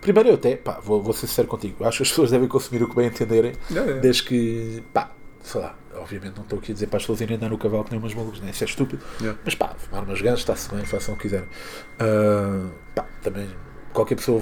Primeiro 0.01 0.30
eu 0.30 0.34
até, 0.34 0.57
pá, 0.57 0.80
vou, 0.82 1.03
vou 1.03 1.12
ser 1.12 1.26
sincero 1.26 1.46
contigo, 1.48 1.84
acho 1.84 1.98
que 1.98 2.03
as 2.05 2.09
pessoas 2.09 2.30
devem 2.30 2.48
consumir 2.48 2.82
o 2.82 2.88
que 2.88 2.96
bem 2.96 3.07
entenderem, 3.07 3.53
Yeah, 3.70 3.82
yeah. 3.82 4.01
desde 4.01 4.22
que, 4.22 4.82
pá, 4.94 5.11
sei 5.42 5.61
lá, 5.61 5.76
obviamente 5.94 6.36
não 6.36 6.42
estou 6.42 6.59
aqui 6.59 6.70
a 6.72 6.74
dizer 6.74 6.86
para 6.86 6.96
as 6.96 7.03
pessoas 7.03 7.20
irem 7.20 7.36
andar 7.36 7.51
no 7.51 7.59
cavalo 7.59 7.84
que 7.84 7.90
nem 7.90 8.01
umas 8.01 8.14
malucos, 8.14 8.40
nem 8.40 8.51
isso 8.51 8.64
é 8.64 8.66
estúpido, 8.66 9.05
Yeah. 9.20 9.38
mas 9.44 9.55
pá, 9.55 9.74
fumar 9.76 10.05
umas 10.05 10.22
ganhas 10.22 10.38
está-se 10.38 10.74
bem, 10.74 10.84
façam 10.86 11.14
o 11.14 11.16
que 11.18 11.24
quiserem. 11.24 11.48
Ah, 11.98 12.70
pá, 12.94 13.07
também 13.22 13.46
qualquer 13.92 14.14
pessoa 14.14 14.40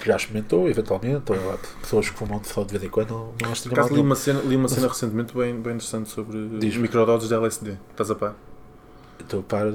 que 0.00 0.06
já 0.06 0.16
experimentou, 0.16 0.68
eventualmente, 0.68 1.30
ou 1.30 1.52
há 1.52 1.58
pessoas 1.82 2.08
que 2.08 2.16
fumam 2.16 2.42
só 2.42 2.64
de 2.64 2.70
vez 2.72 2.82
em 2.82 2.88
quando, 2.88 3.10
não, 3.10 3.34
não 3.42 3.52
acho 3.52 3.68
que 3.68 3.94
li 3.94 4.00
uma 4.00 4.14
cena, 4.14 4.40
li 4.40 4.56
uma 4.56 4.68
cena 4.68 4.88
recentemente 4.88 5.34
bem, 5.34 5.54
bem 5.60 5.74
interessante 5.74 6.08
sobre 6.08 6.38
microdoses 6.78 7.28
de 7.28 7.34
LSD. 7.34 7.76
Estás 7.90 8.10
a 8.10 8.14
par? 8.14 8.34
Estou 9.22 9.42
para 9.42 9.72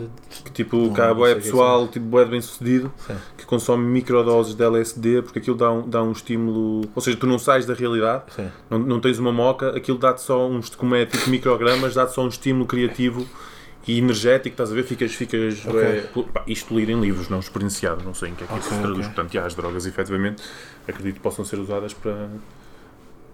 tipo, 0.53 0.77
Não, 0.77 0.93
cá 0.93 1.13
não 1.13 1.25
é 1.25 1.35
pessoal, 1.35 1.87
tipo, 1.87 2.05
bué 2.05 2.25
bem 2.25 2.41
sucedido, 2.41 2.91
Sim. 3.05 3.15
que 3.37 3.45
consome 3.45 3.85
microdoses 3.85 4.55
de 4.55 4.63
LSD 4.63 5.21
porque 5.21 5.39
aquilo 5.39 5.55
dá 5.57 5.71
um, 5.71 5.87
dá 5.89 6.03
um 6.03 6.11
estímulo. 6.11 6.87
Ou 6.95 7.01
seja, 7.01 7.17
tu 7.17 7.27
não 7.27 7.39
sais 7.39 7.65
da 7.65 7.73
realidade, 7.73 8.23
Sim. 8.35 8.49
não, 8.69 8.79
não 8.79 8.99
tens 8.99 9.19
uma 9.19 9.31
moca, 9.31 9.69
aquilo 9.75 9.97
dá-te 9.97 10.21
só 10.21 10.47
uns, 10.47 10.69
como 10.75 10.95
é 10.95 11.05
tipo 11.05 11.29
microgramas, 11.29 11.93
dá-te 11.93 12.13
só 12.13 12.23
um 12.23 12.27
estímulo 12.27 12.65
criativo 12.65 13.25
e 13.87 13.99
energético, 13.99 14.53
estás 14.53 14.71
a 14.71 14.73
ver? 14.75 14.83
Ficas, 14.83 15.13
ficas 15.13 15.63
Ok. 15.65 15.79
é, 15.79 16.09
pá, 16.33 16.43
isto 16.47 16.73
ler 16.73 16.89
em 16.89 16.99
livros, 16.99 17.29
não 17.29 17.39
experienciado, 17.39 18.03
não 18.03 18.15
sei 18.15 18.29
em 18.29 18.35
que 18.35 18.43
é 18.43 18.47
que 18.47 18.53
isso 18.53 18.65
Ok, 18.67 18.77
se 18.77 18.81
traduz. 18.81 19.05
ok. 19.05 19.13
Portanto, 19.13 19.33
já, 19.33 19.45
as 19.45 19.53
drogas, 19.53 19.85
efetivamente, 19.85 20.41
acredito 20.87 21.15
que 21.15 21.21
possam 21.21 21.45
ser 21.45 21.59
usadas 21.59 21.93
para, 21.93 22.29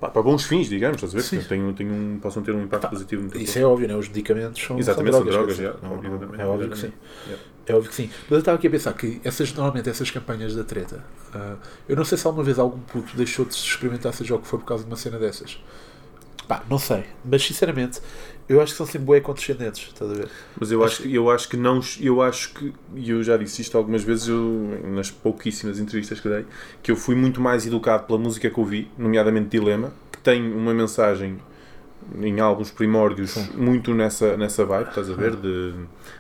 para 0.10 0.22
bons 0.22 0.44
fins, 0.44 0.68
digamos, 0.68 0.96
estás 0.98 1.14
a 1.14 1.18
ver? 1.18 1.24
Sim. 1.24 1.48
Tem, 1.48 1.74
tem 1.74 1.92
um, 1.92 2.20
possam 2.20 2.42
ter 2.42 2.54
um 2.54 2.64
impacto 2.64 2.90
positivo 2.90 3.24
no 3.24 3.30
teu 3.30 3.40
Isso 3.42 3.54
corpo. 3.54 3.68
é 3.68 3.72
óbvio, 3.72 3.88
né? 3.88 3.96
Os 3.96 4.08
medicamentos 4.08 4.62
são, 4.64 4.80
Exatamente, 4.80 5.14
são 5.14 5.24
são 5.24 5.32
drogas. 5.32 5.58
drogas, 5.58 5.82
não- 5.84 5.90
não- 5.90 5.98
evidentamente, 6.00 6.42
é 6.42 6.46
óbvio 6.46 6.70
que 6.70 6.78
sim. 6.78 6.92
Yeah. 7.28 7.44
É 7.68 7.76
óbvio 7.76 7.90
que 7.90 7.96
sim. 7.96 8.10
Mas 8.24 8.32
eu 8.32 8.40
estava 8.40 8.58
aqui 8.58 8.68
a 8.68 8.72
pensar 8.72 8.94
que 8.94 9.22
essas, 9.24 9.54
normalmente 9.54 9.90
essas 9.90 10.10
campanhas 10.10 10.56
da 10.56 10.64
treta, 10.64 11.04
ah, 11.34 11.56
eu 11.88 11.96
não 11.96 12.04
sei 12.04 12.18
se 12.18 12.26
alguma 12.26 12.44
vez 12.44 12.58
algum 12.58 12.80
puto 12.80 13.16
deixou 13.16 13.46
de 13.46 13.54
se 13.54 13.62
experimentar 13.66 14.14
seja 14.14 14.34
o 14.36 14.40
que 14.40 14.48
for 14.48 14.60
por 14.60 14.66
causa 14.66 14.84
de 14.84 14.90
uma 14.90 14.98
cena 14.98 15.20
dessas. 15.20 15.60
Pá, 16.48 16.64
não 16.70 16.80
sei. 16.80 17.06
Mas 17.24 17.44
sinceramente, 17.46 18.02
eu 18.50 18.62
acho 18.62 18.74
que 18.74 18.78
são 18.78 18.86
sempre 18.86 19.06
bué 19.06 19.20
condescendentes, 19.22 19.88
estás 19.88 20.12
a 20.12 20.14
ver? 20.14 20.28
Mas 20.60 20.72
eu 20.72 20.84
Acho 20.84 20.94
acho, 20.94 21.04
que 21.04 21.16
eu 21.16 21.30
acho 21.30 21.50
que 21.50 21.58
não, 21.58 21.80
eu 22.00 22.22
acho 22.22 22.54
que, 22.54 22.74
e 22.96 23.10
eu 23.10 23.24
já 23.24 23.38
disse 23.38 23.62
isto 23.62 23.78
algumas 23.78 24.04
vezes 24.04 24.28
eu, 24.28 24.80
nas 24.88 25.10
pouquíssimas 25.10 25.80
entrevistas 25.80 26.20
que 26.20 26.28
dei, 26.30 26.46
que 26.82 26.92
eu 26.92 26.96
fui 26.96 27.16
muito 27.16 27.40
mais 27.40 27.66
educado 27.66 28.06
pela 28.06 28.20
música 28.20 28.50
que 28.50 28.60
ouvi, 28.60 28.90
nomeadamente 28.98 29.50
Dilema, 29.50 29.94
que 30.12 30.20
tem 30.20 30.52
uma 30.52 30.74
mensagem 30.74 31.38
em 32.22 32.40
alguns 32.40 32.72
primórdios 32.72 33.36
muito 33.56 33.94
nessa, 33.94 34.36
nessa 34.38 34.66
vibe, 34.66 34.90
estás 34.90 35.10
a 35.10 35.14
ver? 35.14 35.36
De, 35.36 35.74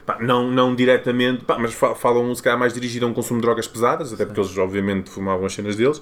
pá, 0.06 0.18
não, 0.22 0.50
não 0.50 0.74
diretamente, 0.76 1.44
pá, 1.44 1.58
mas 1.60 1.74
fa- 1.74 1.96
falam 1.96 2.34
se 2.34 2.42
calhar 2.42 2.58
mais 2.58 2.74
dirigido 2.74 3.06
a 3.06 3.10
um 3.10 3.14
consumo 3.14 3.40
de 3.40 3.46
drogas 3.46 3.68
pesadas, 3.68 4.14
até 4.14 4.26
porque 4.26 4.40
eles 4.40 4.58
obviamente 4.58 5.10
fumavam 5.10 5.46
as 5.46 5.54
cenas 5.54 5.76
deles, 5.76 6.02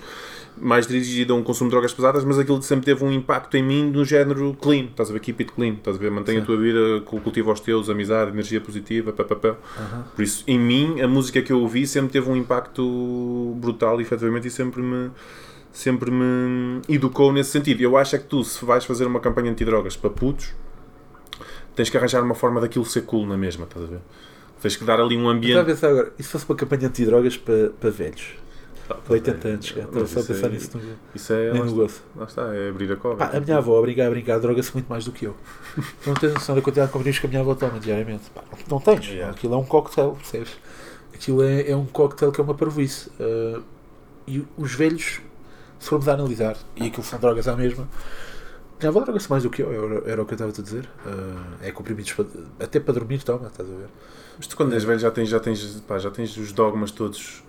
mais 0.58 0.86
dirigido 0.86 1.34
a 1.34 1.38
um 1.38 1.44
consumo 1.44 1.70
de 1.70 1.74
drogas 1.74 1.94
pesadas, 1.94 2.24
mas 2.26 2.38
aquilo 2.38 2.62
sempre 2.62 2.86
teve 2.86 3.04
um 3.04 3.12
impacto 3.12 3.56
em 3.58 3.64
mim 3.64 3.90
no 3.90 4.04
género 4.04 4.56
clean, 4.62 4.86
estás 4.86 5.10
a 5.10 5.14
ver? 5.14 5.20
Keep 5.22 5.42
it 5.44 5.54
clean, 5.54 5.74
estás 5.74 5.96
a 5.96 6.00
ver? 6.00 6.12
Mantém 6.12 6.38
a 6.38 6.42
tua 6.46 6.58
vida, 6.58 7.02
cu- 7.06 7.20
cultiva 7.22 7.52
os 7.52 7.60
teus, 7.60 7.90
amizade, 7.90 8.32
energia 8.32 8.60
positiva, 8.60 9.12
papapá. 9.14 9.56
Por 10.16 10.22
isso, 10.24 10.44
em 10.48 10.60
mim, 10.60 11.02
a 11.02 11.08
música 11.08 11.42
que 11.42 11.52
eu 11.54 11.60
ouvi 11.62 11.88
sempre 11.88 12.12
teve 12.12 12.30
um 12.30 12.36
impacto 12.36 13.54
brutal, 13.58 14.00
efetivamente, 14.02 14.48
e 14.48 14.52
sempre 14.52 14.82
me 14.82 15.10
sempre 15.72 16.12
me 16.12 16.82
educou 16.90 17.32
nesse 17.32 17.52
sentido. 17.52 17.82
Eu 17.82 17.98
acho 17.98 18.16
é 18.16 18.20
que 18.20 18.26
tu, 18.26 18.44
se 18.44 18.64
vais 18.66 18.86
fazer 18.86 19.06
uma 19.06 19.20
campanha 19.20 19.52
antidrogas 19.52 19.96
para 19.96 20.10
putos, 20.10 20.54
tens 21.76 21.90
que 21.90 21.98
arranjar 21.98 22.24
uma 22.24 22.36
forma 22.36 22.60
daquilo 22.62 22.86
ser 22.86 23.02
cool 23.04 23.26
na 23.26 23.38
mesma, 23.38 23.66
estás 23.66 23.86
a 23.86 23.88
ver? 23.88 24.00
Tens 24.62 24.76
que 24.76 24.84
dar 24.84 25.00
ali 25.00 25.16
um 25.16 25.20
Estava 25.20 25.30
a 25.30 25.34
ambiente. 25.38 25.66
pensar 25.66 25.90
agora, 25.90 26.14
e 26.20 26.24
se 26.24 26.30
fosse 26.30 26.46
uma 26.50 26.56
campanha 26.56 26.88
antidrogas 26.88 27.38
para, 27.38 27.70
para 27.80 27.90
velhos? 27.90 28.34
Ah, 28.90 28.98
De 29.06 29.14
80 29.14 29.48
anos, 29.48 29.72
cara. 29.72 29.82
Estava 29.86 30.00
Mas 30.02 30.10
só 30.10 30.20
a 30.20 30.24
pensar 30.24 30.48
é- 30.48 30.50
nisso. 30.50 30.78
no- 30.78 30.84
Isso 31.16 31.32
é. 31.34 31.54
Nem 31.54 31.64
no 31.64 31.72
gozo. 31.74 32.02
lá 32.16 32.26
está, 32.26 32.56
é 32.56 32.70
abrir 32.70 32.92
a 32.92 32.96
cova. 32.96 33.16
Pá, 33.18 33.38
a 33.38 33.40
minha 33.40 33.58
avó, 33.58 33.78
a 33.78 33.82
brincar, 33.84 34.08
a 34.08 34.10
brincar, 34.10 34.40
droga-se 34.40 34.74
muito 34.74 34.88
mais 34.88 35.06
do 35.06 35.12
que 35.12 35.26
eu. 35.28 35.36
Não 36.08 36.14
tens 36.16 36.34
noção 36.34 36.56
da 36.56 36.62
quantidade 36.62 36.88
de 36.88 36.94
comprimidos 36.94 37.20
que 37.20 37.26
a 37.28 37.30
minha 37.30 37.42
avó 37.42 37.54
toma 37.56 37.80
diariamente. 37.80 38.30
Pá, 38.32 38.44
não 38.70 38.80
tens. 38.80 39.06
Yeah. 39.08 39.32
Aquilo 39.32 39.54
é 39.54 39.58
um 39.58 39.64
cocktail, 39.64 40.14
percebes? 40.14 40.58
Aquilo 41.14 41.44
é, 41.44 41.70
é 41.70 41.76
um 41.76 41.86
cocktail 41.86 42.32
que 42.32 42.42
é 42.42 42.44
uma 42.44 42.56
parvoíce. 42.56 43.12
Ah, 43.20 43.62
e 44.28 44.44
os 44.58 44.74
velhos, 44.74 45.22
se 45.80 45.88
formos 45.90 46.08
a 46.10 46.14
analisar, 46.14 46.58
e 46.76 46.88
aquilo 46.88 47.04
são 47.04 47.20
drogas 47.20 47.48
à 47.48 47.56
mesma, 47.56 47.88
minha 48.80 48.90
avó 48.90 49.00
droga-se 49.02 49.30
mais 49.30 49.44
do 49.44 49.50
que 49.50 49.62
eu, 49.62 49.72
era, 49.72 50.12
era 50.12 50.22
o 50.22 50.26
que 50.26 50.34
eu 50.34 50.36
estava 50.36 50.52
a 50.52 50.62
dizer. 50.64 50.88
Ah, 51.06 51.56
é 51.62 51.72
comprimidos 51.72 52.14
para, 52.14 52.26
até 52.62 52.80
para 52.80 52.94
dormir, 52.94 53.22
toma, 53.24 53.48
estás 53.48 53.70
a 53.70 53.74
ver? 53.74 53.88
Mas 54.38 54.48
tu, 54.48 54.56
quando 54.56 54.74
és 54.74 54.84
velho, 54.86 55.00
já 55.00 55.12
tens, 55.12 55.28
já, 55.30 55.40
tens, 55.40 55.82
pá, 55.88 55.98
já 56.00 56.10
tens 56.10 56.38
os 56.38 56.52
dogmas 56.54 56.92
todos 56.92 57.44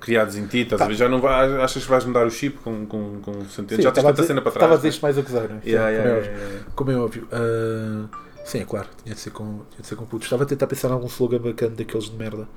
criados 0.00 0.36
em 0.36 0.46
ti, 0.46 0.58
estás 0.58 0.78
Pá. 0.78 0.84
a 0.84 0.88
ver? 0.88 0.94
Já 0.94 1.08
não 1.08 1.20
vais, 1.20 1.52
achas 1.54 1.82
que 1.84 1.90
vais 1.90 2.04
mudar 2.04 2.24
o 2.26 2.30
chip 2.30 2.58
com, 2.58 2.86
com, 2.86 3.20
com 3.20 3.44
centenas? 3.46 3.82
Já 3.84 3.90
tens 3.90 4.02
tanta 4.04 4.14
dizer- 4.14 4.26
cena 4.28 4.40
para 4.40 4.50
Estava 4.50 4.64
a 4.66 4.68
trás. 4.68 4.80
dizer 4.80 4.88
isto 4.90 5.02
mais 5.02 5.18
a 5.18 5.22
gozar, 5.22 5.48
não 5.48 5.56
é? 5.56 5.60
Yeah, 5.68 5.90
como, 5.90 5.90
yeah, 5.90 5.90
é 5.90 5.94
yeah, 5.96 6.18
óbvio. 6.18 6.48
yeah. 6.48 6.66
Como 6.76 6.90
é 6.90 6.96
óbvio. 6.96 7.28
Ah, 7.32 8.44
sim, 8.44 8.58
é 8.60 8.64
claro, 8.64 8.88
tinha 9.02 9.14
de 9.14 9.20
ser 9.20 9.30
com, 9.30 9.44
tinha 9.70 9.80
de 9.82 9.86
ser 9.86 9.96
com 9.96 10.06
putos. 10.06 10.26
Estava 10.26 10.44
a 10.44 10.46
tentar 10.46 10.66
pensar 10.68 10.88
em 10.88 10.92
algum 10.92 11.06
slogan 11.08 11.38
bacana 11.40 11.74
daqueles 11.74 12.08
de 12.08 12.16
merda 12.16 12.48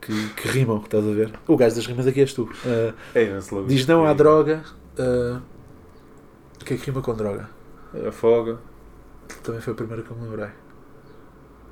que, 0.00 0.28
que 0.34 0.48
rimam, 0.48 0.78
estás 0.82 1.04
a 1.06 1.10
ver? 1.12 1.32
O 1.46 1.56
gajo 1.56 1.74
das 1.76 1.86
rimas 1.86 2.06
aqui 2.06 2.20
és 2.20 2.32
tu. 2.32 2.48
Ah, 2.64 2.94
É 3.14 3.38
logo. 3.52 3.66
diz 3.66 3.86
não 3.86 4.04
à 4.06 4.12
droga. 4.12 4.62
ah, 4.98 5.40
o 6.60 6.64
que 6.64 6.74
é 6.74 6.76
que 6.76 6.86
rima 6.86 7.00
com 7.02 7.14
droga? 7.14 7.48
Afoga. 8.06 8.58
Também 9.42 9.60
foi 9.60 9.72
a 9.72 9.76
primeira 9.76 10.02
que 10.02 10.10
eu 10.10 10.16
me 10.16 10.24
lembrei. 10.24 10.48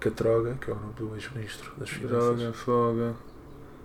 Catroga, 0.01 0.55
que 0.61 0.71
é 0.71 0.75
o 0.75 0.77
nome 0.77 0.93
do 0.95 1.15
ex-ministro 1.15 1.73
das 1.79 1.89
Droga, 1.91 2.37
Finanças. 2.37 2.49
afoga. 2.61 3.15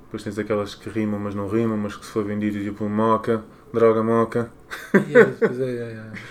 Depois 0.06 0.24
tens 0.24 0.38
aquelas 0.38 0.76
que 0.76 0.90
rimam, 0.90 1.20
mas 1.20 1.34
não 1.34 1.48
rimam, 1.48 1.78
mas 1.78 1.96
que 1.96 2.06
se 2.06 2.12
for 2.12 2.24
vendido 2.26 2.60
tipo 2.62 2.88
moca. 2.90 3.44
Droga, 3.74 4.04
moca. 4.04 4.52
Yeah, 4.94 5.32
é, 5.42 5.64
é, 5.66 5.94
é. 5.94 6.12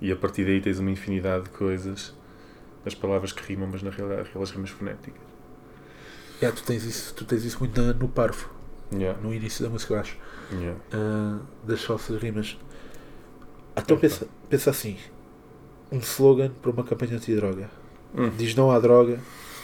E 0.00 0.12
a 0.12 0.16
partir 0.16 0.44
daí 0.44 0.60
tens 0.60 0.78
uma 0.78 0.90
infinidade 0.90 1.44
de 1.44 1.50
coisas. 1.50 2.14
As 2.84 2.94
palavras 2.94 3.32
que 3.32 3.42
rimam, 3.44 3.68
mas 3.70 3.82
na 3.82 3.90
realidade 3.90 4.28
aquelas 4.28 4.50
rimas 4.50 4.70
fonéticas. 4.70 5.22
Yeah, 6.42 6.56
tu, 6.56 6.64
tens 6.64 6.84
isso, 6.84 7.14
tu 7.14 7.24
tens 7.24 7.44
isso 7.44 7.58
muito 7.58 7.80
no 7.80 8.08
parvo, 8.08 8.50
Yeah. 8.92 9.18
no 9.20 9.34
início 9.34 9.64
da 9.64 9.70
música, 9.70 9.94
eu 9.94 10.00
acho. 10.00 10.16
Yeah. 10.52 10.78
ah, 10.92 11.38
das 11.66 11.82
falsas 11.82 12.20
rimas. 12.22 12.56
Então 13.76 13.96
pensa, 13.96 14.26
pensa 14.48 14.70
assim: 14.70 14.96
um 15.90 15.98
slogan 15.98 16.50
para 16.62 16.70
uma 16.70 16.84
campanha 16.84 17.16
anti-droga. 17.16 17.68
Hum. 18.16 18.30
Diz 18.36 18.54
não 18.54 18.70
à 18.70 18.78
droga, 18.78 19.18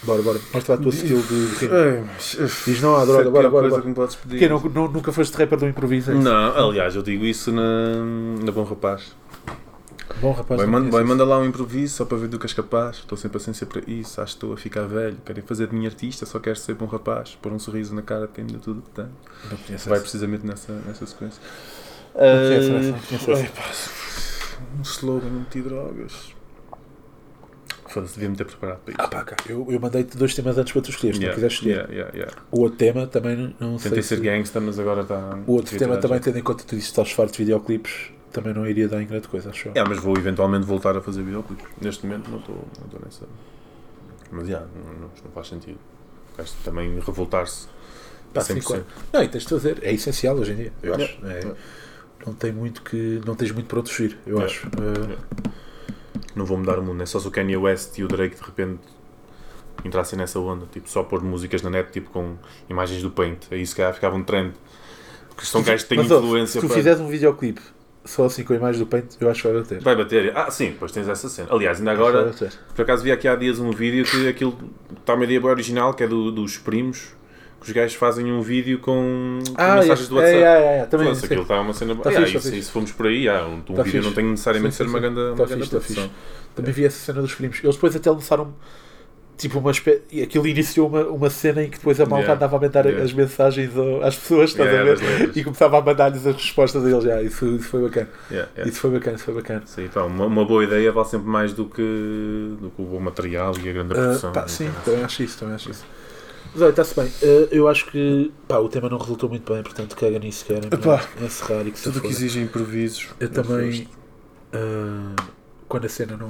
Bora, 0.04 0.20
bora. 0.20 0.40
Mostra 0.52 0.74
lá 0.74 0.80
o 0.80 0.82
teu 0.82 0.90
estilo 0.90 1.22
de 1.22 1.46
rima. 1.60 1.76
É, 1.76 2.00
mas, 2.04 2.36
Diz 2.66 2.80
não 2.82 3.00
é 3.00 3.06
droga, 3.06 3.28
a 3.28 3.30
bora, 3.30 3.48
bora, 3.48 3.68
bora. 3.68 3.82
que 3.82 3.88
me 3.88 3.94
podes 3.94 4.16
pedir. 4.16 4.38
Quem 4.40 4.48
não, 4.48 4.58
não- 4.58 4.88
nunca 4.90 5.12
foste 5.12 5.32
rapper 5.36 5.56
do 5.58 5.68
improviso? 5.68 6.10
é? 6.10 6.14
Não, 6.14 6.68
aliás, 6.68 6.96
eu 6.96 7.02
digo 7.02 7.24
isso 7.24 7.52
na, 7.52 7.94
na 8.44 8.50
Bom 8.50 8.64
Rapaz. 8.64 9.14
Bom, 10.22 10.30
rapaz. 10.30 10.58
Vai, 10.60 10.66
não 10.66 10.72
man, 10.72 10.78
conheço 10.78 10.92
vai 10.92 11.02
isso. 11.02 11.08
manda 11.08 11.24
lá 11.24 11.38
um 11.40 11.44
improviso 11.44 11.96
só 11.96 12.04
para 12.04 12.16
ver 12.16 12.28
do 12.28 12.38
que 12.38 12.46
és 12.46 12.52
capaz. 12.52 12.98
Estou 12.98 13.18
sem 13.18 13.28
paciência 13.28 13.66
para 13.66 13.82
isso, 13.88 14.20
acho 14.20 14.32
que 14.32 14.36
estou 14.36 14.52
a 14.52 14.56
ficar 14.56 14.86
velho. 14.86 15.16
Querem 15.26 15.42
fazer 15.42 15.66
de 15.66 15.74
mim 15.74 15.84
artista, 15.84 16.24
só 16.24 16.38
quero 16.38 16.56
ser 16.56 16.74
bom 16.74 16.86
rapaz. 16.86 17.36
Pôr 17.42 17.52
um 17.52 17.58
sorriso 17.58 17.92
na 17.92 18.02
cara 18.02 18.28
deu 18.46 18.60
tudo 18.60 18.78
o 18.78 18.82
que. 18.82 19.08
Não 19.50 19.56
conheço 19.58 19.88
Vai 19.88 19.96
essa. 19.96 20.02
precisamente 20.02 20.46
nessa, 20.46 20.72
nessa 20.86 21.04
sequência. 21.04 21.42
Ah, 22.14 22.24
essa. 22.54 23.32
ai, 23.32 23.50
pá, 23.54 23.70
um 24.78 24.82
slogan 24.82 25.40
anti-drogas. 25.40 26.34
Foda-se, 27.88 28.14
devia-me 28.14 28.36
ter 28.36 28.44
preparado 28.44 28.78
para 28.78 28.92
isso. 28.92 29.02
Ah 29.02 29.08
pá, 29.08 29.24
cá, 29.24 29.36
eu, 29.48 29.66
eu 29.68 29.80
mandei-te 29.80 30.16
dois 30.16 30.34
temas 30.34 30.56
antes 30.56 30.72
para 30.72 30.82
tu 30.82 30.90
escolheres, 30.90 31.18
se 31.18 31.26
não 31.26 31.34
quiseres 31.34 31.54
escolher. 31.54 31.72
yeah, 31.72 31.92
yeah, 31.92 32.16
yeah. 32.16 32.36
O 32.50 32.60
outro 32.60 32.78
tema 32.78 33.06
também 33.06 33.36
não, 33.36 33.54
não 33.72 33.78
sei 33.78 33.90
Tentei 33.90 34.02
se... 34.02 34.08
ser 34.10 34.20
gangsta, 34.20 34.60
mas 34.60 34.78
agora 34.78 35.02
está. 35.02 35.38
O 35.46 35.52
outro 35.52 35.76
tema 35.76 35.96
também, 35.98 36.20
tendo 36.20 36.38
em 36.38 36.42
conta 36.42 36.62
que 36.62 36.68
tu 36.68 36.76
disse 36.76 36.86
que 36.86 36.92
estás 36.92 37.10
farto 37.10 37.32
de 37.32 37.38
videoclipes, 37.38 38.12
também 38.32 38.54
não 38.54 38.66
iria 38.66 38.88
dar 38.88 39.02
em 39.02 39.06
grande 39.06 39.28
coisa, 39.28 39.50
acho 39.50 39.68
eu. 39.68 39.72
É, 39.74 39.84
mas 39.86 39.98
vou 39.98 40.16
eventualmente 40.16 40.64
voltar 40.66 40.96
a 40.96 41.00
fazer 41.00 41.22
videoclipes. 41.22 41.64
Neste 41.80 42.06
momento 42.06 42.30
não 42.30 42.38
estou 42.38 42.54
não 42.78 42.86
estou 42.86 43.00
nessa. 43.04 43.26
Mas 44.30 44.48
já, 44.48 44.60
não, 44.60 44.92
não, 44.94 45.00
não 45.24 45.30
faz 45.34 45.48
sentido. 45.48 45.78
Gajo 46.36 46.52
também 46.64 46.98
revoltar-se. 47.00 47.68
Pá, 48.32 48.40
100%. 48.40 48.44
sim, 48.44 48.60
claro. 48.60 48.86
Não, 49.12 49.22
e 49.22 49.28
tens 49.28 49.42
de 49.42 49.48
fazer, 49.50 49.78
é 49.82 49.92
essencial 49.92 50.36
hoje 50.36 50.52
em 50.52 50.56
dia, 50.56 50.72
eu 50.82 50.94
acho. 50.94 51.04
Yeah, 51.18 51.30
É, 51.34 51.38
yeah. 51.40 51.60
Não 52.26 52.32
tem 52.32 52.52
muito 52.52 52.82
que. 52.82 53.20
Não 53.26 53.34
tens 53.34 53.50
muito 53.52 53.66
para 53.66 53.80
onde 53.80 53.90
fugir, 53.92 54.16
eu 54.26 54.38
Yeah. 54.38 54.46
acho. 54.46 54.68
Yeah. 54.80 55.16
Não 56.34 56.46
vou 56.46 56.56
mudar 56.56 56.78
o 56.78 56.82
mundo. 56.82 57.02
É 57.02 57.06
só 57.06 57.18
se 57.20 57.28
o 57.28 57.30
Kanye 57.30 57.56
West 57.56 57.98
e 57.98 58.04
o 58.04 58.08
Drake 58.08 58.36
de 58.36 58.42
repente 58.42 58.80
entrassem 59.84 60.18
nessa 60.18 60.38
onda. 60.38 60.66
Tipo, 60.72 60.88
só 60.88 61.02
pôr 61.02 61.22
músicas 61.22 61.60
na 61.62 61.68
net 61.68 61.90
tipo, 61.92 62.10
com 62.10 62.36
imagens 62.70 63.02
do 63.02 63.10
Paint. 63.10 63.44
Aí 63.50 63.66
se 63.66 63.74
calhar 63.74 63.92
ficava 63.92 64.16
um 64.16 64.22
trend. 64.24 64.54
Porque 65.28 65.44
são 65.44 65.62
gajos 65.62 65.82
que 65.82 65.88
têm 65.90 65.98
Mas, 65.98 66.10
ó, 66.10 66.18
influência 66.20 66.60
se 66.60 66.60
tu 66.60 66.68
para- 66.68 66.76
fizeres 66.76 67.00
um 67.00 67.08
videoclipe 67.08 67.60
só 68.04 68.24
assim 68.24 68.42
com 68.44 68.52
a 68.52 68.56
imagem 68.56 68.80
do 68.80 68.86
Paint, 68.86 69.04
eu 69.20 69.30
acho 69.30 69.42
que 69.42 69.48
vai 69.48 69.60
bater. 69.62 69.80
Vai 69.80 69.96
bater. 69.96 70.36
Ah, 70.36 70.50
sim, 70.50 70.70
depois 70.70 70.90
tens 70.92 71.08
essa 71.08 71.28
cena. 71.28 71.48
Aliás, 71.50 71.78
ainda 71.78 71.92
agora, 71.92 72.32
por 72.74 72.82
acaso 72.82 73.02
vi 73.04 73.12
aqui 73.12 73.28
há 73.28 73.36
dias 73.36 73.58
um 73.58 73.70
vídeo 73.70 74.04
que 74.04 74.28
aquilo 74.28 74.58
está 74.98 75.14
uma 75.14 75.24
ideia 75.24 75.40
boa 75.40 75.52
original, 75.52 75.94
que 75.94 76.02
é 76.02 76.08
do- 76.08 76.30
dos 76.32 76.56
primos, 76.58 77.14
que 77.60 77.66
os 77.68 77.70
gajos 77.72 77.94
fazem 77.94 78.32
um 78.32 78.40
vídeo 78.42 78.80
com, 78.80 79.38
com 79.46 79.54
Ah, 79.56 79.76
mensagens 79.76 80.08
do 80.08 80.16
WhatsApp. 80.16 80.36
é, 80.36 80.42
é, 80.42 80.78
é, 80.80 80.84
também. 80.86 81.14
Sim. 81.14 81.24
aquilo 81.26 81.42
está 81.42 81.60
uma 81.60 81.72
cena 81.72 81.94
boa. 81.94 82.02
Tá 82.04 82.10
Ah, 82.10 82.22
fixe, 82.22 82.32
tá 82.32 82.40
fixe. 82.40 82.62
se 82.64 82.70
formos 82.72 82.90
por 82.92 83.06
aí, 83.06 83.28
ah, 83.28 83.46
um, 83.46 83.54
um 83.58 83.60
Tá 83.60 83.82
vídeo 83.82 83.84
fixe. 83.84 84.06
não 84.08 84.12
tem 84.12 84.24
necessariamente 84.24 84.74
Sim, 84.74 84.84
ser 84.84 84.90
uma 84.90 84.98
sim. 84.98 85.02
grande, 85.02 85.20
uma 85.20 85.34
grande 85.46 85.54
fixe, 85.54 85.70
tá 85.70 85.78
produção. 85.78 86.10
Também 86.56 86.72
vi 86.72 86.84
essa 86.84 86.98
cena 86.98 87.22
dos 87.22 87.34
primos. 87.34 87.60
Eles 87.62 87.76
depois 87.76 87.94
até 87.94 88.10
lançaram 88.10 88.52
tipo 89.42 89.58
uma 89.58 89.70
espécie. 89.70 90.02
E 90.10 90.22
aquilo 90.22 90.46
iniciou 90.46 90.88
uma, 90.88 91.02
uma 91.06 91.30
cena 91.30 91.62
em 91.62 91.68
que 91.70 91.76
depois 91.78 92.00
a 92.00 92.06
malta 92.06 92.22
Yeah. 92.22 92.34
andava 92.34 92.56
a 92.56 92.60
mandar 92.60 92.84
Yeah. 92.86 93.04
as 93.04 93.12
mensagens 93.12 93.70
às 94.02 94.16
pessoas, 94.16 94.50
estás 94.50 94.70
Yeah, 94.70 94.90
a 94.90 94.94
ver? 94.94 95.30
E 95.36 95.44
começava 95.44 95.78
a 95.78 95.80
mandar-lhes 95.82 96.26
as 96.26 96.34
respostas 96.36 96.82
deles. 96.82 97.04
Já, 97.04 97.20
isso, 97.22 97.46
isso 97.56 97.68
foi 97.68 97.82
bacana. 97.82 98.08
Isso 98.64 98.80
foi 98.80 98.90
bacana, 98.90 99.16
isso 99.16 99.24
foi 99.24 99.34
bacana. 99.34 99.62
Sim, 99.66 99.88
pá, 99.92 100.02
uma, 100.04 100.26
uma 100.26 100.44
boa 100.44 100.64
ideia 100.64 100.90
vale 100.90 101.08
sempre 101.08 101.28
mais 101.28 101.52
do 101.52 101.66
que, 101.66 101.82
do 102.60 102.70
que 102.74 102.80
o 102.82 102.84
bom 102.86 103.00
material 103.00 103.52
e 103.62 103.68
a 103.68 103.72
grande 103.72 103.92
Ah, 103.92 103.96
produção. 103.96 104.32
pá, 104.32 104.48
sim, 104.48 104.66
Então, 104.66 104.82
também 104.84 105.04
acho 105.04 105.22
isso, 105.22 105.38
também 105.38 105.54
acho 105.54 105.70
isso. 105.70 105.84
Mas 106.54 106.62
olha, 106.62 106.70
está-se 106.70 106.94
bem. 106.94 107.10
Ah, 107.22 107.48
eu 107.50 107.68
acho 107.68 107.86
que 107.90 108.30
pá, 108.46 108.58
o 108.58 108.68
tema 108.68 108.88
não 108.88 108.98
resultou 108.98 109.28
muito 109.28 109.52
bem, 109.52 109.62
portanto 109.62 109.96
caga 109.96 110.18
nisso, 110.18 110.44
Epá, 110.52 111.02
encerrar 111.20 111.66
e 111.66 111.70
que 111.70 111.80
Tudo 111.82 111.98
o 111.98 112.02
que 112.02 112.08
exige 112.08 112.40
improvisos. 112.40 113.08
Eu 113.18 113.28
também, 113.30 113.88
ah, 114.52 115.16
quando 115.68 115.86
a 115.86 115.88
cena 115.88 116.16
não, 116.16 116.28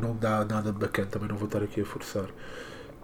não 0.00 0.16
dá 0.16 0.44
nada 0.44 0.72
de 0.72 0.78
bacana, 0.78 1.08
também 1.08 1.28
não 1.28 1.36
vou 1.36 1.46
estar 1.46 1.62
aqui 1.62 1.80
a 1.80 1.84
forçar. 1.84 2.26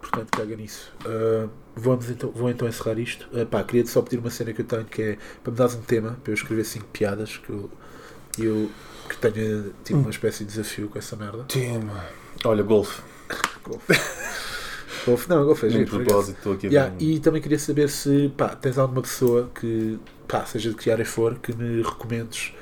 Portanto, 0.01 0.29
caga 0.31 0.55
nisso. 0.55 0.93
Ah, 1.05 1.47
vamos 1.75 2.09
então, 2.09 2.31
vou 2.31 2.49
então 2.49 2.67
encerrar 2.67 2.97
isto. 2.99 3.27
Ah, 3.33 3.45
pá, 3.45 3.63
queria-te 3.63 3.89
só 3.89 4.01
pedir 4.01 4.17
uma 4.17 4.29
cena 4.29 4.53
que 4.53 4.61
eu 4.61 4.65
tenho 4.65 4.85
que 4.85 5.01
é 5.01 5.17
para 5.43 5.51
me 5.51 5.57
dares 5.57 5.75
um 5.75 5.81
tema 5.81 6.17
para 6.23 6.31
eu 6.31 6.35
escrever 6.35 6.63
5 6.63 6.85
piadas 6.87 7.37
que 7.37 7.49
eu, 7.49 7.69
eu 8.37 8.69
que 9.09 9.17
tenha 9.17 9.71
tipo 9.83 9.99
uma 9.99 10.09
espécie 10.09 10.45
de 10.45 10.51
desafio 10.51 10.87
com 10.87 10.97
essa 10.99 11.15
merda. 11.15 11.43
Tema. 11.43 12.05
Olha, 12.45 12.63
golfe. 12.63 13.01
Golfe, 15.05 15.27
não, 15.29 15.45
golfe 15.45 15.65
é 15.67 15.69
giro, 15.69 15.89
propósito, 15.89 16.37
estou 16.37 16.53
aqui 16.53 16.67
Yeah, 16.67 16.93
um- 16.93 16.97
e 16.99 17.19
também 17.19 17.41
queria 17.41 17.59
saber 17.59 17.89
se 17.89 18.31
pá, 18.37 18.49
tens 18.55 18.77
alguma 18.77 19.01
pessoa 19.01 19.49
que, 19.53 19.99
pá, 20.27 20.45
seja 20.45 20.69
de 20.69 20.75
que 20.75 20.89
área 20.91 21.05
for, 21.05 21.37
que 21.39 21.53
me 21.55 21.81
recomendes. 21.81 22.53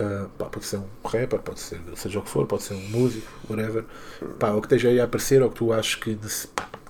Ah, 0.00 0.26
pá, 0.38 0.46
pode 0.46 0.64
ser 0.66 0.78
um 0.78 0.84
rapper, 1.04 1.38
pode 1.40 1.60
ser 1.60 1.80
seja 1.96 2.18
o 2.18 2.22
que 2.22 2.28
for, 2.30 2.46
pode 2.46 2.62
ser 2.62 2.74
um 2.74 2.88
músico, 2.88 3.26
whatever. 3.48 3.84
Pá, 4.38 4.50
ou 4.50 4.60
que 4.60 4.66
esteja 4.66 4.88
aí 4.88 5.00
a 5.00 5.04
aparecer, 5.04 5.42
ou 5.42 5.50
que 5.50 5.56
tu 5.56 5.72
achas 5.72 5.94
que, 5.96 6.18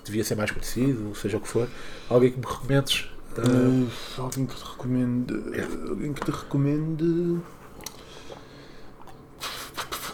devia 0.04 0.22
ser 0.24 0.34
mais 0.36 0.50
conhecido, 0.50 1.14
seja 1.14 1.36
o 1.36 1.40
que 1.40 1.48
for. 1.48 1.68
Alguém 2.10 2.30
que 2.32 2.38
me 2.38 2.46
recomendes. 2.46 3.08
ah, 3.38 3.42
Ah, 4.18 4.22
alguém 4.22 4.46
que 4.46 4.54
te 4.54 4.64
recomende. 4.64 5.34
Alguém 5.88 6.12
que 6.12 6.20
te 6.24 6.30
recomende. 6.30 7.38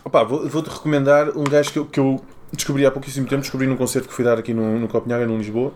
Opá, 0.05 0.25
vou- 0.25 0.49
vou-te 0.49 0.71
recomendar 0.71 1.37
um 1.37 1.45
gajo 1.45 1.71
que 1.73 1.79
eu, 1.79 1.87
que 1.87 2.01
eu 2.01 2.25
descobri 2.53 2.87
há 2.87 2.91
pouquíssimo 2.91 3.27
tempo. 3.27 3.43
Descobri 3.43 3.67
num 3.67 3.77
concerto 3.77 4.09
que 4.09 4.15
fui 4.15 4.25
dar 4.25 4.39
aqui 4.39 4.55
no, 4.55 4.79
no 4.79 4.89
Copenhaga, 4.89 5.27
no 5.27 5.37
Lisboa. 5.37 5.73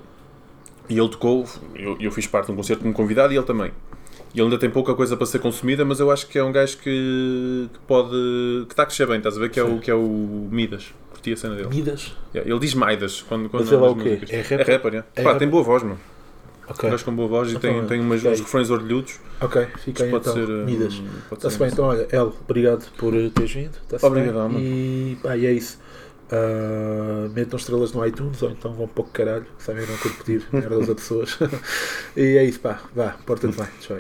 E 0.89 0.99
ele 0.99 1.09
tocou, 1.09 1.47
eu, 1.75 1.97
eu 2.01 2.11
fiz 2.11 2.27
parte 2.27 2.47
de 2.47 2.53
um 2.53 2.57
concerto 2.57 2.83
como 2.83 2.93
convidado 2.95 3.33
e 3.33 3.37
ele 3.37 3.47
também. 3.47 3.73
E 4.35 4.39
ele 4.39 4.45
ainda 4.47 4.59
tem 4.59 4.68
pouca 4.68 4.95
coisa 4.95 5.16
para 5.16 5.26
ser 5.26 5.39
consumida, 5.39 5.85
mas 5.85 6.01
eu 6.01 6.11
acho 6.11 6.26
que 6.26 6.37
é 6.39 6.43
um 6.43 6.51
gajo 6.51 6.76
que, 6.78 7.68
que 7.72 7.78
pode. 7.87 8.11
que 8.66 8.72
está 8.72 8.82
a 8.82 8.87
crescer 8.87 9.07
bem, 9.07 9.18
estás 9.18 9.37
a 9.37 9.41
ver? 9.41 9.49
Que 9.49 9.61
é, 9.61 9.62
o, 9.64 9.78
que 9.78 9.91
é 9.91 9.95
o 9.95 10.49
Midas. 10.51 10.93
Curti 11.12 11.32
a 11.32 11.37
cena 11.37 11.55
dele. 11.55 11.68
Midas? 11.68 12.12
Yeah, 12.35 12.51
ele 12.51 12.59
diz 12.61 12.74
Maidas 12.74 13.22
quando, 13.22 13.49
quando 13.49 13.62
Mas 13.62 13.72
ele 13.72 13.85
é 13.85 13.89
o 13.89 13.95
quê? 13.95 14.09
músicas. 14.11 14.30
É 14.32 14.41
rapper? 14.41 14.61
É 14.61 14.72
rapper, 14.72 14.93
yeah. 14.93 15.09
É 15.14 15.22
Pá, 15.22 15.35
tem 15.37 15.49
boa 15.49 15.62
voz, 15.62 15.82
mano. 15.85 16.01
Ok, 16.66 16.89
Um 16.89 16.93
gajo 16.93 17.05
com 17.05 17.14
boa 17.14 17.28
voz 17.28 17.53
e 17.53 17.59
tem, 17.59 17.76
Então, 17.76 17.87
tem 17.87 18.01
umas, 18.01 18.24
uns 18.24 18.41
refrões 18.41 18.70
orelhudos. 18.70 19.20
ok, 19.41 19.66
fica 19.85 20.03
aí 20.05 20.11
Pode 20.11 20.28
então. 20.28 20.35
ser. 20.35 20.51
hum, 20.51 20.64
Midas. 20.64 21.01
Está-se 21.30 21.59
bem, 21.59 21.68
então 21.68 21.85
olha, 21.85 22.09
El, 22.11 22.35
obrigado 22.43 22.91
por 22.97 23.14
eh, 23.14 23.30
teres 23.32 23.53
vindo. 23.53 23.76
Tá-se 23.89 24.05
Obrigadão, 24.05 24.49
bem. 24.49 25.18
mano. 25.22 25.37
E, 25.37 25.41
e 25.43 25.47
é 25.47 25.53
isso. 25.53 25.78
Ah, 26.32 27.28
metam 27.35 27.57
estrelas 27.59 27.93
no 27.93 28.05
iTunes 28.05 28.43
ou 28.43 28.51
então 28.51 28.72
vão 28.72 28.89
para 28.89 29.03
o 29.03 29.05
caralho, 29.05 29.47
sabem, 29.59 29.87
não 29.87 29.97
quero 29.99 30.14
pedir 30.14 30.45
merdas 30.53 30.89
a 30.91 30.95
pessoas. 30.95 31.39
e 32.16 32.39
é 32.39 32.45
isso, 32.45 32.59
pá, 32.61 32.80
vá, 32.97 33.14
porta-te 33.26 33.57
bem, 33.57 33.66
tchau. 33.80 33.99